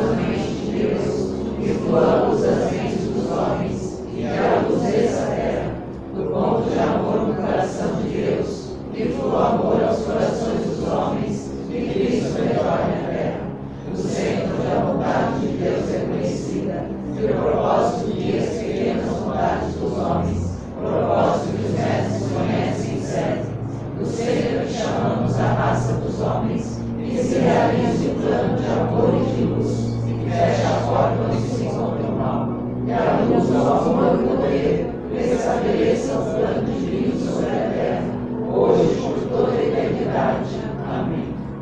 E 1.61 1.73
flua 1.73 2.25
luz 2.27 2.41
das 2.41 2.71
mentes 2.71 3.05
dos 3.13 3.31
homens, 3.31 4.03
e 4.15 4.25
a 4.25 4.67
luz 4.67 4.81
dessa 4.81 5.25
terra, 5.27 5.71
do 6.15 6.23
ponto 6.31 6.69
de 6.69 6.79
amor 6.79 7.27
no 7.27 7.33
coração 7.35 7.95
de 8.01 8.09
Deus, 8.09 8.75
e 8.93 9.09
flua 9.09 9.49
amor 9.49 9.83
aos 9.83 9.99
corações 9.99 10.65
dos 10.65 10.87
homens, 10.87 11.51
e 11.69 11.89
Cristo 11.93 12.41
retorne 12.41 12.93
à 12.93 13.09
terra, 13.09 13.41
do 13.91 13.97
centro 13.97 14.57
da 14.63 14.85
vontade 14.85 15.39
de 15.39 15.57
Deus 15.57 15.89
reconhecida, 15.89 16.85
e 17.19 17.25
o 17.25 17.27
propósito 17.27 18.13
de 18.13 18.37
as 18.37 18.49
pequenas 18.49 19.05
vontades 19.05 19.75
dos 19.75 19.97
homens 19.97 20.49
propósito 20.79 21.57
que 21.57 21.65
os 21.65 21.71
mestres 21.71 22.31
conhecem 22.31 22.97
e 22.97 23.01
seguem, 23.01 23.45
do 23.97 24.05
ser 24.05 24.65
que 24.65 24.73
chamamos 24.73 25.39
a 25.39 25.53
raça 25.53 25.93
dos 25.93 26.19
homens, 26.21 26.48
que 27.29 27.35
se 27.35 27.39
realize 27.41 28.07
o 28.07 28.15
plano 28.15 28.57
de 28.57 28.65
amor 28.65 29.13
e 29.13 29.35
de 29.35 29.43
luz, 29.43 29.93
e 30.07 30.13
que 30.13 30.31
fecha 30.31 30.67
a 30.67 30.87
porta 30.87 31.15
onde 31.29 31.41
se 31.41 31.63
encontra 31.63 32.07
o 32.07 32.17
mal, 32.17 32.49
e 32.87 32.91
a 32.91 33.23
luz 33.29 33.47
do 33.47 33.57
amor 33.57 34.15
e 34.15 34.27
poder 34.27 34.89
restabeleça 35.13 36.13
o 36.13 36.23
plano 36.23 36.65
divino 36.65 37.19
sobre 37.19 37.45
a 37.45 37.69
terra, 37.69 38.03
hoje 38.51 38.81
e 38.81 39.01
por 39.01 39.37
toda 39.37 39.51
a 39.51 39.63
eternidade. 39.63 40.69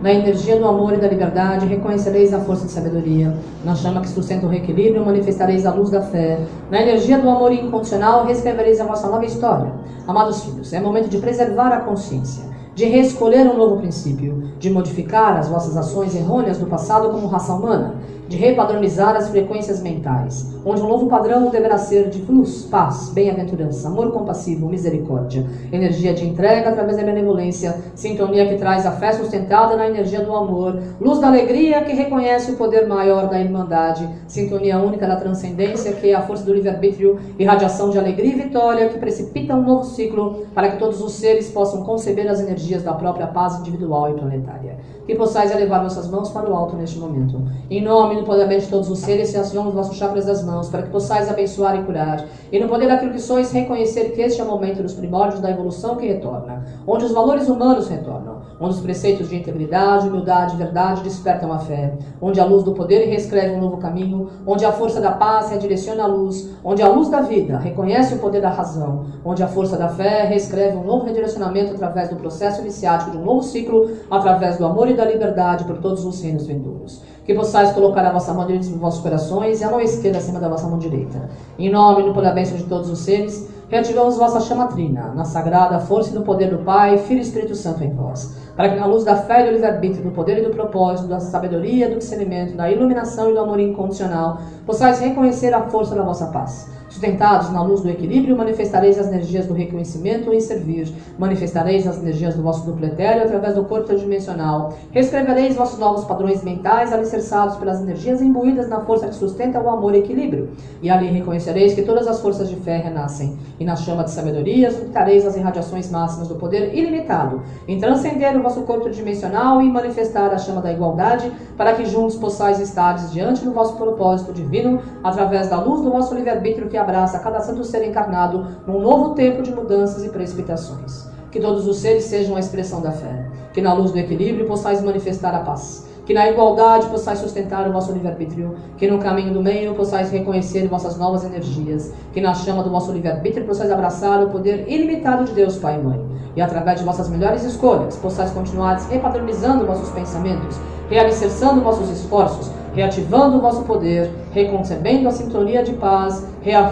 Na 0.01 0.13
energia 0.13 0.57
do 0.57 0.65
amor 0.67 0.93
e 0.93 0.97
da 0.97 1.07
liberdade, 1.07 1.65
reconhecereis 1.65 2.31
a 2.33 2.39
força 2.39 2.65
de 2.65 2.71
sabedoria. 2.71 3.35
Na 3.65 3.75
chama 3.75 3.99
que 3.99 4.07
sustenta 4.07 4.45
o 4.45 4.49
reequilíbrio, 4.49 5.03
manifestareis 5.03 5.65
a 5.65 5.73
luz 5.73 5.89
da 5.89 6.01
fé. 6.01 6.39
Na 6.71 6.81
energia 6.81 7.17
do 7.17 7.27
amor 7.27 7.51
incondicional, 7.51 8.25
reescrevereis 8.25 8.79
a 8.79 8.85
vossa 8.85 9.09
nova 9.09 9.25
história. 9.25 9.73
Amados 10.07 10.43
filhos, 10.45 10.71
é 10.71 10.79
momento 10.79 11.09
de 11.09 11.17
preservar 11.17 11.73
a 11.73 11.79
consciência, 11.79 12.43
de 12.77 12.85
reescolher 12.85 13.47
um 13.47 13.57
novo 13.57 13.77
princípio, 13.77 14.51
de 14.59 14.69
modificar 14.69 15.35
as 15.35 15.49
vossas 15.49 15.75
ações 15.75 16.13
errôneas 16.13 16.59
do 16.59 16.67
passado 16.67 17.09
como 17.09 17.25
raça 17.25 17.51
humana, 17.51 17.95
de 18.27 18.37
repadronizar 18.37 19.15
as 19.15 19.29
frequências 19.29 19.81
mentais, 19.81 20.53
onde 20.65 20.81
um 20.81 20.87
novo 20.87 21.07
padrão 21.07 21.49
deverá 21.49 21.77
ser 21.77 22.09
de 22.09 22.21
luz, 22.21 22.63
paz, 22.63 23.09
bem-aventurança, 23.09 23.87
amor 23.87 24.11
compassivo, 24.11 24.67
misericórdia, 24.67 25.45
energia 25.71 26.13
de 26.13 26.27
entrega 26.27 26.69
através 26.69 26.97
da 26.97 27.03
benevolência, 27.03 27.77
sintonia 27.95 28.47
que 28.47 28.57
traz 28.57 28.85
a 28.85 28.91
fé 28.91 29.13
sustentada 29.13 29.75
na 29.75 29.87
energia 29.87 30.21
do 30.21 30.35
amor, 30.35 30.79
luz 30.99 31.19
da 31.19 31.27
alegria 31.27 31.83
que 31.83 31.93
reconhece 31.93 32.51
o 32.51 32.57
poder 32.57 32.87
maior 32.87 33.29
da 33.29 33.39
irmandade, 33.39 34.07
sintonia 34.27 34.77
única 34.77 35.07
da 35.07 35.15
transcendência 35.15 35.93
que 35.93 36.09
é 36.09 36.15
a 36.15 36.21
força 36.21 36.43
do 36.43 36.53
livre-arbítrio, 36.53 37.19
irradiação 37.39 37.89
de 37.89 37.97
alegria 37.97 38.33
e 38.33 38.41
vitória 38.41 38.89
que 38.89 38.97
precipita 38.97 39.55
um 39.55 39.63
novo 39.63 39.85
ciclo 39.85 40.45
para 40.53 40.71
que 40.71 40.77
todos 40.77 41.01
os 41.01 41.13
seres 41.13 41.49
possam 41.49 41.83
conceber 41.83 42.27
as 42.27 42.39
energias 42.39 42.83
da 42.83 42.93
própria 42.93 43.27
paz 43.27 43.59
individual 43.59 44.11
e 44.11 44.13
planetária. 44.13 44.77
Que 45.05 45.15
possais 45.15 45.51
elevar 45.51 45.81
vossas 45.83 46.09
mãos 46.09 46.29
para 46.29 46.49
o 46.49 46.53
alto 46.53 46.75
neste 46.75 46.99
momento. 46.99 47.41
Em 47.69 47.81
nome 47.81 48.16
no 48.17 48.23
poder 48.23 48.59
de 48.59 48.67
todos 48.67 48.89
os 48.89 48.99
seres, 48.99 49.29
se 49.29 49.37
acionam 49.37 49.69
os 49.69 49.75
vossos 49.75 49.95
chakras 49.95 50.25
das 50.25 50.43
mãos, 50.43 50.69
para 50.69 50.81
que 50.81 50.89
possais 50.89 51.29
abençoar 51.29 51.79
e 51.79 51.83
curar. 51.83 52.25
E 52.51 52.59
no 52.59 52.67
poder 52.67 52.87
daquilo 52.87 53.11
que 53.11 53.19
sois, 53.19 53.51
reconhecer 53.51 54.11
que 54.11 54.21
este 54.21 54.41
é 54.41 54.43
o 54.43 54.47
momento 54.47 54.81
dos 54.81 54.93
primórdios 54.93 55.39
da 55.39 55.51
evolução 55.51 55.95
que 55.95 56.07
retorna, 56.07 56.65
onde 56.85 57.05
os 57.05 57.11
valores 57.11 57.47
humanos 57.47 57.87
retornam, 57.87 58.37
onde 58.59 58.75
os 58.75 58.81
preceitos 58.81 59.29
de 59.29 59.35
integridade, 59.35 60.07
humildade 60.07 60.55
e 60.55 60.57
verdade 60.57 61.03
despertam 61.03 61.51
a 61.51 61.59
fé, 61.59 61.93
onde 62.21 62.39
a 62.39 62.45
luz 62.45 62.63
do 62.63 62.73
poder 62.73 63.05
reescreve 63.05 63.55
um 63.55 63.59
novo 63.59 63.77
caminho, 63.77 64.29
onde 64.45 64.65
a 64.65 64.71
força 64.71 64.99
da 64.99 65.11
paz 65.11 65.51
redireciona 65.51 66.03
a 66.03 66.07
luz, 66.07 66.49
onde 66.63 66.81
a 66.81 66.87
luz 66.87 67.09
da 67.09 67.21
vida 67.21 67.57
reconhece 67.57 68.15
o 68.15 68.19
poder 68.19 68.41
da 68.41 68.49
razão, 68.49 69.05
onde 69.23 69.43
a 69.43 69.47
força 69.47 69.77
da 69.77 69.89
fé 69.89 70.23
reescreve 70.23 70.77
um 70.77 70.83
novo 70.83 71.05
redirecionamento 71.05 71.73
através 71.73 72.09
do 72.09 72.15
processo 72.15 72.61
iniciático 72.61 73.11
de 73.11 73.17
um 73.17 73.23
novo 73.23 73.43
ciclo, 73.43 73.91
através 74.09 74.57
do 74.57 74.65
amor 74.65 74.89
e 74.89 74.95
da 74.95 75.05
liberdade 75.05 75.63
por 75.65 75.77
todos 75.77 76.03
os 76.03 76.21
reinos 76.21 76.47
vindouros 76.47 77.01
que 77.27 77.33
possais 77.33 77.73
colocar 77.73 78.05
a 78.05 78.11
vossa 78.13 78.33
mão 78.33 78.45
direita 78.45 78.69
nos 78.69 78.79
vossos 78.79 79.01
corações 79.01 79.59
e 79.59 79.63
a 79.65 79.69
mão 79.69 79.81
esquerda 79.81 80.17
acima 80.17 80.39
da 80.39 80.47
vossa 80.47 80.65
mão 80.65 80.79
direita. 80.79 81.29
Em 81.59 81.69
nome 81.69 82.03
e 82.03 82.05
poder 82.13 82.31
bênção 82.31 82.55
de 82.55 82.63
todos 82.63 82.89
os 82.89 82.99
seres, 82.99 83.49
reativamos 83.67 84.15
vossa 84.15 84.39
chama 84.39 84.67
trina, 84.67 85.11
na 85.13 85.25
sagrada 85.25 85.77
força 85.81 86.11
e 86.11 86.13
no 86.13 86.23
poder 86.23 86.49
do 86.49 86.63
Pai, 86.63 86.97
Filho 86.99 87.19
e 87.19 87.23
Espírito 87.23 87.53
Santo 87.53 87.83
em 87.83 87.93
vós, 87.93 88.37
para 88.55 88.69
que 88.69 88.79
na 88.79 88.85
luz 88.85 89.03
da 89.03 89.17
fé 89.17 89.41
e 89.41 89.45
do 89.47 89.51
livre-arbítrio, 89.51 90.05
do 90.05 90.11
poder 90.11 90.37
e 90.37 90.45
do 90.45 90.51
propósito, 90.51 91.09
da 91.09 91.19
sabedoria, 91.19 91.89
do 91.89 91.97
discernimento, 91.97 92.55
da 92.55 92.71
iluminação 92.71 93.29
e 93.29 93.33
do 93.33 93.39
amor 93.41 93.59
incondicional, 93.59 94.39
possais 94.65 95.01
reconhecer 95.01 95.53
a 95.53 95.63
força 95.63 95.93
da 95.95 96.03
vossa 96.03 96.27
paz 96.27 96.76
Sustentados 96.97 97.51
na 97.51 97.61
luz 97.61 97.81
do 97.81 97.91
equilíbrio, 97.91 98.35
manifestareis 98.35 98.97
as 98.97 99.05
energias 99.05 99.45
do 99.45 99.53
reconhecimento 99.53 100.33
em 100.33 100.39
servir. 100.39 100.91
Manifestareis 101.19 101.85
as 101.85 101.99
energias 101.99 102.33
do 102.33 102.41
vosso 102.41 102.65
duplo 102.65 102.87
etéreo 102.87 103.21
através 103.21 103.53
do 103.53 103.65
corpo 103.65 103.85
tridimensional. 103.85 104.73
Reescrevereis 104.89 105.55
vossos 105.55 105.77
novos 105.77 106.05
padrões 106.05 106.43
mentais 106.43 106.91
alicerçados 106.91 107.55
pelas 107.57 107.83
energias 107.83 108.19
imbuídas 108.19 108.67
na 108.67 108.79
força 108.79 109.09
que 109.09 109.13
sustenta 109.13 109.61
o 109.61 109.69
amor 109.69 109.93
e 109.93 109.99
equilíbrio. 109.99 110.49
E 110.81 110.89
ali 110.89 111.05
reconhecereis 111.11 111.75
que 111.75 111.83
todas 111.83 112.07
as 112.07 112.19
forças 112.19 112.49
de 112.49 112.55
fé 112.55 112.77
renascem. 112.77 113.37
E 113.59 113.63
na 113.63 113.75
chama 113.75 114.03
de 114.03 114.09
sabedoria 114.09 114.71
suscitareis 114.71 115.23
as 115.23 115.37
irradiações 115.37 115.91
máximas 115.91 116.27
do 116.27 116.35
poder 116.35 116.73
ilimitado. 116.75 117.43
Em 117.67 117.77
transcender 117.77 118.35
o 118.35 118.41
vosso 118.41 118.61
corpo 118.61 118.85
tridimensional 118.85 119.61
e 119.61 119.69
manifestar 119.69 120.33
a 120.33 120.39
chama 120.39 120.61
da 120.61 120.73
igualdade, 120.73 121.31
para 121.55 121.73
que 121.73 121.85
juntos 121.85 122.15
possais 122.15 122.59
estar 122.59 122.93
diante 123.11 123.45
do 123.45 123.51
vosso 123.51 123.75
propósito 123.77 124.33
divino, 124.33 124.81
através 125.03 125.47
da 125.47 125.61
luz 125.61 125.81
do 125.81 125.91
vosso 125.91 126.15
livre-arbítrio 126.15 126.67
que 126.67 126.86
abraça 126.87 127.19
cada 127.19 127.41
santo 127.41 127.65
ser 127.65 127.85
encarnado 127.85 128.47
num 128.65 128.79
novo 128.79 129.13
tempo 129.13 129.43
de 129.43 129.53
mudanças 129.53 130.05
e 130.05 130.09
precipitações. 130.09 131.05
Que 131.29 131.41
todos 131.41 131.67
os 131.67 131.77
seres 131.77 132.05
sejam 132.05 132.37
a 132.37 132.39
expressão 132.39 132.81
da 132.81 132.91
fé. 132.91 133.25
Que 133.51 133.61
na 133.61 133.73
luz 133.73 133.91
do 133.91 133.99
equilíbrio 133.99 134.47
possais 134.47 134.81
manifestar 134.81 135.35
a 135.35 135.39
paz. 135.39 135.85
Que 136.05 136.13
na 136.13 136.29
igualdade 136.29 136.87
possais 136.87 137.19
sustentar 137.19 137.67
o 137.67 137.73
vosso 137.73 137.91
livre-arbítrio. 137.91 138.55
Que 138.77 138.87
no 138.87 138.99
caminho 138.99 139.33
do 139.33 139.43
meio 139.43 139.75
possais 139.75 140.09
reconhecer 140.09 140.69
vossas 140.69 140.97
novas 140.97 141.25
energias. 141.25 141.93
Que 142.13 142.21
na 142.21 142.33
chama 142.33 142.63
do 142.63 142.69
vosso 142.69 142.93
livre-arbítrio 142.93 143.45
possais 143.45 143.69
abraçar 143.69 144.23
o 144.23 144.29
poder 144.29 144.63
ilimitado 144.71 145.25
de 145.25 145.33
Deus 145.33 145.57
Pai 145.57 145.77
e 145.77 145.83
Mãe. 145.83 146.01
E 146.37 146.41
através 146.41 146.79
de 146.79 146.85
vossas 146.85 147.09
melhores 147.09 147.43
escolhas 147.43 147.97
possais 147.97 148.31
continuar 148.31 148.77
repadronizando 148.89 149.65
vossos 149.65 149.89
pensamentos, 149.89 150.57
realicerçando 150.89 151.61
vossos 151.61 151.89
esforços, 151.89 152.49
reativando 152.77 153.37
o 153.37 153.41
vosso 153.41 153.63
poder, 153.63 154.11
reconcebendo 154.31 155.07
a 155.07 155.11
sintonia 155.11 155.63
de 155.63 155.73
paz, 155.73 156.23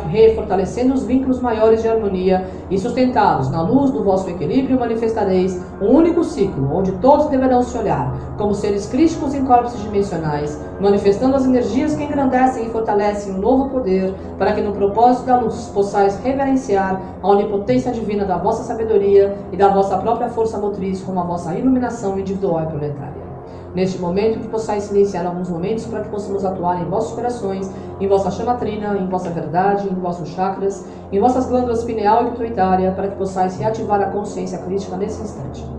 refortalecendo 0.09 0.93
os 0.93 1.03
vínculos 1.03 1.41
maiores 1.41 1.81
de 1.81 1.87
harmonia 1.87 2.47
e 2.69 2.77
sustentados 2.77 3.49
na 3.49 3.61
luz 3.61 3.91
do 3.91 4.03
vosso 4.03 4.29
equilíbrio, 4.29 4.79
manifestareis 4.79 5.61
um 5.81 5.87
único 5.87 6.23
ciclo, 6.23 6.73
onde 6.73 6.91
todos 6.93 7.27
deverão 7.27 7.61
se 7.61 7.77
olhar 7.77 8.15
como 8.37 8.53
seres 8.53 8.87
crísticos 8.87 9.33
em 9.33 9.45
corpos 9.45 9.81
dimensionais, 9.81 10.59
manifestando 10.79 11.35
as 11.35 11.45
energias 11.45 11.95
que 11.95 12.03
engrandecem 12.03 12.65
e 12.65 12.69
fortalecem 12.69 13.33
um 13.33 13.39
novo 13.39 13.69
poder, 13.69 14.13
para 14.37 14.53
que 14.53 14.61
no 14.61 14.73
propósito 14.73 15.25
da 15.25 15.39
luz 15.39 15.69
possais 15.73 16.17
reverenciar 16.19 17.01
a 17.21 17.27
onipotência 17.27 17.91
divina 17.91 18.25
da 18.25 18.37
vossa 18.37 18.63
sabedoria 18.63 19.35
e 19.51 19.57
da 19.57 19.69
vossa 19.69 19.97
própria 19.97 20.29
força 20.29 20.57
motriz 20.57 21.01
como 21.01 21.19
a 21.19 21.23
vossa 21.23 21.53
iluminação 21.53 22.17
individual 22.19 22.63
e 22.63 22.67
planetária. 22.67 23.24
Neste 23.75 23.99
momento, 23.99 24.39
que 24.39 24.47
possais 24.47 24.83
silenciar 24.83 25.25
alguns 25.25 25.49
momentos 25.49 25.85
para 25.85 25.99
que 25.99 26.09
possamos 26.09 26.45
atuar 26.45 26.81
em 26.81 26.85
vossos 26.85 27.11
corações, 27.11 27.69
em 27.99 28.07
vossa 28.07 28.31
chama 28.31 28.55
trina, 28.55 28.97
em 28.97 29.05
vossa 29.09 29.29
verdade, 29.29 29.89
em 29.89 29.95
vossos 29.95 30.29
chakras, 30.29 30.85
em 31.11 31.19
vossas 31.19 31.45
glândulas 31.45 31.83
pineal 31.83 32.25
e 32.25 32.31
pituitária, 32.31 32.93
para 32.93 33.09
que 33.09 33.17
possais 33.17 33.57
reativar 33.57 33.99
a 34.01 34.11
consciência 34.11 34.59
crítica 34.59 34.95
nesse 34.95 35.21
instante. 35.21 35.74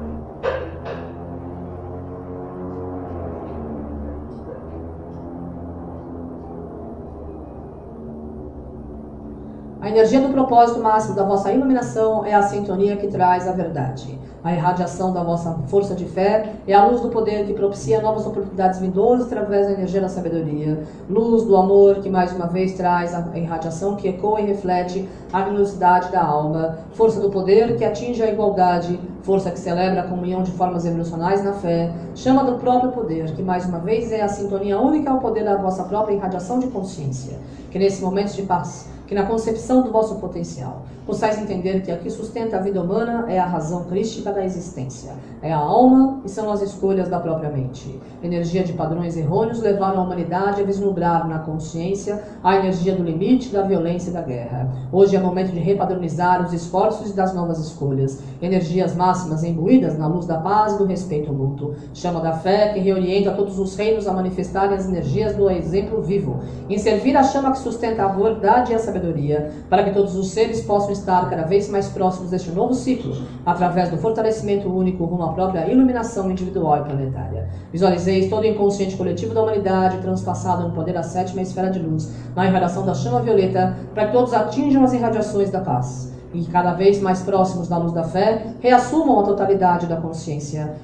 Energia 9.91 10.21
do 10.21 10.31
propósito 10.31 10.81
máximo 10.81 11.15
da 11.15 11.23
vossa 11.23 11.53
iluminação 11.53 12.25
é 12.25 12.35
a 12.35 12.43
sintonia 12.43 12.97
que 12.97 13.09
traz 13.09 13.47
a 13.47 13.53
verdade. 13.53 14.19
A 14.43 14.53
irradiação 14.53 15.13
da 15.13 15.23
vossa 15.23 15.59
força 15.67 15.95
de 15.95 16.05
fé 16.05 16.53
é 16.67 16.73
a 16.73 16.85
luz 16.87 17.01
do 17.01 17.09
poder 17.09 17.45
que 17.47 17.53
propicia 17.53 18.01
novas 18.01 18.27
oportunidades 18.27 18.79
vindouras 18.79 19.27
através 19.27 19.67
da 19.67 19.73
energia 19.73 20.01
da 20.01 20.09
sabedoria. 20.09 20.85
Luz 21.11 21.43
do 21.43 21.57
amor 21.57 21.97
que 21.97 22.09
mais 22.09 22.33
uma 22.33 22.47
vez 22.47 22.75
traz 22.75 23.13
a 23.13 23.37
irradiação 23.37 23.97
que 23.97 24.09
ecoa 24.09 24.41
e 24.41 24.47
reflete 24.47 25.09
a 25.33 25.45
luminosidade 25.45 26.13
da 26.13 26.25
alma. 26.25 26.79
Força 26.93 27.21
do 27.21 27.29
poder 27.29 27.77
que 27.77 27.85
atinge 27.85 28.23
a 28.23 28.31
igualdade. 28.31 29.01
Força 29.23 29.51
que 29.51 29.59
celebra 29.59 30.03
a 30.03 30.07
comunhão 30.07 30.43
de 30.45 30.53
formas 30.53 30.87
evolucionais 30.87 31.45
na 31.45 31.53
fé. 31.53 31.93
Chama 32.15 32.45
do 32.45 32.59
próprio 32.59 32.93
poder 32.93 33.33
que 33.33 33.43
mais 33.43 33.67
uma 33.67 33.81
vez 33.81 34.13
é 34.13 34.23
a 34.23 34.29
sintonia 34.29 34.81
única 34.81 35.11
ao 35.11 35.19
poder 35.19 35.45
da 35.45 35.57
vossa 35.57 35.83
própria 35.83 36.15
irradiação 36.15 36.61
de 36.61 36.69
consciência. 36.69 37.37
Que 37.71 37.79
nesse 37.79 38.01
momento 38.01 38.33
de 38.33 38.43
paz 38.43 38.96
que 39.07 39.15
na 39.15 39.25
concepção 39.25 39.83
do 39.83 39.93
vosso 39.93 40.17
potencial 40.17 40.83
possais 41.07 41.41
entender 41.41 41.83
que 41.83 41.93
o 41.93 41.99
que 41.99 42.11
sustenta 42.11 42.57
a 42.57 42.61
vida 42.61 42.83
humana 42.83 43.27
é 43.29 43.39
a 43.39 43.47
razão 43.47 43.85
crística 43.85 44.33
da 44.33 44.45
existência, 44.45 45.15
é 45.41 45.53
a 45.53 45.57
alma 45.57 46.21
e 46.25 46.29
são 46.29 46.51
as 46.51 46.61
escolhas 46.61 47.09
da 47.09 47.21
própria 47.21 47.49
mente. 47.49 48.01
Energia 48.21 48.65
de 48.65 48.73
padrões 48.73 49.17
errôneos 49.17 49.61
levaram 49.61 50.01
a 50.01 50.03
humanidade 50.05 50.61
a 50.61 50.65
vislumbrar 50.65 51.29
na 51.29 51.39
consciência 51.39 52.25
a 52.43 52.57
energia 52.57 52.97
do 52.97 53.05
limite, 53.05 53.51
da 53.51 53.63
violência 53.63 54.11
e 54.11 54.13
da 54.13 54.21
guerra. 54.21 54.69
Hoje 54.91 55.15
é 55.15 55.21
momento 55.21 55.53
de 55.53 55.61
repadronizar 55.61 56.45
os 56.45 56.53
esforços 56.53 57.13
das 57.13 57.33
novas 57.33 57.61
escolhas, 57.61 58.21
energias 58.43 58.97
máximas 58.97 59.45
imbuídas 59.45 59.97
na 59.97 60.09
luz 60.09 60.27
da 60.27 60.39
paz 60.39 60.75
e 60.75 60.79
do 60.79 60.87
respeito 60.87 61.33
mútuo. 61.33 61.77
Chama 61.95 62.21
da 62.21 62.33
fé 62.33 62.73
que 62.73 62.81
reorienta 62.81 63.31
todos 63.31 63.61
os 63.61 63.77
reinos 63.77 64.09
a 64.09 64.13
manifestarem 64.13 64.77
as 64.77 64.89
energias 64.89 65.37
do 65.37 65.49
exemplo 65.49 66.03
vivo, 66.03 66.41
em 66.69 66.79
servir 66.79 67.17
a 67.17 67.23
chama 67.23 67.53
que 67.53 67.59
sustenta 67.59 68.05
a 68.05 68.09
verdade 68.09 68.73
e 68.73 68.75
a 68.75 68.79
sabedoria 68.79 68.96
sabedoria, 68.97 69.51
para 69.69 69.85
que 69.85 69.91
todos 69.93 70.17
os 70.17 70.31
seres 70.31 70.61
possam 70.63 70.91
estar 70.91 71.29
cada 71.29 71.43
vez 71.43 71.69
mais 71.69 71.89
próximos 71.89 72.31
deste 72.31 72.51
novo 72.51 72.75
ciclo, 72.75 73.15
através 73.45 73.91
do 73.91 73.99
fortalecimento 73.99 74.69
único 74.69 75.05
rumo 75.05 75.25
à 75.25 75.33
própria 75.33 75.71
iluminação 75.71 76.31
individual 76.31 76.79
e 76.79 76.85
planetária. 76.85 77.49
Visualizeis 77.73 78.29
todo 78.29 78.43
o 78.43 78.47
inconsciente 78.47 78.97
coletivo 78.97 79.35
da 79.35 79.43
humanidade 79.43 79.99
transpassado 79.99 80.67
no 80.67 80.75
poder 80.75 80.93
da 80.93 81.03
sétima 81.03 81.43
esfera 81.43 81.71
de 81.71 81.79
luz, 81.79 82.13
na 82.35 82.47
irradiação 82.47 82.85
da 82.85 82.95
chama 82.95 83.21
violeta, 83.21 83.77
para 83.95 84.07
que 84.07 84.13
todos 84.13 84.33
atinjam 84.33 84.85
as 84.85 84.93
irradiações 84.93 85.51
da 85.51 85.61
paz 85.61 86.16
e 86.37 86.45
cada 86.45 86.75
vez 86.75 87.01
mais 87.01 87.23
próximos 87.23 87.67
da 87.67 87.79
luz 87.79 87.93
da 87.93 88.05
fé, 88.05 88.47
reassumam 88.61 89.21
a 89.21 89.23
totalidade 89.23 89.87
da 89.87 89.97
consciência, 89.97 90.75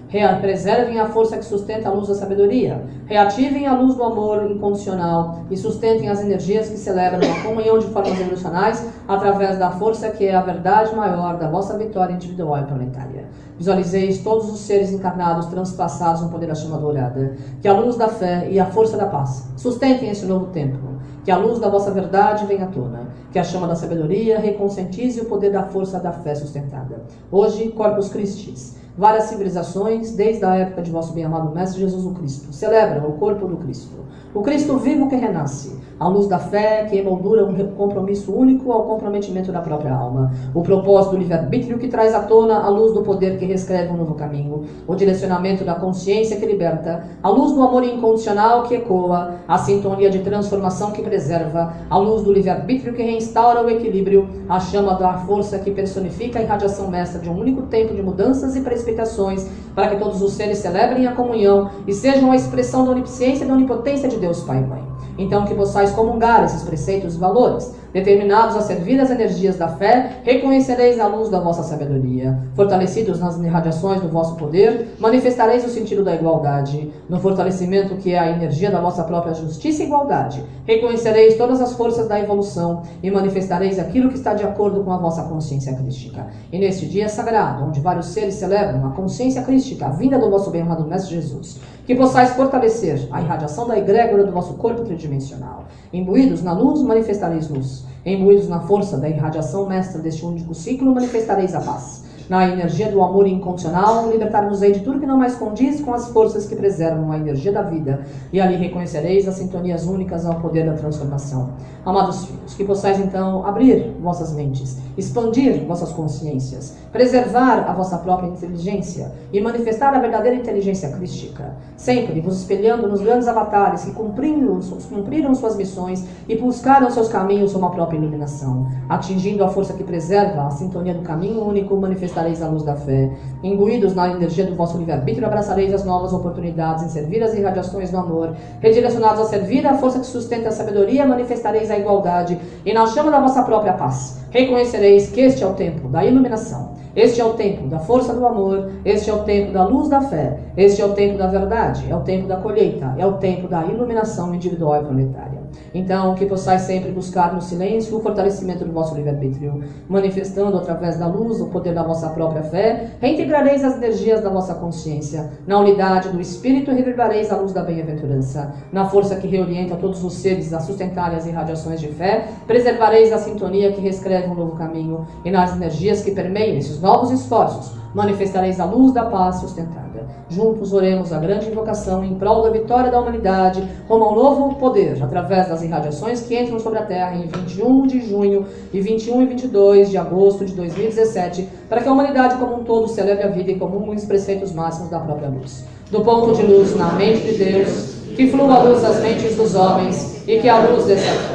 preservem 0.41 0.99
a 0.99 1.07
força 1.07 1.37
que 1.37 1.45
sustenta 1.45 1.89
a 1.89 1.93
luz 1.93 2.09
da 2.09 2.15
sabedoria, 2.15 2.83
reativem 3.07 3.67
a 3.67 3.75
luz 3.75 3.95
do 3.95 4.03
amor 4.03 4.51
incondicional 4.51 5.41
e 5.51 5.57
sustentem 5.57 6.09
as 6.09 6.23
energias 6.23 6.69
que 6.69 6.79
celebram 6.79 7.31
a 7.31 7.43
comunhão 7.43 7.79
de 7.79 7.87
formas 7.89 8.19
evolucionais 8.19 8.87
através 9.07 9.59
da 9.59 9.71
força 9.71 10.11
que 10.11 10.25
é 10.25 10.35
a 10.35 10.41
verdade 10.41 10.97
maior 10.97 11.37
da 11.37 11.49
vossa 11.49 11.77
vitória 11.77 12.15
individual 12.15 12.59
e 12.61 12.65
planetária. 12.65 13.25
Visualizeis 13.59 14.19
todos 14.23 14.51
os 14.51 14.61
seres 14.61 14.91
encarnados 14.91 15.47
transpassados 15.47 16.23
no 16.23 16.31
poder 16.31 16.47
da 16.47 16.55
chama 16.55 16.79
dourada, 16.79 17.37
que 17.61 17.69
a 17.69 17.73
luz 17.73 17.97
da 17.97 18.09
fé 18.09 18.49
e 18.51 18.59
a 18.59 18.67
força 18.67 18.97
da 18.97 19.07
paz 19.07 19.53
sustentem 19.57 20.09
esse 20.09 20.25
novo 20.25 20.47
tempo 20.47 20.93
que 21.25 21.31
a 21.31 21.37
luz 21.37 21.61
da 21.61 21.69
vossa 21.69 21.91
verdade 21.91 22.47
venha 22.47 22.65
à 22.65 22.69
tona, 22.69 23.07
que 23.33 23.39
a 23.39 23.45
chama 23.45 23.67
da 23.67 23.75
sabedoria 23.75 24.39
reconscientize 24.39 25.19
o 25.21 25.25
poder 25.25 25.51
da 25.51 25.63
força 25.63 25.99
da 25.99 26.13
fé 26.13 26.35
sustentada. 26.35 27.03
Hoje, 27.31 27.71
Corpus 27.71 28.11
Christi, 28.11 28.55
várias 28.97 29.25
civilizações, 29.25 30.13
desde 30.13 30.45
a 30.45 30.55
época 30.55 30.83
de 30.83 30.91
vosso 30.91 31.15
bem-amado 31.15 31.55
Mestre 31.55 31.81
Jesus 31.81 32.05
o 32.05 32.13
Cristo, 32.13 32.53
celebram 32.53 33.09
o 33.09 33.15
corpo 33.15 33.49
do 33.49 33.57
Cristo, 33.57 34.05
o 34.35 34.43
Cristo 34.43 34.77
vivo 34.77 35.09
que 35.09 35.17
renasce, 35.17 35.81
a 36.03 36.09
luz 36.09 36.27
da 36.27 36.39
fé 36.41 36.85
que 36.91 36.99
emoldura 36.99 37.47
um 37.47 37.55
compromisso 37.77 38.35
único 38.35 38.73
ao 38.73 38.83
comprometimento 38.83 39.53
da 39.53 39.61
própria 39.61 39.95
alma, 39.95 40.33
o 40.53 40.61
propósito 40.61 41.13
do 41.13 41.19
livre-arbítrio 41.19 41.79
que 41.79 41.87
traz 41.87 42.13
à 42.13 42.23
tona 42.23 42.59
a 42.59 42.69
luz 42.69 42.93
do 42.93 43.03
poder 43.03 43.39
que 43.39 43.45
reescreve 43.45 43.93
um 43.93 43.97
novo 43.97 44.15
caminho, 44.15 44.65
o 44.85 44.97
direcionamento 44.97 45.65
da 45.65 45.77
consciência 45.77 46.37
que 46.37 46.45
liberta, 46.45 47.05
a 47.23 47.29
luz 47.29 47.53
do 47.53 47.63
amor 47.63 47.85
incondicional 47.85 48.65
que 48.65 48.75
ecoa, 48.75 49.37
a 49.47 49.57
sintonia 49.59 50.11
de 50.11 50.19
transformação 50.19 50.91
que 50.91 51.03
preserva, 51.03 51.73
a 51.89 51.97
luz 51.97 52.23
do 52.23 52.33
livre-arbítrio 52.33 52.95
que 52.95 53.03
reinstaura 53.03 53.65
o 53.65 53.71
equilíbrio, 53.71 54.29
a 54.49 54.59
chama 54.59 54.95
da 54.95 55.19
força 55.19 55.61
que 55.61 55.71
personifica 55.71 56.41
a 56.41 56.43
irradiação 56.43 56.91
mestra 56.91 57.21
de 57.21 57.31
um 57.31 57.39
único 57.39 57.63
tempo 57.63 57.95
de 57.95 58.03
mudanças 58.03 58.57
e 58.57 58.61
precipitações, 58.61 59.49
para 59.73 59.91
que 59.91 59.97
todos 60.03 60.21
os 60.21 60.33
seres 60.33 60.59
celebrem 60.59 61.07
a 61.07 61.13
comunhão 61.13 61.71
e 61.87 61.93
sejam 61.93 62.33
a 62.33 62.37
expressão 62.37 62.85
da 62.85 62.91
onisciência 62.91 63.45
e 63.45 63.47
da 63.47 63.55
onipotência 63.55 64.09
de 64.09 64.17
Deus 64.17 64.41
Pai 64.41 64.59
e 64.59 64.67
Mãe. 64.67 64.92
Então 65.19 65.45
que 65.45 65.55
possais 65.55 65.93
comungar 65.93 66.45
esses 66.45 66.63
preceitos 66.63 67.17
e 67.17 67.19
valores, 67.19 67.75
determinados 67.93 68.57
a 68.57 68.63
servir 68.63 69.01
as 69.01 69.11
energias 69.11 69.57
da 69.57 69.69
fé, 69.69 70.19
reconhecereis 70.23 70.99
a 70.99 71.07
luz 71.07 71.29
da 71.29 71.41
vossa 71.41 71.63
sabedoria. 71.63 72.39
Fortalecidos 72.55 73.21
nas 73.21 73.39
irradiações 73.39 74.01
do 74.01 74.09
vosso 74.09 74.37
poder, 74.37 74.95
manifestareis 74.99 75.65
o 75.65 75.69
sentido 75.69 76.05
da 76.05 76.15
igualdade. 76.15 76.93
No 77.09 77.21
fortalecimento 77.21 77.97
que 77.97 78.13
é 78.13 78.19
a 78.19 78.31
energia 78.31 78.71
da 78.71 78.81
vossa 78.81 79.05
própria 79.05 79.35
justiça 79.35 79.83
e 79.83 79.87
igualdade, 79.87 80.45
reconhecereis 80.67 81.37
todas 81.37 81.61
as 81.61 81.73
forças 81.75 82.09
da 82.09 82.19
evolução 82.19 82.83
e 83.03 83.11
manifestareis 83.11 83.79
aquilo 83.79 84.09
que 84.09 84.17
está 84.17 84.35
de 84.35 84.45
acordo 84.45 84.83
com 84.83 84.93
a 84.93 84.99
vossa 84.99 85.23
consciência 85.25 85.75
crística. 85.75 86.27
E 86.51 86.59
neste 86.59 86.87
dia 86.87 87.09
sagrado, 87.09 87.65
onde 87.65 87.81
vários 87.81 88.07
seres 88.07 88.35
celebram 88.35 88.87
a 88.87 88.91
consciência 88.91 89.43
crística, 89.43 89.87
a 89.87 89.91
vinda 89.91 90.19
do 90.19 90.31
vosso 90.31 90.51
bem-amado 90.51 90.85
Mestre 90.85 91.15
Jesus, 91.15 91.61
que 91.87 91.95
possais 91.95 92.31
fortalecer 92.31 93.09
a 93.11 93.21
irradiação 93.21 93.67
da 93.67 93.79
egrégora 93.79 94.25
do 94.25 94.33
vosso 94.33 94.55
corpo 94.55 94.83
tridimensional. 94.83 95.65
Imbuídos 95.93 96.43
na 96.43 96.53
luz, 96.53 96.81
manifestareis 96.81 97.49
luz. 97.49 97.82
Imbuídos 98.05 98.49
na 98.49 98.61
força 98.61 98.99
da 98.99 99.09
irradiação 99.09 99.69
mestra 99.69 100.01
deste 100.01 100.25
único 100.25 100.55
ciclo, 100.55 100.95
manifestareis 100.95 101.55
a 101.55 101.61
paz 101.61 102.13
na 102.29 102.49
energia 102.49 102.91
do 102.91 103.03
amor 103.03 103.27
incondicional, 103.27 104.11
libertar-nos-ei 104.11 104.73
de 104.73 104.81
tudo 104.81 105.01
que 105.01 105.05
não 105.07 105.19
mais 105.19 105.35
condiz 105.35 105.83
com 105.83 105.93
as 105.93 106.09
forças 106.09 106.47
que 106.47 106.57
preservam 106.57 107.13
a 107.13 107.19
energia 107.19 107.53
da 107.53 107.61
vida, 107.61 108.07
e 108.33 108.41
ali 108.41 108.57
reconhecereis 108.57 109.29
as 109.29 109.35
sintonias 109.35 109.87
únicas 109.87 110.25
ao 110.25 110.41
poder 110.41 110.65
da 110.65 110.73
transformação. 110.73 111.51
Amados 111.85 112.27
filhos, 112.27 112.55
que 112.55 112.63
possais 112.63 113.01
então 113.01 113.45
abrir 113.45 113.97
vossas 114.01 114.33
mentes, 114.33 114.79
expandir 114.97 115.65
vossas 115.67 115.91
consciências, 115.91 116.77
preservar 116.93 117.69
a 117.69 117.73
vossa 117.73 117.99
própria 117.99 118.29
inteligência 118.29 119.11
e 119.33 119.41
manifestar 119.41 119.93
a 119.93 119.99
verdadeira 119.99 120.37
inteligência 120.37 120.91
crística, 120.91 121.57
sempre 121.77 122.21
vos 122.21 122.39
espelhando 122.39 122.87
nos 122.87 123.01
grandes 123.01 123.27
avatares 123.27 123.85
que 123.85 123.91
cumpriram, 123.91 124.61
cumpriram 124.89 125.35
suas 125.35 125.57
missões 125.57 126.07
e 126.29 126.37
buscaram 126.37 126.89
seus 126.89 127.09
caminhos 127.09 127.53
uma 127.57 127.71
própria 127.71 127.97
iluminação, 127.97 128.69
atingindo 128.89 129.43
a 129.43 129.49
força 129.49 129.73
que 129.73 129.83
preserva 129.83 130.47
a 130.47 130.51
sintonia 130.51 130.95
do 130.95 131.03
caminho 131.03 131.45
único 131.45 131.77
manifestareis 131.77 132.41
a 132.43 132.49
luz 132.49 132.63
da 132.63 132.77
fé. 132.77 133.11
Imbuídos 133.43 133.93
na 133.93 134.09
energia 134.09 134.47
do 134.47 134.55
vosso 134.55 134.79
livre-arbítrio, 134.79 135.27
abraçareis 135.27 135.75
as 135.75 135.85
novas 135.85 136.13
oportunidades 136.13 136.85
em 136.85 136.89
servir 136.91 137.25
as 137.25 137.35
irradiações 137.35 137.91
do 137.91 137.97
amor. 137.97 138.37
Redirecionados 138.61 139.23
a 139.23 139.25
servir 139.25 139.67
a 139.67 139.75
força 139.75 139.99
que 139.99 140.07
sustenta 140.07 140.51
a 140.51 140.53
sabedoria, 140.53 141.05
manifestareis 141.05 141.72
a 141.73 141.79
igualdade. 141.79 142.39
E 142.65 142.73
na 142.73 142.87
chama 142.87 143.11
da 143.11 143.21
vossa 143.21 143.43
própria 143.43 143.73
paz, 143.73 144.25
reconhecereis 144.31 145.11
que 145.11 145.21
este 145.21 145.43
é 145.43 145.47
o 145.47 145.55
tempo 145.55 145.89
da 145.89 146.05
iluminação. 146.05 146.73
Este 146.95 147.21
é 147.23 147.25
o 147.25 147.33
tempo 147.33 147.69
da 147.69 147.79
força 147.79 148.13
do 148.13 148.27
amor, 148.27 148.71
este 148.85 149.09
é 149.09 149.15
o 149.15 149.25
tempo 149.25 149.51
da 149.51 149.65
luz 149.65 149.89
da 149.89 150.03
fé, 150.03 150.39
este 150.57 150.83
é 150.83 150.85
o 150.85 150.93
tempo 150.93 151.17
da 151.17 151.27
verdade, 151.27 151.91
é 151.91 151.97
o 151.97 152.01
tempo 152.01 152.29
da 152.29 152.37
colheita, 152.37 152.95
é 152.99 153.07
o 153.07 153.15
tempo 153.15 153.49
da 153.49 153.65
iluminação 153.65 154.35
individual 154.35 154.83
e 154.83 154.85
planetária. 154.85 155.32
Então, 155.75 156.15
que 156.15 156.27
possais 156.27 156.63
sempre 156.63 156.91
buscar 156.91 157.35
no 157.35 157.41
silêncio 157.41 157.97
o 157.97 158.01
fortalecimento 158.01 158.65
do 158.65 158.73
vosso 158.73 158.95
livre-arbítrio, 158.95 159.63
manifestando 159.89 160.57
através 160.57 160.99
da 160.99 161.07
luz 161.07 161.41
o 161.41 161.47
poder 161.47 161.75
da 161.75 161.83
vossa 161.83 162.09
própria 162.11 162.43
fé, 162.43 162.91
reintegrareis 163.01 163.65
as 163.65 163.77
energias 163.77 164.21
da 164.23 164.31
vossa 164.31 164.55
consciência. 164.55 165.31
Na 165.47 165.59
unidade 165.59 166.09
do 166.09 166.21
Espírito, 166.21 166.71
reverberareis 166.71 167.31
a 167.31 167.37
luz 167.37 167.53
da 167.53 167.63
bem-aventurança. 167.63 168.55
Na 168.73 168.87
força 168.87 169.17
que 169.17 169.27
reorienta 169.27 169.77
todos 169.77 170.03
os 170.05 170.15
seres 170.15 170.53
a 170.53 170.61
sustentarem 170.61 171.17
as 171.17 171.27
irradiações 171.27 171.81
de 171.81 171.89
fé, 171.89 172.29
preservareis 172.47 173.13
a 173.13 173.19
sintonia 173.19 173.73
que 173.73 173.81
reescreve 173.81 174.29
um 174.29 174.35
novo 174.35 174.57
caminho, 174.57 175.07
e 175.25 175.31
nas 175.31 175.55
energias 175.55 176.03
que 176.03 176.13
permeiam 176.13 176.57
esses 176.57 176.81
novos 176.81 177.11
esforços, 177.11 177.82
manifestareis 177.95 178.59
a 178.61 178.65
luz 178.65 178.93
da 178.93 179.05
paz 179.05 179.37
sustentada. 179.37 179.93
Juntos 180.29 180.73
oremos 180.73 181.13
a 181.13 181.19
grande 181.19 181.49
invocação 181.49 182.03
em 182.03 182.15
prol 182.15 182.43
da 182.43 182.51
vitória 182.51 182.91
da 182.91 182.99
humanidade, 182.99 183.63
como 183.87 184.05
ao 184.05 184.15
novo 184.15 184.55
poder, 184.55 185.03
através 185.03 185.49
das 185.49 185.63
irradiações 185.63 186.23
que 186.23 186.39
entram 186.39 186.59
sobre 186.59 186.79
a 186.79 186.87
Terra 186.87 187.15
em 187.17 187.27
21 187.27 187.87
de 187.87 188.01
junho 188.01 188.47
e 188.73 188.81
21 188.81 189.23
e 189.23 189.27
22 189.27 189.91
de 189.91 189.99
agosto 189.99 190.45
de 190.45 190.55
2017, 190.55 191.49
para 191.69 191.83
que 191.83 191.89
a 191.89 191.93
humanidade 191.93 192.37
como 192.37 192.61
um 192.61 192.65
todo 192.65 192.89
celebre 192.89 193.25
a 193.25 193.29
vida 193.29 193.51
e 193.51 193.59
comungue 193.59 193.97
os 193.97 194.05
preceitos 194.05 194.53
máximos 194.53 194.89
da 194.89 195.01
própria 195.01 195.29
luz. 195.29 195.65
Do 195.91 196.01
ponto 196.01 196.35
de 196.35 196.43
luz 196.43 196.75
na 196.77 196.93
mente 196.93 197.21
de 197.25 197.45
Deus, 197.45 197.97
que 198.17 198.31
flua 198.31 198.55
a 198.55 198.63
luz 198.63 198.81
das 198.81 199.01
mentes 199.03 199.37
dos 199.37 199.55
homens 199.55 200.27
e 200.27 200.39
que 200.39 200.49
a 200.49 200.61
luz 200.61 200.87
terra. 200.87 201.33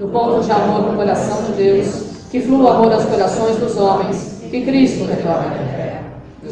Do 0.00 0.08
ponto 0.08 0.40
de 0.40 0.50
amor 0.50 0.90
no 0.90 0.96
coração 0.96 1.44
de 1.44 1.52
Deus, 1.52 2.04
que 2.30 2.40
flua 2.40 2.74
amor 2.74 2.92
aos 2.92 3.04
corações 3.04 3.56
dos 3.58 3.76
homens, 3.76 4.42
que 4.50 4.64
Cristo 4.64 5.04
retorne 5.04 5.83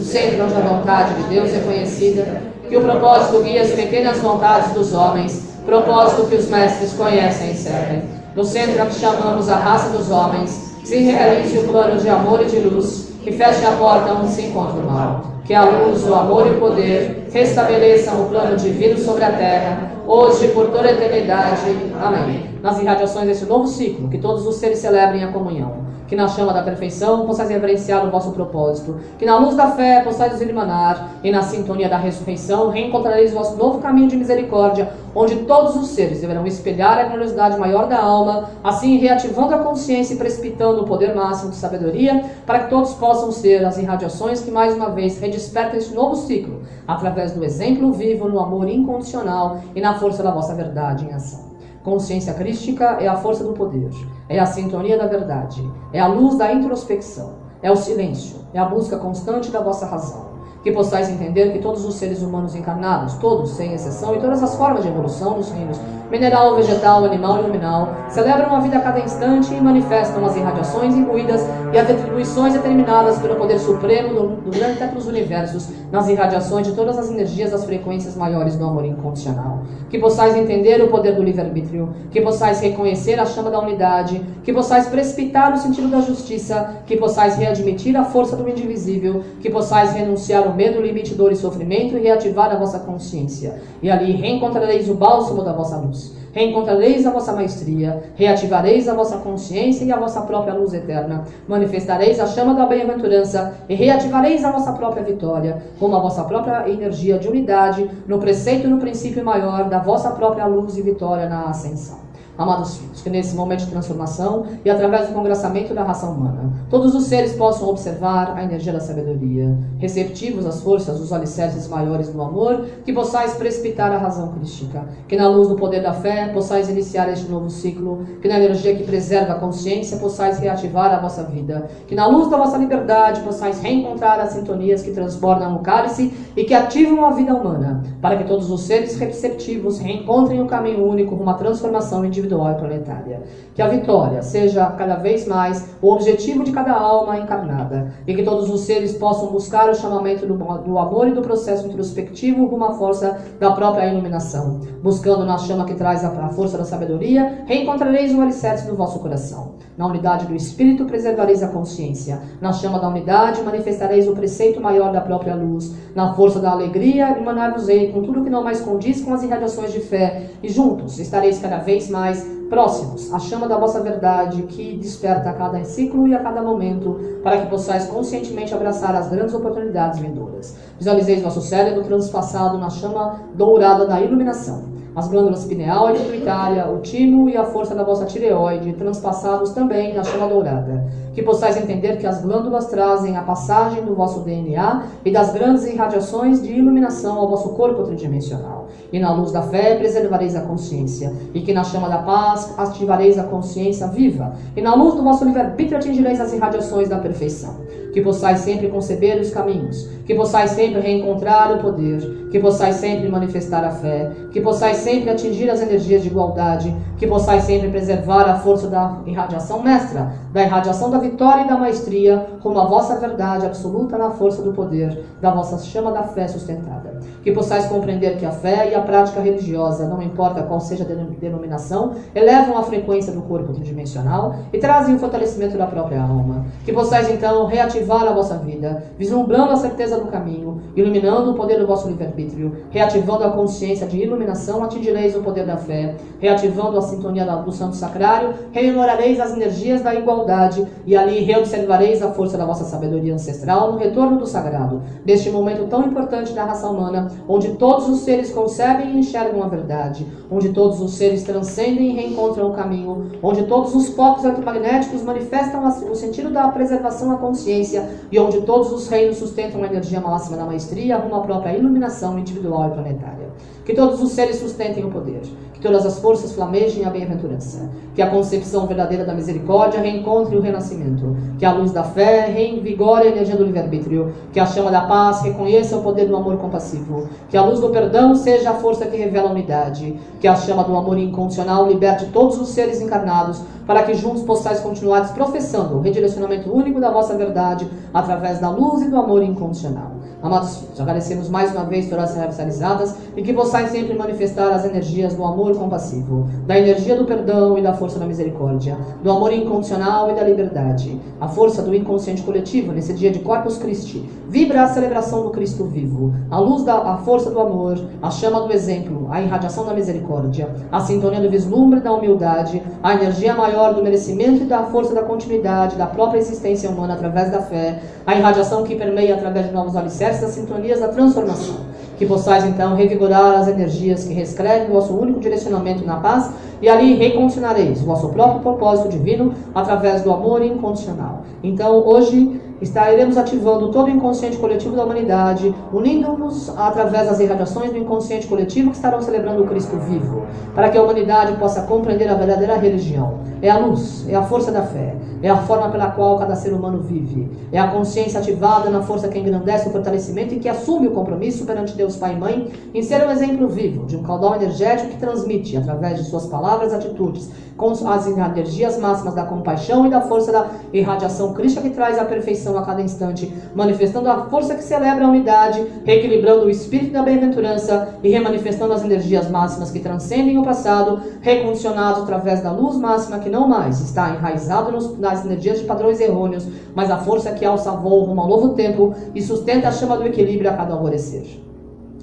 do 0.02 0.04
centro 0.04 0.42
a 0.42 0.46
vontade 0.46 1.14
de 1.14 1.28
Deus 1.28 1.54
é 1.54 1.60
conhecida, 1.60 2.42
que 2.68 2.76
o 2.76 2.80
propósito 2.80 3.40
guia 3.40 3.62
as 3.62 3.70
pequenas 3.70 4.18
vontades 4.18 4.72
dos 4.72 4.92
homens, 4.92 5.48
propósito 5.64 6.26
que 6.26 6.34
os 6.34 6.48
mestres 6.48 6.92
conhecem 6.94 7.52
e 7.52 7.54
servem. 7.54 8.02
no 8.34 8.42
centro 8.42 8.82
a 8.82 8.86
que 8.86 8.94
chamamos 8.94 9.48
a 9.48 9.56
raça 9.56 9.96
dos 9.96 10.10
homens, 10.10 10.74
se 10.82 10.98
realize 10.98 11.56
o 11.58 11.68
plano 11.68 12.00
de 12.00 12.08
amor 12.08 12.42
e 12.42 12.46
de 12.46 12.58
luz, 12.58 13.12
que 13.22 13.30
feche 13.30 13.64
a 13.64 13.72
porta 13.72 14.12
onde 14.14 14.32
se 14.32 14.42
encontra 14.42 14.82
o 14.82 14.90
mal. 14.90 15.22
Que 15.44 15.54
a 15.54 15.64
luz, 15.64 16.04
o 16.04 16.14
amor 16.14 16.46
e 16.46 16.50
o 16.50 16.58
poder 16.58 17.28
restabeleçam 17.32 18.22
o 18.22 18.28
plano 18.28 18.56
divino 18.56 18.98
sobre 18.98 19.22
a 19.22 19.30
terra, 19.30 19.92
hoje 20.04 20.46
e 20.46 20.48
por 20.48 20.66
toda 20.70 20.88
a 20.88 20.92
eternidade. 20.92 21.60
Amém. 22.02 22.50
Nas 22.60 22.80
irradiações 22.80 23.26
desse 23.26 23.44
novo 23.44 23.68
ciclo, 23.68 24.08
que 24.08 24.18
todos 24.18 24.46
os 24.46 24.56
seres 24.56 24.78
celebrem 24.78 25.22
a 25.22 25.30
comunhão 25.30 25.81
que 26.12 26.16
na 26.16 26.28
chama 26.28 26.52
da 26.52 26.62
perfeição 26.62 27.24
possais 27.24 27.48
reverenciar 27.48 28.06
o 28.06 28.10
vosso 28.10 28.32
propósito, 28.32 29.00
que 29.18 29.24
na 29.24 29.38
luz 29.38 29.56
da 29.56 29.70
fé 29.70 30.02
possais 30.02 30.34
os 30.34 30.42
iluminar, 30.42 31.08
e 31.24 31.30
na 31.30 31.40
sintonia 31.40 31.88
da 31.88 31.96
ressurreição 31.96 32.68
reencontrareis 32.68 33.32
o 33.32 33.36
vosso 33.36 33.56
novo 33.56 33.78
caminho 33.78 34.08
de 34.08 34.18
misericórdia, 34.18 34.92
onde 35.14 35.36
todos 35.46 35.74
os 35.74 35.88
seres 35.88 36.20
deverão 36.20 36.46
espelhar 36.46 36.98
a 36.98 37.04
gloriosidade 37.04 37.58
maior 37.58 37.88
da 37.88 37.98
alma, 37.98 38.50
assim 38.62 38.98
reativando 38.98 39.54
a 39.54 39.60
consciência 39.60 40.12
e 40.12 40.18
precipitando 40.18 40.82
o 40.82 40.84
poder 40.84 41.14
máximo 41.14 41.48
de 41.48 41.56
sabedoria, 41.56 42.22
para 42.44 42.58
que 42.58 42.68
todos 42.68 42.92
possam 42.92 43.32
ser 43.32 43.64
as 43.64 43.78
irradiações 43.78 44.42
que 44.42 44.50
mais 44.50 44.74
uma 44.74 44.90
vez 44.90 45.18
redespertam 45.18 45.78
este 45.78 45.94
novo 45.94 46.14
ciclo, 46.14 46.60
através 46.86 47.32
do 47.32 47.42
exemplo 47.42 47.90
vivo 47.90 48.28
no 48.28 48.38
amor 48.38 48.68
incondicional 48.68 49.60
e 49.74 49.80
na 49.80 49.94
força 49.94 50.22
da 50.22 50.30
vossa 50.30 50.54
verdade 50.54 51.06
em 51.06 51.14
ação. 51.14 51.52
Consciência 51.82 52.32
crística 52.34 52.98
é 53.00 53.08
a 53.08 53.16
força 53.16 53.42
do 53.42 53.54
poder, 53.54 53.90
é 54.32 54.38
a 54.38 54.46
sintonia 54.46 54.96
da 54.96 55.06
verdade, 55.06 55.70
é 55.92 56.00
a 56.00 56.06
luz 56.06 56.38
da 56.38 56.50
introspecção, 56.50 57.34
é 57.62 57.70
o 57.70 57.76
silêncio, 57.76 58.36
é 58.54 58.58
a 58.58 58.64
busca 58.64 58.96
constante 58.96 59.50
da 59.50 59.60
vossa 59.60 59.84
razão. 59.84 60.32
Que 60.62 60.72
possais 60.72 61.10
entender 61.10 61.52
que 61.52 61.58
todos 61.58 61.84
os 61.84 61.96
seres 61.96 62.22
humanos 62.22 62.54
encarnados, 62.54 63.14
todos 63.14 63.50
sem 63.50 63.74
exceção, 63.74 64.14
e 64.14 64.20
todas 64.20 64.42
as 64.42 64.54
formas 64.54 64.84
de 64.84 64.88
evolução 64.88 65.34
dos 65.34 65.50
reinos, 65.50 65.78
mineral, 66.12 66.54
vegetal, 66.56 67.06
animal 67.06 67.38
e 67.38 67.42
luminal, 67.46 67.88
celebram 68.10 68.54
a 68.54 68.60
vida 68.60 68.76
a 68.76 68.80
cada 68.82 69.00
instante 69.00 69.54
e 69.54 69.60
manifestam 69.60 70.22
as 70.26 70.36
irradiações 70.36 70.94
imbuídas 70.94 71.40
e 71.72 71.78
as 71.78 71.90
atribuições 71.90 72.52
determinadas 72.52 73.18
pelo 73.18 73.36
poder 73.36 73.58
supremo 73.58 74.36
durante 74.44 74.82
os 74.94 75.06
universos, 75.06 75.70
nas 75.90 76.08
irradiações 76.08 76.66
de 76.66 76.74
todas 76.74 76.98
as 76.98 77.10
energias 77.10 77.50
das 77.50 77.64
frequências 77.64 78.14
maiores 78.14 78.56
do 78.56 78.64
amor 78.66 78.84
incondicional. 78.84 79.62
Que 79.88 79.98
possais 79.98 80.36
entender 80.36 80.82
o 80.82 80.88
poder 80.88 81.14
do 81.14 81.22
livre-arbítrio, 81.22 81.94
que 82.10 82.20
possais 82.20 82.60
reconhecer 82.60 83.18
a 83.18 83.24
chama 83.24 83.50
da 83.50 83.60
unidade, 83.60 84.22
que 84.44 84.52
possais 84.52 84.88
precipitar 84.88 85.50
no 85.50 85.56
sentido 85.56 85.88
da 85.88 86.02
justiça, 86.02 86.82
que 86.84 86.96
possais 86.96 87.36
readmitir 87.36 87.96
a 87.96 88.04
força 88.04 88.36
do 88.36 88.46
indivisível, 88.46 89.22
que 89.40 89.48
possais 89.48 89.92
renunciar 89.92 90.46
o 90.46 90.54
medo, 90.54 90.82
limite, 90.82 91.14
dor 91.14 91.32
e 91.32 91.36
sofrimento 91.36 91.96
e 91.96 92.00
reativar 92.00 92.52
a 92.52 92.58
vossa 92.58 92.80
consciência. 92.80 93.62
E 93.82 93.90
ali 93.90 94.12
reencontrareis 94.12 94.90
o 94.90 94.94
bálsamo 94.94 95.42
da 95.42 95.52
vossa 95.52 95.76
luz. 95.78 96.01
Reencontrareis 96.32 97.06
a 97.06 97.10
vossa 97.10 97.32
maestria, 97.32 98.04
reativareis 98.14 98.88
a 98.88 98.94
vossa 98.94 99.18
consciência 99.18 99.84
e 99.84 99.92
a 99.92 99.98
vossa 99.98 100.22
própria 100.22 100.54
luz 100.54 100.72
eterna. 100.72 101.24
Manifestareis 101.46 102.18
a 102.18 102.26
chama 102.26 102.54
da 102.54 102.64
bem-aventurança 102.64 103.54
e 103.68 103.74
reativareis 103.74 104.42
a 104.42 104.50
vossa 104.50 104.72
própria 104.72 105.02
vitória, 105.02 105.62
como 105.78 105.94
a 105.94 106.00
vossa 106.00 106.24
própria 106.24 106.70
energia 106.70 107.18
de 107.18 107.28
unidade, 107.28 107.88
no 108.08 108.18
preceito 108.18 108.66
e 108.66 108.70
no 108.70 108.78
princípio 108.78 109.22
maior 109.22 109.68
da 109.68 109.78
vossa 109.78 110.10
própria 110.12 110.46
luz 110.46 110.78
e 110.78 110.82
vitória 110.82 111.28
na 111.28 111.50
ascensão. 111.50 111.98
Amados 112.36 112.78
filhos, 112.78 113.02
que 113.02 113.10
nesse 113.10 113.36
momento 113.36 113.66
de 113.66 113.70
transformação 113.70 114.46
e 114.64 114.70
através 114.70 115.06
do 115.06 115.12
congraçamento 115.12 115.74
da 115.74 115.82
raça 115.82 116.06
humana, 116.06 116.50
todos 116.70 116.94
os 116.94 117.04
seres 117.04 117.34
possam 117.34 117.68
observar 117.68 118.32
a 118.34 118.42
energia 118.42 118.72
da 118.72 118.80
sabedoria, 118.80 119.54
receptivos 119.78 120.46
às 120.46 120.62
forças, 120.62 120.98
os 120.98 121.12
alicerces 121.12 121.68
maiores 121.68 122.08
do 122.08 122.22
amor, 122.22 122.64
que 122.86 122.92
possais 122.92 123.34
precipitar 123.34 123.92
a 123.92 123.98
razão 123.98 124.32
crística, 124.32 124.82
que 125.06 125.14
na 125.14 125.28
luz 125.28 125.46
do 125.48 125.56
poder 125.56 125.82
da 125.82 125.92
fé 125.92 126.28
possais 126.28 126.70
iniciar 126.70 127.12
este 127.12 127.30
novo 127.30 127.50
ciclo, 127.50 128.06
que 128.22 128.28
na 128.28 128.38
energia 128.38 128.74
que 128.74 128.84
preserva 128.84 129.34
a 129.34 129.38
consciência 129.38 129.98
possais 129.98 130.38
reativar 130.38 130.90
a 130.90 131.00
vossa 131.00 131.24
vida, 131.24 131.68
que 131.86 131.94
na 131.94 132.06
luz 132.06 132.30
da 132.30 132.38
vossa 132.38 132.56
liberdade 132.56 133.20
possais 133.20 133.60
reencontrar 133.60 134.18
as 134.18 134.30
sintonias 134.30 134.80
que 134.80 134.92
transbordam 134.92 135.56
o 135.56 135.58
cálice 135.58 136.10
e 136.34 136.44
que 136.44 136.54
ativam 136.54 137.04
a 137.04 137.10
vida 137.10 137.34
humana, 137.34 137.82
para 138.00 138.16
que 138.16 138.24
todos 138.24 138.50
os 138.50 138.62
seres 138.62 138.96
receptivos 138.96 139.78
reencontrem 139.78 140.40
o 140.40 140.46
caminho 140.46 140.88
único 140.88 141.22
à 141.28 141.34
transformação 141.34 142.02
individual 142.06 142.21
individual 142.22 142.52
e 142.52 142.54
planetária. 142.54 143.20
Que 143.54 143.60
a 143.60 143.68
vitória 143.68 144.22
seja 144.22 144.64
cada 144.70 144.96
vez 144.96 145.26
mais 145.26 145.74
o 145.82 145.92
objetivo 145.92 146.42
de 146.42 146.52
cada 146.52 146.72
alma 146.72 147.18
encarnada 147.18 147.92
e 148.06 148.14
que 148.14 148.22
todos 148.22 148.48
os 148.48 148.62
seres 148.62 148.94
possam 148.94 149.30
buscar 149.30 149.68
o 149.68 149.74
chamamento 149.74 150.26
do, 150.26 150.34
do 150.34 150.78
amor 150.78 151.08
e 151.08 151.12
do 151.12 151.20
processo 151.20 151.66
introspectivo 151.66 152.46
rumo 152.46 152.64
à 152.64 152.72
força 152.72 153.18
da 153.38 153.52
própria 153.52 153.86
iluminação. 153.86 154.60
Buscando 154.82 155.26
na 155.26 155.36
chama 155.36 155.66
que 155.66 155.74
traz 155.74 156.02
a, 156.02 156.08
a 156.08 156.28
força 156.30 156.56
da 156.56 156.64
sabedoria, 156.64 157.44
reencontrareis 157.46 158.14
o 158.14 158.22
alicerce 158.22 158.66
do 158.66 158.74
vosso 158.74 158.98
coração. 159.00 159.52
Na 159.76 159.86
unidade 159.86 160.26
do 160.26 160.34
Espírito 160.34 160.86
preservareis 160.86 161.42
a 161.42 161.48
consciência. 161.48 162.20
Na 162.40 162.52
chama 162.52 162.78
da 162.78 162.88
unidade 162.88 163.42
manifestareis 163.42 164.08
o 164.08 164.14
preceito 164.14 164.60
maior 164.60 164.92
da 164.92 165.00
própria 165.00 165.34
luz. 165.34 165.74
Na 165.94 166.14
força 166.14 166.40
da 166.40 166.50
alegria 166.50 167.18
emanar-vos-ei 167.18 167.92
com 167.92 168.02
tudo 168.02 168.24
que 168.24 168.30
não 168.30 168.42
mais 168.42 168.60
condiz 168.60 169.02
com 169.02 169.12
as 169.12 169.22
irradiações 169.22 169.72
de 169.72 169.80
fé. 169.80 170.30
E 170.42 170.48
juntos 170.48 170.98
estareis 170.98 171.38
cada 171.38 171.58
vez 171.58 171.90
mais 171.90 172.41
próximos 172.52 173.10
à 173.14 173.18
chama 173.18 173.48
da 173.48 173.56
vossa 173.56 173.80
verdade 173.80 174.42
que 174.42 174.76
desperta 174.76 175.30
a 175.30 175.32
cada 175.32 175.64
ciclo 175.64 176.06
e 176.06 176.14
a 176.14 176.18
cada 176.18 176.42
momento 176.42 177.00
para 177.22 177.38
que 177.38 177.46
possais 177.46 177.86
conscientemente 177.86 178.54
abraçar 178.54 178.94
as 178.94 179.08
grandes 179.08 179.34
oportunidades 179.34 180.00
vindouras. 180.00 180.54
Visualizeis 180.78 181.22
vosso 181.22 181.40
cérebro 181.40 181.82
transpassado 181.82 182.58
na 182.58 182.68
chama 182.68 183.20
dourada 183.34 183.86
da 183.86 184.02
iluminação 184.02 184.70
as 184.94 185.08
glândulas 185.08 185.46
pineal 185.46 185.90
e 185.90 185.98
pituitária, 185.98 186.70
o 186.70 186.80
timo 186.80 187.28
e 187.28 187.36
a 187.36 187.44
força 187.44 187.74
da 187.74 187.82
vossa 187.82 188.04
tireoide, 188.04 188.74
transpassados 188.74 189.52
também 189.52 189.94
na 189.94 190.04
chama 190.04 190.28
dourada. 190.28 190.86
Que 191.14 191.22
possais 191.22 191.56
entender 191.56 191.96
que 191.96 192.06
as 192.06 192.20
glândulas 192.20 192.66
trazem 192.66 193.16
a 193.16 193.22
passagem 193.22 193.82
do 193.84 193.94
vosso 193.94 194.20
DNA 194.20 194.82
e 195.04 195.10
das 195.10 195.32
grandes 195.32 195.64
irradiações 195.64 196.42
de 196.42 196.52
iluminação 196.52 197.18
ao 197.18 197.28
vosso 197.28 197.50
corpo 197.54 197.84
tridimensional. 197.84 198.61
E 198.92 198.98
na 198.98 199.12
luz 199.12 199.32
da 199.32 199.42
fé 199.42 199.76
preservareis 199.76 200.36
a 200.36 200.42
consciência, 200.42 201.12
e 201.32 201.40
que 201.40 201.54
na 201.54 201.64
chama 201.64 201.88
da 201.88 201.98
paz 201.98 202.52
ativareis 202.58 203.18
a 203.18 203.24
consciência 203.24 203.86
viva, 203.86 204.34
e 204.54 204.60
na 204.60 204.74
luz 204.74 204.94
do 204.94 205.02
vosso 205.02 205.24
livre-arbítrio 205.24 205.78
atingireis 205.78 206.20
as 206.20 206.32
irradiações 206.32 206.88
da 206.88 206.98
perfeição. 206.98 207.56
Que 207.92 208.00
possais 208.00 208.40
sempre 208.40 208.68
conceber 208.68 209.20
os 209.20 209.30
caminhos, 209.30 209.88
que 210.04 210.14
possais 210.14 210.50
sempre 210.50 210.80
reencontrar 210.80 211.52
o 211.52 211.58
poder, 211.58 212.28
que 212.30 212.38
possais 212.38 212.76
sempre 212.76 213.08
manifestar 213.08 213.64
a 213.64 213.70
fé, 213.70 214.10
que 214.30 214.40
possais 214.40 214.78
sempre 214.78 215.10
atingir 215.10 215.50
as 215.50 215.60
energias 215.60 216.02
de 216.02 216.08
igualdade, 216.08 216.74
que 216.96 217.06
possais 217.06 217.44
sempre 217.44 217.68
preservar 217.68 218.28
a 218.28 218.36
força 218.36 218.68
da 218.68 218.98
irradiação 219.06 219.62
mestra, 219.62 220.12
da 220.32 220.42
irradiação 220.42 220.90
da 220.90 220.98
vitória 220.98 221.44
e 221.44 221.48
da 221.48 221.58
maestria, 221.58 222.26
como 222.40 222.58
a 222.58 222.64
vossa 222.64 222.98
verdade 222.98 223.44
absoluta 223.44 223.98
na 223.98 224.10
força 224.10 224.42
do 224.42 224.52
poder, 224.52 225.04
da 225.20 225.30
vossa 225.30 225.58
chama 225.58 225.92
da 225.92 226.04
fé 226.04 226.26
sustentada. 226.26 227.00
Que 227.22 227.32
possais 227.32 227.66
compreender 227.66 228.16
que 228.16 228.24
a 228.24 228.30
fé 228.30 228.70
e 228.70 228.74
a 228.74 228.80
prática 228.80 229.20
religiosa, 229.20 229.86
não 229.86 230.02
importa 230.02 230.42
qual 230.42 230.60
seja 230.60 230.84
a 230.84 231.20
denominação, 231.20 231.92
elevam 232.14 232.56
a 232.56 232.62
frequência 232.62 233.12
do 233.12 233.22
corpo 233.22 233.52
tridimensional 233.52 234.36
e 234.52 234.58
trazem 234.58 234.94
o 234.94 234.98
fortalecimento 234.98 235.58
da 235.58 235.66
própria 235.66 236.02
alma. 236.02 236.46
Que 236.64 236.72
possais 236.72 237.10
então 237.10 237.46
reativar 237.46 238.04
a 238.04 238.12
vossa 238.12 238.36
vida, 238.36 238.84
vislumbrando 238.98 239.52
a 239.52 239.56
certeza 239.56 239.91
do 239.98 240.06
caminho, 240.06 240.60
iluminando 240.74 241.30
o 241.30 241.34
poder 241.34 241.58
do 241.58 241.66
vosso 241.66 241.88
livre-arbítrio, 241.88 242.56
reativando 242.70 243.24
a 243.24 243.30
consciência 243.30 243.86
de 243.86 243.98
iluminação, 243.98 244.64
atingireis 244.64 245.14
o 245.14 245.22
poder 245.22 245.46
da 245.46 245.56
fé, 245.56 245.96
reativando 246.18 246.78
a 246.78 246.82
sintonia 246.82 247.24
do 247.24 247.52
santo 247.52 247.76
sacrário, 247.76 248.34
rememorareis 248.50 249.20
as 249.20 249.32
energias 249.32 249.82
da 249.82 249.94
igualdade 249.94 250.66
e 250.86 250.96
ali 250.96 251.20
reobservareis 251.20 252.02
a 252.02 252.12
força 252.12 252.38
da 252.38 252.46
vossa 252.46 252.64
sabedoria 252.64 253.14
ancestral 253.14 253.72
no 253.72 253.78
retorno 253.78 254.18
do 254.18 254.26
sagrado, 254.26 254.82
neste 255.04 255.30
momento 255.30 255.66
tão 255.68 255.84
importante 255.84 256.32
da 256.32 256.44
raça 256.44 256.68
humana, 256.68 257.10
onde 257.28 257.54
todos 257.56 257.88
os 257.88 258.00
seres 258.00 258.30
concebem 258.30 258.92
e 258.92 258.98
enxergam 258.98 259.42
a 259.42 259.48
verdade, 259.48 260.06
onde 260.30 260.50
todos 260.50 260.80
os 260.80 260.94
seres 260.94 261.22
transcendem 261.22 261.90
e 261.90 261.94
reencontram 261.94 262.50
o 262.50 262.54
caminho, 262.54 263.10
onde 263.22 263.44
todos 263.44 263.74
os 263.74 263.88
focos 263.90 264.24
eletromagnéticos 264.24 265.02
manifestam 265.02 265.66
o 265.90 265.94
sentido 265.94 266.30
da 266.30 266.48
preservação 266.48 267.12
à 267.12 267.16
consciência 267.16 267.88
e 268.10 268.18
onde 268.18 268.40
todos 268.42 268.72
os 268.72 268.88
reinos 268.88 269.18
sustentam 269.18 269.62
a 269.62 269.66
energia 269.66 269.81
máxima 270.00 270.36
da 270.36 270.44
maestria 270.44 270.98
rumo 270.98 271.16
à 271.16 271.20
própria 271.20 271.56
iluminação 271.56 272.18
individual 272.18 272.68
e 272.68 272.72
planetária. 272.72 273.28
Que 273.64 273.74
todos 273.74 274.02
os 274.02 274.12
seres 274.12 274.36
sustentem 274.36 274.84
o 274.84 274.90
poder, 274.90 275.22
todas 275.62 275.86
as 275.86 275.98
forças 276.00 276.32
flamejem 276.32 276.84
a 276.84 276.90
bem-aventurança, 276.90 277.70
que 277.94 278.02
a 278.02 278.10
concepção 278.10 278.66
verdadeira 278.66 279.04
da 279.04 279.14
misericórdia 279.14 279.80
reencontre 279.80 280.36
o 280.36 280.40
renascimento, 280.40 281.16
que 281.38 281.44
a 281.44 281.52
luz 281.52 281.72
da 281.72 281.84
fé 281.84 282.26
reinvigore 282.26 283.06
a 283.06 283.10
energia 283.10 283.36
do 283.36 283.44
livre-arbítrio, 283.44 284.12
que 284.32 284.40
a 284.40 284.46
chama 284.46 284.70
da 284.70 284.82
paz 284.82 285.22
reconheça 285.22 285.76
o 285.76 285.82
poder 285.82 286.06
do 286.06 286.16
amor 286.16 286.36
compassivo, 286.36 287.08
que 287.30 287.36
a 287.36 287.44
luz 287.44 287.60
do 287.60 287.70
perdão 287.70 288.14
seja 288.14 288.50
a 288.50 288.54
força 288.54 288.86
que 288.86 288.96
revela 288.96 289.28
a 289.28 289.32
unidade, 289.32 289.98
que 290.20 290.26
a 290.26 290.34
chama 290.34 290.64
do 290.64 290.76
amor 290.76 290.98
incondicional 290.98 291.66
liberte 291.66 292.06
todos 292.06 292.40
os 292.40 292.48
seres 292.48 292.80
encarnados, 292.80 293.40
para 293.66 293.84
que 293.84 293.94
juntos 293.94 294.22
possais 294.22 294.60
continuar 294.60 295.14
professando 295.14 295.76
o 295.76 295.80
redirecionamento 295.80 296.52
único 296.52 296.80
da 296.80 296.90
vossa 296.90 297.16
verdade 297.16 297.68
através 297.94 298.38
da 298.40 298.50
luz 298.50 298.82
e 298.82 298.90
do 298.90 298.96
amor 298.96 299.22
incondicional. 299.22 300.01
Amados 300.22 300.58
filhos, 300.58 300.80
agradecemos 300.80 301.28
mais 301.28 301.50
uma 301.50 301.64
vez 301.64 301.88
por 301.88 301.98
as 301.98 302.14
realizadas 302.14 302.94
e 303.16 303.22
que 303.22 303.32
possais 303.32 303.70
sempre 303.70 303.92
manifestar 303.98 304.52
as 304.52 304.64
energias 304.64 305.16
do 305.16 305.24
amor 305.24 305.56
compassivo, 305.56 306.28
da 306.46 306.56
energia 306.56 306.94
do 306.94 307.04
perdão 307.04 307.58
e 307.58 307.62
da 307.62 307.72
força 307.72 307.98
da 307.98 308.06
misericórdia, 308.06 308.78
do 309.02 309.10
amor 309.10 309.32
incondicional 309.32 310.08
e 310.12 310.14
da 310.14 310.22
liberdade, 310.22 311.00
a 311.20 311.26
força 311.26 311.60
do 311.60 311.74
inconsciente 311.74 312.22
coletivo 312.22 312.70
nesse 312.70 312.94
dia 312.94 313.10
de 313.10 313.18
Corpus 313.18 313.58
Christi. 313.58 314.08
Vibra 314.28 314.62
a 314.62 314.68
celebração 314.68 315.24
do 315.24 315.30
Cristo 315.30 315.64
vivo, 315.64 316.14
a 316.30 316.38
luz 316.38 316.62
da 316.62 316.74
a 316.92 316.98
força 316.98 317.28
do 317.28 317.40
amor, 317.40 317.76
a 318.00 318.08
chama 318.08 318.42
do 318.42 318.52
exemplo, 318.52 319.08
a 319.10 319.20
irradiação 319.20 319.66
da 319.66 319.74
misericórdia, 319.74 320.54
a 320.70 320.78
sintonia 320.78 321.20
do 321.20 321.28
vislumbre 321.28 321.80
da 321.80 321.92
humildade, 321.92 322.62
a 322.80 322.94
energia 322.94 323.34
maior 323.34 323.74
do 323.74 323.82
merecimento 323.82 324.44
e 324.44 324.46
da 324.46 324.62
força 324.62 324.94
da 324.94 325.02
continuidade 325.02 325.74
da 325.74 325.86
própria 325.86 326.18
existência 326.18 326.70
humana 326.70 326.94
através 326.94 327.32
da 327.32 327.42
fé, 327.42 327.82
a 328.06 328.14
irradiação 328.14 328.62
que 328.62 328.76
permeia 328.76 329.16
através 329.16 329.46
de 329.46 329.52
novos 329.52 329.74
alicerces 329.74 330.11
das 330.20 330.30
sintonias 330.30 330.80
da 330.80 330.88
transformação. 330.88 331.56
Que 331.98 332.06
possais 332.06 332.44
então 332.44 332.74
revigorar 332.74 333.38
as 333.38 333.48
energias 333.48 334.04
que 334.04 334.12
reescrevem 334.12 334.70
o 334.70 334.72
vosso 334.72 334.94
único 334.94 335.20
direcionamento 335.20 335.84
na 335.84 335.96
paz 335.96 336.32
e 336.60 336.68
ali 336.68 336.94
recondicionareis 336.94 337.80
o 337.82 337.84
vosso 337.84 338.08
próprio 338.08 338.40
propósito 338.40 338.88
divino 338.88 339.34
através 339.54 340.02
do 340.02 340.12
amor 340.12 340.42
incondicional. 340.42 341.22
Então, 341.42 341.86
hoje 341.86 342.40
estaremos 342.62 343.18
ativando 343.18 343.72
todo 343.72 343.88
o 343.88 343.90
inconsciente 343.90 344.36
coletivo 344.36 344.76
da 344.76 344.84
humanidade, 344.84 345.52
unindo-nos 345.72 346.56
através 346.56 347.08
das 347.08 347.18
irradiações 347.18 347.72
do 347.72 347.78
inconsciente 347.78 348.28
coletivo 348.28 348.70
que 348.70 348.76
estarão 348.76 349.02
celebrando 349.02 349.42
o 349.42 349.46
Cristo 349.48 349.76
vivo, 349.78 350.22
para 350.54 350.70
que 350.70 350.78
a 350.78 350.82
humanidade 350.82 351.36
possa 351.38 351.62
compreender 351.62 352.08
a 352.08 352.14
verdadeira 352.14 352.56
religião. 352.56 353.18
É 353.42 353.50
a 353.50 353.58
luz, 353.58 354.06
é 354.08 354.14
a 354.14 354.22
força 354.22 354.52
da 354.52 354.62
fé, 354.62 354.94
é 355.22 355.30
a 355.30 355.36
forma 355.36 355.70
pela 355.70 355.90
qual 355.92 356.18
cada 356.18 356.34
ser 356.34 356.52
humano 356.52 356.80
vive, 356.80 357.30
é 357.52 357.58
a 357.58 357.68
consciência 357.68 358.18
ativada 358.18 358.68
na 358.68 358.82
força 358.82 359.08
que 359.08 359.18
engrandece 359.18 359.68
o 359.68 359.72
fortalecimento 359.72 360.34
e 360.34 360.40
que 360.40 360.48
assume 360.48 360.88
o 360.88 360.90
compromisso 360.90 361.46
perante 361.46 361.76
Deus 361.76 361.96
Pai 361.96 362.14
e 362.14 362.18
Mãe 362.18 362.52
em 362.74 362.82
ser 362.82 363.06
um 363.06 363.10
exemplo 363.10 363.48
vivo 363.48 363.86
de 363.86 363.96
um 363.96 364.02
caudal 364.02 364.34
energético 364.34 364.90
que 364.90 364.98
transmite, 364.98 365.56
através 365.56 365.98
de 365.98 366.04
suas 366.04 366.26
palavras 366.26 366.72
e 366.72 366.74
atitudes, 366.74 367.30
com 367.56 367.72
as 367.88 368.06
energias 368.06 368.78
máximas 368.78 369.14
da 369.14 369.24
compaixão 369.24 369.86
e 369.86 369.90
da 369.90 370.00
força 370.00 370.32
da 370.32 370.46
irradiação 370.72 371.32
crística 371.32 371.68
que 371.68 371.74
traz 371.74 371.98
a 371.98 372.04
perfeição 372.04 372.56
a 372.58 372.64
cada 372.64 372.82
instante, 372.82 373.32
manifestando 373.54 374.08
a 374.10 374.26
força 374.26 374.54
que 374.54 374.62
celebra 374.62 375.04
a 375.04 375.08
unidade, 375.08 375.64
reequilibrando 375.84 376.46
o 376.46 376.50
espírito 376.50 376.92
da 376.92 377.02
bem-aventurança 377.02 377.96
e 378.02 378.08
remanifestando 378.08 378.72
as 378.72 378.84
energias 378.84 379.30
máximas 379.30 379.70
que 379.70 379.80
transcendem 379.80 380.38
o 380.38 380.44
passado, 380.44 381.00
recondicionados 381.20 382.02
através 382.02 382.42
da 382.42 382.52
luz 382.52 382.76
máxima 382.76 383.18
que 383.18 383.28
não 383.30 383.48
mais 383.48 383.80
está 383.80 384.10
enraizado 384.10 384.72
nos, 384.72 384.98
nas 384.98 385.24
energias 385.24 385.58
de 385.58 385.64
padrões 385.64 386.00
errôneos, 386.00 386.46
mas 386.74 386.90
a 386.90 386.98
força 386.98 387.32
que 387.32 387.44
alça 387.44 387.72
voo 387.72 388.04
rumo 388.04 388.20
ao 388.20 388.28
novo 388.28 388.48
tempo 388.50 388.94
e 389.14 389.22
sustenta 389.22 389.68
a 389.68 389.72
chama 389.72 389.96
do 389.96 390.06
equilíbrio 390.06 390.50
a 390.50 390.54
cada 390.54 390.74
alvorecer. 390.74 391.41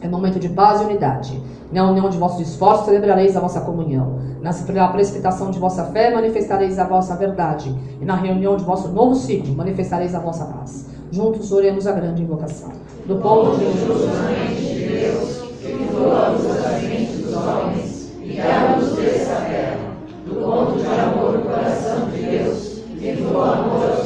É 0.01 0.07
momento 0.07 0.39
de 0.39 0.47
paz 0.49 0.79
e 0.81 0.85
unidade. 0.85 1.43
Na 1.71 1.89
união 1.89 2.09
de 2.09 2.17
vossos 2.17 2.39
esforços 2.47 2.85
celebrareis 2.85 3.35
a 3.35 3.41
vossa 3.41 3.61
comunhão. 3.61 4.19
Na 4.41 4.53
precipitação 4.87 5.51
de 5.51 5.59
vossa 5.59 5.83
fé 5.85 6.13
manifestareis 6.13 6.79
a 6.79 6.85
vossa 6.85 7.15
verdade. 7.15 7.75
E 8.01 8.05
na 8.05 8.15
reunião 8.15 8.55
de 8.55 8.63
vosso 8.63 8.87
novo 8.89 9.13
ciclo 9.13 9.53
manifestareis 9.53 10.15
a 10.15 10.19
vossa 10.19 10.45
paz. 10.45 10.87
Juntos 11.11 11.51
oremos 11.51 11.85
a 11.85 11.91
grande 11.91 12.21
invocação. 12.21 12.71
Do 13.05 13.17
ponto 13.17 13.57
de 13.57 13.65
Deus, 13.65 15.41
que 15.59 16.87
mentes 16.87 17.19
dos 17.19 17.35
homens 17.35 18.11
e 18.21 18.35
dessa 18.35 19.41
terra. 19.41 19.79
Do 20.25 20.35
ponto 20.35 20.77
de 20.77 20.85
amor 20.85 21.33
no 21.33 21.41
coração 21.41 22.09
de 22.09 22.21
Deus, 22.21 22.79
que 22.99 23.15
flua 23.17 23.57
amor 23.57 23.98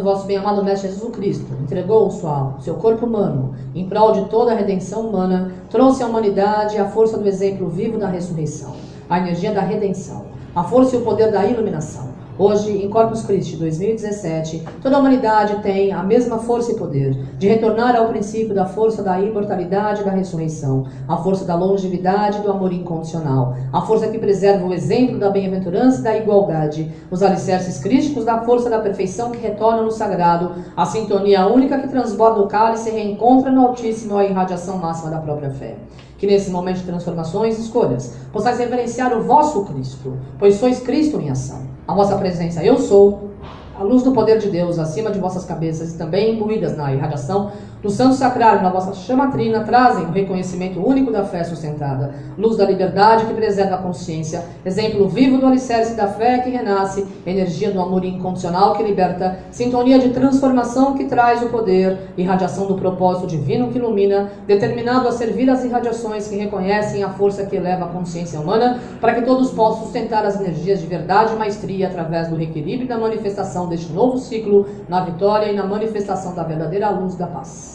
Quando 0.00 0.14
vosso 0.14 0.26
bem-amado 0.26 0.64
Mestre 0.64 0.88
Jesus 0.88 1.14
Cristo 1.14 1.52
entregou 1.60 2.06
o 2.06 2.10
seu, 2.10 2.54
seu 2.60 2.74
corpo 2.76 3.04
humano 3.04 3.54
em 3.74 3.86
prol 3.86 4.12
de 4.12 4.24
toda 4.30 4.50
a 4.50 4.54
redenção 4.54 5.06
humana, 5.06 5.52
trouxe 5.68 6.02
à 6.02 6.06
humanidade 6.06 6.78
a 6.78 6.88
força 6.88 7.18
do 7.18 7.28
exemplo 7.28 7.68
vivo 7.68 7.98
da 7.98 8.08
ressurreição, 8.08 8.74
a 9.10 9.18
energia 9.18 9.52
da 9.52 9.60
redenção, 9.60 10.24
a 10.54 10.64
força 10.64 10.96
e 10.96 11.00
o 11.00 11.02
poder 11.02 11.30
da 11.30 11.44
iluminação. 11.44 12.09
Hoje, 12.42 12.82
em 12.82 12.88
Corpus 12.88 13.22
Christi 13.22 13.54
2017, 13.56 14.66
toda 14.82 14.96
a 14.96 14.98
humanidade 14.98 15.60
tem 15.62 15.92
a 15.92 16.02
mesma 16.02 16.38
força 16.38 16.72
e 16.72 16.74
poder 16.74 17.12
de 17.36 17.46
retornar 17.46 17.94
ao 17.94 18.08
princípio 18.08 18.54
da 18.54 18.64
força 18.64 19.02
da 19.02 19.20
imortalidade 19.20 20.00
e 20.00 20.04
da 20.06 20.10
ressurreição, 20.10 20.86
a 21.06 21.18
força 21.18 21.44
da 21.44 21.54
longevidade 21.54 22.38
e 22.38 22.40
do 22.40 22.50
amor 22.50 22.72
incondicional, 22.72 23.54
a 23.70 23.82
força 23.82 24.08
que 24.08 24.18
preserva 24.18 24.66
o 24.66 24.72
exemplo 24.72 25.18
da 25.18 25.28
bem-aventurança 25.28 26.00
e 26.00 26.02
da 26.02 26.16
igualdade, 26.16 26.90
os 27.10 27.22
alicerces 27.22 27.78
crísticos 27.78 28.24
da 28.24 28.40
força 28.40 28.70
da 28.70 28.80
perfeição 28.80 29.32
que 29.32 29.38
retorna 29.38 29.82
no 29.82 29.90
sagrado, 29.90 30.52
a 30.74 30.86
sintonia 30.86 31.46
única 31.46 31.78
que 31.78 31.88
transborda 31.88 32.40
o 32.40 32.48
cálice 32.48 32.88
e 32.88 32.92
reencontra 32.92 33.52
no 33.52 33.66
Altíssimo 33.66 34.16
a 34.16 34.24
irradiação 34.24 34.78
máxima 34.78 35.10
da 35.10 35.18
própria 35.18 35.50
fé 35.50 35.76
que 36.16 36.26
nesse 36.26 36.50
momento 36.50 36.76
de 36.76 36.84
transformações 36.84 37.56
e 37.56 37.62
escolhas 37.62 38.14
possais 38.30 38.58
reverenciar 38.58 39.16
o 39.16 39.22
vosso 39.22 39.64
Cristo, 39.64 40.18
pois 40.38 40.56
sois 40.56 40.80
Cristo 40.80 41.18
em 41.18 41.30
ação. 41.30 41.69
A 41.90 41.92
vossa 41.92 42.16
presença, 42.16 42.62
eu 42.62 42.78
sou, 42.78 43.30
a 43.76 43.82
luz 43.82 44.04
do 44.04 44.12
poder 44.12 44.38
de 44.38 44.48
Deus 44.48 44.78
acima 44.78 45.10
de 45.10 45.18
vossas 45.18 45.44
cabeças 45.44 45.92
e 45.92 45.98
também 45.98 46.36
imbuídas 46.36 46.76
na 46.76 46.94
irradiação 46.94 47.50
do 47.82 47.88
santo 47.88 48.14
sacrário, 48.14 48.62
na 48.62 48.68
vossa 48.68 48.94
chamatrina, 48.94 49.64
trazem 49.64 50.04
o 50.04 50.10
reconhecimento 50.10 50.86
único 50.86 51.10
da 51.10 51.24
fé 51.24 51.42
sustentada, 51.42 52.14
luz 52.36 52.56
da 52.56 52.66
liberdade 52.66 53.24
que 53.24 53.32
preserva 53.32 53.76
a 53.76 53.82
consciência, 53.82 54.44
exemplo 54.64 55.08
vivo 55.08 55.38
do 55.38 55.46
alicerce 55.46 55.94
da 55.94 56.06
fé 56.06 56.38
que 56.38 56.50
renasce, 56.50 57.06
energia 57.26 57.70
do 57.70 57.80
amor 57.80 58.04
incondicional 58.04 58.74
que 58.74 58.82
liberta, 58.82 59.38
sintonia 59.50 59.98
de 59.98 60.10
transformação 60.10 60.94
que 60.94 61.06
traz 61.06 61.42
o 61.42 61.48
poder, 61.48 61.98
irradiação 62.18 62.66
do 62.66 62.74
propósito 62.74 63.26
divino 63.26 63.70
que 63.70 63.78
ilumina, 63.78 64.30
determinado 64.46 65.08
a 65.08 65.12
servir 65.12 65.48
as 65.48 65.64
irradiações 65.64 66.28
que 66.28 66.36
reconhecem 66.36 67.02
a 67.02 67.08
força 67.08 67.46
que 67.46 67.56
eleva 67.56 67.86
a 67.86 67.88
consciência 67.88 68.38
humana, 68.38 68.78
para 69.00 69.14
que 69.14 69.22
todos 69.22 69.50
possam 69.52 69.84
sustentar 69.84 70.26
as 70.26 70.38
energias 70.38 70.80
de 70.80 70.86
verdade 70.86 71.32
e 71.32 71.38
maestria 71.38 71.88
através 71.88 72.28
do 72.28 72.36
reequilíbrio 72.36 72.84
e 72.84 72.88
da 72.88 72.98
manifestação 72.98 73.68
deste 73.68 73.90
novo 73.92 74.18
ciclo, 74.18 74.66
na 74.88 75.02
vitória 75.04 75.50
e 75.50 75.56
na 75.56 75.64
manifestação 75.64 76.34
da 76.34 76.42
verdadeira 76.42 76.90
luz 76.90 77.14
da 77.14 77.26
paz. 77.26 77.69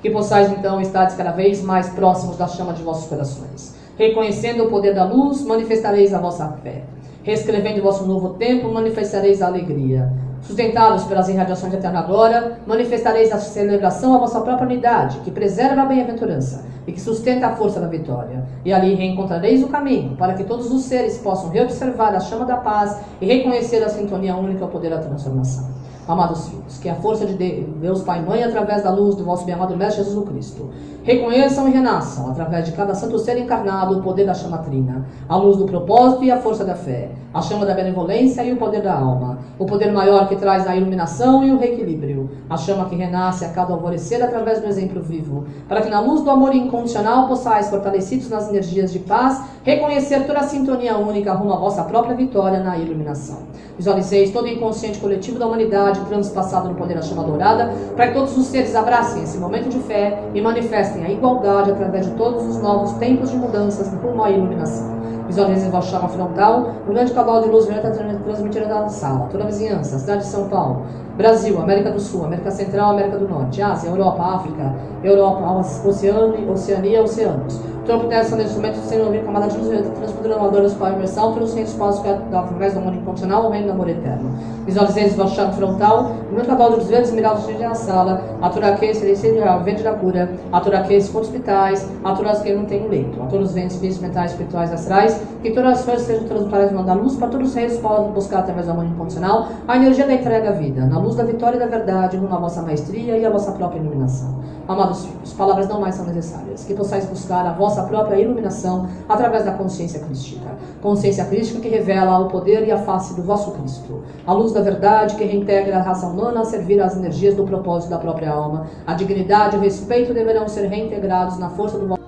Que 0.00 0.10
possais 0.10 0.50
então 0.52 0.80
estar 0.80 1.06
cada 1.16 1.32
vez 1.32 1.62
mais 1.62 1.88
próximos 1.90 2.36
da 2.36 2.46
chama 2.46 2.72
de 2.72 2.82
vossos 2.82 3.08
corações. 3.08 3.74
Reconhecendo 3.98 4.64
o 4.64 4.70
poder 4.70 4.94
da 4.94 5.04
luz, 5.04 5.42
manifestareis 5.42 6.14
a 6.14 6.20
vossa 6.20 6.48
fé. 6.62 6.84
Reescrevendo 7.24 7.80
o 7.80 7.82
vosso 7.82 8.06
novo 8.06 8.34
tempo, 8.34 8.72
manifestareis 8.72 9.42
a 9.42 9.48
alegria. 9.48 10.12
Sustentados 10.40 11.04
pelas 11.04 11.28
irradiações 11.28 11.74
eterna 11.74 11.98
agora, 11.98 12.60
manifestareis 12.64 13.32
a 13.32 13.38
celebração 13.38 14.14
à 14.14 14.18
vossa 14.18 14.40
própria 14.40 14.66
unidade, 14.66 15.18
que 15.24 15.32
preserva 15.32 15.82
a 15.82 15.86
bem-aventurança 15.86 16.64
e 16.86 16.92
que 16.92 17.00
sustenta 17.00 17.48
a 17.48 17.56
força 17.56 17.80
da 17.80 17.88
vitória. 17.88 18.46
E 18.64 18.72
ali 18.72 18.94
reencontrareis 18.94 19.62
o 19.64 19.68
caminho, 19.68 20.16
para 20.16 20.34
que 20.34 20.44
todos 20.44 20.70
os 20.72 20.82
seres 20.82 21.18
possam 21.18 21.50
reobservar 21.50 22.14
a 22.14 22.20
chama 22.20 22.44
da 22.44 22.56
paz 22.56 23.00
e 23.20 23.26
reconhecer 23.26 23.82
a 23.82 23.88
sintonia 23.88 24.36
única 24.36 24.64
ao 24.64 24.70
poder 24.70 24.90
da 24.90 24.98
transformação. 24.98 25.77
Amados 26.08 26.48
filhos, 26.48 26.78
que 26.78 26.88
a 26.88 26.94
força 26.94 27.26
de 27.26 27.34
Deus 27.34 28.00
Pai 28.00 28.20
e 28.20 28.22
Mãe, 28.22 28.42
através 28.42 28.82
da 28.82 28.90
luz 28.90 29.14
do 29.14 29.24
vosso 29.24 29.44
bem-amado 29.44 29.76
Mestre 29.76 30.02
Jesus 30.02 30.26
Cristo, 30.26 30.70
reconheçam 31.08 31.66
e 31.66 31.70
renasçam, 31.70 32.30
através 32.30 32.66
de 32.66 32.72
cada 32.72 32.94
santo 32.94 33.18
ser 33.18 33.38
encarnado, 33.38 33.98
o 33.98 34.02
poder 34.02 34.26
da 34.26 34.34
chama 34.34 34.58
trina, 34.58 35.06
a 35.26 35.36
luz 35.36 35.56
do 35.56 35.64
propósito 35.64 36.22
e 36.22 36.30
a 36.30 36.36
força 36.36 36.66
da 36.66 36.74
fé, 36.74 37.08
a 37.32 37.40
chama 37.40 37.64
da 37.64 37.72
benevolência 37.72 38.44
e 38.44 38.52
o 38.52 38.58
poder 38.58 38.82
da 38.82 38.92
alma, 38.92 39.38
o 39.58 39.64
poder 39.64 39.90
maior 39.90 40.28
que 40.28 40.36
traz 40.36 40.66
a 40.66 40.76
iluminação 40.76 41.42
e 41.42 41.50
o 41.50 41.58
reequilíbrio, 41.58 42.28
a 42.50 42.58
chama 42.58 42.84
que 42.90 42.94
renasce 42.94 43.42
a 43.42 43.48
cada 43.48 43.72
alvorecer 43.72 44.22
através 44.22 44.60
do 44.60 44.66
exemplo 44.66 45.00
vivo, 45.00 45.46
para 45.66 45.80
que 45.80 45.88
na 45.88 45.98
luz 45.98 46.20
do 46.20 46.30
amor 46.30 46.54
incondicional 46.54 47.26
possais, 47.26 47.70
fortalecidos 47.70 48.28
nas 48.28 48.50
energias 48.50 48.92
de 48.92 48.98
paz, 48.98 49.42
reconhecer 49.64 50.26
toda 50.26 50.40
a 50.40 50.42
sintonia 50.42 50.98
única 50.98 51.32
rumo 51.32 51.54
à 51.54 51.56
vossa 51.56 51.84
própria 51.84 52.14
vitória 52.14 52.60
na 52.60 52.76
iluminação. 52.76 53.48
Visualizeis 53.78 54.30
todo 54.30 54.44
o 54.44 54.48
inconsciente 54.48 54.98
coletivo 54.98 55.38
da 55.38 55.46
humanidade 55.46 56.00
transpassado 56.00 56.68
no 56.68 56.74
poder 56.74 56.96
da 56.96 57.02
chama 57.02 57.22
dourada, 57.22 57.72
para 57.94 58.08
que 58.08 58.14
todos 58.14 58.36
os 58.36 58.46
seres 58.46 58.74
abracem 58.74 59.22
esse 59.22 59.38
momento 59.38 59.68
de 59.68 59.78
fé 59.78 60.20
e 60.34 60.40
manifestem 60.40 60.97
a 61.04 61.10
igualdade 61.10 61.70
através 61.70 62.06
de 62.06 62.12
todos 62.12 62.44
os 62.44 62.62
novos 62.62 62.92
tempos 62.94 63.30
de 63.30 63.36
mudanças 63.36 63.92
rumo 64.02 64.22
à 64.22 64.30
iluminação. 64.30 64.98
Visualizem 65.26 65.70
vossa 65.70 65.90
chama 65.90 66.08
frontal, 66.08 66.70
um 66.88 66.92
grande 66.92 67.12
cavalo 67.12 67.42
de 67.42 67.50
luz 67.50 67.66
violeta 67.66 67.90
transmitida 67.90 68.66
da 68.66 68.88
sala, 68.88 69.28
toda 69.30 69.44
a 69.44 69.46
vizinhança, 69.46 69.98
cidade 69.98 70.22
de 70.22 70.28
São 70.28 70.48
Paulo, 70.48 70.86
Brasil, 71.18 71.60
América 71.60 71.90
do 71.90 72.00
Sul, 72.00 72.24
América 72.24 72.50
Central, 72.50 72.92
América 72.92 73.18
do 73.18 73.28
Norte, 73.28 73.60
Ásia, 73.60 73.90
Europa, 73.90 74.22
África, 74.22 74.74
Europa, 75.02 75.62
Oceania, 75.84 76.50
Oceania 76.50 77.02
Oceanos. 77.02 77.60
Tronco 77.88 78.06
dessa 78.06 78.36
nesse 78.36 78.54
momento 78.54 78.76
sendo 78.80 79.06
ouvir 79.06 79.24
camada 79.24 79.48
de 79.48 79.56
luz 79.56 79.68
transformadora 79.96 80.68
para 80.68 80.88
a 80.88 80.92
imersão 80.92 81.32
pelos 81.32 81.48
centros 81.52 81.72
espaço 81.72 82.02
através 82.06 82.74
do 82.74 82.80
amor 82.80 82.92
incondicional 82.92 83.46
ao 83.46 83.50
reino 83.50 83.68
do 83.68 83.72
amor 83.72 83.88
eterno. 83.88 84.30
Visualizei 84.66 85.06
o 85.06 85.26
chakra 85.26 85.52
frontal, 85.54 86.10
no 86.28 86.36
meu 86.36 86.44
cavalo 86.44 86.76
dos 86.76 86.86
verdes 86.86 87.08
esmeraldas 87.08 87.48
na 87.58 87.74
sala, 87.74 88.22
aturaque, 88.42 88.92
celestial, 88.92 89.62
verde 89.62 89.82
da 89.82 89.94
cura, 89.94 90.30
aturaque, 90.52 91.02
com 91.10 91.18
hospitais, 91.18 91.88
aturas 92.04 92.42
que 92.42 92.52
não 92.52 92.66
tem 92.66 92.84
um 92.84 92.88
leito, 92.88 93.22
a 93.22 93.24
todos 93.24 93.48
os 93.48 93.54
ventos 93.54 93.76
físicos, 93.78 94.06
mentais, 94.06 94.32
espirituais, 94.32 94.70
astrais, 94.70 95.22
que 95.42 95.50
todas 95.52 95.78
as 95.78 95.84
forças 95.86 96.02
sejam 96.02 96.24
transmutadas 96.24 96.70
mandar 96.72 96.92
luz 96.92 97.16
para 97.16 97.28
todos 97.28 97.48
os 97.48 97.54
reinos 97.54 97.78
possam 97.78 98.12
buscar 98.12 98.40
através 98.40 98.66
do 98.66 98.72
amor 98.72 98.84
incondicional 98.84 99.48
a 99.66 99.76
energia 99.76 100.06
da 100.06 100.12
entrega 100.12 100.50
à 100.50 100.52
vida, 100.52 100.84
na 100.84 100.98
luz 100.98 101.16
da 101.16 101.24
vitória 101.24 101.56
e 101.56 101.58
da 101.58 101.66
verdade, 101.66 102.18
rumo 102.18 102.34
à 102.34 102.38
vossa 102.38 102.60
maestria 102.60 103.16
e 103.16 103.24
à 103.24 103.30
vossa 103.30 103.52
própria 103.52 103.80
iluminação. 103.80 104.57
Amados 104.68 105.06
filhos, 105.06 105.32
palavras 105.32 105.66
não 105.66 105.80
mais 105.80 105.94
são 105.94 106.04
necessárias, 106.04 106.62
que 106.62 106.74
possais 106.74 107.06
buscar 107.06 107.46
a 107.46 107.54
vossa 107.54 107.84
própria 107.84 108.20
iluminação 108.20 108.86
através 109.08 109.46
da 109.46 109.52
consciência 109.52 109.98
crística. 110.00 110.46
Consciência 110.82 111.24
crística 111.24 111.58
que 111.58 111.70
revela 111.70 112.18
o 112.18 112.28
poder 112.28 112.68
e 112.68 112.70
a 112.70 112.76
face 112.76 113.14
do 113.14 113.22
vosso 113.22 113.52
Cristo. 113.52 114.02
A 114.26 114.32
luz 114.34 114.52
da 114.52 114.60
verdade 114.60 115.16
que 115.16 115.24
reintegra 115.24 115.78
a 115.78 115.82
raça 115.82 116.06
humana 116.06 116.42
a 116.42 116.44
servir 116.44 116.82
às 116.82 116.94
energias 116.94 117.34
do 117.34 117.44
propósito 117.44 117.88
da 117.88 117.98
própria 117.98 118.30
alma. 118.30 118.66
A 118.86 118.92
dignidade 118.92 119.56
e 119.56 119.58
o 119.58 119.62
respeito 119.62 120.12
deverão 120.12 120.46
ser 120.46 120.66
reintegrados 120.66 121.38
na 121.38 121.48
força 121.48 121.78
do 121.78 121.86
vosso 121.86 122.07